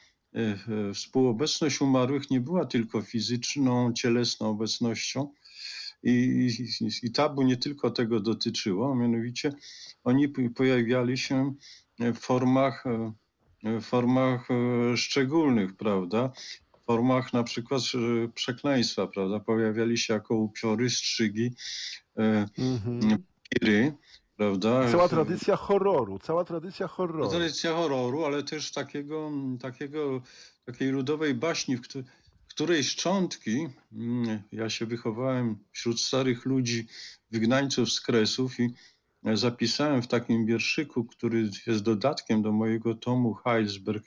współobecność 0.93 1.81
umarłych 1.81 2.31
nie 2.31 2.41
była 2.41 2.65
tylko 2.65 3.01
fizyczną, 3.01 3.93
cielesną 3.93 4.49
obecnością, 4.49 5.33
i, 6.03 6.11
i, 6.81 7.07
i 7.07 7.11
tabu 7.11 7.41
nie 7.41 7.57
tylko 7.57 7.91
tego 7.91 8.19
dotyczyło, 8.19 8.95
mianowicie 8.95 9.51
oni 10.03 10.29
pojawiali 10.29 11.17
się 11.17 11.53
w 11.99 12.17
formach, 12.17 12.85
e, 13.63 13.79
w 13.79 13.83
formach 13.85 14.47
szczególnych, 14.95 15.75
prawda? 15.75 16.31
W 16.81 16.85
formach 16.85 17.33
na 17.33 17.43
przykład 17.43 17.81
przekleństwa, 18.33 19.07
prawda? 19.07 19.39
Pojawiali 19.39 19.97
się 19.97 20.13
jako 20.13 20.35
upiory, 20.35 20.89
strzygi, 20.89 21.51
Mhm. 22.57 23.23
piry, 23.49 23.93
prawda? 24.37 24.91
Cała 24.91 25.09
tradycja 25.09 25.55
horroru, 25.55 26.19
cała 26.19 26.43
tradycja 26.45 26.87
horroru. 26.87 27.29
Tradycja 27.29 27.73
horroru, 27.73 28.25
ale 28.25 28.43
też 28.43 28.71
takiego, 28.71 29.31
takiego, 29.61 30.21
takiej 30.65 30.89
ludowej 30.89 31.33
baśni, 31.33 31.77
w 31.77 31.81
któ- 31.81 32.03
której 32.47 32.83
szczątki, 32.83 33.67
mm, 33.93 34.41
ja 34.51 34.69
się 34.69 34.85
wychowałem 34.85 35.57
wśród 35.71 36.01
starych 36.01 36.45
ludzi, 36.45 36.87
wygnańców 37.31 37.91
z 37.91 38.01
Kresów 38.01 38.59
i 38.59 38.73
zapisałem 39.33 40.01
w 40.01 40.07
takim 40.07 40.45
wierszyku, 40.45 41.05
który 41.05 41.49
jest 41.67 41.83
dodatkiem 41.83 42.41
do 42.41 42.51
mojego 42.51 42.95
tomu 42.95 43.33
Heilsberg, 43.33 44.05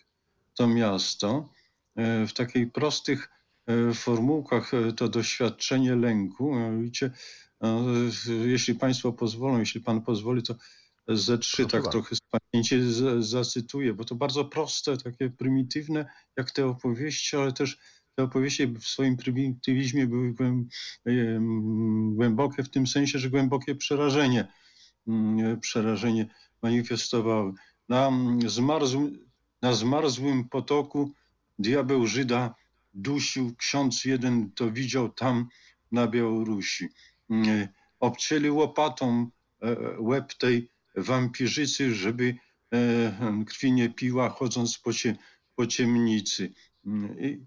to 0.54 0.68
miasto, 0.68 1.48
e, 1.96 2.26
w 2.26 2.32
takiej 2.32 2.66
prostych 2.66 3.30
e, 3.66 3.94
formułkach 3.94 4.74
e, 4.74 4.92
to 4.92 5.08
doświadczenie 5.08 5.96
lęku, 5.96 6.54
mianowicie 6.54 7.10
jeśli 8.46 8.74
Państwo 8.74 9.12
pozwolą, 9.12 9.58
jeśli 9.58 9.80
Pan 9.80 10.02
pozwoli, 10.02 10.42
to 10.42 10.54
ze 11.08 11.38
trzy 11.38 11.56
Proszę 11.56 11.70
tak 11.70 11.82
bardzo. 11.82 11.90
trochę 11.90 12.16
z 12.16 12.20
pamięci 12.20 12.76
zacytuję, 13.18 13.94
bo 13.94 14.04
to 14.04 14.14
bardzo 14.14 14.44
proste, 14.44 14.96
takie 14.96 15.30
prymitywne, 15.30 16.06
jak 16.36 16.50
te 16.50 16.66
opowieści, 16.66 17.36
ale 17.36 17.52
też 17.52 17.78
te 18.14 18.22
opowieści 18.22 18.66
w 18.66 18.84
swoim 18.84 19.16
prymitywizmie 19.16 20.06
były 20.06 20.34
em, 21.06 22.14
głębokie 22.14 22.62
w 22.62 22.70
tym 22.70 22.86
sensie, 22.86 23.18
że 23.18 23.30
głębokie 23.30 23.74
przerażenie, 23.74 24.48
przerażenie 25.60 26.26
manifestowały. 26.62 27.52
Na 27.88 28.10
zmarzłym, 28.46 29.30
na 29.62 29.72
zmarzłym 29.72 30.48
potoku 30.48 31.12
diabeł 31.58 32.06
Żyda 32.06 32.54
dusił, 32.94 33.54
ksiądz 33.56 34.04
jeden 34.04 34.52
to 34.52 34.70
widział 34.70 35.08
tam 35.08 35.48
na 35.92 36.06
Białorusi. 36.06 36.88
Mm, 37.30 37.68
Obcięli 38.00 38.50
łopatą 38.50 39.30
e, 39.62 39.76
łeb 39.98 40.34
tej 40.34 40.70
wampirzycy, 40.96 41.94
żeby 41.94 42.34
e, 42.72 43.44
krwi 43.46 43.72
nie 43.72 43.90
piła, 43.90 44.28
chodząc 44.28 44.78
po, 44.78 44.92
cie, 44.92 45.16
po 45.56 45.66
ciemnicy. 45.66 46.52
I 47.20 47.38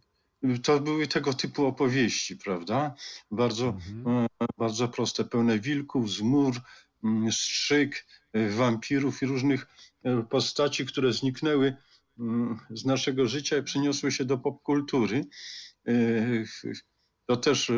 to 0.63 0.79
były 0.79 1.07
tego 1.07 1.33
typu 1.33 1.65
opowieści, 1.65 2.37
prawda? 2.37 2.95
Bardzo, 3.31 3.67
Mhm. 3.67 4.27
bardzo 4.57 4.87
proste, 4.87 5.23
pełne 5.23 5.59
wilków, 5.59 6.11
zmór, 6.11 6.53
mm, 7.03 7.31
strzyk, 7.31 8.05
e, 8.33 8.49
wampirów 8.49 9.21
i 9.21 9.25
różnych 9.25 9.67
e, 10.03 10.23
postaci, 10.23 10.85
które 10.85 11.13
zniknęły 11.13 11.75
mm, 12.19 12.59
z 12.69 12.85
naszego 12.85 13.27
życia 13.27 13.57
i 13.57 13.63
przeniosły 13.63 14.11
się 14.11 14.25
do 14.25 14.37
popkultury. 14.37 15.25
E, 17.23 17.27
To 17.27 17.37
też, 17.37 17.69
e, 17.69 17.73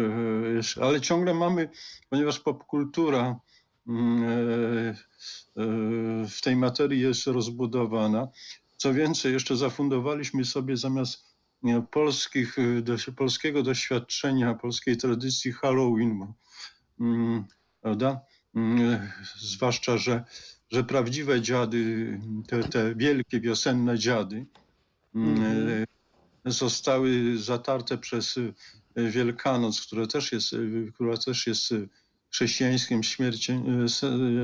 jest- 0.56 0.78
ale 0.78 1.02
ciągle 1.02 1.34
mamy, 1.34 1.70
ponieważ 2.10 2.40
popkultura 2.40 3.40
mm, 3.88 4.24
e, 4.24 4.90
e, 4.90 4.96
w 6.30 6.42
tej 6.42 6.56
materii 6.56 7.02
jest 7.02 7.28
rozbudowana. 7.28 8.28
Co 8.78 8.94
więcej, 8.94 9.34
jeszcze 9.34 9.56
zafundowaliśmy 9.56 10.46
sobie 10.46 10.78
zamiast 10.78 11.26
polskich, 11.92 12.58
e, 13.08 13.12
polskiego 13.12 13.64
doświadczenia, 13.64 14.54
polskiej 14.56 14.98
tradycji 14.98 15.52
Halloween, 15.52 16.34
mm, 17.00 17.46
prawda? 17.82 18.22
Mm, 18.56 19.00
Zwłaszcza, 19.38 19.98
że, 19.98 20.24
że 20.72 20.84
prawdziwe 20.84 21.42
dziady, 21.42 22.20
te, 22.48 22.64
te 22.64 22.96
wielkie 22.96 23.40
wiosenne 23.42 23.98
dziady, 24.00 24.46
mm, 25.16 25.30
Mhm. 25.38 25.70
e, 26.46 26.52
zostały 26.52 27.38
zatarte 27.38 27.98
przez 27.98 28.38
e, 28.38 28.54
Wielkanoc, 28.96 29.82
która 29.82 30.08
też 30.08 30.32
jest, 30.32 30.56
która 30.94 31.18
też 31.18 31.48
jest 31.48 31.74
chrześcijańskim 32.36 33.04
śmierci, 33.04 33.52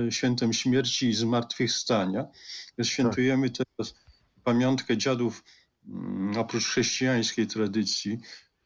e, 0.08 0.12
świętem 0.12 0.54
śmierci 0.54 1.10
i 1.10 1.14
zmartwychwstania. 1.14 2.26
Świętujemy 2.84 3.50
teraz 3.50 3.96
pamiątkę 4.44 4.98
dziadów 4.98 5.44
mm, 5.88 6.38
oprócz 6.38 6.66
chrześcijańskiej 6.66 7.48
tradycji, 7.48 8.20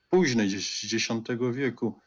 późnej 0.10 0.49
z 0.49 0.94
X 0.94 1.07
wieku, 1.53 1.99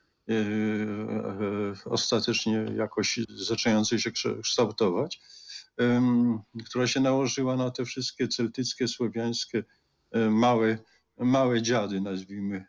ostatecznie 1.84 2.66
jakoś 2.76 3.20
zaczynającej 3.28 3.98
się 3.98 4.10
kształ- 4.10 4.40
kształtować, 4.42 5.20
która 6.66 6.86
się 6.86 7.00
nałożyła 7.00 7.56
na 7.56 7.70
te 7.70 7.84
wszystkie 7.84 8.28
celtyckie, 8.28 8.88
słowiańskie 8.88 9.64
małe, 10.30 10.78
małe 11.18 11.62
dziady, 11.62 12.00
nazwijmy 12.00 12.64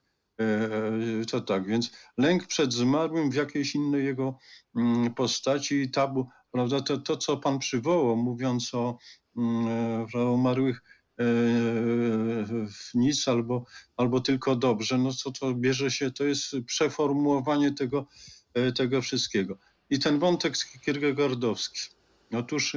To 1.31 1.41
tak, 1.41 1.67
więc 1.67 1.91
lęk 2.17 2.47
przed 2.47 2.73
zmarłym 2.73 3.31
w 3.31 3.35
jakiejś 3.35 3.75
innej 3.75 4.05
jego 4.05 4.37
mm, 4.75 5.13
postaci 5.13 5.81
i 5.81 5.91
tabu, 5.91 6.29
prawda, 6.51 6.81
to, 6.81 6.97
to 6.97 7.17
co 7.17 7.37
pan 7.37 7.59
przywołał, 7.59 8.15
mówiąc 8.15 8.73
o, 8.73 8.97
mm, 9.37 9.67
e, 10.15 10.19
o 10.19 10.31
umarłych 10.31 10.83
e, 11.19 11.23
nic 12.93 13.27
albo, 13.27 13.65
albo 13.97 14.19
tylko 14.19 14.55
dobrze, 14.55 14.97
no 14.97 15.13
co 15.13 15.31
to 15.31 15.53
bierze 15.53 15.91
się, 15.91 16.11
to 16.11 16.23
jest 16.23 16.55
przeformułowanie 16.65 17.71
tego, 17.73 18.07
e, 18.53 18.71
tego 18.71 19.01
wszystkiego. 19.01 19.57
I 19.89 19.99
ten 19.99 20.19
wątek 20.19 20.53
kierkegaardowski. 20.85 21.79
Otóż 22.33 22.75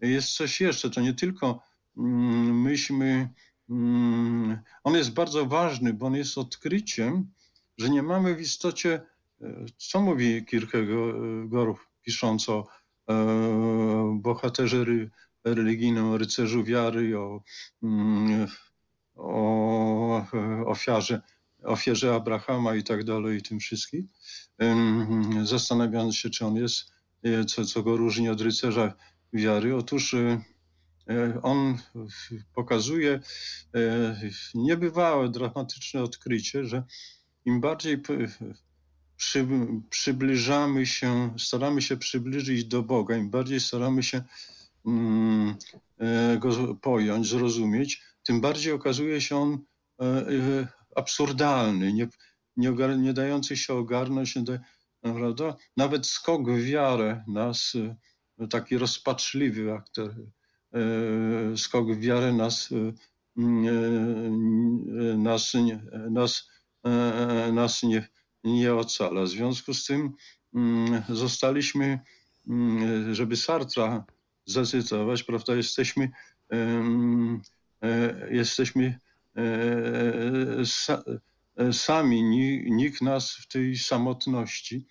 jest 0.00 0.28
coś 0.28 0.60
jeszcze, 0.60 0.90
to 0.90 1.00
nie 1.00 1.14
tylko 1.14 1.62
mm, 1.96 2.60
myśmy, 2.60 3.28
on 4.84 4.94
jest 4.94 5.12
bardzo 5.12 5.46
ważny, 5.46 5.94
bo 5.94 6.06
on 6.06 6.14
jest 6.14 6.38
odkryciem, 6.38 7.30
że 7.78 7.90
nie 7.90 8.02
mamy 8.02 8.34
w 8.34 8.40
istocie, 8.40 9.00
e, 9.40 9.64
co 9.76 10.00
mówi 10.00 10.44
Kierkegaard 10.44 11.78
pisząc 12.02 12.48
o 12.48 12.66
e, 13.10 14.18
bohaterze 14.20 14.84
religijnym, 15.44 16.04
o 16.04 16.18
rycerzu 16.18 16.64
wiary, 16.64 17.18
o, 17.18 17.42
mm, 17.82 18.46
o 19.16 20.26
e, 20.34 20.66
ofiarze, 20.66 21.22
ofierze 21.64 22.14
Abrahama 22.14 22.74
i 22.74 22.82
tak 22.82 23.04
dalej 23.04 23.38
i 23.38 23.42
tym 23.42 23.60
wszystkim, 23.60 24.08
zastanawiając 25.42 26.16
się, 26.16 26.30
czy 26.30 26.46
on 26.46 26.56
jest, 26.56 26.92
e, 27.22 27.44
co, 27.44 27.64
co 27.64 27.82
go 27.82 27.96
różni 27.96 28.28
od 28.28 28.40
rycerza 28.40 28.94
wiary. 29.32 29.76
Otóż 29.76 30.14
e, 30.14 30.18
e, 30.18 30.40
on 31.42 31.78
w- 31.94 32.54
pokazuje 32.54 33.20
e, 33.74 34.20
niebywałe, 34.54 35.28
dramatyczne 35.28 36.02
odkrycie, 36.02 36.64
że 36.64 36.84
im 37.44 37.60
bardziej 37.60 38.02
przy, 39.16 39.46
przybliżamy 39.90 40.86
się, 40.86 41.34
staramy 41.38 41.82
się 41.82 41.96
przybliżyć 41.96 42.64
do 42.64 42.82
Boga, 42.82 43.16
im 43.16 43.30
bardziej 43.30 43.60
staramy 43.60 44.02
się 44.02 44.22
mm, 44.86 45.56
e, 45.98 46.38
go 46.38 46.74
pojąć, 46.74 47.26
zrozumieć, 47.28 48.02
tym 48.26 48.40
bardziej 48.40 48.72
okazuje 48.72 49.20
się 49.20 49.36
on 49.36 49.58
e, 50.00 50.04
e, 50.04 50.68
absurdalny, 50.96 51.92
nie, 51.92 52.08
nie, 52.56 52.70
nie 52.98 53.12
dający 53.12 53.56
się 53.56 53.74
ogarnąć, 53.74 54.36
nie 54.36 54.42
da, 54.42 54.58
prawda? 55.00 55.56
Nawet 55.76 56.06
skok 56.06 56.50
w 56.50 56.64
wiarę 56.64 57.24
nas, 57.28 57.72
e, 58.38 58.48
taki 58.48 58.78
rozpaczliwy 58.78 59.72
aktor, 59.72 60.10
e, 60.10 60.37
skok 61.56 61.92
w 61.92 62.00
wiarę 62.00 62.32
nas, 62.32 62.72
e, 62.72 62.76
e, 62.76 63.42
nas, 65.16 65.52
nas, 66.10 66.48
e, 66.84 67.52
nas 67.52 67.82
nie, 67.82 68.08
nie 68.44 68.74
ocala. 68.74 69.22
W 69.22 69.28
związku 69.28 69.74
z 69.74 69.84
tym 69.86 70.12
zostaliśmy, 71.08 72.00
żeby 73.12 73.36
Sartra 73.36 74.04
zacytować, 74.46 75.22
prawda, 75.22 75.54
jesteśmy, 75.54 76.10
e, 76.52 78.28
jesteśmy 78.30 78.98
e, 79.36 80.64
sa, 80.64 81.02
e, 81.56 81.72
sami, 81.72 82.22
ni- 82.22 82.70
nikt 82.70 83.02
nas 83.02 83.32
w 83.32 83.48
tej 83.48 83.76
samotności 83.76 84.86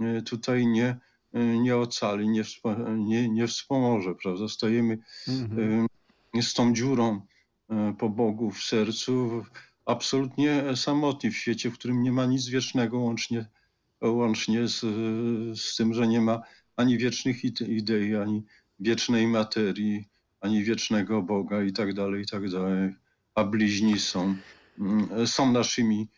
e, 0.00 0.22
tutaj 0.22 0.66
nie, 0.66 0.86
e, 0.86 0.98
nie 1.36 1.76
ocali, 1.76 2.28
nie, 2.28 2.42
nie, 2.96 3.28
nie 3.28 3.46
wspomoże, 3.46 4.14
prawda, 4.22 4.48
stajemy 4.48 4.98
Mhm. 5.28 5.86
y, 6.36 6.42
z 6.42 6.54
tą 6.54 6.74
dziurą 6.74 7.20
y, 7.70 7.94
po 7.98 8.08
Bogu 8.08 8.50
w 8.50 8.62
sercu, 8.62 9.44
absolutnie 9.86 10.62
samotni 10.76 11.30
w 11.30 11.36
świecie, 11.36 11.70
w 11.70 11.74
którym 11.74 12.02
nie 12.02 12.12
ma 12.12 12.26
nic 12.26 12.48
wiecznego, 12.48 12.98
łącznie, 12.98 13.46
łącznie 14.02 14.68
z, 14.68 14.80
z 15.60 15.76
tym, 15.76 15.94
że 15.94 16.06
nie 16.08 16.20
ma 16.20 16.42
ani 16.76 16.98
wiecznych 16.98 17.44
ide- 17.44 17.68
idei, 17.68 18.14
ani 18.16 18.44
wiecznej 18.80 19.26
materii, 19.26 20.04
ani 20.40 20.64
wiecznego 20.64 21.22
Boga 21.22 21.62
i 21.62 21.72
tak 21.72 21.94
dalej, 21.94 22.22
i 22.22 22.26
tak 22.26 22.50
dalej. 22.50 22.94
A 23.34 23.44
bliźni 23.44 23.98
są, 23.98 24.36
są 25.26 25.52
naszymi, 25.52 26.08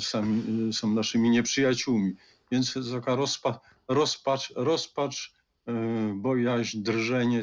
sami, 0.00 0.42
są 0.72 0.94
naszymi 0.94 1.30
nieprzyjaciółmi. 1.30 2.14
Więc 2.52 2.74
taka 2.92 3.14
rozpa, 3.16 3.60
rozpacz, 3.88 4.52
rozpacz, 4.56 5.32
e, 5.68 5.72
bojaźń, 6.16 6.82
drżenie, 6.82 7.40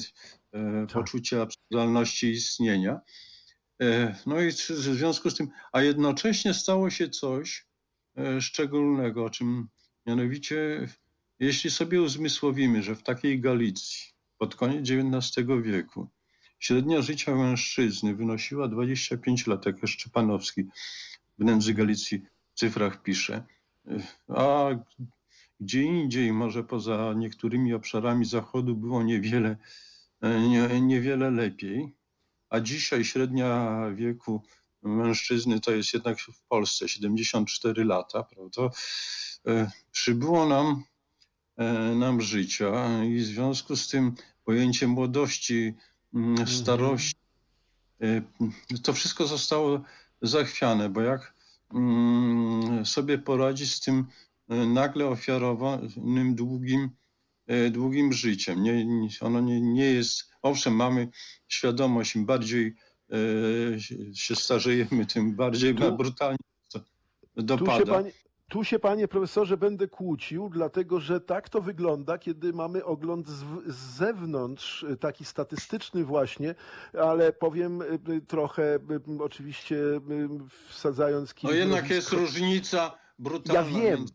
e, 0.53 0.85
Tak. 0.87 0.93
poczucie 0.93 1.41
absurdalności 1.41 2.27
istnienia. 2.31 2.99
E, 3.81 4.15
No 4.25 4.41
i 4.41 4.51
w 4.51 4.57
związku 4.69 5.29
z 5.29 5.35
tym, 5.35 5.49
a 5.71 5.81
jednocześnie 5.81 6.53
stało 6.53 6.89
się 6.89 7.09
coś 7.09 7.67
szczególnego, 8.39 9.25
o 9.25 9.29
czym 9.29 9.67
mianowicie, 10.05 10.87
jeśli 11.39 11.71
sobie 11.71 12.01
uzmysłowimy, 12.01 12.83
że 12.83 12.95
w 12.95 13.03
takiej 13.03 13.41
Galicji 13.41 14.11
pod 14.37 14.55
koniec 14.55 14.89
XIX 14.89 15.47
wieku 15.63 16.09
średnia 16.59 17.01
życia 17.01 17.35
mężczyzny 17.35 18.15
wynosiła 18.15 18.67
25 18.67 19.47
lat, 19.47 19.65
jak 19.65 19.87
Szczepanowski 19.87 20.63
w 21.37 21.43
Nędzy 21.43 21.73
Galicji 21.73 22.21
w 22.53 22.59
cyfrach 22.59 23.03
pisze, 23.03 23.43
a 24.27 24.69
gdzie 25.61 25.83
indziej, 25.83 26.33
może 26.33 26.63
poza 26.63 27.13
niektórymi 27.13 27.73
obszarami 27.73 28.25
Zachodu 28.25 28.75
było 28.75 29.03
niewiele, 29.03 29.57
e, 30.21 30.39
nie, 30.39 30.81
niewiele 30.81 31.31
lepiej. 31.31 31.95
A 32.49 32.59
dzisiaj 32.59 33.05
średnia 33.05 33.81
wieku 33.95 34.43
mężczyzny 34.81 35.59
to 35.59 35.71
jest 35.71 35.93
jednak 35.93 36.19
w 36.19 36.43
Polsce 36.47 36.89
74 36.89 37.85
lata, 37.85 38.23
prawda? 38.23 38.61
E, 39.47 39.71
Przybyło 39.91 40.45
nam, 40.45 40.83
e, 41.57 41.73
nam 41.95 42.21
życia 42.21 43.03
i 43.03 43.19
w 43.19 43.25
związku 43.25 43.75
z 43.75 43.87
tym 43.87 44.15
pojęcie 44.43 44.87
młodości, 44.87 45.73
mm, 46.13 46.47
starości, 46.47 47.21
to 48.83 48.93
wszystko 48.93 49.27
zostało 49.27 49.81
zachwiane, 50.21 50.89
bo 50.89 51.01
jak 51.01 51.33
mm, 51.73 52.85
sobie 52.85 53.17
poradzić 53.17 53.73
z 53.73 53.79
tym 53.79 54.05
nagle 54.55 55.07
ofiarowanym 55.07 56.35
długim, 56.35 56.89
e, 57.47 57.69
długim 57.69 58.13
życiem. 58.13 58.63
Nie, 58.63 58.85
ono 59.21 59.39
nie, 59.39 59.61
nie 59.61 59.85
jest, 59.85 60.29
owszem, 60.41 60.73
mamy 60.75 61.07
świadomość, 61.47 62.15
im 62.15 62.25
bardziej 62.25 62.75
e, 63.75 63.79
się- 64.13 64.35
starzejemy, 64.35 65.05
tym 65.05 65.35
bardziej 65.35 65.75
Tu- 65.75 65.97
brutalnie 65.97 66.37
to 66.73 66.79
Tu 67.57 67.65
się, 67.65 67.71
dopada. 67.71 67.93
panie, 67.93 68.11
tu 68.49 68.63
się, 68.63 68.79
panie 68.79 69.07
profesorze, 69.07 69.57
będę 69.57 69.87
kłócił, 69.87 70.49
dlatego 70.49 70.99
że 70.99 71.21
tak 71.21 71.49
to 71.49 71.61
wygląda, 71.61 72.17
kiedy 72.17 72.53
mamy 72.53 72.85
ogląd 72.85 73.27
z, 73.27 73.43
z 73.67 73.75
zewnątrz, 73.97 74.83
y, 74.83 74.97
taki 74.97 75.25
statystyczny 75.25 76.03
właśnie, 76.05 76.55
ale 77.01 77.33
powiem 77.33 77.83
trochę, 78.27 78.79
oczywiście 79.19 79.77
wsadzając 80.69 81.29
No 81.29 81.35
kilka 81.35 81.55
jednak 81.55 81.89
jest 81.89 82.11
różnica 82.11 82.97
brutalna. 83.19 83.61
Ja 83.69 83.81
wiem, 83.81 84.05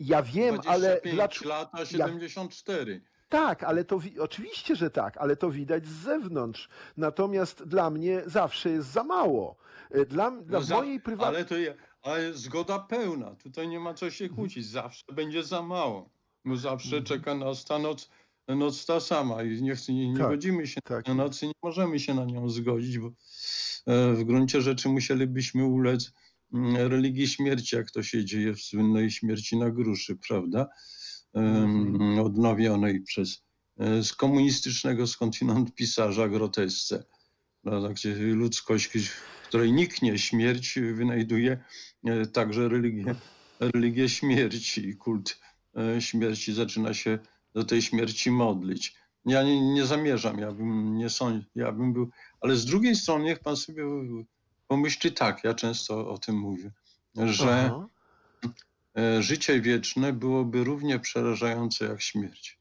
Ja 0.00 0.22
wiem, 0.22 0.54
25 0.54 0.66
ale 0.66 1.00
dlaczego... 1.14 1.48
lat 1.50 1.68
a 1.72 1.84
74. 1.86 3.00
Tak, 3.28 3.64
ale 3.64 3.84
to 3.84 3.98
wi- 3.98 4.20
oczywiście, 4.20 4.76
że 4.76 4.90
tak, 4.90 5.16
ale 5.16 5.36
to 5.36 5.50
widać 5.50 5.86
z 5.86 5.90
zewnątrz. 6.02 6.68
Natomiast 6.96 7.62
dla 7.64 7.90
mnie 7.90 8.22
zawsze 8.26 8.70
jest 8.70 8.88
za 8.92 9.04
mało. 9.04 9.56
Y, 9.94 10.06
Dla, 10.06 10.30
dla 10.30 10.58
No 10.58 10.64
za- 10.64 10.76
mojej 10.76 11.00
prywatnej. 11.00 11.36
Ale 11.36 11.44
to 11.44 11.56
je, 11.56 11.74
ale 12.02 12.34
zgoda 12.34 12.78
pełna. 12.78 13.34
Tutaj 13.34 13.68
nie 13.68 13.80
ma 13.80 13.94
co 13.94 14.10
się 14.10 14.28
kłócić. 14.28 14.66
Zawsze 14.66 15.04
będzie 15.12 15.42
za 15.42 15.62
mało. 15.62 16.10
Bo 16.44 16.56
zawsze 16.56 16.96
Mhm. 16.96 17.04
czeka 17.04 17.34
nas 17.34 17.64
ta 17.64 17.78
noc, 17.78 18.10
noc 18.48 18.86
ta 18.86 19.00
sama 19.00 19.42
i 19.42 19.62
nie, 19.62 19.74
nie, 19.88 20.12
nie 20.12 20.18
Tak, 20.18 20.28
godzimy 20.28 20.66
się 20.66 20.80
tak. 20.84 21.06
na 21.08 21.14
noc 21.14 21.42
i 21.42 21.46
nie 21.46 21.52
możemy 21.62 22.00
się 22.00 22.14
na 22.14 22.24
nią 22.24 22.48
zgodzić, 22.48 22.98
bo 22.98 23.06
e, 23.86 24.12
w 24.14 24.24
gruncie 24.24 24.60
rzeczy 24.62 24.88
musielibyśmy 24.88 25.64
ulec 25.64 26.12
mm, 26.54 26.76
religii 26.76 27.28
śmierci, 27.28 27.76
jak 27.76 27.90
to 27.90 28.02
się 28.02 28.24
dzieje 28.24 28.54
w 28.54 28.60
słynnej 28.60 29.10
śmierci 29.10 29.56
na 29.56 29.70
gruszy, 29.70 30.16
prawda? 30.28 30.68
Mhm. 31.34 32.18
Odnowionej 32.18 33.00
przez 33.00 33.42
e, 33.78 34.02
z 34.02 34.12
komunistycznego 34.12 35.06
skądinąd 35.06 35.74
pisarza 35.74 36.28
grotesce 36.28 37.04
prawda, 37.62 37.88
gdzie 37.88 38.14
ludzkość, 38.14 38.86
w 38.86 39.48
której 39.48 39.72
niknie 39.72 40.18
śmierć, 40.18 40.78
wynajduje 40.94 41.64
e, 42.04 42.26
także 42.26 42.68
religię, 42.68 43.14
religię 43.60 44.08
śmierci 44.08 44.88
i 44.88 44.96
kult 44.96 45.40
e, 45.76 46.00
śmierci 46.00 46.54
zaczyna 46.54 46.94
się 46.94 47.18
do 47.54 47.64
tej 47.64 47.82
śmierci 47.82 48.30
modlić. 48.30 48.94
Ja 49.24 49.42
nie, 49.42 49.72
nie 49.72 49.86
zamierzam, 49.86 50.38
ja 50.38 50.52
bym 50.52 50.96
nie 50.96 51.10
sądził, 51.10 51.50
ja 51.54 51.72
bym 51.72 51.92
był, 51.92 52.10
ale 52.40 52.56
z 52.56 52.64
drugiej 52.64 52.96
strony 52.96 53.24
niech 53.24 53.40
pan 53.40 53.56
sobie 53.56 53.84
pomyśli 54.68 55.12
tak, 55.12 55.44
ja 55.44 55.54
często 55.54 56.10
o 56.10 56.18
tym 56.18 56.36
mówię, 56.36 56.70
że 57.16 57.70
Aha. 57.72 57.86
e, 58.98 59.22
życie 59.22 59.60
wieczne 59.60 60.12
byłoby 60.12 60.64
równie 60.64 60.98
przerażające 60.98 61.84
jak 61.84 62.02
śmierć. 62.02 62.58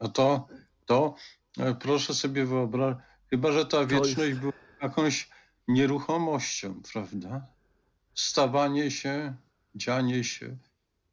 No 0.00 0.08
to, 0.08 0.48
to 0.86 1.14
e, 1.58 1.74
proszę 1.74 2.14
sobie 2.14 2.46
wyobrazić, 2.46 3.00
chyba 3.30 3.52
że 3.52 3.66
ta 3.66 3.86
wieczność 3.86 4.34
była 4.34 4.52
jakąś 4.82 5.30
nieruchomością, 5.68 6.82
prawda? 6.92 7.46
stawanie 8.14 8.90
się, 8.90 9.34
dzianie 9.74 10.24
się, 10.24 10.56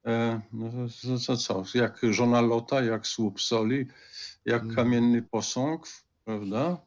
e, 0.06 0.41
no 0.54 0.72
to, 1.02 1.20
to 1.28 1.38
co, 1.38 1.64
jak 1.74 1.99
żona 2.12 2.41
Lota, 2.41 2.82
jak 2.82 3.08
słup 3.08 3.41
soli, 3.41 3.88
jak 4.45 4.62
Mhm. 4.62 4.76
kamienny 4.76 5.22
posąg, 5.22 5.88
prawda? 6.26 6.78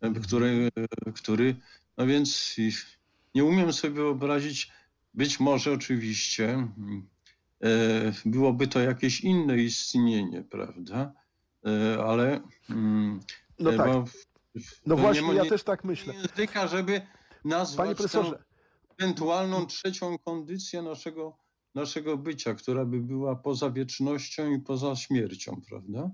E, 0.00 0.10
Który, 0.10 0.70
który, 1.14 1.56
no 1.98 2.06
więc 2.06 2.56
nie 3.34 3.44
umiem 3.44 3.72
sobie 3.72 3.94
wyobrazić, 3.94 4.72
być 5.14 5.40
może 5.40 5.72
oczywiście 5.72 6.68
e, 7.62 8.12
byłoby 8.24 8.66
to 8.68 8.80
jakieś 8.80 9.20
inne 9.20 9.58
istnienie, 9.58 10.42
prawda? 10.42 11.12
E, 11.66 12.04
ale 12.04 12.40
mm, 12.70 13.20
No 13.58 13.72
tak, 13.72 13.90
no 14.86 14.96
właśnie, 14.96 15.28
nie 15.28 15.34
ja 15.34 15.42
nie- 15.42 15.48
też 15.50 15.62
tak 15.62 15.84
myślę. 15.84 16.14
języka, 16.14 16.66
żeby 16.66 17.00
nazwać 17.44 17.98
Panie 17.98 18.32
ewentualną 18.98 19.66
trzecią 19.66 20.18
kondycję 20.18 20.82
naszego, 20.82 21.36
naszego 21.74 22.16
bycia, 22.16 22.54
która 22.54 22.84
by 22.84 23.00
była 23.00 23.36
poza 23.36 23.70
wiecznością 23.70 24.50
i 24.52 24.58
poza 24.60 24.96
śmiercią, 24.96 25.60
prawda? 25.68 26.10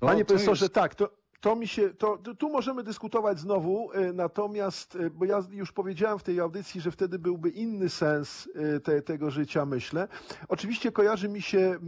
Panie 0.00 0.24
profesorze, 0.24 0.64
jest- 0.64 0.74
tak, 0.74 0.94
to, 0.94 1.19
to 1.40 1.56
mi 1.56 1.68
się, 1.68 1.90
to, 1.90 2.18
tu 2.38 2.48
możemy 2.50 2.82
dyskutować 2.82 3.38
znowu, 3.40 3.92
y, 3.92 4.12
natomiast, 4.12 4.94
y, 4.94 5.10
bo 5.10 5.24
ja 5.24 5.42
już 5.50 5.72
powiedziałem 5.72 6.18
w 6.18 6.22
tej 6.22 6.40
audycji, 6.40 6.80
że 6.80 6.90
wtedy 6.90 7.18
byłby 7.18 7.48
inny 7.50 7.88
sens 7.88 8.46
y, 8.76 8.80
te, 8.80 9.02
tego 9.02 9.30
życia, 9.30 9.66
myślę. 9.66 10.08
Oczywiście 10.48 10.92
kojarzy 10.92 11.28
mi 11.28 11.42
się, 11.42 11.78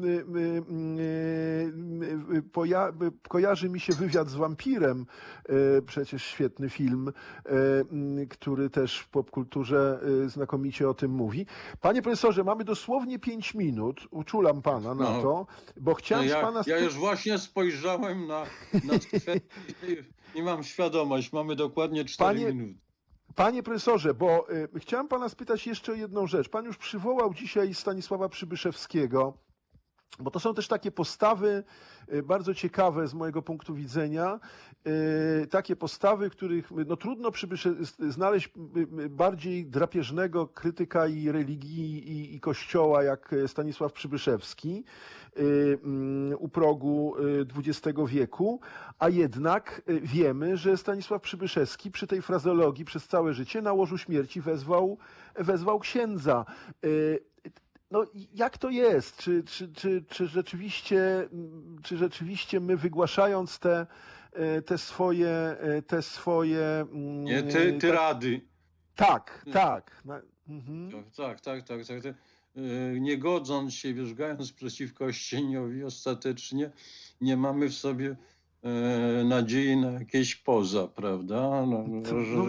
kojarzy 3.28 3.68
mi 3.68 3.80
się 3.80 3.92
wywiad 3.92 4.28
z 4.28 4.34
wampirem, 4.34 5.06
przecież 5.86 6.24
świetny 6.24 6.70
film, 6.70 7.12
który 8.30 8.70
też 8.70 8.98
w 8.98 9.08
popkulturze 9.08 10.00
znakomicie 10.26 10.88
o 10.88 10.94
tym 10.94 11.10
mówi. 11.10 11.46
Panie 11.80 12.02
profesorze, 12.02 12.44
mamy 12.44 12.64
dosłownie 12.64 13.18
pięć 13.18 13.54
minut, 13.54 14.00
uczulam 14.10 14.62
pana 14.62 14.94
na 14.94 15.04
No. 15.04 15.22
to, 15.22 15.46
bo 15.80 15.90
No 15.90 15.94
chciałem 15.94 16.28
z 16.28 16.30
ja, 16.30 16.40
pana... 16.40 16.62
ja 16.66 16.78
już 16.78 16.94
właśnie 16.94 17.38
spojrzałem 17.38 18.26
na, 18.26 18.42
na 18.84 18.94
i 20.34 20.42
mam 20.42 20.64
świadomość, 20.64 21.32
mamy 21.32 21.56
dokładnie 21.56 22.04
4 22.04 22.28
Panie- 22.40 22.54
minuty. 22.54 22.80
Panie 23.34 23.62
profesorze, 23.62 24.14
bo 24.14 24.50
y, 24.52 24.80
chciałem 24.80 25.08
pana 25.08 25.28
spytać 25.28 25.66
jeszcze 25.66 25.92
o 25.92 25.94
jedną 25.94 26.26
rzecz. 26.26 26.48
Pan 26.48 26.64
już 26.64 26.76
przywołał 26.78 27.34
dzisiaj 27.34 27.74
Stanisława 27.74 28.28
Przybyszewskiego, 28.28 29.38
bo 30.20 30.30
to 30.30 30.40
są 30.40 30.54
też 30.54 30.68
takie 30.68 30.90
postawy 30.90 31.64
y, 32.12 32.22
bardzo 32.22 32.54
ciekawe 32.54 33.08
z 33.08 33.14
mojego 33.14 33.42
punktu 33.42 33.74
widzenia. 33.74 34.40
Y, 35.42 35.46
takie 35.46 35.76
postawy, 35.76 36.30
których 36.30 36.72
y, 36.72 36.84
no, 36.86 36.96
trudno 36.96 37.30
znaleźć 38.08 38.50
bardziej 39.10 39.66
drapieżnego 39.66 40.46
krytyka 40.46 41.06
i 41.06 41.30
religii 41.30 42.10
i, 42.10 42.34
i 42.34 42.40
kościoła 42.40 43.02
jak 43.02 43.34
Stanisław 43.46 43.92
Przybyszewski 43.92 44.84
mm, 45.36 46.36
u 46.38 46.48
progu 46.48 47.14
XX 47.56 47.98
wieku, 48.06 48.60
a 48.98 49.08
jednak 49.08 49.82
wiemy, 50.02 50.56
że 50.56 50.76
Stanisław 50.76 51.22
Przybyszewski 51.22 51.90
przy 51.90 52.06
tej 52.06 52.22
frazeologii 52.22 52.84
przez 52.84 53.08
całe 53.08 53.34
życie 53.34 53.62
na 53.62 53.72
łożu 53.72 53.98
śmierci 53.98 54.40
wezwał, 54.40 54.98
wezwał 55.34 55.78
księdza. 55.78 56.44
No, 57.92 58.04
jak 58.34 58.58
to 58.58 58.70
jest? 58.70 59.16
Czy, 59.16 59.42
czy, 59.44 59.72
czy, 59.72 60.04
czy, 60.08 60.26
rzeczywiście, 60.26 61.28
mm, 61.32 61.76
czy 61.82 61.96
rzeczywiście 61.98 62.60
my 62.60 62.76
wygłaszając 62.76 63.58
te, 63.58 63.86
y, 64.58 64.62
te 64.62 64.78
swoje, 64.78 65.56
y, 65.78 65.82
te 65.82 66.02
swoje. 66.02 66.64
mm, 66.92 67.24
Nie, 67.24 67.42
ty, 67.42 67.72
ty 67.72 67.78
tak- 67.88 67.96
rady. 67.96 68.40
Tak, 68.94 69.44
tak. 69.52 70.02
Na- 70.04 70.22
mhm. 70.48 70.90
Tak, 71.16 71.40
tak, 71.40 71.62
tak, 71.62 71.86
tak. 71.86 72.02
tak. 72.02 72.14
E, 72.56 73.00
Nie 73.00 73.18
godząc 73.18 73.74
się, 73.74 73.94
wierzgając 73.94 74.52
przeciwko 74.52 75.12
ścieniowi, 75.12 75.84
ostatecznie 75.84 76.70
nie 77.20 77.36
mamy 77.36 77.68
w 77.68 77.74
sobie 77.74 78.16
e, 78.62 79.24
nadziei 79.24 79.76
na 79.76 79.90
jakieś 79.90 80.36
poza, 80.36 80.88
prawda? 80.88 81.66
No, 81.66 81.84
No 81.88 82.04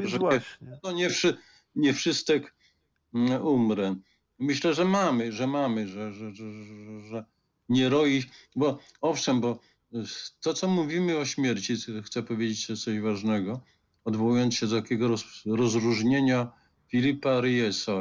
że- 0.08 0.42
no 0.84 0.92
nie, 0.92 1.10
wszy, 1.10 1.38
nie 1.76 1.94
wszystek 1.94 2.56
mm, 3.14 3.46
umrę. 3.46 3.96
Myślę, 4.40 4.74
że 4.74 4.86
mamy, 4.86 5.32
że 5.32 5.48
mamy, 5.48 5.88
że, 5.88 6.14
że, 6.14 6.36
że, 6.36 6.46
że, 7.10 7.26
nie 7.70 7.90
roi, 7.90 8.24
bo 8.56 8.80
owszem, 9.02 9.42
bo 9.42 9.60
to, 10.42 10.54
co 10.54 10.68
mówimy 10.68 11.18
o 11.18 11.26
śmierci, 11.26 11.76
chcę 12.04 12.24
powiedzieć 12.24 12.84
coś 12.84 13.00
ważnego, 13.00 13.62
odwołując 14.06 14.56
się 14.56 14.68
do 14.68 14.82
takiego 14.82 15.08
roz, 15.08 15.44
rozróżnienia 15.46 16.52
Filipa 16.88 17.42
Riesa, 17.42 17.94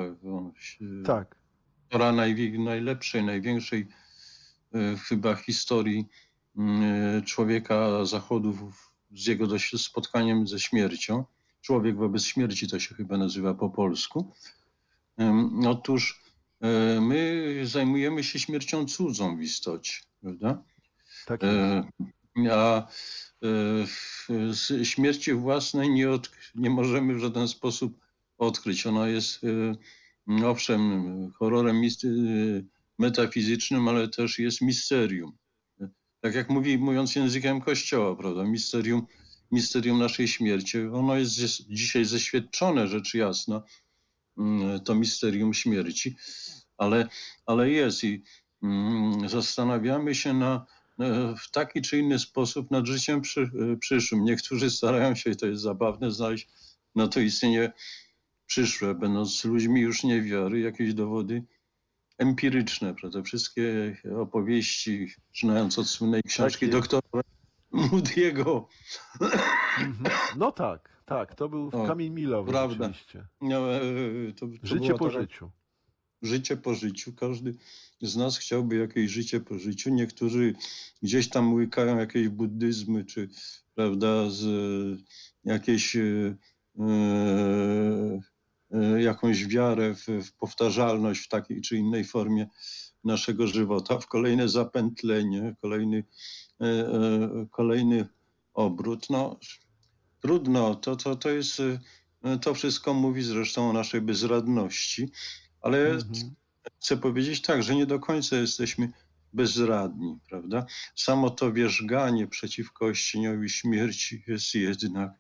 Tak. 1.05 1.37
autora 1.85 2.13
najwi- 2.13 2.59
najlepszej, 2.65 3.25
największej 3.25 3.89
e, 4.75 4.97
chyba 4.97 5.35
historii 5.35 6.09
mm, 6.57 7.23
człowieka 7.23 8.05
zachodu 8.05 8.73
z 9.15 9.27
jego 9.27 9.47
spotkaniem 9.59 10.47
ze 10.47 10.61
śmiercią. 10.61 11.25
Człowiek 11.61 11.97
wobec 11.97 12.25
śmierci 12.25 12.69
to 12.69 12.79
się 12.81 12.95
chyba 12.95 13.17
nazywa 13.19 13.55
po 13.55 13.71
polsku. 13.71 14.33
Otóż 15.67 16.21
e, 16.21 16.22
my 17.01 17.61
zajmujemy 17.65 18.25
się 18.25 18.39
śmiercią 18.39 18.87
cudzą 18.87 19.37
w 19.37 19.43
istocie, 19.43 19.95
prawda? 20.21 20.65
Tak. 21.27 21.45
E, 21.45 21.85
A 22.53 22.81
e, 22.81 22.87
z 24.55 24.87
śmierci 24.89 25.33
własnej 25.33 25.91
nie, 25.91 26.11
od, 26.11 26.31
nie 26.55 26.71
możemy 26.71 27.15
w 27.15 27.19
żaden 27.19 27.49
sposób 27.49 27.99
odkryć. 28.39 28.87
Ona 28.87 29.09
jest 29.09 29.41
e, 30.29 30.47
owszem 30.47 31.33
horrorem 31.33 31.83
metafizycznym, 32.99 33.89
ale 33.89 34.09
też 34.09 34.39
jest 34.39 34.61
misterium. 34.61 35.33
Tak 36.21 36.35
jak 36.35 36.51
mówi, 36.51 36.79
mówiąc 36.79 37.17
językiem 37.17 37.61
Kościoła, 37.61 38.17
prawda? 38.17 38.45
Misterium, 38.45 39.07
misterium 39.51 39.99
naszej 39.99 40.29
śmierci. 40.29 40.79
Ono 40.79 41.17
jest 41.17 41.35
dzisiaj 41.69 42.05
zeświadczone, 42.05 42.89
rzecz 42.89 43.15
jasna, 43.15 43.63
to 44.85 44.95
misterium 44.95 45.55
śmierci, 45.55 46.17
ale, 46.79 47.09
ale 47.47 47.71
jest 47.71 48.05
i 48.05 48.23
mm, 48.63 49.29
zastanawiamy 49.29 50.15
się 50.15 50.35
na, 50.35 50.67
w 51.39 51.51
taki 51.51 51.83
czy 51.83 51.99
inny 51.99 52.19
sposób 52.19 52.71
nad 52.71 52.87
życiem 52.87 53.21
przy, 53.21 53.51
przyszłym. 53.81 54.25
Niektórzy 54.25 54.71
starają 54.71 55.15
się, 55.15 55.31
i 55.31 55.37
to 55.37 55.47
jest 55.47 55.63
zabawne, 55.63 56.11
znaleźć 56.11 56.49
na 56.95 57.09
to 57.09 57.21
istnienie 57.21 57.73
przyszłe, 58.47 58.95
będąc 58.95 59.45
ludźmi 59.45 59.81
już 59.81 60.05
niewiary, 60.05 60.61
jakieś 60.61 60.95
dowody 60.95 61.45
empiryczne, 62.19 62.95
prawda? 62.95 63.23
Wszystkie 63.23 63.97
opowieści, 64.21 65.15
zaczynając 65.29 65.79
od 65.79 65.89
słynnej 65.89 66.23
książki 66.23 66.67
jest. 66.67 66.79
doktora 66.79 67.23
Moody'ego, 67.73 68.65
Mhm. 69.79 70.15
No 70.37 70.53
tak, 70.53 70.92
tak. 71.05 71.35
To 71.35 71.49
był 71.49 71.69
O, 71.73 71.87
kamień 71.87 72.11
milowy 72.13 72.51
prawda. 72.51 72.85
oczywiście. 72.85 73.27
no, 73.41 73.61
to, 74.37 74.47
to 74.47 74.53
Życie 74.63 74.95
po 74.95 75.11
życiu. 75.11 75.51
życie 76.23 76.57
po 76.57 76.75
życiu. 76.75 77.13
Każdy 77.13 77.55
z 78.01 78.17
nas 78.17 78.39
chciałby 78.39 78.77
jakieś 78.77 79.11
życie 79.11 79.41
po 79.41 79.59
życiu. 79.59 79.91
Niektórzy 79.91 80.55
gdzieś 81.03 81.29
tam 81.29 81.55
łykają 81.55 81.99
jakieś 81.99 82.29
buddyzmy, 82.29 83.05
czy 83.05 83.29
prawda, 83.75 84.31
z 84.31 84.45
e, 84.45 85.03
jakieś 85.53 85.97
e, 85.97 86.37
jakąś 88.99 89.47
wiarę 89.47 89.95
w, 89.95 90.07
w 90.07 90.33
powtarzalność 90.33 91.21
w 91.25 91.29
takiej 91.29 91.61
czy 91.61 91.77
innej 91.77 92.05
formie 92.05 92.47
naszego 93.05 93.47
żywota, 93.47 93.99
w 93.99 94.07
kolejne 94.07 94.49
zapętlenie, 94.49 95.55
kolejny, 95.61 96.05
e, 96.61 97.47
kolejny 97.51 98.07
obrót. 98.55 99.11
No, 99.11 99.39
trudno, 100.23 100.75
to, 100.75 100.97
to, 100.97 101.17
to 101.17 101.31
jest, 101.31 101.61
e, 102.25 102.39
to 102.39 102.55
wszystko 102.55 102.95
mówi 102.95 103.23
zresztą 103.23 103.71
o 103.71 103.73
naszej 103.73 104.01
bezradności, 104.01 105.11
ale 105.61 105.79
Mhm. 105.91 106.35
chcę 106.81 106.97
powiedzieć 106.97 107.43
tak, 107.43 107.63
że 107.63 107.75
nie 107.75 107.87
do 107.87 108.01
końca 108.01 108.37
jesteśmy 108.37 108.93
bezradni, 109.33 110.19
prawda? 110.29 110.67
Samo 110.97 111.31
to 111.31 111.53
wierzganie 111.53 112.27
przeciwko 112.27 112.93
cieniowi 112.93 113.51
śmierci 113.51 114.25
jest 114.27 114.55
jednak 114.55 115.11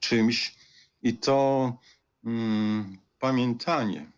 czymś 0.00 0.54
i 1.02 1.16
to 1.16 1.78
mm, 2.24 2.98
pamiętanie. 3.18 4.13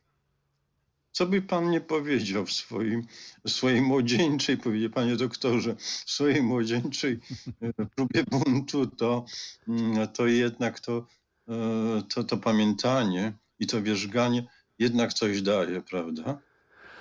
Co 1.16 1.26
by 1.26 1.42
pan 1.42 1.70
nie 1.70 1.80
powiedział 1.80 2.46
w 2.46 2.52
swoim, 2.52 3.06
swojej 3.46 3.82
młodzieńczej, 3.82 4.56
powiedzie 4.56 4.90
panie 4.90 5.16
doktorze, 5.16 5.76
w 5.76 6.10
swojej 6.10 6.42
młodzieńczej 6.42 7.20
e, 7.62 7.86
próbie 7.96 8.24
buntu, 8.30 8.86
to, 8.86 9.24
mm, 9.68 10.08
to 10.08 10.26
jednak 10.26 10.80
to, 10.80 11.06
e, 11.48 12.02
to, 12.14 12.24
to 12.24 12.36
pamiętanie 12.36 13.32
i 13.58 13.66
to 13.66 13.82
wierzganie 13.82 14.46
jednak 14.78 15.12
coś 15.12 15.42
daje, 15.42 15.82
prawda? 15.82 16.38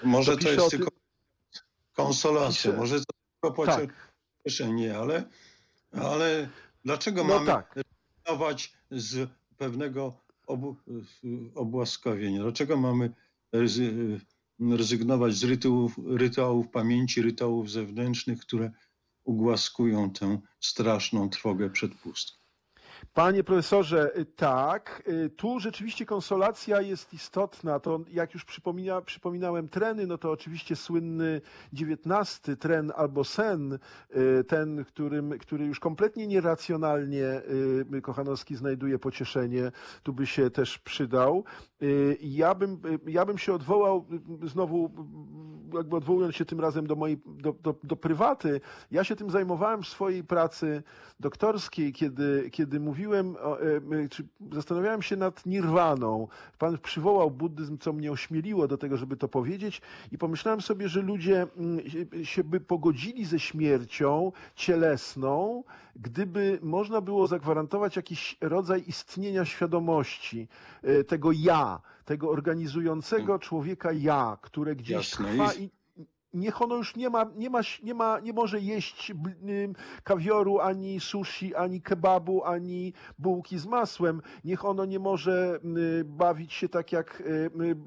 Może 0.03 0.37
To 0.37 0.43
to, 0.43 0.49
jest 0.51 0.69
tylko 0.69 0.91
konsolacja, 1.93 2.71
pisze- 2.71 2.77
może 2.77 2.99
to 2.99 3.05
tylko 3.41 3.65
Tak. 3.65 4.11
pocieszenie, 4.43 4.97
ale, 4.97 5.23
ale 5.91 6.49
dlaczego 6.85 7.23
No 7.23 7.33
mamy 7.33 7.45
tak. 7.45 7.75
z 8.91 9.29
pewnego 9.57 10.17
obu, 10.47 10.75
obłaskawienia? 11.55 12.41
Dlaczego 12.41 12.77
mamy 12.77 13.13
rezygnować 14.59 15.33
z 15.35 15.43
rytuałów, 15.43 15.99
rytuałów 16.05 16.69
pamięci, 16.69 17.21
rytuałów 17.21 17.71
zewnętrznych, 17.71 18.39
które 18.39 18.71
ugłaskują 19.23 20.11
tę 20.11 20.41
straszną 20.59 21.29
trwogę 21.29 21.69
przed 21.69 21.95
pustką? 21.95 22.44
Panie 23.13 23.43
profesorze, 23.43 24.17
y, 24.17 24.25
tak, 24.25 25.03
y, 25.07 25.29
tu 25.29 25.59
rzeczywiście 25.59 26.05
konsolacja 26.05 26.81
jest 26.81 27.13
istotna. 27.13 27.79
To 27.79 27.99
jak 28.11 28.33
już 28.33 28.45
przypomina, 28.45 29.01
przypominałem 29.01 29.67
treny, 29.67 30.07
no 30.07 30.17
to 30.17 30.31
oczywiście 30.31 30.75
słynny 30.75 31.41
dziewiętnasty 31.73 32.57
tren 32.57 32.91
albo 32.95 33.23
sen, 33.23 33.79
y, 34.15 34.43
ten, 34.43 34.85
którym, 34.85 35.39
który 35.39 35.65
już 35.65 35.79
kompletnie 35.79 36.27
nieracjonalnie 36.27 37.41
Kochanowski 38.03 38.55
znajduje 38.55 38.99
pocieszenie, 38.99 39.71
tu 40.03 40.13
by 40.13 40.25
się 40.25 40.49
też 40.49 40.79
przydał. 40.79 41.43
Ja 42.21 42.55
bym, 42.55 42.81
ja 43.07 43.25
bym 43.25 43.37
się 43.37 43.53
odwołał 43.53 44.05
znowu, 44.43 44.91
jakby 45.73 45.95
odwołując 45.95 46.35
się 46.35 46.45
tym 46.45 46.59
razem 46.59 46.87
do 46.87 46.95
mojej, 46.95 47.21
do, 47.25 47.53
do, 47.53 47.75
do 47.83 47.95
prywaty. 47.95 48.61
Ja 48.91 49.03
się 49.03 49.15
tym 49.15 49.29
zajmowałem 49.29 49.83
w 49.83 49.87
swojej 49.87 50.23
pracy 50.23 50.83
doktorskiej, 51.19 51.93
kiedy, 51.93 52.49
kiedy 52.51 52.79
mówiłem, 52.85 53.35
e, 54.05 54.09
czy 54.09 54.27
zastanawiałem 54.51 55.01
się 55.01 55.15
nad 55.15 55.45
nirwaną. 55.45 56.27
Pan 56.59 56.77
przywołał 56.77 57.31
buddyzm, 57.31 57.77
co 57.77 57.93
mnie 57.93 58.11
ośmieliło 58.11 58.67
do 58.67 58.77
tego, 58.77 58.97
żeby 58.97 59.17
to 59.17 59.27
powiedzieć 59.27 59.81
i 60.11 60.17
pomyślałem 60.17 60.61
sobie, 60.61 60.89
że 60.89 61.01
ludzie 61.01 61.47
mm, 61.57 61.79
się- 62.25 62.43
by 62.43 62.59
pogodzili 62.59 63.25
ze 63.25 63.39
śmiercią 63.39 64.31
cielesną, 64.55 65.63
gdyby 65.95 66.59
można 66.61 67.01
było 67.01 67.27
zagwarantować 67.27 67.95
jakiś 67.95 68.37
rodzaj 68.41 68.83
istnienia 68.87 69.45
świadomości, 69.45 70.47
e, 70.83 71.03
tego 71.03 71.31
ja, 71.31 71.81
tego 72.05 72.29
organizującego 72.29 73.39
człowieka 73.39 73.91
ja, 73.91 74.37
które 74.41 74.75
gdzieś 74.75 75.11
Jasne. 75.11 75.25
trwa 75.31 75.53
i 75.53 75.69
niech 76.35 76.61
ono 76.61 76.75
już 76.75 76.95
nie 76.95 77.09
ma, 77.09 77.25
nie 77.35 77.49
ma, 77.49 77.59
nie 77.83 77.93
ma, 77.93 78.19
nie 78.19 78.33
może 78.33 78.59
jeść 78.59 79.13
kawioru, 80.03 80.59
ani 80.59 80.99
sushi, 80.99 81.55
ani 81.55 81.81
kebabu, 81.81 82.43
ani 82.43 82.93
bułki 83.19 83.57
z 83.57 83.65
masłem. 83.65 84.21
Niech 84.43 84.65
ono 84.65 84.85
nie 84.85 84.99
może 84.99 85.59
bawić 86.05 86.53
się 86.53 86.69
tak 86.69 86.91
jak 86.91 87.23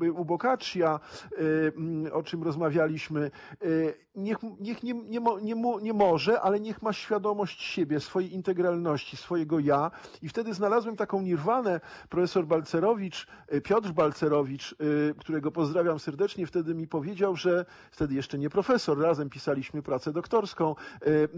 y, 0.05 0.13
u 0.13 0.25
Boccaccia, 0.25 1.01
mm, 1.39 2.13
o 2.13 2.23
czym 2.23 2.43
rozmawialiśmy. 2.43 3.31
Y, 3.65 4.09
Niech, 4.19 4.39
niech 4.61 4.83
nie, 4.83 4.95
nie, 4.95 5.21
nie, 5.43 5.55
nie 5.83 5.93
może, 5.93 6.41
ale 6.41 6.61
niech 6.61 6.83
ma 6.83 6.93
świadomość 6.93 7.63
siebie, 7.63 8.01
swojej 8.01 8.35
integralności, 8.35 9.17
swojego 9.17 9.59
ja. 9.59 9.91
I 10.23 10.29
wtedy 10.29 10.55
znalazłem 10.55 10.97
taką 10.97 11.23
nirwanę. 11.23 11.81
Profesor 12.09 12.47
Balcerowicz, 12.47 13.27
Piotr 13.65 13.93
Balcerowicz, 13.93 14.75
którego 15.19 15.51
pozdrawiam 15.53 15.99
serdecznie, 15.99 16.47
wtedy 16.47 16.75
mi 16.75 16.87
powiedział, 16.87 17.37
że 17.37 17.65
wtedy 17.91 18.15
jeszcze 18.15 18.38
nie 18.39 18.51
profesor, 18.51 18.99
razem 19.01 19.31
pisaliśmy 19.31 19.83
pracę 19.83 20.13
doktorską, 20.13 20.75
y, 21.07 21.29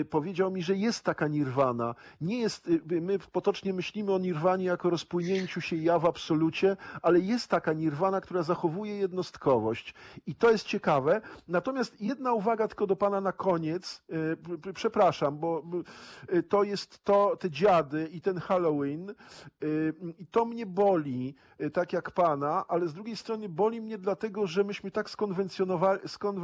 y, 0.00 0.04
powiedział 0.04 0.50
mi, 0.50 0.62
że 0.62 0.76
jest 0.76 1.04
taka 1.04 1.28
nirwana. 1.28 1.94
Nie 2.20 2.40
jest, 2.40 2.68
y, 2.68 3.00
my 3.00 3.18
potocznie 3.18 3.72
myślimy 3.74 4.12
o 4.12 4.18
nirwanie 4.18 4.64
jako 4.64 4.90
rozpłynięciu 4.90 5.60
się 5.60 5.76
ja 5.76 5.98
w 5.98 6.06
absolucie, 6.06 6.76
ale 7.02 7.20
jest 7.20 7.48
taka 7.48 7.72
nirwana, 7.72 8.20
która 8.20 8.42
zachowuje 8.42 8.96
jednostkowość. 8.96 9.94
I 10.26 10.34
to 10.34 10.50
jest 10.50 10.66
ciekawe. 10.66 11.20
Natomiast 11.48 12.00
jedna 12.00 12.32
uwaga 12.32 12.68
tylko 12.68 12.86
do 12.86 12.96
pana 12.96 13.20
na 13.20 13.32
koniec. 13.32 14.02
Przepraszam, 14.74 15.38
bo 15.38 15.62
to 16.48 16.62
jest 16.62 17.04
to, 17.04 17.36
te 17.36 17.50
dziady 17.50 18.08
i 18.12 18.20
ten 18.20 18.38
Halloween. 18.38 19.14
I 20.18 20.26
to 20.26 20.44
mnie 20.44 20.66
boli, 20.66 21.34
tak 21.72 21.92
jak 21.92 22.10
pana, 22.10 22.64
ale 22.68 22.88
z 22.88 22.94
drugiej 22.94 23.16
strony 23.16 23.48
boli 23.48 23.80
mnie 23.80 23.98
dlatego, 23.98 24.46
że 24.46 24.64
myśmy 24.64 24.90
tak 24.90 25.10
skonwencjonowali, 25.10 26.00
skonwencjonowali 26.06 26.37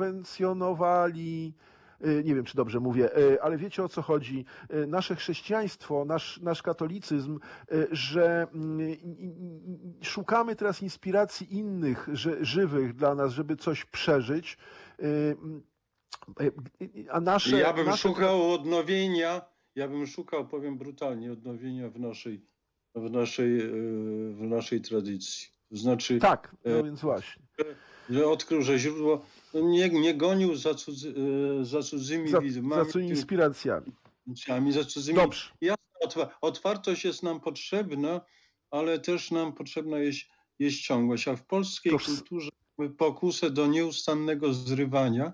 y, 2.06 2.22
nie 2.24 2.34
wiem, 2.34 2.44
czy 2.44 2.56
dobrze 2.56 2.80
mówię, 2.80 3.18
y, 3.18 3.42
ale 3.42 3.56
wiecie 3.56 3.84
o 3.84 3.88
co 3.88 4.02
chodzi. 4.02 4.44
Y, 4.74 4.86
Nasze 4.86 5.16
chrześcijaństwo, 5.16 6.04
nasz, 6.04 6.40
nasz 6.40 6.62
katolicyzm, 6.62 7.38
że 7.90 8.46
mm, 8.54 8.96
szukamy 10.02 10.56
teraz 10.56 10.82
inspiracji 10.82 11.56
innych, 11.56 12.08
że, 12.12 12.44
żywych 12.44 12.94
dla 12.94 13.14
nas, 13.14 13.32
żeby 13.32 13.56
coś 13.56 13.84
przeżyć. 13.84 14.58
A 17.10 17.20
nasze. 17.20 17.58
ja 17.58 17.72
bym 17.72 17.86
nasze... 17.86 18.08
szukał 18.08 18.52
odnowienia, 18.52 19.40
ja 19.74 19.88
bym 19.88 20.06
szukał, 20.06 20.48
powiem 20.48 20.78
brutalnie, 20.78 21.32
odnowienia 21.32 21.90
w 21.90 22.00
naszej, 22.00 22.46
w 22.94 23.10
naszej, 23.10 23.60
e, 23.60 23.68
w 24.30 24.42
naszej 24.42 24.80
tradycji. 24.80 25.48
To 25.70 25.76
znaczy, 25.76 26.18
Tak, 26.18 26.56
no 26.64 26.84
więc 26.84 27.00
właśnie. 27.00 27.42
że 28.10 28.26
odkrył, 28.26 28.62
że 28.62 28.78
źródło 28.78 29.24
nie, 29.60 29.88
nie 29.90 30.14
gonił 30.14 30.54
za, 30.56 30.74
cudzy, 30.74 31.14
e, 31.60 31.64
za 31.64 31.82
cudzymi 31.82 32.28
Za, 32.28 32.40
widmami, 32.40 32.84
za 32.86 32.92
co 32.92 32.98
inspiracjami. 32.98 33.92
za 34.70 34.84
cudzymi 34.84 35.16
Dobrze. 35.18 35.50
Jasne, 35.60 35.84
otwa- 36.06 36.28
otwartość 36.40 37.04
jest 37.04 37.22
nam 37.22 37.40
potrzebna, 37.40 38.20
ale 38.70 38.98
też 38.98 39.30
nam 39.30 39.52
potrzebna 39.52 39.98
jest, 39.98 40.20
jest 40.58 40.78
ciągłość. 40.80 41.28
A 41.28 41.36
w 41.36 41.42
polskiej 41.46 41.92
Toż- 41.92 42.06
kulturze 42.06 42.50
mamy 42.78 42.90
pokusę 42.90 43.50
do 43.50 43.66
nieustannego 43.66 44.54
zrywania. 44.54 45.32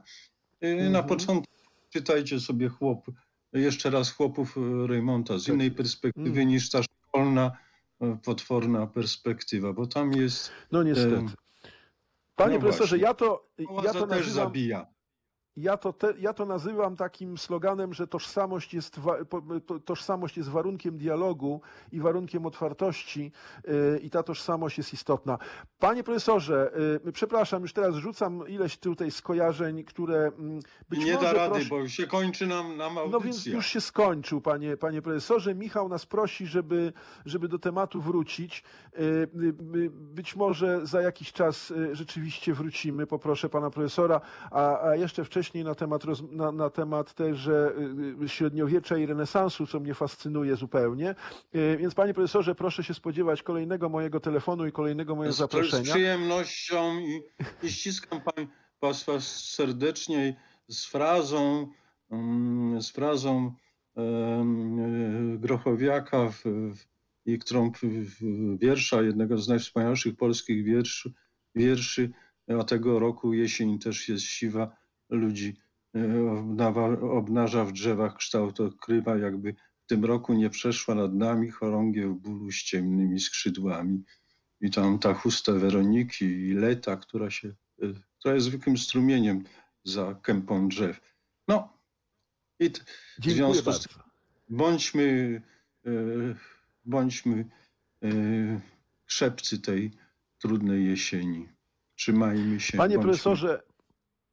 Na 0.63 0.69
Mhm. 0.69 1.07
początku 1.07 1.53
czytajcie 1.91 2.41
sobie 2.41 2.69
chłop, 2.69 3.07
jeszcze 3.53 3.91
raz 3.91 4.11
chłopów 4.13 4.57
e, 4.59 4.87
Reymonta 4.87 5.39
z 5.39 5.45
Tak 5.45 5.55
innej 5.55 5.71
perspektywy 5.71 6.29
Mhm. 6.29 6.49
niż 6.49 6.71
ta 6.71 6.81
szkolna, 6.83 7.57
e, 8.01 8.19
potworna 8.25 8.87
perspektywa, 8.87 9.73
bo 9.73 9.87
tam 9.87 10.13
jest 10.13 10.51
No 10.73 10.83
niestety. 10.83 11.25
Panie 12.45 12.55
no 12.55 12.61
profesorze, 12.61 12.97
właśnie. 12.97 13.09
ja 13.09 13.15
to, 13.15 13.49
ja 13.59 13.93
to 13.93 14.07
też 14.07 14.27
nazywam, 14.27 14.47
zabija. 14.47 14.87
Ja 15.62 15.77
to, 15.77 15.93
te, 15.93 16.15
ja 16.19 16.32
to 16.32 16.47
nazywam 16.47 16.97
takim 16.97 17.39
sloganem, 17.39 17.95
że 17.95 18.07
tożsamość 18.07 18.74
jest, 18.74 19.01
tożsamość 19.85 20.37
jest 20.37 20.49
warunkiem 20.49 20.99
dialogu 20.99 21.61
i 21.93 22.01
warunkiem 22.01 22.47
otwartości 22.47 23.32
yy, 23.65 24.01
i 24.03 24.11
ta 24.11 24.23
tożsamość 24.23 24.78
jest 24.78 24.93
istotna. 24.93 25.39
Panie 25.78 26.05
profesorze, 26.05 26.73
yy, 27.05 27.12
przepraszam, 27.12 27.62
już 27.62 27.73
teraz 27.73 27.97
rzucam 27.97 28.49
ileś 28.49 28.78
tutaj 28.78 29.11
skojarzeń, 29.11 29.85
które 29.85 30.32
mm, 30.39 30.61
być 30.89 31.05
nie 31.05 31.15
może 31.15 31.27
da 31.27 31.32
rady, 31.32 31.65
bo 31.65 31.89
się 31.89 32.07
kończy 32.07 32.47
nam, 32.47 32.77
nam 32.77 32.99
audycja. 32.99 33.19
No 33.19 33.24
więc 33.24 33.47
już 33.47 33.66
się 33.66 33.81
skończył, 33.81 34.41
panie, 34.41 34.77
panie 34.77 35.03
profesorze. 35.03 35.55
Michał 35.55 35.89
nas 35.89 36.07
prosi, 36.07 36.47
żeby, 36.47 36.93
żeby 37.27 37.49
do 37.49 37.59
tematu 37.59 38.01
wrócić. 38.01 38.65
Y, 38.99 39.03
y, 39.03 39.78
y, 39.78 39.91
Być 39.91 40.37
może 40.37 40.87
za 40.87 41.01
jakiś 41.01 41.32
czas 41.32 41.70
y, 41.70 41.97
rzeczywiście 41.97 42.55
wrócimy, 42.55 43.07
poproszę 43.07 43.49
pana 43.49 43.70
profesora, 43.70 44.20
a, 44.51 44.89
a 44.89 44.97
jeszcze 44.97 45.24
wcześniej 45.24 45.50
na 45.55 45.75
temat, 45.75 46.03
na, 46.31 46.53
na 46.53 46.71
temat 46.71 47.15
też 47.15 47.47
y, 47.47 47.75
y, 48.23 48.29
średniowiecza 48.29 48.99
i 48.99 49.07
renesansu, 49.07 49.67
co 49.67 49.81
mnie 49.81 49.95
fascynuje 49.95 50.57
zupełnie. 50.57 51.15
Y, 51.55 51.77
Więc 51.81 51.95
panie 51.95 52.15
profesorze, 52.15 52.55
proszę 52.55 52.85
się 52.85 52.95
spodziewać 52.95 53.43
kolejnego 53.43 53.89
mojego 53.89 54.21
telefonu 54.21 54.67
i 54.67 54.73
kolejnego 54.73 55.15
mojego 55.17 55.33
Z, 55.33 55.37
z 55.37 55.39
zaproszenia. 55.39 55.83
przyjemnością 55.93 56.99
i, 56.99 57.23
i 57.63 57.73
ściskam 57.73 58.21
Państwa 58.81 59.21
serdecznie 59.21 60.37
z 60.69 60.87
frazą, 60.87 61.69
mm, 62.11 62.83
z 62.83 62.91
frazą 62.91 63.53
Grochowiaka, 65.39 66.29
w, 66.29 66.43
w, 66.45 66.85
i 67.27 67.39
którą 67.39 67.73
w 67.73 68.59
wiersza, 68.59 69.03
jednego 69.03 69.39
z 69.39 69.49
najwspanialszych 69.49 70.17
polskich 70.17 70.65
wierszy, 70.65 71.13
wierszy, 71.55 72.11
a 72.61 72.65
tego 72.65 72.99
roku 72.99 73.33
jesień 73.33 73.79
też 73.79 74.09
jest 74.09 74.25
siwa, 74.25 74.77
ludzi 75.11 75.57
e, 75.97 77.01
obnaża 77.11 77.65
w 77.65 77.73
drzewach 77.73 78.16
kształt 78.16 78.61
odkrywa, 78.61 79.16
jakby 79.16 79.53
w 79.55 79.87
tym 79.87 80.05
roku 80.05 80.35
nie 80.35 80.51
przeszła 80.51 80.95
nad 80.95 81.15
nami 81.15 81.51
chorągiew 81.51 82.16
bólu 82.19 82.51
z 82.53 82.57
ciemnymi 82.62 83.20
skrzydłami. 83.20 84.05
I 84.61 84.70
tam 84.70 84.99
ta 84.99 85.15
chusta 85.15 85.53
Weroniki 85.53 86.24
i 86.24 86.55
Leta, 86.55 86.97
która 86.97 87.31
się, 87.31 87.49
y, 87.82 87.95
która 88.19 88.35
jest 88.35 88.47
zwykłym 88.47 88.78
strumieniem 88.78 89.45
za 89.85 90.15
kępą 90.23 90.69
drzew. 90.69 91.01
No 91.49 91.78
i 92.61 92.70
t- 92.70 92.81
w 93.19 93.31
związku 93.31 93.73
z 93.73 93.89
tym 93.89 94.03
bądźmy, 94.49 95.43
y, 95.87 96.37
bądźmy 96.85 97.45
y, 98.05 98.61
szepcy 99.07 99.59
tej 99.59 99.91
trudnej 100.39 100.87
jesieni. 100.87 101.49
Trzymajmy 101.95 102.61
się. 102.61 102.78
Panie 102.78 102.95
bądźmy- 102.97 103.03
profesorze, 103.03 103.62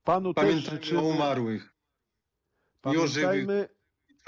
panu 0.07 0.33
też 0.33 0.43
Pamiętajmy 0.45 0.81
życzymy... 0.83 0.99
o 1.01 1.03
umarłych. 1.03 1.73
i 2.93 2.97
o 2.97 3.07
żywych. 3.07 3.29
Pamiętajmy, 3.29 3.67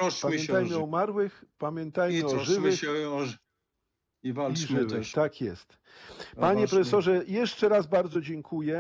się 0.09 0.17
o 0.17 0.21
pamiętajmy 0.21 0.75
o 0.75 0.83
umarłych, 0.83 1.43
I 1.43 1.47
pamiętajmy 1.57 2.25
o 2.25 2.29
troszczmy 2.29 2.55
żywych. 2.55 2.79
się 2.79 2.91
o 2.91 3.23
I 4.23 4.27
I 4.29 4.33
walczmy 4.33 4.67
żywych, 4.67 4.89
też. 4.91 5.11
tak 5.11 5.41
jest. 5.41 5.77
o 6.37 6.39
Panie 6.39 6.67
profesorze, 6.67 7.23
jeszcze 7.27 7.69
raz 7.69 7.87
bardzo 7.87 8.21
dziękuję. 8.21 8.77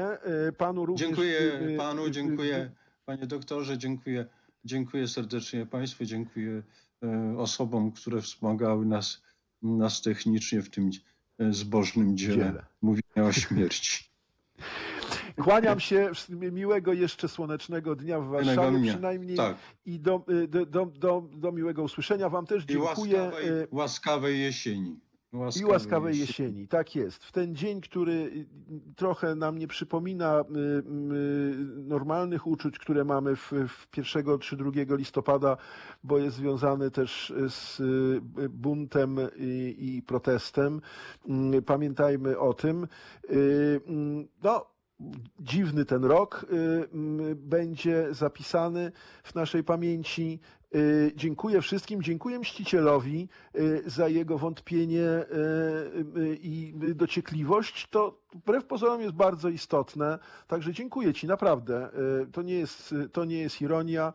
E, 0.47 0.51
Panu 0.51 0.85
również. 0.85 1.07
Dziękuję 1.07 1.61
panu, 1.77 2.05
e, 2.05 2.11
dziękuję 2.11 2.71
panie 3.05 3.27
doktorze, 3.27 3.77
dziękuję, 3.77 4.25
dziękuję 4.65 5.07
serdecznie 5.07 5.65
państwu, 5.65 6.05
dziękuję 6.05 6.63
e, 7.03 7.35
osobom, 7.37 7.91
które 7.91 8.21
wspomagały 8.21 8.85
nas, 8.85 9.21
nas 9.61 10.01
technicznie 10.01 10.61
w 10.61 10.69
tym, 10.69 10.89
e, 11.39 11.53
zbożnym 11.53 12.17
dziele, 12.17 12.35
Dziele. 12.45 12.65
mówienia 12.81 13.23
o 13.29 13.31
śmierci. 13.31 14.03
Kłaniam 15.43 15.79
się, 15.79 16.11
miłego 16.51 16.93
jeszcze 16.93 17.27
słonecznego 17.27 17.95
dnia 17.95 18.19
w 18.19 18.27
Warszawie 18.27 18.89
przynajmniej 18.89 19.37
Tak. 19.37 19.57
i 19.85 19.99
do, 19.99 20.23
y, 20.29 20.47
do, 20.47 20.65
do, 20.65 20.85
do, 20.85 21.23
do 21.35 21.51
miłego 21.51 21.83
usłyszenia. 21.83 22.29
Wam 22.29 22.45
też 22.45 22.63
I 22.63 22.67
dziękuję. 22.67 23.17
łaskawej, 23.21 23.49
y, 23.49 23.67
łaskawej 23.71 24.39
jesieni. 24.39 24.99
I 25.61 25.65
łaskawej 25.65 26.19
jesieni, 26.19 26.67
tak 26.67 26.95
jest. 26.95 27.23
W 27.23 27.31
ten 27.31 27.55
dzień, 27.55 27.81
który 27.81 28.11
y, 28.11 28.45
trochę 28.95 29.35
nam 29.35 29.57
nie 29.57 29.67
przypomina 29.67 30.43
normalnych 31.75 32.47
uczuć, 32.47 32.79
które 32.79 33.05
mamy 33.05 33.35
w, 33.35 33.51
w 33.67 33.97
1 33.97 34.39
czy 34.39 34.57
2 34.57 34.71
listopada, 34.95 35.57
bo 36.03 36.17
jest 36.17 36.35
związany 36.35 36.91
też 36.91 37.33
z 37.49 37.81
buntem 38.49 39.17
i, 39.37 39.75
i 39.79 40.01
protestem. 40.01 40.81
Mm, 41.27 41.63
Pamiętajmy 41.63 42.39
o 42.39 42.53
tym. 42.53 42.87
Mm, 43.29 44.27
No, 44.43 44.65
dziwny 45.39 45.85
ten 45.85 46.05
rok 46.05 46.45
y, 46.53 47.35
będzie 47.35 48.13
zapisany 48.13 48.91
w 49.23 49.35
naszej 49.35 49.63
pamięci. 49.63 50.39
Y, 50.75 51.11
Dziękuję 51.15 51.61
wszystkim, 51.61 52.01
dziękuję 52.03 52.39
mścicielowi 52.39 53.29
y, 53.55 53.83
za 53.85 54.07
jego 54.07 54.37
wątpienie 54.37 55.01
y, 55.01 55.25
i 56.41 56.73
dociekliwość. 56.95 57.87
To 57.89 58.19
wbrew 58.33 58.65
pozorom 58.65 59.01
jest 59.01 59.13
bardzo 59.13 59.49
istotne. 59.49 60.19
Także 60.47 60.73
dziękuję 60.73 61.13
Ci 61.13 61.27
naprawdę. 61.27 61.89
To 62.31 62.41
nie 62.41 62.53
jest, 62.53 62.95
to 63.11 63.25
nie 63.25 63.37
jest 63.39 63.61
ironia. 63.61 64.13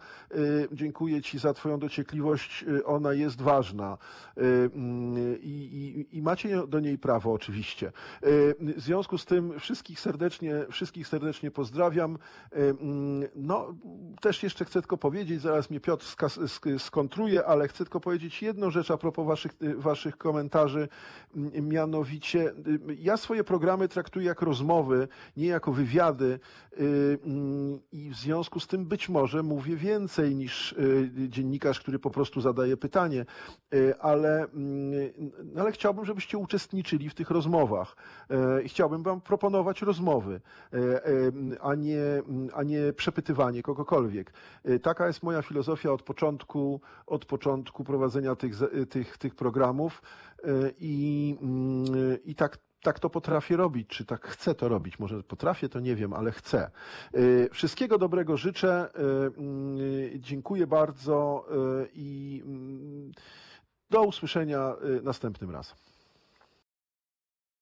Dziękuję 0.72 1.22
Ci 1.22 1.39
za 1.39 1.55
Twoją 1.55 1.78
dociekliwość. 1.78 2.64
Ona 2.85 3.12
jest 3.12 3.43
ważna 3.43 3.98
mm, 4.36 5.39
i, 5.40 6.06
i, 6.10 6.16
i 6.18 6.22
macie 6.22 6.66
do 6.66 6.81
niej 6.81 6.98
prawo 6.98 7.32
oczywiście. 7.32 7.93
W 8.22 8.74
związku 8.76 9.18
z 9.18 9.24
tym 9.24 9.60
wszystkich 9.60 10.01
serdecznie, 10.01 10.55
wszystkich 10.70 11.09
serdecznie 11.09 11.51
pozdrawiam. 11.51 12.18
Mm, 12.52 13.28
No, 13.36 13.74
też 14.20 14.43
jeszcze 14.43 14.64
chcę 14.64 14.81
tylko 14.81 14.97
powiedzieć, 14.97 15.40
zaraz 15.40 15.70
mnie 15.70 15.81
Piotr 15.81 16.05
skas- 16.06 16.44
sk- 16.45 16.79
skontruje, 16.79 17.45
ale 17.47 17.69
chcę 17.69 17.85
tylko 17.85 18.01
powiedzieć 18.01 18.43
jedną 18.43 18.71
rzecz 18.71 18.91
a 18.91 18.97
propos 18.97 19.27
waszych, 19.27 19.53
y, 19.62 19.77
waszych 19.77 20.19
komentarzy. 20.19 20.89
Mianowicie, 21.62 22.51
y, 22.51 22.97
ja 22.99 23.16
swoje 23.16 23.45
programy 23.45 23.89
traktuję 23.89 24.27
jak 24.27 24.43
rozmowy, 24.43 25.09
nie 25.37 25.47
jako 25.47 25.73
wywiady 25.73 26.41
y, 26.81 27.19
mm, 27.25 27.81
i 27.93 28.11
w 28.11 28.15
związku 28.15 28.61
z 28.61 28.66
tym 28.66 28.87
być 28.87 29.09
może 29.09 29.43
mówię 29.43 29.77
więcej 29.77 30.35
niż 30.35 30.75
dziennikarz, 31.29 31.81
który 31.81 31.99
po 31.99 32.11
prostu 32.11 32.41
zadaje 32.41 32.77
pytanie, 32.77 33.25
ale, 34.01 34.45
mm, 34.45 35.12
ale 35.59 35.73
chciałbym, 35.73 36.05
żebyście 36.05 36.39
uczestniczyli 36.39 37.11
w 37.11 37.15
tych 37.15 37.31
rozmowach. 37.31 37.97
Chciałbym 38.66 39.03
wam 39.03 39.21
proponować 39.21 39.83
rozmowy, 39.83 40.41
a 41.61 41.75
nie, 41.75 42.03
a 42.55 42.62
nie 42.62 42.93
przepytywanie 42.93 43.62
kogokolwiek. 43.62 44.33
Taka 44.83 45.07
jest 45.07 45.23
moja 45.23 45.43
filozofia 45.43 45.93
od 45.93 46.03
początku, 46.03 46.34
od 47.06 47.24
początku 47.24 47.85
prowadzenia 47.85 48.36
tych, 48.36 48.55
tych, 48.90 49.19
tych 49.19 49.35
programów 49.35 50.02
y, 50.44 50.74
i, 50.78 51.36
mm, 51.43 52.24
i 52.24 52.35
tak, 52.35 52.59
tak 52.82 52.98
to 53.01 53.11
potrafię 53.11 53.56
robić, 53.56 53.89
czy 53.89 54.05
tak 54.05 54.27
chcę 54.27 54.55
to 54.55 54.69
robić. 54.69 54.98
Może 54.98 55.23
potrafię, 55.23 55.69
to 55.69 55.81
nie 55.81 55.97
wiem, 55.97 56.12
ale 56.12 56.32
chcę. 56.32 56.70
Y, 57.16 57.48
Wszystkiego 57.52 57.98
dobrego 57.98 58.36
życzę. 58.36 58.90
y, 58.94 59.01
mm, 59.39 59.78
Dziękuję 60.20 60.66
bardzo 60.66 61.47
i 61.94 62.43
mm, 62.47 63.12
do 63.90 64.02
usłyszenia 64.02 64.74
następnym 65.02 65.51
razem. 65.51 65.77